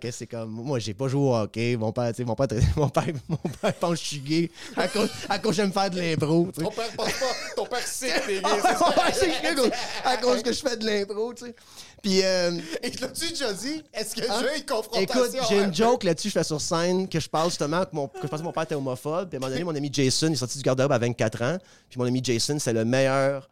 Que 0.00 0.10
c'est 0.10 0.26
comme. 0.26 0.50
Moi, 0.50 0.78
j'ai 0.80 0.94
pas 0.94 1.06
joué 1.08 1.20
au 1.20 1.34
hockey. 1.34 1.76
Mon 1.76 1.92
père, 1.92 2.10
tu 2.10 2.16
sais, 2.16 2.24
mon 2.24 2.34
père, 2.34 2.48
mon 2.76 2.88
père, 2.88 3.04
mon 3.28 3.36
père 3.36 3.72
pense 3.74 3.90
que 3.92 3.96
je 3.96 4.04
suis 4.04 4.18
gay 4.18 4.50
à 4.76 4.88
cause, 4.88 5.08
à 5.28 5.38
cause 5.38 5.50
que 5.52 5.56
j'aime 5.56 5.72
faire 5.72 5.88
de 5.90 5.96
l'impro. 6.00 6.48
Ton 6.54 6.70
père 6.70 6.90
pense 6.96 7.12
pas, 7.12 7.26
ton 7.56 7.66
père 7.66 7.86
sait 7.86 8.08
que 8.08 8.26
t'es 8.26 8.34
gay. 8.36 8.40
Mon 8.42 8.56
c'est 8.56 8.76
ça? 8.76 8.92
père, 8.92 9.14
c'est 9.14 9.26
que 9.26 9.32
je 9.32 9.62
suis 9.62 9.72
à 10.04 10.16
cause 10.16 10.42
que 10.42 10.52
je 10.52 10.60
fais 10.60 10.76
de 10.76 10.84
l'impro, 10.86 11.32
tu 11.34 11.44
sais. 11.46 11.54
Puis, 12.02 12.20
euh, 12.22 12.52
Et 12.82 12.90
l'as-tu 13.00 13.28
déjà 13.30 13.52
dit? 13.52 13.82
Est-ce 13.92 14.14
que 14.14 14.30
Hein? 14.30 14.42
veux 14.42 14.56
une 14.56 14.64
confrontation? 14.66 15.24
écoute, 15.24 15.40
j'ai 15.48 15.58
une 15.62 15.74
joke 15.74 16.04
là-dessus, 16.04 16.28
je 16.28 16.32
fais 16.34 16.44
sur 16.44 16.60
scène, 16.60 17.08
que 17.08 17.18
je 17.18 17.28
parle 17.28 17.48
justement 17.48 17.84
que, 17.84 17.90
mon, 17.92 18.06
que 18.08 18.18
je 18.22 18.26
pensais 18.28 18.42
que 18.42 18.46
mon 18.46 18.52
père 18.52 18.64
était 18.64 18.74
homophobe. 18.74 19.28
Puis 19.28 19.36
à 19.36 19.38
un 19.38 19.40
moment 19.40 19.50
donné, 19.52 19.64
mon 19.64 19.74
ami 19.74 19.90
Jason, 19.92 20.28
il 20.28 20.32
est 20.34 20.36
sorti 20.36 20.58
du 20.58 20.62
garde-robe 20.64 20.92
à 20.92 20.98
24 20.98 21.42
ans. 21.42 21.58
Puis 21.88 21.98
mon 21.98 22.04
ami 22.06 22.20
Jason, 22.22 22.58
c'est 22.58 22.72
le 22.72 22.84
meilleur 22.84 23.48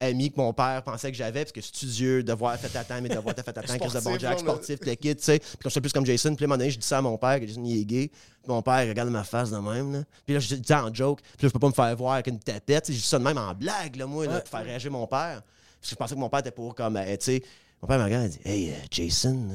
ami 0.00 0.30
que 0.30 0.36
mon 0.36 0.52
père 0.52 0.82
pensait 0.84 1.10
que 1.10 1.16
j'avais, 1.16 1.40
parce 1.44 1.52
que 1.52 1.60
studieux, 1.60 2.22
devoir 2.22 2.56
fait 2.56 2.76
attendre, 2.78 3.02
mais 3.02 3.08
devoir 3.08 3.34
fait 3.34 3.48
attendre, 3.48 3.66
Chris 3.78 3.92
de 3.98 4.00
bon 4.04 4.18
Jack, 4.18 4.38
sportif, 4.38 4.78
le 4.82 4.94
kid, 4.94 5.18
tu 5.18 5.24
sais. 5.24 5.38
Puis 5.40 5.48
quand 5.62 5.68
je 5.68 5.70
suis 5.70 5.80
plus 5.80 5.92
comme 5.92 6.06
Jason, 6.06 6.34
puis 6.36 6.44
à 6.44 6.46
un 6.46 6.48
moment 6.48 6.58
donné, 6.58 6.70
je 6.70 6.78
dis 6.78 6.86
ça 6.86 6.98
à 6.98 7.02
mon 7.02 7.18
père, 7.18 7.40
que 7.40 7.46
Jason, 7.46 7.64
il 7.64 7.80
est 7.80 7.84
gay. 7.84 8.08
Puis 8.08 8.48
mon 8.52 8.62
père, 8.62 8.84
il 8.84 8.88
regarde 8.90 9.10
ma 9.10 9.24
face 9.24 9.50
de 9.50 9.56
même, 9.56 9.92
là. 9.92 10.04
Puis 10.24 10.34
là, 10.34 10.40
je 10.40 10.54
dis 10.54 10.62
ça 10.66 10.84
en 10.84 10.94
joke. 10.94 11.20
Puis 11.20 11.46
là, 11.46 11.48
je 11.48 11.52
peux 11.52 11.58
pas 11.58 11.68
me 11.68 11.72
faire 11.72 11.96
voir 11.96 12.12
avec 12.14 12.28
une 12.28 12.38
tapette. 12.38 12.86
Je 12.88 12.92
dis 12.92 13.00
ça 13.00 13.18
de 13.18 13.24
même 13.24 13.38
en 13.38 13.52
blague, 13.54 13.96
là, 13.96 14.06
moi, 14.06 14.26
là, 14.26 14.34
Ouais. 14.34 14.40
pour 14.40 14.48
faire 14.48 14.64
réagir 14.64 14.90
mon 14.92 15.06
père. 15.06 15.42
Parce 15.80 15.82
que 15.82 15.90
je 15.90 15.94
pensais 15.96 16.14
que 16.14 16.20
mon 16.20 16.28
père 16.28 16.40
était 16.40 16.50
pour 16.52 16.74
comme, 16.74 16.96
euh, 16.96 17.16
tu 17.16 17.24
sais. 17.24 17.42
Mon 17.82 17.88
père 17.88 17.98
me 17.98 18.04
regarde, 18.04 18.26
il 18.26 18.30
dit 18.30 18.40
Hey, 18.44 18.70
euh, 18.70 18.74
Jason, 18.90 19.48
là, 19.48 19.54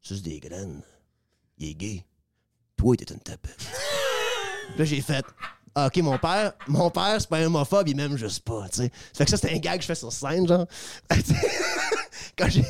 c'est 0.00 0.22
des 0.22 0.38
graines. 0.40 0.80
Il 1.58 1.70
est 1.70 1.74
gay. 1.74 2.04
Toi, 2.76 2.96
t'es 2.96 3.12
une 3.12 3.20
tapette. 3.20 3.58
Puis 4.70 4.78
là, 4.78 4.84
j'ai 4.84 5.00
fait. 5.00 5.24
Ah, 5.74 5.86
OK, 5.86 5.96
mon 5.98 6.18
père, 6.18 6.52
mon 6.68 6.90
père, 6.90 7.16
c'est 7.18 7.28
pas 7.28 7.40
homophobe, 7.40 7.88
il 7.88 7.96
m'aime 7.96 8.16
juste 8.16 8.40
pas, 8.44 8.66
tu 8.70 8.82
sais. 8.82 8.92
Fait 9.16 9.24
que 9.24 9.30
ça, 9.30 9.38
c'est 9.38 9.54
un 9.54 9.58
gag 9.58 9.76
que 9.76 9.82
je 9.82 9.86
fais 9.86 9.94
sur 9.94 10.12
scène, 10.12 10.46
genre. 10.46 10.66
Quand 12.38 12.48
j'ai. 12.48 12.64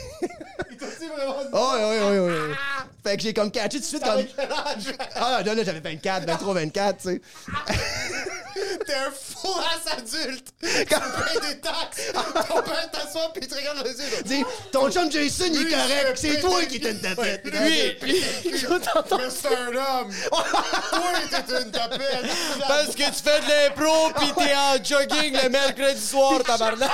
Il 0.71 0.77
t'a 0.77 0.87
dit 0.87 1.09
vraiment 1.09 1.43
dit 1.43 1.49
Oh, 1.53 1.73
oui, 1.75 1.99
oui, 2.01 2.19
oui, 2.19 2.33
oui. 2.49 2.55
Fait 3.03 3.17
que 3.17 3.23
j'ai 3.23 3.35
comme 3.35 3.51
catché 3.51 3.79
tout 3.79 3.83
de 3.83 3.85
suite, 3.85 4.05
comme. 4.05 4.23
Ah, 5.17 5.43
là, 5.43 5.55
là, 5.55 5.65
j'avais 5.65 5.81
24, 5.81 6.27
23, 6.27 6.55
24, 6.55 6.97
tu 6.99 7.09
sais. 7.09 7.21
T'es 8.87 8.95
un 8.95 9.11
fou 9.11 9.49
ass 9.59 9.93
adulte! 9.97 10.49
Quand 10.91 11.01
tu 11.01 11.41
payes 11.41 11.55
des 11.55 11.61
taxes! 11.61 12.13
Ton 12.49 12.63
père 12.63 12.91
t'assoit 12.91 13.33
pis 13.33 13.41
il 13.43 13.49
te 13.49 13.55
regarde 13.55 13.79
dans 13.79 13.85
les 13.85 13.91
yeux. 13.99 14.23
Dis, 14.25 14.45
ton 14.71 14.91
chum 14.91 15.11
Jason, 15.11 15.45
il 15.53 15.67
est 15.67 15.71
correct, 15.71 16.17
c'est 16.17 16.41
toi 16.41 16.63
qui 16.65 16.81
t'es 16.81 16.91
une 16.93 17.01
tapette. 17.01 17.45
Lui, 17.45 17.97
Mais 18.03 18.59
c'est 19.31 19.49
un 19.49 19.69
homme! 19.69 20.13
Toi, 20.31 20.45
t'es 21.31 21.63
une 21.63 21.71
tapette! 21.71 22.27
Parce 22.69 22.89
que 22.89 23.03
tu 23.03 23.23
fais 23.25 23.41
de 23.41 23.49
l'impro 23.49 24.11
pis 24.21 24.33
t'es 24.37 24.55
en 24.55 24.83
jogging 24.85 25.37
le 25.43 25.49
mercredi 25.49 26.01
soir, 26.01 26.43
tabarnak. 26.45 26.91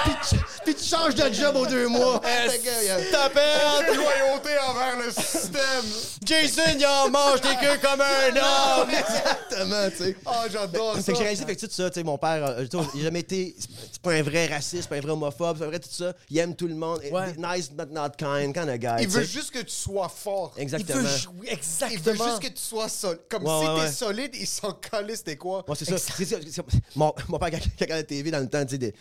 Puis 0.64 0.74
tu 0.74 0.84
changes 0.84 1.14
de 1.14 1.32
job 1.32 1.56
aux 1.56 1.66
deux 1.66 1.88
mois. 1.88 2.20
Que, 2.48 2.68
euh, 2.68 3.10
Tapette! 3.12 3.94
loyauté 3.94 4.50
envers 4.68 4.96
le 5.04 5.10
système! 5.10 5.84
Jason, 6.24 6.62
il 6.76 6.86
en 6.86 7.08
mange 7.08 7.40
des 7.40 7.54
queues 7.56 7.78
comme 7.80 8.00
un 8.00 8.36
homme! 8.80 8.88
Exactement, 8.90 9.90
tu 9.90 9.96
sais. 10.04 10.16
Oh, 10.26 10.30
j'adore 10.50 10.96
ça! 10.96 11.02
Fait 11.02 11.12
que 11.12 11.18
j'ai 11.18 11.24
réalisé, 11.24 11.44
fait 11.48 11.56
que 11.56 11.66
tout 11.66 11.72
ça, 11.72 11.90
tu 11.90 11.94
sais, 12.00 12.04
mon 12.04 12.18
père, 12.18 12.44
euh, 12.44 12.66
il 12.94 13.00
a 13.00 13.02
jamais 13.04 13.20
été, 13.20 13.54
c'est 13.58 14.00
pas 14.02 14.12
un 14.12 14.22
vrai 14.22 14.46
raciste, 14.46 14.88
pas 14.88 14.96
un 14.96 15.00
vrai 15.00 15.12
homophobe, 15.12 15.56
c'est 15.56 15.64
pas 15.64 15.68
vrai 15.70 15.78
tout 15.80 15.88
ça. 15.90 16.12
Il 16.30 16.38
aime 16.38 16.54
tout 16.54 16.68
le 16.68 16.74
monde. 16.74 17.00
Ouais. 17.10 17.34
Nice 17.36 17.70
but 17.70 17.90
not 17.90 18.10
kind, 18.18 18.52
kind 18.54 18.68
of 18.68 18.76
guy. 18.78 19.02
Il 19.02 19.08
veut 19.08 19.24
juste 19.24 19.50
que 19.50 19.60
tu 19.60 19.70
sois 19.70 20.08
fort. 20.08 20.52
Il 20.56 20.62
Exactement. 20.62 21.02
veut 21.02 21.08
jouer, 21.16 21.32
Il 21.46 21.52
exactement. 21.52 22.24
veut 22.24 22.30
juste 22.30 22.42
que 22.42 22.48
tu 22.48 22.62
sois 22.62 22.88
solide. 22.88 23.20
Comme 23.28 23.44
Ouais, 23.44 23.50
si 23.60 23.66
ouais, 23.68 23.74
t'es 23.74 23.80
ouais. 23.80 23.92
solide, 23.92 24.30
il 24.34 24.46
s'en 24.46 24.72
calisse, 24.72 25.24
t'es 25.24 25.36
quoi? 25.36 25.64
Ouais, 25.68 25.74
c'est 25.76 25.84
ça. 25.84 25.98
C'est- 25.98 26.24
c'est- 26.24 26.50
c'est- 26.50 26.62
Mon, 26.96 27.12
mon 27.28 27.38
père, 27.38 27.50
quand 27.50 27.58
il 27.58 27.70
regardait 27.80 28.02
la 28.02 28.02
TV 28.04 28.30
dans 28.30 28.40
le 28.40 28.48
temps, 28.48 28.64
tu 28.64 28.70
sais, 28.72 28.78
de- 28.78 28.92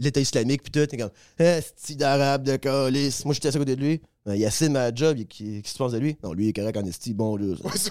l'État 0.00 0.20
islamique, 0.20 0.62
puis 0.62 0.72
tout, 0.72 0.86
t'es 0.86 0.96
comme, 0.96 1.10
eh, 1.38 1.60
c'est 1.76 1.94
d'arabe 1.96 2.42
de 2.44 2.56
calice. 2.56 3.24
Moi, 3.24 3.34
j'étais 3.34 3.48
à 3.48 3.58
côté 3.58 3.76
de 3.76 3.80
lui. 3.80 4.00
Ben, 4.24 4.36
Yacine, 4.36 4.68
ma 4.72 4.94
job, 4.94 5.16
qui, 5.28 5.62
qui 5.62 5.70
se 5.70 5.76
pense 5.76 5.90
de 5.90 5.98
lui? 5.98 6.16
Non, 6.22 6.32
lui, 6.32 6.44
il 6.46 6.48
est 6.50 6.52
correct 6.52 6.76
en 6.76 6.84
esti, 6.86 7.12
bon, 7.12 7.34
là. 7.36 7.56
C'est 7.74 7.90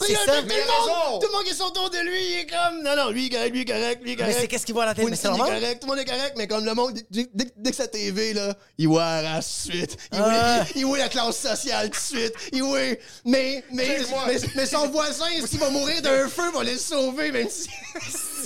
Tout 0.00 0.04
le 0.08 0.12
monde, 0.12 1.20
tout 1.20 1.26
le 1.28 1.32
monde 1.32 1.44
qui 1.44 1.50
est 1.50 1.60
autour 1.62 1.90
de 1.90 1.98
lui, 1.98 2.18
il 2.32 2.38
est 2.40 2.46
comme, 2.46 2.82
non, 2.82 2.96
non, 2.96 3.10
lui, 3.10 3.26
il 3.26 3.32
est 3.32 3.36
correct, 3.36 3.52
lui, 3.52 3.60
il 3.60 3.62
est 3.62 3.72
correct, 3.72 4.02
lui, 4.02 4.10
il 4.10 4.12
est 4.14 4.16
Mais 4.16 4.22
correct. 4.24 4.38
c'est 4.40 4.48
qu'est-ce 4.48 4.66
qu'il 4.66 4.74
voit 4.74 4.82
à 4.82 4.86
la 4.86 4.94
télé? 4.96 5.08
Mais 5.10 5.14
c'est 5.16 5.28
normal? 5.28 5.60
correct, 5.60 5.80
tout 5.80 5.86
le 5.86 5.92
monde 5.94 6.00
est 6.00 6.10
correct, 6.10 6.34
mais 6.36 6.48
comme 6.48 6.64
le 6.64 6.74
monde, 6.74 6.98
dès, 7.10 7.26
que 7.26 7.82
à 7.82 7.86
TV, 7.86 8.32
là, 8.34 8.52
il 8.78 8.88
voit 8.88 9.22
la 9.22 9.40
suite. 9.42 9.96
Il 10.12 10.18
voit, 10.18 10.28
Ah. 10.32 10.64
il, 10.74 10.80
il 10.80 10.86
voit 10.86 10.98
la 10.98 11.08
classe 11.08 11.38
sociale 11.38 11.88
tout 11.90 11.96
de 12.00 12.18
suite. 12.18 12.34
Il 12.52 12.64
voit. 12.64 12.80
Mais, 13.24 13.62
mais, 13.72 14.00
mais, 14.26 14.38
mais 14.56 14.66
son 14.66 14.88
voisin, 14.90 15.26
s'il 15.46 15.60
va 15.60 15.70
mourir 15.70 16.02
d'un 16.02 16.28
feu, 16.28 16.50
va 16.52 16.64
le 16.64 16.76
sauver, 16.76 17.30
même 17.30 17.48
si. 17.48 17.68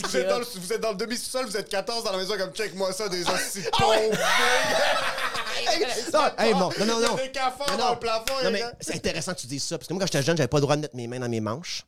Vous 0.03 0.17
êtes, 0.17 0.29
dans 0.29 0.41
le, 0.41 0.45
vous 0.57 0.73
êtes 0.75 0.81
dans 0.81 0.91
le 0.91 0.97
demi-sous-sol, 0.97 1.47
vous 1.47 1.57
êtes 1.57 1.69
14 1.71 2.05
dans 2.05 2.13
la 2.13 2.19
maison, 2.19 2.35
comme 2.37 2.53
check-moi 2.53 2.93
ça, 2.93 3.09
des 3.09 3.23
hosties 3.23 3.63
de 3.63 3.69
Ah 3.73 3.79
pauvres. 3.79 4.19
Non, 6.13 6.71
non, 6.79 6.87
non, 6.87 6.87
non. 6.87 7.01
Non, 7.01 7.77
dans 7.77 7.85
non. 7.87 7.93
le 7.93 7.99
plafond. 7.99 8.25
Non, 8.43 8.45
les 8.45 8.51
mais 8.51 8.59
gars. 8.61 8.73
c'est 8.81 8.95
intéressant 8.95 9.35
que 9.35 9.41
tu 9.41 9.47
dises 9.47 9.63
ça. 9.65 9.79
Parce 9.79 9.89
que 9.89 9.95
moi, 9.95 10.01
quand 10.01 10.07
j'étais 10.07 10.23
jeune, 10.23 10.37
j'avais 10.37 10.49
pas 10.49 10.59
le 10.59 10.63
droit 10.63 10.77
de 10.77 10.83
mettre 10.83 10.97
mes 10.97 11.07
mains 11.07 11.21
dans 11.21 11.29
mes 11.29 11.41
manches. 11.41 11.85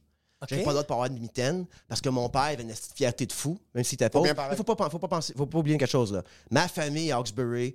J'avais 0.48 0.62
pas 0.62 0.70
le 0.70 0.74
droit 0.74 0.82
de 0.82 0.86
pas 0.88 0.94
avoir 0.94 1.10
de 1.10 1.18
mitaine. 1.18 1.66
Parce 1.88 2.00
que 2.00 2.08
mon 2.08 2.28
père 2.28 2.42
avait 2.42 2.62
une 2.62 2.74
fierté 2.74 3.26
de 3.26 3.32
fou, 3.32 3.58
même 3.74 3.84
s'il 3.84 3.96
était 3.96 4.10
pauvre. 4.10 4.26
Mais 4.26 4.56
faut 4.56 4.64
pas, 4.64 4.90
faut 4.90 4.98
pas 4.98 5.08
penser, 5.08 5.32
faut 5.36 5.46
pas 5.46 5.58
oublier 5.58 5.78
quelque 5.78 5.90
chose, 5.90 6.12
là. 6.12 6.22
Ma 6.50 6.68
famille 6.68 7.10
à 7.10 7.16
Hawkesbury, 7.16 7.74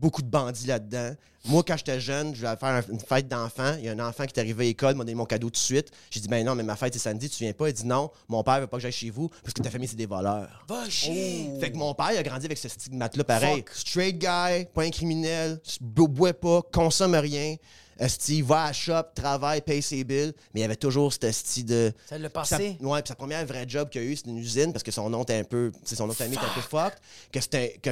beaucoup 0.00 0.22
de 0.22 0.28
bandits 0.28 0.66
là-dedans. 0.66 1.14
Moi, 1.46 1.62
quand 1.66 1.76
j'étais 1.76 2.00
jeune, 2.00 2.34
je 2.34 2.40
voulais 2.40 2.56
faire 2.56 2.68
un- 2.68 2.92
une 2.92 3.00
fête 3.00 3.26
d'enfant. 3.28 3.74
Il 3.78 3.84
y 3.84 3.88
a 3.88 3.92
un 3.92 3.98
enfant 4.00 4.24
qui 4.26 4.34
est 4.34 4.40
arrivé 4.40 4.64
à 4.64 4.66
l'école, 4.68 4.94
m'a 4.94 5.04
donné 5.04 5.14
mon 5.14 5.24
cadeau 5.24 5.46
tout 5.48 5.52
de 5.52 5.56
suite. 5.56 5.90
J'ai 6.10 6.20
dit, 6.20 6.28
ben 6.28 6.44
non, 6.44 6.54
mais 6.54 6.62
ma 6.62 6.76
fête, 6.76 6.92
c'est 6.92 6.98
samedi, 6.98 7.30
tu 7.30 7.44
viens 7.44 7.52
pas? 7.54 7.68
Il 7.68 7.72
dit, 7.72 7.86
non, 7.86 8.10
mon 8.28 8.42
père 8.42 8.60
veut 8.60 8.66
pas 8.66 8.76
que 8.76 8.82
j'aille 8.82 8.92
chez 8.92 9.08
vous 9.10 9.28
parce 9.42 9.54
que 9.54 9.62
ta 9.62 9.70
famille, 9.70 9.88
c'est 9.88 9.96
des 9.96 10.04
voleurs. 10.06 10.64
Va 10.68 10.88
chier. 10.90 11.50
Fait 11.60 11.70
que 11.72 11.76
mon 11.78 11.94
père, 11.94 12.12
il 12.12 12.18
a 12.18 12.22
grandi 12.22 12.44
avec 12.46 12.58
ce 12.58 12.68
stigmate-là, 12.68 13.24
pareil. 13.24 13.64
Straight 13.72 14.18
guy, 14.18 14.66
pas 14.74 14.82
un 14.82 14.90
criminel, 14.90 15.60
bo- 15.80 16.08
boit 16.08 16.34
pas, 16.34 16.60
consomme 16.72 17.14
rien. 17.14 17.56
Esti, 18.00 18.38
il 18.38 18.44
va 18.44 18.62
à 18.62 18.66
la 18.68 18.72
shop, 18.72 19.02
travaille, 19.14 19.60
paye 19.60 19.82
ses 19.82 20.02
billes, 20.04 20.32
mais 20.54 20.60
il 20.60 20.64
avait 20.64 20.74
toujours 20.76 21.12
cet 21.12 21.24
esti 21.24 21.62
de. 21.64 21.92
Ça 22.08 22.16
le 22.16 22.24
Sa, 22.24 22.30
passé? 22.30 22.76
ouais, 22.80 23.02
puis 23.02 23.08
sa 23.08 23.14
première 23.14 23.44
vraie 23.44 23.66
job 23.68 23.90
qu'il 23.90 24.00
a 24.00 24.04
eu, 24.04 24.16
c'était 24.16 24.30
une 24.30 24.38
usine 24.38 24.72
parce 24.72 24.82
que 24.82 24.90
son 24.90 25.10
nom 25.10 25.22
était 25.22 25.34
un 25.36 25.44
peu. 25.44 25.70
Son 25.84 26.04
nom 26.06 26.12
de 26.12 26.16
famille 26.16 26.36
était 26.38 26.46
un 26.46 26.54
peu 26.54 26.62
fucked. 26.62 26.98
Que 27.30 27.40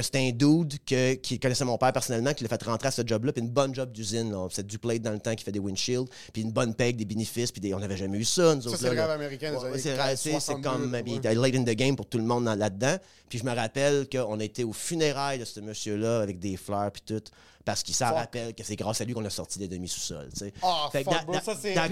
c'était 0.01 0.17
un 0.17 0.31
dude 0.31 0.73
que, 0.83 1.13
qui 1.13 1.39
connaissait 1.39 1.63
mon 1.63 1.77
père 1.77 1.93
personnellement, 1.93 2.33
qui 2.33 2.43
l'a 2.43 2.49
fait 2.49 2.63
rentrer 2.63 2.87
à 2.87 2.91
ce 2.91 3.03
job-là, 3.05 3.31
puis 3.33 3.41
une 3.43 3.49
bonne 3.49 3.73
job 3.75 3.91
d'usine. 3.91 4.31
là. 4.31 4.47
C'était 4.49 4.63
du 4.63 4.79
plate 4.79 5.03
dans 5.03 5.11
le 5.11 5.19
temps 5.19 5.35
qui 5.35 5.43
fait 5.43 5.51
des 5.51 5.59
windshields, 5.59 6.07
puis 6.33 6.41
une 6.41 6.51
bonne 6.51 6.73
paye, 6.73 6.93
des 6.93 7.05
bénéfices, 7.05 7.51
puis 7.51 7.61
des- 7.61 7.75
on 7.75 7.79
n'avait 7.79 7.97
jamais 7.97 8.17
eu 8.17 8.25
ça, 8.25 8.55
nous 8.55 8.63
Ça, 8.63 8.69
autres. 8.69 8.77
c'est 8.79 8.85
le 8.93 8.99
rêve 8.99 9.09
américain 9.11 9.53
Ouais, 9.53 9.77
c'est 9.77 9.93
vrai, 9.93 10.11
tu 10.15 10.17
sais, 10.17 10.31
c'est 10.31 10.39
62, 10.39 10.69
comme. 10.69 10.91
ouais. 10.93 11.03
Il 11.05 11.15
était 11.17 11.35
late 11.35 11.55
in 11.55 11.63
the 11.63 11.75
game 11.75 11.95
pour 11.95 12.07
tout 12.07 12.17
le 12.17 12.23
monde 12.23 12.45
dans- 12.45 12.55
là-dedans. 12.55 12.97
Puis 13.29 13.37
je 13.37 13.43
me 13.45 13.53
rappelle 13.53 14.07
qu'on 14.11 14.39
était 14.39 14.63
aux 14.63 14.73
funérailles 14.73 15.37
de 15.37 15.45
ce 15.45 15.59
monsieur-là 15.59 16.21
avec 16.21 16.39
des 16.39 16.57
fleurs, 16.57 16.91
puis 16.91 17.03
tout. 17.05 17.21
Parce 17.69 17.83
qu'il 17.83 17.93
s'en 17.93 18.15
rappelle 18.15 18.55
que 18.55 18.63
c'est 18.63 18.75
grâce 18.75 18.99
à 18.99 19.05
lui 19.05 19.13
qu'on 19.13 19.23
a 19.23 19.29
sorti 19.29 19.59
des 19.59 19.67
demi-sous-sols. 19.67 20.29
Ah, 20.63 20.89
que 20.91 21.03
fuck, 21.03 21.25
bro, 21.27 21.35
ça, 21.35 21.53
c'est- 21.61 21.75
dans 21.75 21.83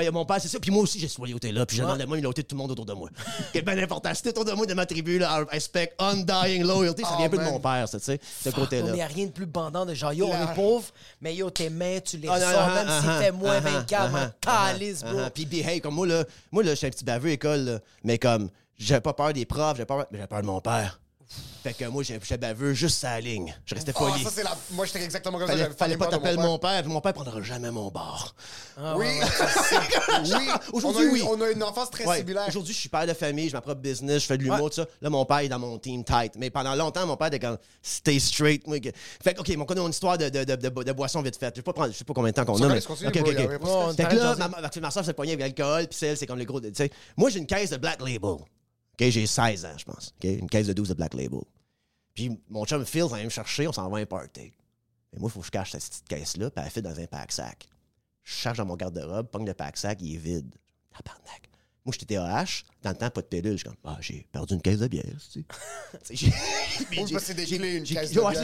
la 0.00 0.10
Mon 0.10 0.24
père, 0.24 0.40
c'est 0.40 0.48
ça. 0.48 0.58
Puis 0.58 0.70
moi 0.70 0.82
aussi, 0.84 0.98
j'ai 0.98 1.08
cette 1.08 1.18
loyauté-là. 1.18 1.66
Puis 1.66 1.76
j'ai 1.76 1.82
moi, 1.82 1.94
une 1.98 2.06
loyauté 2.06 2.40
de 2.40 2.46
tout 2.46 2.54
le 2.56 2.62
monde 2.62 2.70
autour 2.70 2.86
de 2.86 2.94
moi. 2.94 3.10
Est 3.54 3.60
bien 3.60 3.76
important. 3.76 4.10
T'es 4.14 4.30
autour 4.30 4.46
de 4.46 4.52
moi, 4.52 4.64
de 4.64 4.72
ma 4.72 4.86
tribu, 4.86 5.18
là, 5.18 5.40
I 5.42 5.44
respect 5.52 5.92
undying 5.98 6.62
loyalty, 6.62 7.02
ça 7.02 7.08
Ah, 7.12 7.16
vient 7.18 7.26
un 7.26 7.28
peu 7.28 7.36
de 7.36 7.42
mon 7.42 7.60
père, 7.60 7.86
ça, 7.86 7.98
tu 7.98 8.06
sais, 8.06 8.18
ce 8.22 8.48
mais 8.48 8.50
il 8.50 8.54
côté-là. 8.54 8.92
n'y 8.92 9.02
a 9.02 9.06
rien 9.06 9.26
de 9.26 9.30
plus 9.32 9.44
bandant 9.44 9.84
de 9.84 9.92
genre, 9.92 10.14
yo, 10.14 10.26
on 10.26 10.32
La- 10.32 10.50
est 10.50 10.54
pauvre, 10.54 10.86
mais 11.20 11.34
yo, 11.34 11.50
tes 11.50 11.68
mains, 11.68 11.98
tu 12.02 12.16
les 12.16 12.28
Ah, 12.28 12.34
ressors, 12.36 12.48
ah, 12.56 12.74
même 12.84 13.00
s'il 13.02 13.24
fait 13.26 13.32
moins 13.32 13.56
ah, 13.58 13.60
24, 13.60 14.02
ah, 14.06 14.08
man, 14.08 14.32
ah, 14.46 14.66
calice, 14.72 15.02
bro. 15.04 15.20
Puis, 15.34 15.46
hey, 15.60 15.82
comme 15.82 15.94
moi, 15.96 16.06
là, 16.06 16.24
moi, 16.50 16.62
là, 16.62 16.70
je 16.70 16.76
suis 16.76 16.86
un 16.86 16.90
petit 16.90 17.04
baveux 17.04 17.28
école, 17.30 17.60
là, 17.60 17.78
mais 18.02 18.16
comme, 18.18 18.48
j'avais 18.78 19.02
pas 19.02 19.12
peur 19.12 19.34
des 19.34 19.44
profs, 19.44 19.76
j'avais 19.76 19.84
peur, 19.84 19.98
mais 20.10 20.16
j'avais 20.18 20.28
peur 20.28 20.40
de 20.40 20.46
mon 20.46 20.60
père. 20.62 20.98
Fait 21.62 21.72
que 21.72 21.86
moi, 21.86 22.02
j'ai- 22.02 22.20
j'étais 22.20 22.36
baveux 22.36 22.74
juste 22.74 23.02
à 23.04 23.12
la 23.14 23.20
ligne. 23.22 23.54
Je 23.64 23.74
restais 23.74 23.92
Ah, 23.96 23.98
poli. 23.98 24.22
ça, 24.22 24.28
c'est 24.30 24.42
la. 24.42 24.54
Moi, 24.72 24.84
j'étais 24.84 25.02
exactement 25.02 25.38
comme 25.38 25.46
ça. 25.46 25.52
Fallait, 25.54 25.62
j'avais 25.64 25.74
fallait 25.74 25.96
pas 25.96 26.08
t'appeler 26.08 26.36
mon 26.36 26.58
père, 26.58 26.82
puis 26.82 26.92
mon 26.92 27.00
père 27.00 27.14
prendra 27.14 27.40
jamais 27.40 27.70
mon 27.70 27.90
bord. 27.90 28.34
Oui, 28.96 29.06
oui. 30.24 30.48
Aujourd'hui, 30.74 31.06
oui. 31.10 31.24
On 31.26 31.40
a 31.40 31.50
une 31.50 31.62
enfance 31.62 31.90
très 31.90 32.04
Ouais. 32.06 32.18
similaire. 32.18 32.44
Aujourd'hui, 32.48 32.74
je 32.74 32.80
suis 32.80 32.88
père 32.90 33.06
de 33.06 33.14
famille, 33.14 33.46
j'ai 33.48 33.54
ma 33.54 33.62
propre 33.62 33.80
business, 33.80 34.22
je 34.22 34.26
fais 34.26 34.36
de 34.36 34.42
l'humour, 34.42 34.68
tout 34.68 34.76
ça. 34.76 34.86
Là, 35.00 35.08
mon 35.08 35.24
père 35.24 35.38
est 35.38 35.48
dans 35.48 35.58
mon 35.58 35.78
team 35.78 36.04
tight. 36.04 36.34
Mais 36.36 36.50
pendant 36.50 36.74
longtemps, 36.74 37.06
mon 37.06 37.16
père 37.16 37.28
était 37.28 37.38
comme 37.38 37.56
stay 37.82 38.18
straight. 38.18 38.66
Moi, 38.66 38.80
que- 38.80 38.90
Fait 39.22 39.32
que, 39.32 39.40
OK, 39.40 39.50
on 39.58 39.64
connaît 39.64 39.80
une 39.80 39.88
histoire 39.90 40.18
de, 40.18 40.28
de, 40.28 40.44
de, 40.44 40.56
de, 40.56 40.68
de 40.68 40.92
boisson 40.92 41.22
vite 41.22 41.38
faite. 41.38 41.54
Je 41.54 41.60
sais 41.60 41.62
pas, 41.62 41.72
prendre- 41.72 41.92
je 41.92 41.96
sais 41.96 42.04
pas 42.04 42.12
combien 42.12 42.30
de 42.30 42.34
temps 42.36 42.44
qu'on 42.44 42.58
Ça 42.58 42.64
a. 42.64 42.68
Mais... 42.68 42.74
laisse 42.74 42.86
continuer, 42.86 43.08
OK, 43.08 43.16
OK, 43.20 43.28
OK. 43.28 43.96
Fait 43.96 44.04
que 44.04 44.16
là, 44.16 44.34
ma, 44.36 44.48
ma, 44.48 44.60
ma 44.82 44.90
soeur 44.90 45.02
s'est 45.04 45.14
poignée 45.14 45.32
avec 45.32 45.56
l'alcool, 45.58 45.86
puis 45.88 45.98
celle, 45.98 46.16
c'est 46.18 46.26
comme 46.26 46.38
les 46.38 46.44
gros. 46.44 46.60
Moi, 47.16 47.30
j'ai 47.30 47.38
une 47.38 47.46
caisse 47.46 47.70
de 47.70 47.78
Black 47.78 48.00
Label. 48.02 48.36
OK, 49.00 49.08
j'ai 49.10 49.26
16 49.26 49.64
ans, 49.64 49.76
je 49.76 49.84
pense. 49.84 50.14
OK, 50.18 50.24
une 50.24 50.48
caisse 50.48 50.66
de 50.66 50.72
12 50.72 50.88
de 50.88 50.94
Black 50.94 51.14
Label. 51.14 51.40
Puis 52.14 52.38
mon 52.48 52.64
chum 52.64 52.84
Phil 52.84 53.06
vient 53.06 53.24
me 53.24 53.28
chercher, 53.28 53.66
on 53.66 53.72
s'en 53.72 53.88
va 53.88 53.98
à 53.98 54.00
un 54.00 54.06
party. 54.06 54.52
Mais 55.12 55.18
moi, 55.18 55.30
il 55.30 55.32
faut 55.32 55.40
que 55.40 55.46
je 55.46 55.50
cache 55.50 55.72
cette 55.72 55.82
petite 55.84 56.08
caisse-là, 56.08 56.50
puis 56.50 56.64
elle 56.64 56.70
fit 56.70 56.82
dans 56.82 56.98
un 56.98 57.06
pack-sac. 57.06 57.68
Je 58.22 58.32
cherche 58.32 58.58
dans 58.58 58.66
mon 58.66 58.76
garde-robe, 58.76 59.28
pogne 59.28 59.46
le 59.46 59.54
pack-sac, 59.54 59.98
il 60.00 60.14
est 60.14 60.18
vide. 60.18 60.54
Tabarnak. 60.92 61.50
Moi, 61.84 61.92
j'étais 61.98 62.14
TAH, 62.14 62.62
dans 62.82 62.90
le 62.90 62.96
temps, 62.96 63.10
pas 63.10 63.20
de 63.20 63.26
pilule. 63.26 63.52
Je 63.52 63.56
suis 63.58 63.64
comme, 63.64 63.76
ah, 63.84 63.98
j'ai 64.00 64.26
perdu 64.32 64.54
une 64.54 64.62
caisse 64.62 64.78
de 64.78 64.88
bière, 64.88 65.04
tu 65.32 65.40
sais. 65.40 65.44
J'ai- 66.14 66.30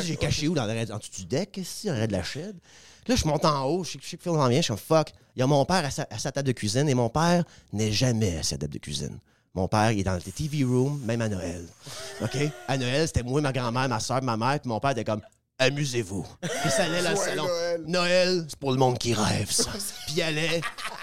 j'ai- 0.03 0.17
caché 0.17 0.49
où? 0.49 0.55
Dans 0.55 0.67
le, 0.67 0.93
en 0.93 0.99
dessous 0.99 1.11
du 1.13 1.25
deck, 1.27 1.57
ici, 1.57 1.91
en 1.91 2.07
de 2.07 2.13
la 2.13 2.23
shed. 2.23 2.59
Là, 3.07 3.17
je 3.17 3.27
monte 3.27 3.45
en 3.47 3.65
haut, 3.65 3.83
je 3.83 3.93
sais 3.93 3.99
que 3.99 4.05
Phil 4.23 4.33
en 4.33 4.49
vient, 4.49 4.59
je 4.59 4.63
suis 4.65 4.69
comme, 4.69 4.77
fuck. 4.79 5.13
Il 5.37 5.41
y 5.41 5.43
a 5.43 5.47
mon 5.47 5.65
père 5.65 5.85
à 5.85 5.91
sa, 5.91 6.07
à 6.11 6.19
sa 6.19 6.31
table 6.33 6.49
de 6.49 6.53
cuisine, 6.53 6.89
et 6.89 6.95
mon 6.95 7.09
père 7.09 7.45
n'est 7.73 7.93
jamais 7.93 8.37
à 8.37 8.43
sa 8.43 8.59
table 8.59 8.75
de 8.75 8.79
cuisine. 8.79 9.19
Mon 9.55 9.67
père, 9.67 9.91
il 9.93 10.01
est 10.01 10.05
dans 10.05 10.15
le 10.15 10.21
TV 10.21 10.65
room, 10.65 11.01
même 11.05 11.21
à 11.21 11.29
Noël. 11.29 11.67
OK? 12.23 12.37
À 12.69 12.79
Noël, 12.79 13.07
c'était 13.07 13.23
moi, 13.23 13.41
ma 13.41 13.53
grand-mère, 13.53 13.89
ma 13.89 14.01
soeur, 14.01 14.23
ma 14.23 14.37
mère, 14.37 14.61
puis 14.61 14.69
mon 14.69 14.79
père 14.79 14.93
était 14.93 15.05
comme, 15.05 15.23
amusez-vous. 15.59 16.27
Puis 16.41 16.71
ça 16.71 16.85
allait 16.85 17.03
dans 17.03 17.11
le 17.11 17.17
salon. 17.17 17.45
Noël. 17.45 17.85
Noël, 17.87 18.47
c'est 18.49 18.59
pour 18.59 18.71
le 18.73 18.79
monde 18.79 18.99
qui 18.99 19.13
rêve, 19.13 19.51
ça. 19.51 19.71
Puis 20.07 20.17
il 20.17 20.23
allait 20.23 20.61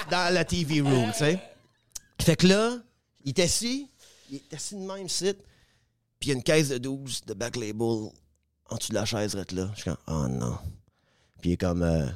dans 0.10 0.34
la 0.34 0.46
TV 0.46 0.82
room, 0.82 1.12
tu 1.12 1.20
sais. 1.20 1.40
Fait 2.22 2.36
que 2.36 2.48
là, 2.48 2.78
il 3.24 3.30
est 3.30 3.40
assis, 3.40 3.90
il 4.30 4.38
est 4.38 4.54
assis 4.54 4.76
de 4.76 4.82
même 4.82 5.08
site, 5.08 5.38
puis 6.20 6.30
il 6.30 6.32
y 6.32 6.32
a 6.32 6.36
une 6.36 6.44
caisse 6.44 6.70
de 6.70 6.78
12 6.78 7.26
de 7.26 7.34
Back 7.34 7.56
Label 7.56 8.10
en 8.70 8.76
dessous 8.76 8.90
de 8.90 8.96
la 8.96 9.06
chaise, 9.06 9.36
reste 9.36 9.52
là. 9.52 9.70
Je 9.76 9.82
suis 9.82 9.84
comme, 9.86 9.98
oh 10.08 10.28
non. 10.28 10.58
Puis 11.40 11.52
il 11.52 11.54
est 11.54 11.58
comme, 11.58 11.84
euh, 11.84 12.08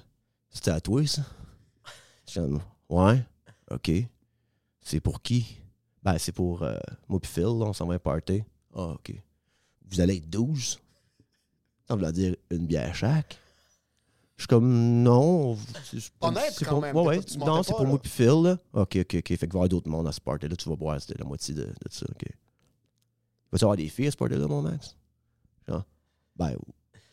c'était 0.50 0.72
à 0.72 0.82
toi, 0.82 1.06
ça? 1.06 1.22
Je 2.26 2.32
suis 2.32 2.40
comme, 2.40 2.62
ouais, 2.90 3.24
ok. 3.70 3.92
C'est 4.82 5.00
pour 5.00 5.22
qui? 5.22 5.61
Ben, 6.04 6.18
c'est 6.18 6.32
pour 6.32 6.64
euh, 6.64 6.76
moi 7.08 7.20
Phil, 7.24 7.44
là, 7.44 7.66
on 7.66 7.74
s'en 7.74 7.86
va 7.88 8.00
party. 8.00 8.44
Ah, 8.76 8.88
ok. 8.94 9.14
Vous 9.90 10.00
allez 10.02 10.18
être 10.18 10.30
12? 10.30 10.80
Ça 11.88 11.96
veut 11.96 12.12
dire 12.12 12.36
une 12.50 12.66
bière 12.66 12.96
chaque? 12.96 13.38
Je 14.38 14.44
suis 14.44 14.48
comme, 14.48 15.04
non. 15.04 15.56
c'est- 15.84 16.10
pour- 16.20 16.34
quand 16.66 16.82
même. 16.82 16.96
Ouais, 16.96 17.06
ouais. 17.06 17.24
tu 17.24 17.38
Non, 17.38 17.62
c'est 17.62 17.74
pour 17.74 17.84
là. 17.84 17.90
moi 17.90 18.00
Phil, 18.04 18.42
là. 18.44 18.58
Ok, 18.74 18.96
ok, 18.96 19.00
ok. 19.02 19.06
Fait 19.06 19.24
qu'il 19.24 19.38
va 19.38 19.44
y 19.44 19.46
avoir 19.50 19.70
d'autres 19.70 19.90
monde 19.90 20.08
à 20.08 20.12
ce 20.12 20.20
party-là. 20.22 20.56
Tu 20.56 20.68
vas 20.70 20.76
boire, 20.76 21.00
c'était 21.00 21.20
la 21.20 21.26
moitié 21.26 21.54
de, 21.54 21.66
de 21.66 21.74
ça, 21.92 22.06
ok. 22.10 22.26
Va-tu 23.52 23.64
avoir 23.66 23.78
des 23.78 23.90
filles 23.90 24.08
à 24.08 24.12
ce 24.12 24.18
party-là, 24.18 24.48
mon 24.48 24.64
Max? 24.64 24.96
Genre, 25.68 25.84
ben, 26.36 26.56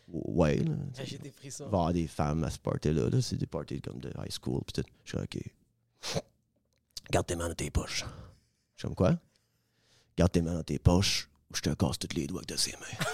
ouais, 0.09 0.57
là. 0.57 0.73
Ah, 0.97 1.05
J'ai 1.05 1.19
des 1.19 1.31
frissons. 1.31 1.65
Va 1.65 1.71
y 1.71 1.75
avoir 1.81 1.93
des 1.93 2.07
femmes 2.07 2.45
à 2.45 2.51
ce 2.51 2.59
party-là. 2.59 3.11
Là. 3.11 3.21
C'est 3.21 3.37
des 3.37 3.47
parties 3.47 3.81
comme 3.83 3.99
de 3.99 4.09
high 4.11 4.33
school. 4.33 4.63
Pis 4.65 4.73
tout. 4.75 4.89
Je 5.05 5.11
suis 5.11 5.19
OK. 5.19 6.23
Garde 7.11 7.27
tes 7.27 7.37
mains 7.37 7.49
dans 7.49 7.55
tes 7.55 7.71
poches. 7.71 8.07
Je 8.79 8.83
suis 8.83 8.87
comme 8.87 8.95
quoi? 8.95 9.19
Garde 10.17 10.31
tes 10.31 10.41
mains 10.41 10.55
dans 10.55 10.63
tes 10.63 10.79
poches 10.79 11.29
ou 11.51 11.57
je 11.57 11.63
te 11.63 11.71
casse 11.71 11.99
toutes 11.99 12.15
les 12.15 12.29
doigts 12.29 12.43
de 12.47 12.57
ses 12.57 12.71
mains. 12.73 13.07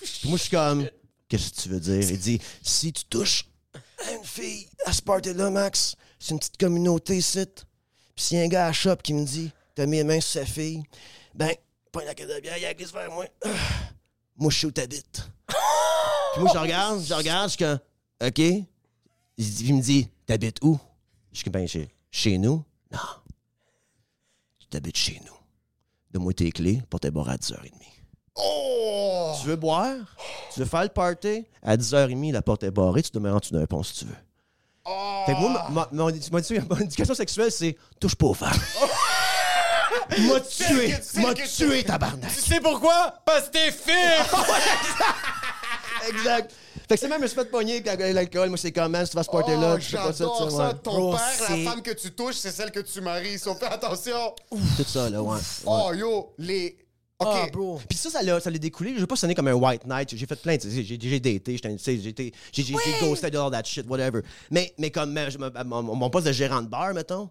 Puis 0.00 0.20
moi, 0.28 0.36
je 0.38 0.42
suis 0.42 0.50
comme, 0.50 0.88
qu'est-ce 1.28 1.50
que 1.50 1.62
tu 1.62 1.68
veux 1.68 1.80
dire? 1.80 2.10
Il 2.10 2.18
dit, 2.18 2.40
si 2.62 2.92
tu 2.92 3.04
touches 3.06 3.44
à 3.74 4.12
une 4.12 4.22
fille 4.22 4.68
à 4.86 4.92
ce 4.92 5.02
party-là, 5.02 5.50
Max, 5.50 5.96
c'est 6.20 6.30
une 6.30 6.38
petite 6.38 6.58
communauté 6.58 7.16
ici. 7.16 7.44
Puis 8.14 8.24
s'il 8.24 8.38
y 8.38 8.40
a 8.40 8.44
un 8.44 8.48
gars 8.48 8.64
à 8.66 8.66
la 8.68 8.72
shop 8.72 8.98
qui 9.02 9.14
me 9.14 9.24
dit, 9.24 9.50
t'as 9.74 9.86
mis 9.86 9.96
les 9.96 10.04
mains 10.04 10.20
sur 10.20 10.42
sa 10.42 10.46
fille, 10.46 10.84
ben, 11.34 11.52
pas 11.90 12.14
caisse 12.14 12.28
de 12.28 12.40
bière, 12.40 12.56
il 12.56 12.62
y 12.62 12.66
a 12.66 12.72
glisse 12.72 12.92
vers 12.92 13.10
moi. 13.10 13.26
Moi, 14.36 14.50
je 14.52 14.58
suis 14.58 14.66
où 14.68 14.70
t'habites. 14.70 15.28
Puis 16.34 16.42
moi, 16.42 16.50
je 16.52 16.58
regarde, 16.58 17.04
je 17.04 17.14
regarde, 17.14 17.50
je 17.50 17.56
suis 17.56 17.64
comme, 17.64 17.78
OK. 18.20 18.38
Il 19.38 19.74
me 19.74 19.80
dit, 19.82 20.08
t'habites 20.26 20.58
où? 20.62 20.78
Je 21.32 21.38
suis 21.38 21.44
comme, 21.44 21.52
ben, 21.52 21.66
chez, 21.66 21.88
chez 22.10 22.38
nous. 22.38 22.64
Non. 22.92 22.98
T'habites 24.74 24.96
chez 24.96 25.20
nous. 25.24 25.36
Donne-moi 26.10 26.32
tes 26.32 26.50
clés 26.50 26.82
pour 26.90 26.98
te 26.98 27.06
boire 27.06 27.28
à 27.28 27.36
10h30. 27.36 27.70
Oh! 28.34 29.32
Tu 29.40 29.46
veux 29.46 29.54
boire? 29.54 29.94
Tu 30.52 30.58
veux 30.58 30.66
faire 30.66 30.82
le 30.82 30.88
party? 30.88 31.46
À 31.62 31.76
10h30, 31.76 32.32
la 32.32 32.42
porte 32.42 32.64
est 32.64 32.72
barrée, 32.72 33.04
tu 33.04 33.12
demeures 33.12 33.36
en 33.36 33.38
dessous 33.38 33.54
d'un 33.54 33.66
pont 33.66 33.84
si 33.84 34.00
tu 34.00 34.06
veux. 34.06 34.16
Fait 35.26 35.34
que 35.34 35.38
moi, 35.38 35.68
ma, 35.70 35.70
ma- 35.70 35.88
mon, 35.92 36.08
éducation 36.08 37.14
sexuelle, 37.14 37.52
c'est 37.52 37.76
touche 38.00 38.16
pas 38.16 38.26
aux 38.26 38.34
femmes. 38.34 38.50
M'a 40.18 40.40
tué! 40.40 40.96
M'a 41.22 41.34
tué, 41.34 41.84
tabarnak! 41.84 42.34
Tu 42.34 42.40
sais 42.40 42.60
pourquoi? 42.60 43.14
Parce 43.24 43.46
que 43.46 43.52
t'es 43.52 43.70
fit! 43.70 43.92
Exact! 46.08 46.52
Fait 46.88 46.94
que 46.94 47.00
c'est 47.00 47.08
même, 47.08 47.18
je 47.18 47.22
me 47.22 47.26
suis 47.28 47.36
fait 47.36 47.44
pogner 47.50 47.82
avec 47.86 48.14
l'alcool. 48.14 48.48
Moi, 48.48 48.58
c'est 48.58 48.72
comme, 48.72 48.92
man, 48.92 49.04
si 49.04 49.10
tu 49.12 49.16
vas 49.16 49.22
se 49.22 49.30
porter 49.30 49.56
là, 49.56 49.74
Oh, 49.74 49.78
tu 49.78 49.86
fais 49.86 49.96
pas 49.96 50.12
ça, 50.12 50.24
tu 50.24 50.44
sais, 50.44 50.50
ça. 50.56 50.68
ouais. 50.68 50.74
Ton 50.82 50.92
Bro, 50.98 51.10
père, 51.12 51.50
la 51.50 51.70
femme 51.70 51.82
que 51.82 51.90
tu 51.92 52.10
touches, 52.12 52.36
c'est 52.36 52.50
celle 52.50 52.70
que 52.70 52.80
tu 52.80 53.00
maries. 53.00 53.38
So, 53.38 53.54
fais 53.54 53.66
attention. 53.66 54.34
Tout 54.50 54.84
ça, 54.86 55.08
là, 55.10 55.22
ouais. 55.22 55.34
ouais. 55.36 55.40
Oh, 55.66 55.92
yo, 55.94 56.34
les... 56.38 56.78
OK. 57.20 57.28
Ah, 57.32 57.46
bro. 57.52 57.80
Puis 57.88 57.96
ça, 57.96 58.10
ça 58.10 58.22
l'a, 58.22 58.40
ça 58.40 58.50
l'a 58.50 58.58
découlé. 58.58 58.92
Je 58.96 59.00
veux 59.00 59.06
pas 59.06 59.14
sonner 59.14 59.36
comme 59.36 59.46
un 59.46 59.54
white 59.54 59.86
knight. 59.86 60.14
J'ai 60.16 60.26
fait 60.26 60.34
plein, 60.34 60.58
sais, 60.58 60.68
j'ai, 60.68 60.84
j'ai 61.00 61.20
daté, 61.20 61.56
j'ai, 61.62 61.78
j'ai, 62.00 62.12
j'ai, 62.52 62.74
ghosté 63.00 63.30
de 63.30 63.38
all 63.38 63.52
that 63.52 63.62
shit, 63.64 63.86
whatever. 63.88 64.22
Mais, 64.50 64.74
mais 64.78 64.90
comme 64.90 65.16
je 65.30 65.38
me- 65.38 65.64
mon, 65.64 65.82
mon 65.94 66.10
poste 66.10 66.26
de 66.26 66.32
gérant 66.32 66.60
de 66.60 66.66
bar, 66.66 66.92
mettons, 66.92 67.26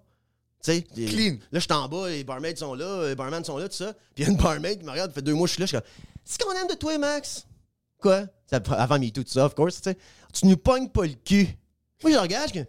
tu 0.64 0.72
sais. 0.72 0.86
les- 0.96 1.06
Clean. 1.08 1.34
Là, 1.52 1.60
je 1.60 1.66
suis 1.66 1.74
en 1.74 1.90
bas, 1.90 2.08
les 2.10 2.24
barmaids 2.24 2.56
sont 2.56 2.74
là, 2.76 3.10
les 3.10 3.16
barman 3.16 3.44
sont 3.44 3.58
là, 3.58 3.68
tout 3.68 3.76
ça. 3.76 3.92
Puis 4.16 4.24
il 4.24 4.24
y 4.24 4.28
a 4.28 4.32
une 4.32 4.38
barmaid 4.38 4.80
qui 4.80 4.86
me 4.86 4.92
regarde, 4.92 5.12
fait 5.12 5.22
deux 5.22 5.34
mois 5.34 5.48
je 5.48 5.52
suis 5.54 5.60
là, 5.60 5.66
je 5.66 5.72
suis 5.72 5.78
comme, 5.78 5.88
c'est 6.24 6.42
ce 6.42 6.46
qu'on 6.48 6.54
aime 6.54 6.68
de 6.68 6.76
toi, 6.76 6.98
Max? 6.98 7.46
Quoi? 8.02 8.24
Avant 8.54 9.00
MeToo, 9.00 9.24
tout 9.24 9.30
ça, 9.30 9.46
of 9.46 9.56
course, 9.56 9.82
tu 9.82 9.90
sais. 9.90 9.98
Tu 10.34 10.48
nous 10.48 10.58
pognes 10.58 10.90
pas 10.90 11.06
le 11.06 11.14
cul. 11.14 11.48
Moi, 12.04 12.12
je 12.12 12.18
regarde, 12.18 12.68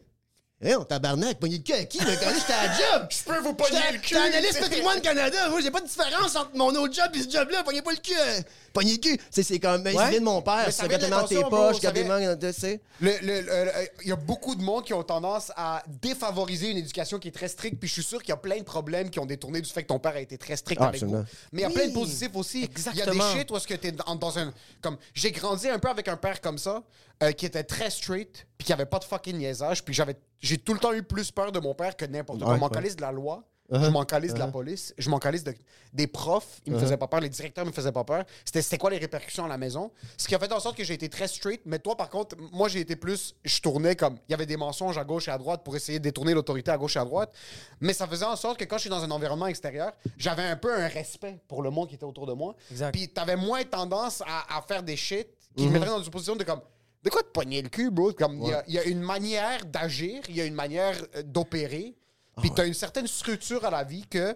Hé, 0.65 0.75
on 0.77 0.85
tabarnak, 0.85 1.39
pogner 1.39 1.59
le 1.59 1.63
cul 1.63 1.75
à 1.75 1.85
qui? 1.85 1.99
Quand 1.99 2.07
j'étais 2.07 2.53
à 2.55 2.67
la 2.69 2.73
job! 2.73 3.07
Je 3.11 3.23
peux 3.23 3.39
vous 3.41 3.53
pogner 3.53 3.79
le 3.93 3.99
cul. 3.99 4.15
j'étais 4.15 4.17
analyste 4.17 4.61
patrimoine 4.61 5.01
Canada. 5.03 5.51
Moi, 5.51 5.61
j'ai 5.61 5.71
pas 5.71 5.83
de 5.83 5.87
différence 5.87 6.35
entre 6.37 6.53
mon 6.57 6.75
autre 6.75 6.95
job 6.95 7.09
et 7.15 7.23
ce 7.23 7.29
job-là. 7.29 7.63
Pognez 7.63 7.83
pas 7.83 7.91
le 7.91 7.99
cul. 7.99 8.15
euh, 8.19 8.41
Pognez 8.73 8.93
le 8.93 8.99
cul. 8.99 9.21
C'est, 9.31 9.43
c'est 9.43 9.59
comme, 9.59 9.83
mais 9.83 9.95
Ouais. 9.95 10.09
vient 10.11 10.21
de 10.21 10.25
mon 10.25 10.41
père. 10.41 10.73
Ça 10.73 10.89
dans 10.89 11.27
tes 11.27 11.43
poches, 11.43 11.83
mains 11.83 12.37
tu 12.37 12.53
sais. 12.53 12.81
Euh, 13.03 13.85
Il 14.03 14.09
y 14.09 14.13
a 14.13 14.17
beaucoup 14.17 14.55
de 14.55 14.63
monde 14.63 14.85
qui 14.87 14.95
ont 14.95 15.03
tendance 15.03 15.53
à 15.55 15.83
défavoriser 16.01 16.71
une 16.71 16.79
éducation 16.79 17.19
qui 17.19 17.29
est 17.29 17.33
très 17.33 17.49
stricte, 17.49 17.79
puis 17.79 17.89
je 17.89 17.95
suis 17.95 18.03
sûr 18.03 18.21
qu'il 18.23 18.31
y 18.31 18.33
a 18.33 18.39
plein 18.39 18.57
de 18.59 18.65
problèmes 18.65 19.11
qui 19.11 19.19
ont 19.21 19.27
détourné 19.27 19.61
du 19.61 19.69
fait 19.71 19.83
que 19.83 19.89
ton 19.89 19.99
père 19.99 20.15
a 20.17 20.21
été 20.21 20.39
très 20.39 20.57
strict 20.57 20.81
Ah, 20.83 20.89
avec 20.89 21.03
vous. 21.03 21.15
Mais 21.53 21.61
il 21.61 21.61
y 21.61 21.65
a 21.65 21.69
Oui, 21.69 21.75
plein 21.75 21.89
de 21.89 21.93
positifs 21.93 22.35
aussi. 22.35 22.61
Il 22.61 22.63
y 22.63 22.67
a 22.67 22.71
exactement. 22.71 23.33
des 23.35 23.39
shit 23.39 23.51
où 23.51 23.57
est-ce 23.59 23.67
que 23.67 23.75
t'es 23.75 23.93
dans, 23.93 24.17
dans 24.17 24.39
un... 24.39 24.53
Comme, 24.81 24.97
j'ai 25.13 25.31
grandi 25.31 25.69
un 25.69 25.79
peu 25.79 25.89
avec 25.91 26.09
un 26.09 26.17
père 26.17 26.41
comme 26.41 26.57
ça, 26.59 26.83
euh, 27.23 27.33
qui 27.33 27.47
était 27.47 27.65
très 27.65 27.91
straight, 27.91 28.47
puis 28.59 28.67
qui 28.67 28.73
avait 28.73 28.87
pas 28.87 28.99
de 28.99 29.05
fucking 29.05 29.37
niaisage, 29.39 29.85
puis 29.85 29.95
j'avais... 29.95 30.17
J'ai 30.41 30.59
tout 30.59 30.75
le 30.75 30.81
temps 30.81 30.93
eu 30.93 31.03
plus 31.03 31.31
peur 31.31 31.53
de 31.53 31.61
mon 31.61 31.75
père 31.75 31.97
que 31.97 32.05
n'importe 32.05 32.41
quoi. 32.41 32.49
Ouais, 32.51 32.55
Je 32.57 32.61
m'en 32.61 32.69
calisse 32.69 32.97
de 32.97 33.03
la 33.03 33.13
loi, 33.13 33.43
Uh-huh. 33.73 33.83
je 33.83 33.89
m'en 33.89 34.05
calisse 34.05 34.35
de 34.35 34.39
la 34.41 34.49
police, 34.49 34.93
je 34.99 35.09
m'en 35.09 35.19
calisse 35.19 35.43
de, 35.43 35.55
des 35.95 36.07
profs, 36.07 36.61
ils 36.67 36.73
me 36.75 36.79
faisaient 36.79 36.99
pas 36.99 37.07
peur, 37.09 37.21
les 37.21 37.31
directeurs 37.31 37.65
me 37.65 37.73
faisaient 37.73 37.93
pas 37.93 38.05
peur. 38.05 38.25
C'était 38.45 38.61
c'était 38.61 38.77
quoi 38.77 38.91
les 38.91 38.99
répercussions 38.99 39.47
à 39.47 39.49
la 39.49 39.57
maison? 39.57 39.91
Ce 40.19 40.29
qui 40.29 40.35
a 40.35 40.39
fait 40.39 40.53
en 40.53 40.61
sorte 40.61 40.77
que 40.77 40.85
j'ai 40.85 40.93
été 40.93 41.09
très 41.09 41.27
straight, 41.27 41.63
mais 41.65 41.79
toi, 41.79 41.97
par 41.97 42.11
contre, 42.11 42.37
moi, 42.53 42.69
j'ai 42.69 42.81
été 42.81 42.95
plus. 42.95 43.35
Je 43.43 43.61
tournais 43.63 43.97
comme. 43.97 44.19
Il 44.29 44.33
y 44.33 44.35
avait 44.35 44.45
des 44.45 44.59
mensonges 44.59 44.99
à 44.99 45.05
gauche 45.05 45.29
et 45.29 45.31
à 45.31 45.39
droite 45.39 45.63
pour 45.65 45.75
essayer 45.77 45.99
de 45.99 46.05
détourner 46.05 46.35
l'autorité 46.35 46.73
à 46.73 46.77
gauche 46.77 46.97
et 46.97 46.99
à 46.99 47.07
droite. 47.07 47.33
Mais 47.81 47.95
ça 47.95 48.07
faisait 48.07 48.27
en 48.27 48.37
sorte 48.37 48.59
que 48.59 48.65
quand 48.65 48.77
je 48.77 48.83
suis 48.83 48.91
dans 48.91 49.03
un 49.03 49.11
environnement 49.11 49.47
extérieur, 49.47 49.93
j'avais 50.19 50.43
un 50.45 50.57
peu 50.57 50.71
un 50.75 50.87
respect 50.89 51.41
pour 51.49 51.63
le 51.63 51.71
monde 51.71 51.89
qui 51.89 51.95
était 51.95 52.05
autour 52.05 52.27
de 52.27 52.35
moi. 52.35 52.55
Exact. 52.71 52.93
Puis 52.93 53.09
t'avais 53.09 53.37
moins 53.37 53.65
tendance 53.65 54.21
à, 54.27 54.59
à 54.59 54.61
faire 54.61 54.83
des 54.83 54.97
shit 54.97 55.27
qui 55.57 55.67
me 55.69 55.71
mettraient 55.73 55.87
dans 55.89 56.03
une 56.03 56.11
position 56.11 56.37
de 56.37 56.45
comme. 56.45 56.61
De 57.05 57.11
quoi 57.11 57.23
te 57.23 57.29
pogner 57.29 57.61
le 57.63 57.69
cul, 57.69 57.91
bro? 57.91 58.13
Comme, 58.13 58.41
il 58.43 58.49
y 58.49 58.53
a- 58.53 58.65
il 58.67 58.75
y, 58.75 58.79
a 58.79 58.85
une 58.85 59.01
manière 59.03 59.65
d'agir, 59.67 60.23
il 60.29 60.37
y 60.37 60.41
a 60.41 60.45
une 60.47 60.55
manière 60.55 60.97
euh, 61.15 61.23
d'opérer. 61.23 61.95
Puis 62.41 62.51
t'as 62.53 62.67
une 62.67 62.75
certaine 62.75 63.07
structure 63.07 63.65
à 63.65 63.71
la 63.71 63.85
vie 63.85 64.07
que. 64.09 64.35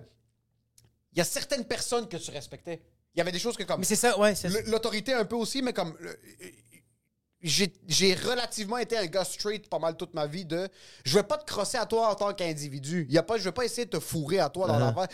Il 1.12 1.18
y 1.18 1.20
a 1.20 1.24
certaines 1.24 1.64
personnes 1.64 2.06
que 2.08 2.16
tu 2.16 2.30
respectais. 2.30 2.80
Il 3.14 3.18
y 3.18 3.20
avait 3.22 3.32
des 3.32 3.38
choses 3.40 3.56
que 3.56 3.64
comme. 3.64 3.80
Mais 3.80 3.86
c'est 3.86 3.96
ça, 3.96 4.16
ouais, 4.18 4.34
c'est 4.36 4.48
ça. 4.50 4.58
L- 4.58 4.66
L'autorité 4.68 5.14
un 5.14 5.24
peu 5.24 5.34
aussi, 5.34 5.62
mais 5.62 5.72
comme. 5.72 5.96
J'ai 7.42 7.72
j'ai 7.86 8.14
relativement 8.14 8.78
été 8.78 8.96
un 8.96 9.06
gars 9.06 9.24
straight 9.24 9.68
pas 9.68 9.78
mal 9.78 9.96
toute 9.96 10.12
ma 10.14 10.26
vie 10.26 10.44
de 10.44 10.68
je 11.04 11.14
vais 11.14 11.22
pas 11.22 11.38
te 11.38 11.44
crosser 11.44 11.76
à 11.78 11.86
toi 11.86 12.10
en 12.10 12.14
tant 12.14 12.32
qu'individu. 12.34 13.06
Il 13.08 13.14
y 13.14 13.18
a 13.18 13.22
pas 13.22 13.38
je 13.38 13.44
vais 13.44 13.52
pas 13.52 13.64
essayer 13.64 13.84
de 13.84 13.90
te 13.90 14.00
fourrer 14.00 14.40
à 14.40 14.48
toi 14.48 14.66
dans 14.66 14.74
a- 15.02 15.06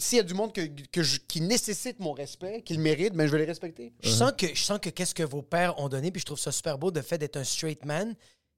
S'il 0.00 0.16
y 0.16 0.20
a 0.20 0.24
du 0.24 0.34
monde 0.34 0.52
que, 0.52 0.62
que 0.90 1.02
je- 1.02 1.20
qui 1.28 1.40
nécessite 1.40 2.00
mon 2.00 2.12
respect, 2.12 2.62
qui 2.62 2.74
le 2.74 2.82
mérite, 2.82 3.14
mais 3.14 3.26
je 3.26 3.32
vais 3.32 3.38
les 3.38 3.44
respecter. 3.44 3.92
Je 4.02 4.10
sens 4.10 4.32
que 4.36 4.48
je 4.54 4.62
sens 4.62 4.78
que 4.80 4.90
qu'est-ce 4.90 5.14
que 5.14 5.22
vos 5.22 5.42
pères 5.42 5.78
ont 5.78 5.88
donné, 5.88 6.10
puis 6.10 6.20
je 6.20 6.26
trouve 6.26 6.38
ça 6.40 6.50
super 6.50 6.76
beau 6.78 6.90
de 6.90 7.00
fait 7.00 7.18
d'être 7.18 7.36
un 7.36 7.44
straight 7.44 7.84
man, 7.84 8.14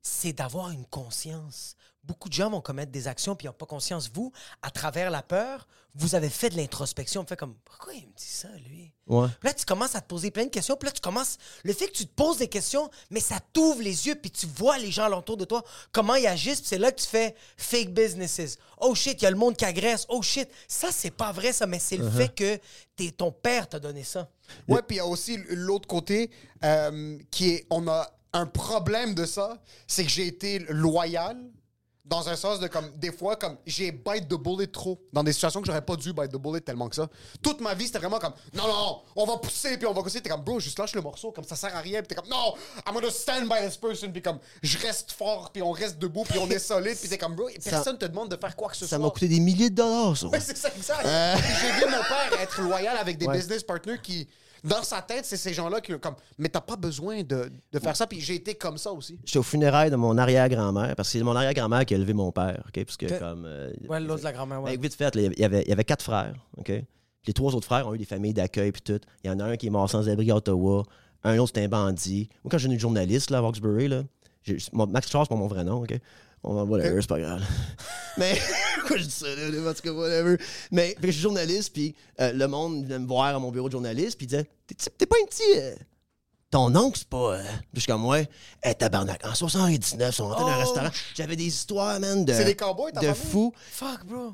c'est 0.06 0.32
d'avoir 0.32 0.70
une 0.70 0.86
conscience. 0.86 1.76
Beaucoup 2.04 2.28
de 2.28 2.34
gens 2.34 2.48
vont 2.50 2.60
commettre 2.60 2.92
des 2.92 3.08
actions 3.08 3.34
puis 3.34 3.46
ils 3.46 3.48
n'ont 3.48 3.54
pas 3.54 3.66
conscience. 3.66 4.08
Vous, 4.14 4.30
à 4.62 4.70
travers 4.70 5.10
la 5.10 5.22
peur, 5.22 5.66
vous 5.96 6.14
avez 6.14 6.30
fait 6.30 6.50
de 6.50 6.56
l'introspection. 6.56 7.22
Vous 7.22 7.26
faites 7.26 7.38
comme 7.40 7.56
pourquoi 7.64 7.92
il 7.94 8.02
me 8.06 8.12
dit 8.14 8.24
ça 8.24 8.46
lui? 8.68 8.92
Ouais. 9.08 9.26
Puis 9.40 9.48
là, 9.48 9.54
tu 9.54 9.64
commences 9.64 9.96
à 9.96 10.00
te 10.00 10.06
poser 10.06 10.30
plein 10.30 10.44
de 10.44 10.50
questions. 10.50 10.76
Puis 10.76 10.86
là, 10.86 10.92
tu 10.92 11.00
commences. 11.00 11.38
Le 11.64 11.72
fait 11.72 11.88
que 11.88 11.92
tu 11.92 12.06
te 12.06 12.14
poses 12.14 12.38
des 12.38 12.46
questions, 12.46 12.88
mais 13.10 13.18
ça 13.18 13.40
t'ouvre 13.52 13.82
les 13.82 14.06
yeux, 14.06 14.14
puis 14.14 14.30
tu 14.30 14.46
vois 14.46 14.78
les 14.78 14.92
gens 14.92 15.06
alentour 15.06 15.36
de 15.36 15.44
toi, 15.44 15.64
comment 15.90 16.14
ils 16.14 16.28
agissent. 16.28 16.60
Puis 16.60 16.68
c'est 16.68 16.78
là 16.78 16.92
que 16.92 17.00
tu 17.00 17.06
fais 17.08 17.34
fake 17.56 17.88
businesses. 17.92 18.56
Oh 18.78 18.94
shit, 18.94 19.20
il 19.20 19.24
y 19.24 19.26
a 19.26 19.30
le 19.32 19.36
monde 19.36 19.56
qui 19.56 19.64
agresse. 19.64 20.06
Oh 20.08 20.22
shit, 20.22 20.48
ça, 20.68 20.92
c'est 20.92 21.10
pas 21.10 21.32
vrai, 21.32 21.52
ça, 21.52 21.66
mais 21.66 21.80
c'est 21.80 21.96
le 21.96 22.08
fait 22.08 22.28
que 22.32 22.60
t'es- 22.94 23.10
ton 23.10 23.32
père 23.32 23.68
t'a 23.68 23.80
donné 23.80 24.04
ça. 24.04 24.30
Ouais, 24.68 24.82
puis 24.82 24.96
il 24.96 24.98
y 24.98 25.00
a 25.00 25.06
aussi 25.06 25.38
l'autre 25.48 25.88
côté 25.88 26.30
euh, 26.62 27.18
qui 27.32 27.48
est 27.50 27.66
on 27.70 27.88
a 27.88 28.08
un 28.36 28.46
problème 28.46 29.14
de 29.14 29.24
ça, 29.24 29.58
c'est 29.86 30.04
que 30.04 30.10
j'ai 30.10 30.26
été 30.26 30.60
loyal 30.68 31.36
dans 32.04 32.28
un 32.28 32.36
sens 32.36 32.60
de 32.60 32.68
comme 32.68 32.88
des 32.98 33.10
fois 33.10 33.34
comme 33.34 33.56
j'ai 33.66 33.90
bite 33.90 34.28
the 34.28 34.34
bullet 34.40 34.68
trop 34.68 34.96
dans 35.12 35.24
des 35.24 35.32
situations 35.32 35.60
que 35.60 35.66
j'aurais 35.66 35.82
pas 35.84 35.96
dû 35.96 36.12
bite 36.12 36.30
the 36.30 36.36
bullet 36.36 36.60
tellement 36.60 36.88
que 36.88 36.94
ça. 36.94 37.08
Toute 37.42 37.60
ma 37.60 37.74
vie 37.74 37.86
c'était 37.86 37.98
vraiment 37.98 38.20
comme 38.20 38.32
non 38.54 38.68
non, 38.68 39.02
on 39.16 39.26
va 39.26 39.38
pousser 39.38 39.76
puis 39.76 39.88
on 39.88 39.92
va 39.92 40.04
pousser 40.04 40.20
t'es 40.20 40.28
comme 40.30 40.42
bro 40.44 40.60
juste 40.60 40.78
lâche 40.78 40.94
le 40.94 41.00
morceau 41.02 41.32
comme 41.32 41.42
ça 41.42 41.56
sert 41.56 41.74
à 41.74 41.80
rien 41.80 42.02
puis 42.02 42.06
t'es 42.06 42.14
comme 42.14 42.28
non 42.28 42.54
I'm 42.86 42.94
gonna 42.94 43.10
stand 43.10 43.48
by 43.48 43.66
this 43.66 43.76
person 43.76 44.12
puis 44.12 44.22
comme 44.22 44.38
je 44.62 44.78
reste 44.78 45.10
fort 45.10 45.50
puis 45.52 45.62
on 45.62 45.72
reste 45.72 45.98
debout 45.98 46.22
puis 46.22 46.38
on 46.38 46.48
est 46.48 46.58
solide 46.60 46.96
puis 46.96 47.08
t'es 47.08 47.18
comme 47.18 47.34
bro 47.34 47.48
personne 47.64 47.98
te 47.98 48.04
demande 48.06 48.28
de 48.30 48.36
faire 48.36 48.54
quoi 48.54 48.68
que 48.68 48.76
ce 48.76 48.86
Ça 48.86 48.98
soit. 48.98 49.04
m'a 49.04 49.10
coûté 49.10 49.26
des 49.26 49.40
milliers 49.40 49.70
de 49.70 49.74
dollars, 49.74 50.16
ça. 50.16 50.28
Ouais, 50.28 50.38
c'est 50.38 50.56
ça, 50.56 50.68
exact. 50.76 51.00
Puis 51.02 51.54
J'ai 51.60 51.72
vu 51.72 51.90
mon 51.90 52.02
père 52.04 52.40
être 52.40 52.60
loyal 52.60 52.96
avec 52.98 53.18
des 53.18 53.26
business 53.26 53.64
partners 53.64 53.98
qui, 54.00 54.28
dans 54.64 54.82
sa 54.82 55.02
tête, 55.02 55.24
c'est 55.24 55.36
ces 55.36 55.52
gens-là 55.52 55.80
qui, 55.80 55.98
comme, 55.98 56.14
mais 56.38 56.48
t'as 56.48 56.60
pas 56.60 56.76
besoin 56.76 57.22
de, 57.22 57.50
de 57.72 57.78
faire 57.78 57.96
ça. 57.96 58.06
Puis 58.06 58.20
j'ai 58.20 58.34
été 58.36 58.54
comme 58.54 58.78
ça 58.78 58.92
aussi. 58.92 59.18
J'étais 59.24 59.38
au 59.38 59.42
funérailles 59.42 59.90
de 59.90 59.96
mon 59.96 60.16
arrière-grand-mère, 60.18 60.94
parce 60.96 61.10
que 61.12 61.18
c'est 61.18 61.24
mon 61.24 61.34
arrière-grand-mère 61.36 61.84
qui 61.84 61.94
a 61.94 61.96
élevé 61.96 62.12
mon 62.14 62.32
père, 62.32 62.62
OK? 62.68 62.84
Parce 62.84 62.96
que, 62.96 63.18
comme... 63.18 63.44
euh, 63.46 63.72
Ouais, 63.88 64.00
l'autre 64.00 64.20
de 64.20 64.24
la 64.24 64.32
grand-mère, 64.32 64.62
ouais. 64.62 64.76
Ben, 64.76 64.82
vite 64.82 64.94
fait, 64.94 65.14
là, 65.14 65.22
il 65.22 65.38
y 65.38 65.44
avait- 65.44 65.62
il 65.62 65.68
y 65.68 65.72
avait 65.72 65.84
quatre 65.84 66.02
frères, 66.02 66.34
OK? 66.56 66.66
Puis 66.66 66.84
les 67.28 67.32
trois 67.34 67.54
autres 67.54 67.66
frères 67.66 67.86
ont 67.88 67.94
eu 67.94 67.98
des 67.98 68.04
familles 68.04 68.34
d'accueil 68.34 68.70
puis 68.72 68.82
tout. 68.82 69.00
Il 69.24 69.28
y 69.28 69.30
en 69.30 69.40
a 69.40 69.44
un 69.44 69.56
qui 69.56 69.66
est 69.66 69.70
mort 69.70 69.90
sans 69.90 70.08
abri 70.08 70.30
à 70.30 70.36
Ottawa. 70.36 70.84
Un 71.24 71.36
autre, 71.38 71.48
c'était 71.48 71.64
un 71.64 71.68
bandit. 71.68 72.28
Moi, 72.44 72.50
quand 72.50 72.58
j'ai 72.58 72.68
eu 72.70 72.78
journaliste 72.78 73.30
là, 73.30 73.38
à 73.38 73.40
Roxbury, 73.40 73.88
là, 73.88 74.02
Max 74.72 75.10
Charles, 75.10 75.24
c'est 75.26 75.34
pas 75.34 75.40
mon 75.40 75.48
vrai 75.48 75.64
nom, 75.64 75.82
OK? 75.82 75.98
On 76.48 76.54
va 76.54 76.62
whatever, 76.64 77.00
c'est 77.00 77.08
pas 77.08 77.18
grave. 77.18 77.42
Mais, 78.18 78.38
pourquoi 78.78 78.96
je 78.98 79.02
dis 79.04 79.10
ça, 79.10 79.26
là, 79.26 79.70
en 79.70 79.74
tout 79.74 79.82
cas, 79.82 79.92
whatever. 79.92 80.38
Mais, 80.70 80.90
fait 80.90 80.94
que 81.00 81.06
je 81.08 81.12
suis 81.12 81.20
journaliste, 81.22 81.72
puis 81.72 81.94
euh, 82.20 82.32
le 82.32 82.46
monde 82.46 82.84
venait 82.84 82.98
me 83.00 83.06
voir 83.06 83.34
à 83.34 83.38
mon 83.38 83.50
bureau 83.50 83.68
de 83.68 83.72
journaliste, 83.72 84.16
puis 84.16 84.26
il 84.26 84.28
disait 84.28 84.46
T'es- 84.96 85.06
pas 85.06 85.16
un 85.22 85.26
petit. 85.26 85.42
euh, 85.56 85.74
ton 86.50 86.74
oncle, 86.76 86.96
c'est 86.98 87.08
pas. 87.08 87.34
euh, 87.38 87.42
je 87.74 87.80
suis 87.80 87.86
comme, 87.90 88.06
ouais, 88.06 88.28
hey, 88.62 88.74
tabarnak. 88.76 89.26
En 89.26 89.34
79, 89.34 90.08
ils 90.10 90.14
sont 90.16 90.28
rentrés 90.28 90.44
dans 90.44 90.48
un 90.50 90.56
Oh. 90.56 90.60
restaurant. 90.60 90.90
J'avais 91.16 91.36
des 91.36 91.46
histoires, 91.46 91.98
man, 92.00 92.24
de. 92.24 92.32
C'est 92.32 92.44
des 92.44 92.54
cowboys, 92.56 92.92
De 92.92 93.12
fous. 93.12 93.52
Fuck, 93.72 94.04
bro. 94.06 94.32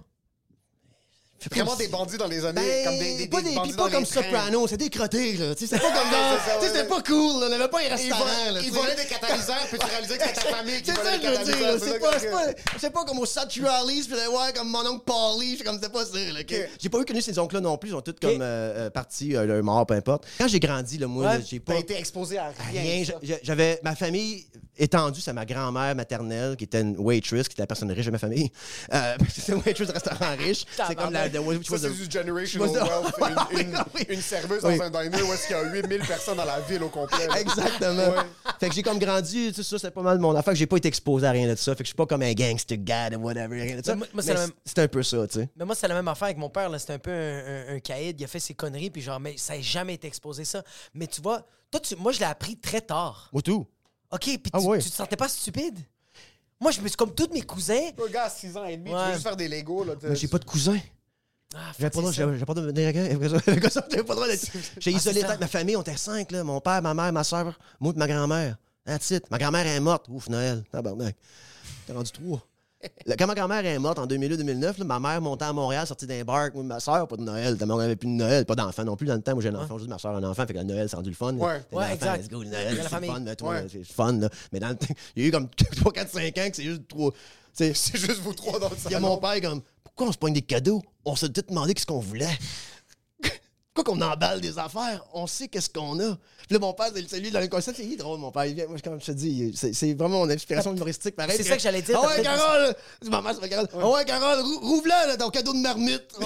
Vraiment 1.50 1.76
des 1.76 1.88
bandits 1.88 2.16
dans 2.18 2.26
les 2.28 2.44
années. 2.44 2.60
Ben, 2.60 2.84
comme 2.84 2.98
des, 2.98 3.16
des, 3.16 3.26
pas 3.28 3.42
des 3.42 3.48
des, 3.50 3.54
bandits 3.54 3.68
puis 3.70 3.76
dans 3.76 3.84
pas 3.84 3.90
comme. 3.90 4.06
Soprano, 4.06 4.66
c'était 4.68 4.88
crotté, 4.90 5.32
là. 5.36 5.54
Tu 5.54 5.66
sais, 5.66 5.76
C'était 5.76 5.80
pas 5.88 5.92
comme 5.92 6.08
C'est 6.10 6.16
dans. 6.16 6.36
ça, 6.38 6.58
tu 6.60 6.66
sais, 6.66 6.72
C'était 6.72 6.88
pas 6.88 7.02
cool, 7.02 7.40
là. 7.40 7.46
On 7.50 7.52
avait 7.52 7.68
pas 7.68 7.78
un 7.78 7.82
Ils, 7.82 7.88
restaurant, 7.92 8.24
volaient- 8.24 8.52
là. 8.52 8.60
ils 8.64 8.72
volaient 8.72 8.94
des 8.96 9.04
catalyseurs, 9.06 9.66
puis 9.68 9.78
tu 9.78 9.86
réalisais 9.86 10.18
que 10.18 10.24
c'était 10.28 10.40
ta 10.40 10.56
famille 10.56 10.82
qui 10.82 10.90
C'est 10.90 10.96
ça 10.96 11.16
des 11.18 11.22
que 11.26 11.34
je 11.34 11.38
veux 11.38 11.44
dire, 11.44 11.60
là. 11.66 11.78
C'est 11.78 11.98
pas, 11.98 12.18
c'est 12.18 12.30
pas, 12.30 12.42
c'est 12.80 12.90
pas 12.90 13.04
comme 13.04 13.18
au 13.18 13.26
Saturali's, 13.26 14.06
puis 14.06 14.16
là, 14.16 14.30
ouais, 14.30 14.52
comme 14.54 14.68
mon 14.68 14.86
oncle 14.86 15.04
Paulie, 15.04 15.56
c'est 15.58 15.64
comme 15.64 15.76
c'était 15.76 15.92
pas 15.92 16.04
ça, 16.04 16.18
là. 16.18 16.40
J'ai 16.80 16.88
pas 16.88 16.98
eu 17.00 17.04
connu 17.04 17.20
ces 17.22 17.38
oncles-là 17.38 17.60
non 17.60 17.76
plus, 17.78 17.90
ils 17.90 17.92
sont 17.92 18.00
tous 18.02 18.14
comme 18.20 18.40
euh, 18.40 18.86
euh, 18.86 18.90
partis, 18.90 19.34
euh, 19.36 19.44
leur 19.44 19.62
mort, 19.62 19.86
peu 19.86 19.94
importe. 19.94 20.24
Quand 20.38 20.48
j'ai 20.48 20.60
grandi, 20.60 20.98
là, 20.98 21.06
moi, 21.06 21.26
Ouais. 21.26 21.38
là, 21.38 21.44
j'ai 21.48 21.60
pas. 21.60 21.72
T'as 21.74 21.80
été 21.80 21.96
exposé 21.98 22.38
à 22.38 22.52
rien. 22.70 23.04
J'avais 23.42 23.80
ma 23.82 23.94
famille 23.94 24.46
étendue, 24.82 25.20
c'est 25.20 25.32
ma 25.32 25.44
grand-mère 25.46 25.94
maternelle 25.94 26.56
qui 26.56 26.64
était 26.64 26.80
une 26.80 26.96
waitress, 26.98 27.48
qui 27.48 27.54
était 27.54 27.62
la 27.62 27.66
personne 27.66 27.90
riche 27.92 28.06
de 28.06 28.10
ma 28.10 28.18
famille. 28.18 28.50
Euh, 28.92 29.16
c'est 29.28 29.52
une 29.52 29.62
waitress 29.64 29.88
de 29.88 29.92
restaurant 29.92 30.36
riche. 30.38 30.64
C'est 30.86 30.94
comme 30.94 31.12
la. 31.12 31.24
c'est 31.24 31.92
du 31.92 32.10
generational 32.10 32.68
wealth. 32.70 33.50
Une, 33.52 33.58
une, 33.60 33.76
une 34.14 34.20
serveuse 34.20 34.62
Oui. 34.64 34.76
dans 34.78 34.84
un 34.84 34.90
diner 34.90 35.22
où 35.22 35.32
est-ce 35.32 35.46
qu'il 35.46 35.56
y 35.56 35.58
a 35.58 35.62
8000 35.72 36.00
personnes 36.00 36.36
dans 36.36 36.44
la 36.44 36.60
ville 36.60 36.82
au 36.82 36.88
complet. 36.88 37.26
Exactement. 37.40 37.96
Ouais. 38.10 38.52
Fait 38.60 38.68
que 38.68 38.74
j'ai 38.74 38.82
comme 38.82 38.98
grandi, 38.98 39.52
tout 39.52 39.62
ça, 39.62 39.78
c'est 39.78 39.90
pas 39.90 40.02
mal 40.02 40.18
mon 40.18 40.34
affaire. 40.34 40.52
que 40.52 40.58
J'ai 40.58 40.66
pas 40.66 40.76
été 40.76 40.88
exposé 40.88 41.26
à 41.26 41.30
rien 41.30 41.48
de 41.48 41.54
ça. 41.56 41.72
Fait 41.74 41.78
que 41.78 41.84
je 41.84 41.88
suis 41.88 41.94
pas 41.96 42.06
comme 42.06 42.22
un 42.22 42.32
gangster 42.32 42.76
guy 42.78 43.14
ou 43.16 43.20
whatever, 43.20 43.62
rien 43.62 43.76
de 43.76 43.84
ça. 43.84 43.92
Mais 43.94 43.98
moi- 44.00 44.08
moi, 44.14 44.22
c'est 44.22 44.34
même- 44.34 44.50
un 44.84 44.88
peu 44.88 45.02
ça, 45.02 45.26
tu 45.28 45.40
sais. 45.40 45.48
Mais 45.56 45.64
moi, 45.64 45.74
c'est 45.74 45.88
la 45.88 45.94
même 45.94 46.08
affaire 46.08 46.26
avec 46.26 46.38
mon 46.38 46.50
père. 46.50 46.68
là. 46.68 46.78
C'était 46.78 46.94
un 46.94 46.98
peu 46.98 47.10
un, 47.10 47.72
un, 47.72 47.76
un 47.76 47.80
caïd. 47.80 48.20
Il 48.20 48.24
a 48.24 48.26
fait 48.28 48.40
ses 48.40 48.54
conneries, 48.54 48.90
puis 48.90 49.02
genre, 49.02 49.20
mais 49.20 49.36
ça 49.36 49.54
n'a 49.54 49.60
jamais 49.62 49.94
été 49.94 50.06
exposé, 50.08 50.44
ça. 50.44 50.62
Mais 50.94 51.06
tu 51.06 51.20
vois, 51.20 51.42
toi, 51.70 51.80
tu, 51.80 51.94
moi, 51.96 52.12
je 52.12 52.18
l'ai 52.18 52.24
appris 52.26 52.56
très 52.56 52.80
tard. 52.80 53.28
Moi, 53.32 53.42
tout. 53.42 53.66
OK, 54.12 54.20
puis 54.20 54.38
tu, 54.38 54.50
Ah 54.52 54.60
tu 54.60 54.90
te 54.90 54.94
sentais 54.94 55.16
pas 55.16 55.28
stupide? 55.28 55.78
Moi, 56.60 56.70
je 56.70 56.80
me 56.80 56.86
suis 56.88 56.96
comme 56.96 57.14
tous 57.14 57.28
mes 57.32 57.42
cousins. 57.42 57.90
Le 57.98 58.08
gars 58.08 58.24
à 58.24 58.30
6 58.30 58.56
ans 58.56 58.64
et 58.66 58.76
demi, 58.76 58.90
tu 58.90 58.96
veux 58.96 59.12
juste 59.12 59.22
faire 59.24 59.36
des 59.36 59.48
Legos. 59.48 59.84
Là, 59.84 59.94
j'ai 60.14 60.28
pas 60.28 60.38
de 60.38 60.44
cousin. 60.44 60.78
Ah, 61.54 61.58
J'avais 61.78 61.90
pas 61.90 61.98
le 61.98 62.02
droit, 62.02 62.12
c'est 62.12 62.16
ça. 62.16 62.22
j'avais 62.22 62.32
j'avais 62.38 62.46
pas 62.46 62.54
le 62.54 62.60
droit 62.60 62.72
de 62.72 62.72
venir 62.72 62.88
avec 62.88 63.22
J'avais 63.90 64.04
pas 64.04 64.14
le 64.14 64.16
droit 64.20 64.26
d'être. 64.28 64.46
J'ai 64.78 64.92
Ah, 64.94 64.96
isolé 64.96 65.22
avec 65.24 65.40
ma 65.40 65.48
famille, 65.48 65.76
on 65.76 65.82
était 65.82 65.96
cinq, 65.96 66.30
là. 66.30 66.44
Mon 66.44 66.60
père, 66.60 66.80
ma 66.82 66.94
mère, 66.94 67.12
ma 67.12 67.24
soeur, 67.24 67.58
moi 67.80 67.92
et 67.94 67.98
ma 67.98 68.06
grand-mère. 68.06 68.56
That's 68.86 69.10
it. 69.10 69.30
Ma 69.30 69.38
grand-mère 69.38 69.66
est 69.66 69.80
morte. 69.80 70.06
Ouf, 70.08 70.28
Noël. 70.28 70.64
Tabarnak. 70.72 71.16
T'es 71.86 71.92
rendu 71.92 72.10
trois. 72.10 72.40
Là, 73.06 73.16
Quand 73.16 73.26
ma 73.26 73.34
grand-mère 73.34 73.64
est 73.64 73.78
morte 73.78 73.98
en 73.98 74.06
2002-2009, 74.06 74.78
là, 74.78 74.84
ma 74.84 74.98
mère 75.00 75.20
montait 75.20 75.44
à 75.44 75.52
Montréal, 75.52 75.86
sortie 75.86 76.06
d'un 76.06 76.22
bar, 76.24 76.48
moi, 76.54 76.62
ma 76.64 76.80
soeur, 76.80 77.06
pas 77.06 77.16
de 77.16 77.22
Noël. 77.22 77.56
On 77.60 77.66
n'avait 77.78 77.96
plus 77.96 78.08
de 78.08 78.12
Noël, 78.12 78.44
pas 78.44 78.54
d'enfant 78.54 78.84
non 78.84 78.96
plus 78.96 79.06
dans 79.06 79.14
le 79.14 79.22
temps. 79.22 79.32
Moi, 79.34 79.42
j'ai 79.42 79.48
un 79.50 79.54
enfant, 79.54 79.64
aujourd'hui, 79.74 79.88
ma 79.88 79.98
soeur 79.98 80.12
a 80.14 80.18
un 80.18 80.24
enfant, 80.24 80.46
fait 80.46 80.52
que 80.52 80.58
le 80.58 80.64
Noël, 80.64 80.88
c'est 80.88 80.96
rendu 80.96 81.10
le 81.10 81.14
fun. 81.16 81.34
Ouais. 81.34 81.60
Ouais, 81.72 81.92
exact. 81.94 82.18
Let's 82.22 82.28
go, 82.28 82.42
le 82.42 82.48
Noël, 82.50 82.78
c'est 82.82 83.06
fun, 83.06 83.24
toi, 83.36 83.50
Ouais. 83.50 83.66
c'est 83.70 83.84
fun, 83.84 84.12
là. 84.14 84.28
Mais 84.52 84.60
dans 84.60 84.68
le 84.68 84.76
temps, 84.76 84.86
il 85.16 85.22
y 85.22 85.26
a 85.26 85.28
eu 85.28 85.30
comme 85.32 85.48
3, 85.76 85.92
4, 85.92 86.10
5 86.10 86.38
ans 86.38 86.50
que 86.50 86.56
c'est 86.56 86.62
juste 86.64 86.88
trop. 86.88 87.12
C'est 87.54 87.74
juste 87.74 88.20
vous 88.22 88.32
trois 88.32 88.58
dans 88.58 88.70
le 88.70 88.76
il 88.76 88.84
y 88.84 88.86
a 88.86 88.90
salon. 88.92 89.08
mon 89.08 89.16
père 89.18 89.38
comme 89.42 89.60
pourquoi 89.84 90.06
on 90.08 90.12
se 90.12 90.16
pogne 90.16 90.32
des 90.32 90.40
cadeaux? 90.40 90.82
On 91.04 91.14
s'est 91.14 91.28
tout 91.28 91.42
demandé 91.46 91.74
qu'est-ce 91.74 91.84
qu'on 91.84 91.98
voulait. 92.00 92.26
Pourquoi 93.74 93.94
qu'on 93.94 94.02
emballe 94.02 94.40
des 94.42 94.58
affaires? 94.58 95.02
On 95.14 95.26
sait 95.26 95.48
qu'est-ce 95.48 95.70
qu'on 95.70 95.98
a. 95.98 96.16
Puis 96.46 96.52
là, 96.54 96.58
mon 96.58 96.74
père, 96.74 96.88
c'est 97.08 97.20
lui 97.20 97.30
dans 97.30 97.40
le 97.40 97.48
concept, 97.48 97.78
c'est 97.78 97.84
il 97.84 97.94
est 97.94 97.96
drôle, 97.96 98.18
mon 98.18 98.30
père. 98.30 98.44
Il 98.44 98.54
vient, 98.54 98.66
moi, 98.66 98.76
comme 98.84 99.00
je 99.00 99.06
te 99.06 99.12
dis, 99.12 99.50
c'est 99.56 99.72
c'est 99.72 99.94
vraiment 99.94 100.18
mon 100.26 100.30
inspiration 100.30 100.74
humoristique, 100.74 101.16
pareil. 101.16 101.36
C'est 101.38 101.44
ça 101.44 101.56
que 101.56 101.62
j'allais 101.62 101.80
dire, 101.80 101.98
Ah 102.02 102.06
ouais, 102.06 102.22
Carole! 102.22 102.74
C'est 103.00 103.08
ma 103.08 103.22
mère, 103.22 103.34
ça 103.34 103.40
fait 103.40 103.48
Carole. 103.48 103.68
Ah 103.80 103.88
ouais, 103.88 104.04
Carole, 104.04 104.40
rou- 104.40 104.60
rouvre-la, 104.60 105.06
là, 105.06 105.16
ton 105.16 105.30
cadeau 105.30 105.54
de 105.54 105.58
marmite. 105.58 106.02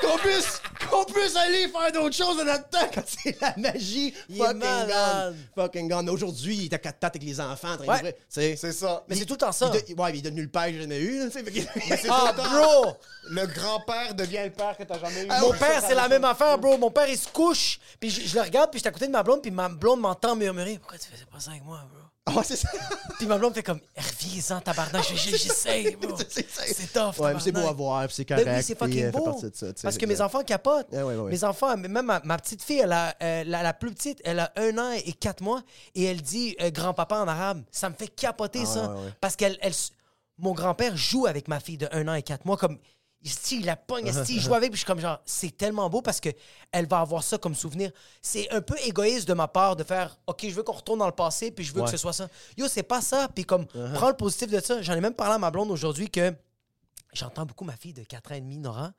Qu'on 0.00 0.16
puisse, 0.18 0.60
qu'on 0.90 1.04
puisse 1.04 1.34
aller 1.36 1.68
faire 1.68 1.92
d'autres 1.92 2.14
choses 2.16 2.36
dans 2.36 2.44
notre 2.44 2.68
temps 2.68 2.88
quand 2.94 3.02
c'est 3.06 3.40
la 3.40 3.54
magie. 3.56 4.12
Fucking 4.36 4.60
gone. 4.60 5.36
Fucking 5.56 5.88
gone. 5.88 6.08
Aujourd'hui, 6.08 6.56
il 6.56 6.64
est 6.66 6.74
à 6.74 6.78
quatre 6.78 6.98
pattes 6.98 7.16
avec 7.16 7.26
les 7.28 7.40
enfants 7.40 7.76
Ouais. 7.86 8.02
de. 8.02 8.14
C'est 8.28 8.54
C'est 8.56 8.72
ça. 8.72 9.04
Mais 9.08 9.16
c'est 9.16 9.24
tout 9.24 9.34
le 9.34 9.38
temps 9.38 9.52
ça. 9.52 9.70
il 9.74 9.94
de- 9.94 10.00
ouais, 10.00 10.12
mais 10.12 10.18
il 10.18 10.20
est 10.20 10.30
devenu 10.30 10.42
le 10.42 10.48
père 10.48 10.66
que 10.66 10.72
j'ai 10.72 10.82
jamais 10.82 11.00
eu. 11.00 11.22
Ah, 12.08 12.32
bro! 12.32 12.92
Le 13.30 13.46
grand-père 13.46 14.14
devient 14.14 14.42
le 14.44 14.50
père 14.50 14.76
que 14.76 14.84
t'as 14.84 14.98
jamais 15.00 15.24
eu. 15.24 15.26
Ah, 15.30 15.40
Mon 15.40 15.50
oui, 15.50 15.58
père, 15.58 15.82
c'est 15.86 15.94
la 15.94 16.04
me 16.04 16.08
même 16.10 16.24
affaire, 16.24 16.58
bro. 16.60 16.78
Mon 16.78 16.90
père, 16.90 17.08
il 17.08 17.18
se 17.18 17.28
couche, 17.28 17.80
puis 17.98 18.10
je, 18.10 18.20
je 18.22 18.34
le 18.36 18.42
regarde, 18.42 18.70
puis 18.70 18.78
je 18.78 18.82
suis 18.82 18.88
à 18.88 18.92
côté 18.92 19.06
de 19.06 19.12
ma 19.12 19.22
blonde, 19.22 19.42
puis 19.42 19.50
ma 19.50 19.68
blonde 19.68 20.00
m'entend 20.00 20.36
murmurer. 20.36 20.78
Pourquoi 20.78 20.98
tu 20.98 21.08
faisais 21.08 21.24
pas 21.26 21.40
ça 21.40 21.50
avec 21.52 21.64
moi, 21.64 21.78
bro? 21.90 21.96
Ah, 22.26 22.42
c'est 22.44 22.54
ça. 22.56 22.68
Puis 23.18 23.26
ma 23.26 23.38
blonde 23.38 23.54
fait 23.54 23.62
comme, 23.62 23.80
reviens-en, 23.96 24.60
tabarnak, 24.60 25.02
je- 25.10 25.16
je- 25.16 25.36
j'essaye, 25.36 25.96
bro. 26.00 26.16
C'est- 26.28 26.92
tough, 26.92 27.18
Ouais, 27.18 27.32
c'est 27.40 27.50
beau 27.50 27.66
à 27.66 27.72
voir, 27.72 28.06
puis 28.06 28.14
c'est 28.16 28.28
Ben 28.28 28.38
correct. 28.44 28.56
oui, 28.58 28.62
c'est 28.62 28.78
fucking 28.78 29.04
euh, 29.06 29.10
beau. 29.10 29.40
de 29.42 29.50
ça, 29.52 29.66
Parce 29.82 29.98
que 29.98 30.06
mes 30.06 30.20
enfants 30.20 30.44
capotent. 30.44 30.86
Ouais, 30.92 31.02
ouais, 31.02 31.16
ouais. 31.16 31.30
Mes 31.30 31.42
enfants, 31.44 31.76
même 31.76 31.90
ma, 32.02 32.20
ma 32.22 32.36
petite 32.38 32.62
fille, 32.62 32.80
elle 32.80 32.92
a, 32.92 33.14
euh, 33.22 33.42
la, 33.44 33.62
la 33.62 33.72
plus 33.72 33.92
petite, 33.92 34.20
elle 34.24 34.38
a 34.38 34.52
un 34.56 34.78
an 34.78 34.92
et 34.92 35.12
quatre 35.14 35.40
mois 35.42 35.62
et 35.94 36.04
elle 36.04 36.20
dit 36.22 36.54
euh, 36.60 36.70
grand-papa 36.70 37.16
en 37.16 37.26
arabe. 37.26 37.62
Ça 37.72 37.88
me 37.88 37.94
fait 37.94 38.08
capoter 38.08 38.60
Ah, 38.62 38.66
ça. 38.66 38.94
Parce 39.20 39.34
qu'elle, 39.34 39.58
elle 39.62 39.72
mon 40.38 40.52
grand-père 40.52 40.96
joue 40.96 41.26
avec 41.26 41.48
ma 41.48 41.58
fille 41.58 41.78
de 41.78 41.88
un 41.92 42.06
an 42.06 42.14
et 42.14 42.22
quatre 42.22 42.44
mois 42.44 42.56
comme. 42.58 42.78
Il 43.22 43.66
la 43.66 43.76
pogne, 43.76 44.06
il 44.28 44.40
joue 44.40 44.54
avec, 44.54 44.70
puis 44.70 44.76
je 44.76 44.80
suis 44.80 44.86
comme 44.86 45.00
genre, 45.00 45.20
c'est 45.26 45.54
tellement 45.54 45.90
beau 45.90 46.00
parce 46.00 46.20
que 46.20 46.30
elle 46.72 46.86
va 46.86 47.00
avoir 47.00 47.22
ça 47.22 47.36
comme 47.36 47.54
souvenir. 47.54 47.90
C'est 48.22 48.50
un 48.50 48.62
peu 48.62 48.76
égoïste 48.84 49.28
de 49.28 49.34
ma 49.34 49.46
part 49.46 49.76
de 49.76 49.84
faire, 49.84 50.16
OK, 50.26 50.40
je 50.48 50.54
veux 50.54 50.62
qu'on 50.62 50.72
retourne 50.72 51.00
dans 51.00 51.06
le 51.06 51.12
passé, 51.12 51.50
puis 51.50 51.64
je 51.64 51.72
veux 51.74 51.80
Ouais. 51.80 51.84
que 51.84 51.90
ce 51.90 51.98
soit 51.98 52.14
ça. 52.14 52.28
Yo, 52.56 52.66
c'est 52.66 52.82
pas 52.82 53.02
ça, 53.02 53.28
puis 53.28 53.44
comme, 53.44 53.66
prends 53.66 54.08
le 54.08 54.16
positif 54.16 54.48
de 54.50 54.58
ça. 54.60 54.80
J'en 54.80 54.94
ai 54.94 55.00
même 55.00 55.14
parlé 55.14 55.34
à 55.34 55.38
ma 55.38 55.50
blonde 55.50 55.70
aujourd'hui 55.70 56.08
que 56.08 56.34
j'entends 57.12 57.44
beaucoup 57.44 57.64
ma 57.64 57.76
fille 57.76 57.92
de 57.92 58.04
4 58.04 58.32
ans 58.32 58.34
et 58.36 58.40
demi, 58.40 58.56
Nora, 58.56 58.92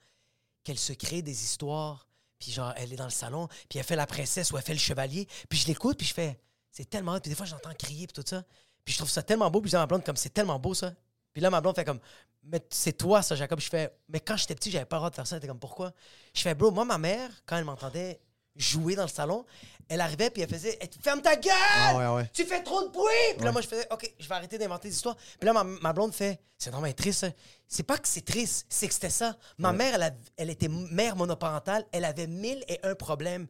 qu'elle 0.64 0.78
se 0.78 0.94
crée 0.94 1.24
des 1.24 1.44
histoires, 1.44 2.08
puis 2.38 2.52
genre, 2.52 2.74
elle 2.78 2.94
est 2.94 2.98
dans 2.98 3.06
le 3.06 3.10
salon, 3.10 3.48
puis 3.70 3.80
elle 3.80 3.86
fait 3.86 3.96
la 3.96 4.06
princesse 4.06 4.52
ou 4.52 4.58
elle 4.58 4.64
fait 4.64 4.74
le 4.74 4.80
chevalier, 4.80 5.28
puis 5.50 5.58
je 5.58 5.66
l'écoute, 5.68 5.98
puis 5.98 6.06
je 6.06 6.14
fais, 6.14 6.40
c'est 6.72 6.88
tellement 6.88 7.20
puis 7.20 7.30
des 7.30 7.36
fois, 7.36 7.48
j'entends 7.48 7.74
crier, 7.74 8.06
puis 8.06 8.14
tout 8.22 8.28
ça, 8.28 8.44
puis 8.86 8.94
je 8.94 9.00
trouve 9.00 9.10
ça 9.10 9.24
tellement 9.24 9.50
beau, 9.50 9.62
puis 9.62 9.70
je 9.70 9.72
dis 9.72 9.76
à 9.78 9.80
ma 9.80 9.88
blonde, 9.88 10.04
comme, 10.04 10.16
c'est 10.16 10.30
tellement 10.34 10.60
beau, 10.60 10.76
ça. 10.76 10.94
Puis 11.34 11.42
là, 11.42 11.50
ma 11.50 11.62
blonde 11.62 11.76
fait 11.76 11.86
comme, 11.86 12.00
mais 12.44 12.62
c'est 12.70 12.94
toi, 12.98 13.22
ça, 13.22 13.36
Jacob. 13.36 13.60
Je 13.60 13.70
fais, 13.70 13.92
mais 14.10 14.20
quand 14.20 14.38
j'étais 14.38 14.56
petit, 14.56 14.72
j'avais 14.72 14.86
pas 14.86 14.96
le 14.98 15.00
droit 15.02 15.10
de 15.10 15.16
faire 15.16 15.28
ça. 15.28 15.36
Elle 15.36 15.40
était 15.40 15.48
comme, 15.48 15.60
pourquoi? 15.60 15.92
Je 16.34 16.42
fais, 16.42 16.54
bro, 16.56 16.72
moi, 16.72 16.86
ma 16.86 16.98
mère, 16.98 17.30
quand 17.46 17.58
elle 17.58 17.66
m'entendait 17.66 18.20
jouer 18.56 18.96
dans 18.96 19.04
le 19.04 19.08
salon. 19.10 19.46
Elle 19.88 20.02
arrivait, 20.02 20.30
puis 20.30 20.42
elle 20.42 20.50
faisait 20.50 20.78
elle, 20.82 20.90
Ferme 21.02 21.22
ta 21.22 21.36
gueule 21.38 21.54
Ah 21.54 21.96
ouais, 21.98 22.22
ouais. 22.22 22.30
Tu 22.34 22.46
fais 22.46 22.62
trop 22.64 22.84
de 22.84 22.90
bruit 22.92 23.08
Puis 23.38 23.46
là, 23.46 23.52
moi, 23.54 23.62
je 23.62 23.68
faisais 23.68 23.88
OK, 23.92 24.14
je 24.20 24.28
vais 24.28 24.36
arrêter 24.36 24.58
d'inventer 24.58 24.90
des 24.90 24.96
histoires. 24.96 25.16
Puis 25.16 25.46
là, 25.46 25.54
ma, 25.54 25.64
ma 25.64 25.94
blonde 25.94 26.14
fait 26.14 26.40
C'est 26.58 26.70
vraiment 26.70 26.92
triste. 26.92 27.20
ça. 27.22 27.30
C'est 27.68 27.84
pas 27.84 27.98
que 27.98 28.08
c'est 28.08 28.26
triste, 28.26 28.66
c'est 28.70 28.88
que 28.90 28.94
c'était 28.94 29.10
ça. 29.10 29.38
Ma 29.58 29.72
mère, 29.72 29.96
elle, 29.96 30.04
a- 30.04 30.12
elle 30.38 30.50
était 30.50 30.68
mère 30.68 31.16
monoparentale, 31.16 31.86
elle 31.94 32.04
avait 32.06 32.28
mille 32.28 32.64
et 32.68 32.80
un 32.84 32.94
problèmes. 32.96 33.48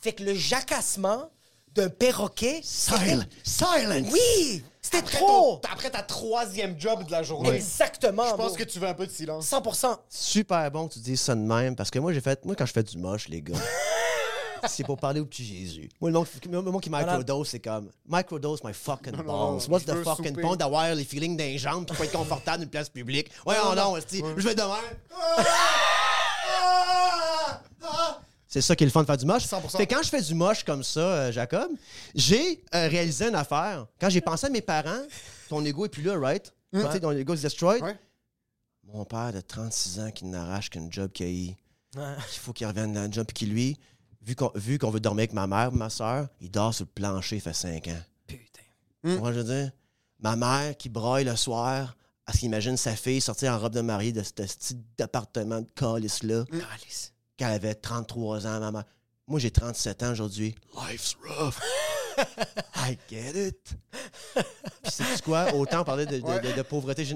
Fait 0.00 0.12
que 0.12 0.24
le 0.24 0.34
jacassement 0.34 1.30
d'un 1.74 1.88
perroquet. 1.88 2.60
Silence! 2.62 3.24
Silence! 3.44 4.08
Oui 4.12 4.64
C'était 4.82 5.02
trop 5.02 5.60
ton- 5.62 5.68
après 5.70 5.90
ta 5.90 6.02
troisième 6.02 6.78
job 6.78 7.04
de 7.04 7.12
la 7.12 7.22
journée, 7.22 7.50
Exactement. 7.56 8.24
je 8.30 8.34
pense 8.34 8.48
bro. 8.52 8.56
que 8.56 8.64
tu 8.64 8.78
veux 8.78 8.88
un 8.88 8.94
peu 8.94 9.06
de 9.06 9.12
silence. 9.12 9.46
100% 9.48 9.96
Super 10.08 10.70
bon 10.70 10.88
que 10.88 10.94
tu 10.94 10.98
dises 11.00 11.20
ça 11.20 11.34
de 11.34 11.40
même, 11.40 11.76
parce 11.76 11.90
que 11.90 11.98
moi, 11.98 12.12
j'ai 12.12 12.20
fait. 12.20 12.44
Moi, 12.44 12.54
quand 12.56 12.66
je 12.66 12.72
fais 12.72 12.82
du 12.82 12.98
moche, 12.98 13.28
les 13.28 13.42
gars. 13.42 13.54
C'est 14.68 14.84
pour 14.84 14.98
parler 14.98 15.20
au 15.20 15.24
petit 15.24 15.42
Jésus. 15.44 15.88
Moi, 16.00 16.10
le 16.10 16.18
monde, 16.18 16.26
le 16.52 16.80
qui 16.80 16.90
microdose, 16.90 17.48
c'est 17.48 17.60
comme 17.60 17.90
microdose 18.06 18.62
my 18.62 18.74
fucking 18.74 19.16
non, 19.16 19.56
balls. 19.56 19.70
What's 19.70 19.86
the 19.86 20.04
fucking 20.04 20.36
point 20.38 20.54
d'avoir 20.56 20.94
les 20.94 21.04
feelings 21.04 21.34
d'un 21.34 21.56
jambe 21.56 21.86
pour 21.86 22.04
être 22.04 22.12
confortable 22.12 22.58
dans 22.58 22.62
une 22.64 22.68
place 22.70 22.90
publique? 22.90 23.30
Ouais, 23.46 23.56
non, 23.56 23.74
non, 23.74 23.96
esti, 23.96 24.22
je 24.36 24.46
vais 24.46 24.54
demain. 24.54 24.76
C'est 28.52 28.60
ça 28.60 28.74
qui 28.74 28.82
est 28.82 28.86
le 28.88 28.90
fun 28.90 29.02
de 29.02 29.06
faire 29.06 29.16
du 29.16 29.24
moche. 29.26 29.44
100%. 29.44 29.76
Fait 29.76 29.86
que 29.86 29.94
quand 29.94 30.02
je 30.02 30.08
fais 30.08 30.20
du 30.20 30.34
moche 30.34 30.64
comme 30.64 30.82
ça, 30.82 31.00
euh, 31.00 31.32
Jacob, 31.32 31.70
j'ai 32.16 32.64
euh, 32.74 32.88
réalisé 32.88 33.28
une 33.28 33.36
affaire. 33.36 33.86
Quand 34.00 34.10
j'ai 34.10 34.20
pensé 34.20 34.46
à 34.46 34.50
mes 34.50 34.60
parents, 34.60 35.02
ton 35.48 35.64
ego 35.64 35.86
est 35.86 35.88
plus 35.88 36.02
là, 36.02 36.18
right? 36.18 36.52
Tu 36.74 36.80
sais, 36.82 36.98
ton 37.00 37.12
ego 37.12 37.32
is 37.34 37.40
destroyed. 37.42 37.80
Ouais. 37.82 37.96
Mon 38.92 39.04
père 39.04 39.32
de 39.32 39.40
36 39.40 40.00
ans 40.00 40.10
qui 40.10 40.24
n'arrache 40.24 40.68
qu'une 40.68 40.92
job 40.92 41.12
qu'il 41.12 41.26
a 41.26 41.30
eu 41.30 41.54
Ouais. 41.96 42.14
qu'il 42.30 42.40
faut 42.40 42.52
qu'il 42.52 42.66
revienne 42.66 42.92
dans 42.92 43.04
le 43.06 43.12
job, 43.12 43.24
puis 43.26 43.34
qui, 43.34 43.46
lui, 43.46 43.76
vu 44.22 44.34
qu'on 44.78 44.90
veut 44.90 45.00
dormir 45.00 45.22
avec 45.22 45.32
ma 45.32 45.46
mère, 45.46 45.72
ma 45.72 45.88
soeur, 45.90 46.28
il 46.40 46.50
dort 46.50 46.74
sur 46.74 46.84
le 46.86 46.90
plancher, 46.92 47.36
il 47.36 47.40
fait 47.40 47.52
5 47.54 47.86
ans. 47.88 48.02
Putain. 48.26 48.60
Tu 49.04 49.16
vois, 49.16 49.32
je 49.32 49.38
veux 49.40 49.44
dire, 49.44 49.70
ma 50.20 50.34
mère 50.36 50.76
qui 50.76 50.88
broille 50.88 51.24
le 51.24 51.34
soir, 51.36 51.96
parce 52.24 52.38
qu'il 52.38 52.46
imagine 52.46 52.76
sa 52.76 52.94
fille 52.96 53.20
sortir 53.20 53.52
en 53.52 53.58
robe 53.58 53.74
de 53.74 53.80
mariée 53.80 54.12
de 54.12 54.22
ce 54.22 54.32
petit 54.32 54.76
appartement 55.00 55.60
de 55.60 55.68
calice-là, 55.74 56.44
Calice. 56.50 57.12
Qu'elle 57.40 57.52
avait 57.52 57.74
33 57.74 58.46
ans, 58.46 58.60
ma 58.60 58.70
mère. 58.70 58.84
Moi, 59.26 59.38
j'ai 59.40 59.50
37 59.50 60.02
ans 60.02 60.12
aujourd'hui. 60.12 60.54
Life's 60.74 61.16
rough. 61.24 61.54
I 62.76 62.98
get 63.08 63.34
it. 63.48 63.56
Puis 64.82 64.92
c'est 64.92 65.22
quoi? 65.22 65.54
Autant 65.54 65.84
parlait 65.84 66.04
de, 66.04 66.18
de, 66.18 66.48
de- 66.48 66.52
de 66.56 66.62
pauvreté, 66.62 67.06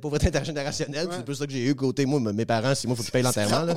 pauvreté 0.00 0.26
intergénérationnelle, 0.26 1.06
puis 1.08 1.16
c'est 1.18 1.24
plus 1.24 1.36
ça 1.36 1.46
que 1.46 1.52
j'ai 1.52 1.64
eu 1.64 1.74
côté 1.74 2.04
moi, 2.04 2.20
mes 2.20 2.44
parents, 2.44 2.74
c'est 2.74 2.86
moi, 2.88 2.96
faut 2.96 3.02
qu'ils 3.02 3.12
payent 3.12 3.22
l'enterrement. 3.22 3.72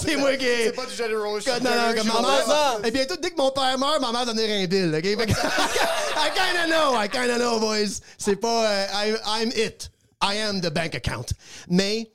c'est 0.00 0.16
moi 0.16 0.36
qui. 0.36 0.44
C'est 0.46 0.72
pas 0.72 0.86
du 0.86 0.94
general 0.94 1.42
Que- 1.42 1.62
non, 1.62 1.70
non, 1.70 1.94
comme 1.98 2.06
ma 2.06 2.14
generation. 2.14 2.84
Et 2.84 2.90
bientôt, 2.92 3.16
dès 3.20 3.30
que 3.30 3.36
mon 3.36 3.50
père 3.50 3.78
meurt, 3.78 4.00
ma 4.00 4.12
mère 4.12 4.24
donnerait 4.26 4.62
un 4.62 4.66
bill, 4.66 4.94
OK? 4.94 5.02
Fait 5.02 5.26
que- 5.26 5.32
I 6.16 6.30
kinda 6.34 6.66
know, 6.68 6.94
I 7.02 7.08
kinda 7.10 7.36
know, 7.38 7.58
boys. 7.60 8.00
C'est 8.16 8.36
pas... 8.36 8.70
euh, 8.70 8.86
I- 8.94 9.16
I'm 9.42 9.50
it. 9.54 9.90
I 10.22 10.36
am 10.38 10.60
the 10.60 10.70
bank 10.72 10.94
account. 10.94 11.26
Mais, 11.68 12.10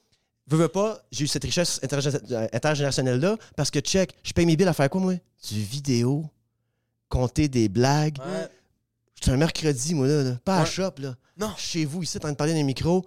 veux, 0.48 0.58
veux 0.58 0.68
pas, 0.68 1.02
j'ai 1.12 1.26
eu 1.26 1.28
cette 1.28 1.44
richesse 1.44 1.80
euh, 1.84 2.48
intergénérationnelle-là 2.54 3.38
parce 3.56 3.72
que, 3.72 3.80
check, 3.80 4.14
je 4.24 4.34
paye 4.34 4.46
mes 4.46 4.56
billes 4.56 4.68
à 4.68 4.74
faire 4.74 4.90
quoi, 4.90 5.02
moi? 5.02 5.14
Du 5.50 5.62
vidéo, 5.62 6.26
compter 7.10 7.48
des 7.48 7.70
blagues. 7.70 8.18
Ouais. 8.20 8.48
C'est 9.22 9.32
un 9.32 9.38
mercredi, 9.38 9.96
moi, 9.96 10.08
là. 10.08 10.24
là. 10.24 10.38
Pas 10.44 10.60
à 10.60 10.66
shop, 10.66 10.94
là. 11.00 11.16
Non. 11.38 11.52
Chez 11.58 11.86
vous, 11.86 12.04
ici, 12.04 12.18
en 12.18 12.20
train 12.22 12.32
de 12.32 12.38
parler 12.38 12.54
dans 12.54 12.58
les 12.60 12.64
micros. 12.64 13.06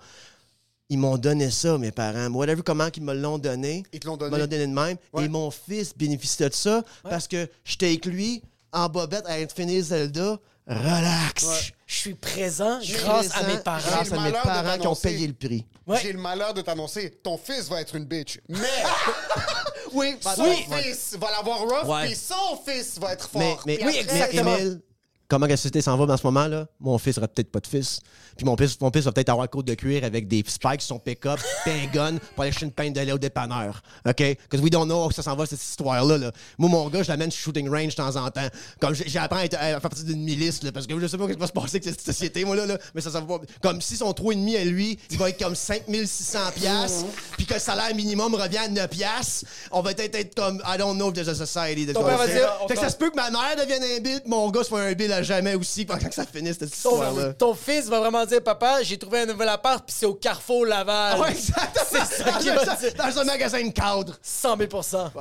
Ils 0.90 0.98
m'ont 0.98 1.18
donné 1.18 1.50
ça, 1.50 1.76
mes 1.76 1.92
parents. 1.92 2.28
Whatever, 2.30 2.62
comment 2.62 2.88
ils 2.94 3.02
me 3.02 3.14
l'ont 3.14 3.38
donné. 3.38 3.82
Ils 3.92 4.00
te 4.00 4.06
l'ont 4.06 4.16
Ils 4.16 4.24
me 4.24 4.30
donné. 4.30 4.46
donné 4.46 4.66
de 4.66 4.72
même. 4.72 4.96
Ouais. 5.12 5.24
Et 5.24 5.28
mon 5.28 5.50
fils 5.50 5.94
bénéficie 5.96 6.42
de 6.42 6.50
ça 6.52 6.82
parce 7.02 7.28
que 7.28 7.48
j'étais 7.62 7.86
avec 7.86 8.06
lui 8.06 8.42
en 8.72 8.88
bobette 8.88 9.26
à 9.26 9.38
être 9.38 9.54
fini 9.54 9.82
Zelda. 9.82 10.38
Relax. 10.68 11.72
Je 11.86 11.94
suis 11.94 12.14
présent 12.14 12.78
grâce 12.80 13.34
à 13.34 13.42
mes 13.44 13.56
parents. 13.58 13.78
Grâce 13.88 14.12
à 14.12 14.20
mes 14.20 14.30
qui 14.32 14.36
ont 14.38 14.42
t'annoncer. 14.76 15.08
payé 15.08 15.26
le 15.26 15.32
prix. 15.32 15.64
Ouais. 15.86 15.98
J'ai 16.02 16.12
le 16.12 16.18
malheur 16.18 16.52
de 16.52 16.60
t'annoncer, 16.60 17.10
ton 17.22 17.38
fils 17.38 17.68
va 17.70 17.80
être 17.80 17.94
une 17.96 18.04
bitch. 18.04 18.38
Mais 18.48 18.58
Oui, 19.94 20.16
son 20.20 20.44
fils 20.44 21.16
va 21.18 21.30
l'avoir 21.30 21.60
rough, 21.60 21.88
Ouais. 21.88 22.06
puis 22.08 22.14
son 22.16 22.60
fils 22.66 22.98
va 22.98 23.14
être 23.14 23.28
fort. 23.30 23.62
Mais, 23.64 23.78
Oui, 23.82 23.98
après, 23.98 24.00
exactement. 24.00 24.56
Émile, 24.56 24.80
comment 25.28 25.46
la 25.46 25.56
société 25.56 25.80
s'en 25.82 25.96
va 25.96 26.06
dans 26.06 26.16
ce 26.16 26.26
moment-là? 26.26 26.66
Mon 26.80 26.96
fils 26.98 27.18
aura 27.18 27.28
peut-être 27.28 27.50
pas 27.50 27.60
de 27.60 27.66
fils. 27.66 28.00
Puis 28.36 28.46
mon 28.46 28.56
fils, 28.56 28.80
mon 28.80 28.90
fils 28.90 29.04
va 29.04 29.12
peut-être 29.12 29.28
avoir 29.28 29.44
un 29.44 29.48
côte 29.48 29.66
de 29.66 29.74
cuir 29.74 30.04
avec 30.04 30.26
des 30.28 30.42
spikes 30.46 30.80
sur 30.80 30.94
son 30.94 30.98
pick-up, 30.98 31.38
un 31.66 31.86
gun 31.92 32.16
pour 32.34 32.42
aller 32.44 32.50
acheter 32.50 32.64
une 32.66 32.72
pinte 32.72 32.94
de 32.94 33.00
lait 33.00 33.12
au 33.12 33.18
dépanneur. 33.18 33.82
OK? 34.06 34.16
Because 34.16 34.60
we 34.62 34.70
don't 34.70 34.86
know 34.86 35.06
où 35.06 35.10
ça 35.10 35.22
s'en 35.22 35.36
va, 35.36 35.44
cette 35.44 35.62
histoire-là. 35.62 36.18
là. 36.18 36.32
Moi, 36.56 36.70
mon 36.70 36.88
gars, 36.88 37.02
je 37.02 37.08
l'amène 37.08 37.30
shooting 37.30 37.68
range 37.68 37.88
de 37.88 37.94
temps 37.94 38.16
en 38.16 38.30
temps. 38.30 38.46
Comme 38.80 38.94
j'apprends 38.94 39.38
à, 39.38 39.44
être- 39.44 39.54
à 39.58 39.58
faire 39.68 39.80
partie 39.80 40.04
d'une 40.04 40.22
milice, 40.22 40.62
là, 40.62 40.72
parce 40.72 40.86
que 40.86 40.98
je 40.98 41.06
sais 41.06 41.18
pas 41.18 41.26
ce 41.28 41.32
qui 41.32 41.38
va 41.38 41.46
se 41.46 41.52
passer 41.52 41.76
avec 41.76 41.84
cette 41.84 42.00
société, 42.00 42.44
moi, 42.44 42.56
là, 42.56 42.66
là. 42.66 42.78
mais 42.94 43.00
ça, 43.00 43.10
ça 43.10 43.20
va 43.20 43.26
pas. 43.38 43.44
Comme 43.62 43.80
si 43.82 43.96
son 43.96 44.12
trou 44.12 44.32
et 44.32 44.34
demi 44.36 44.56
à 44.56 44.64
lui, 44.64 44.98
il 45.10 45.18
va 45.18 45.28
être 45.28 45.38
comme 45.42 45.54
5600 45.54 46.38
piastres, 46.54 47.04
puis 47.36 47.44
que 47.44 47.54
le 47.54 47.60
salaire 47.60 47.94
minimum 47.94 48.34
revient 48.34 48.58
à 48.58 48.68
9 48.68 48.88
piastres, 48.88 49.44
on 49.72 49.82
va 49.82 49.92
peut-être 49.94 50.14
être 50.14 50.34
comme, 50.34 50.62
I 50.66 50.78
don't 50.78 50.96
know 50.96 51.08
if 51.10 51.14
there's 51.14 51.28
a 51.28 51.34
society 51.34 51.86
Ton 51.92 52.04
père 52.04 52.16
va 52.18 52.26
dire, 52.26 52.50
Fait 52.68 52.74
que 52.74 52.80
ça 52.80 52.88
se 52.88 52.96
peut 52.96 53.10
que 53.10 53.16
ma 53.16 53.30
mère 53.30 53.56
devienne 53.58 53.82
un 53.82 54.00
bill, 54.00 54.20
mon 54.26 54.48
gars 54.50 54.64
se 54.64 54.68
fait 54.68 54.76
un 54.76 54.92
bill 54.92 55.12
à 55.18 55.22
jamais 55.22 55.54
aussi 55.54 55.84
pendant 55.84 56.08
que 56.08 56.14
ça 56.14 56.24
finisse 56.24 56.58
cette 56.58 56.74
histoire-là. 56.74 57.32
Ton, 57.34 57.48
ton 57.48 57.54
fils 57.54 57.86
va 57.86 58.00
vraiment 58.00 58.24
dire 58.24 58.42
Papa, 58.42 58.82
j'ai 58.82 58.96
trouvé 58.98 59.20
un 59.20 59.26
nouvel 59.26 59.48
appart, 59.48 59.84
puis 59.84 59.94
c'est 59.98 60.06
au 60.06 60.14
Carrefour 60.14 60.66
Laval. 60.66 61.14
Ah 61.16 61.20
ouais, 61.20 61.30
exactement. 61.30 61.84
C'est 62.08 62.22
ça 62.24 62.32
qu'il 62.38 62.54
Dans 62.54 62.64
va 62.64 62.72
un- 62.72 62.76
dire. 62.76 62.94
Dans 62.96 63.18
un 63.18 63.24
magasin 63.24 63.62
de 63.64 63.72
cadre. 63.72 64.14
100 64.22 64.56
000 64.56 64.68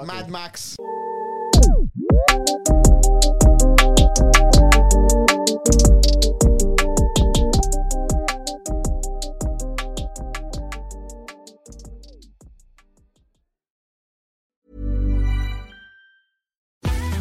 Mad 0.06 0.30
Max. 0.30 0.76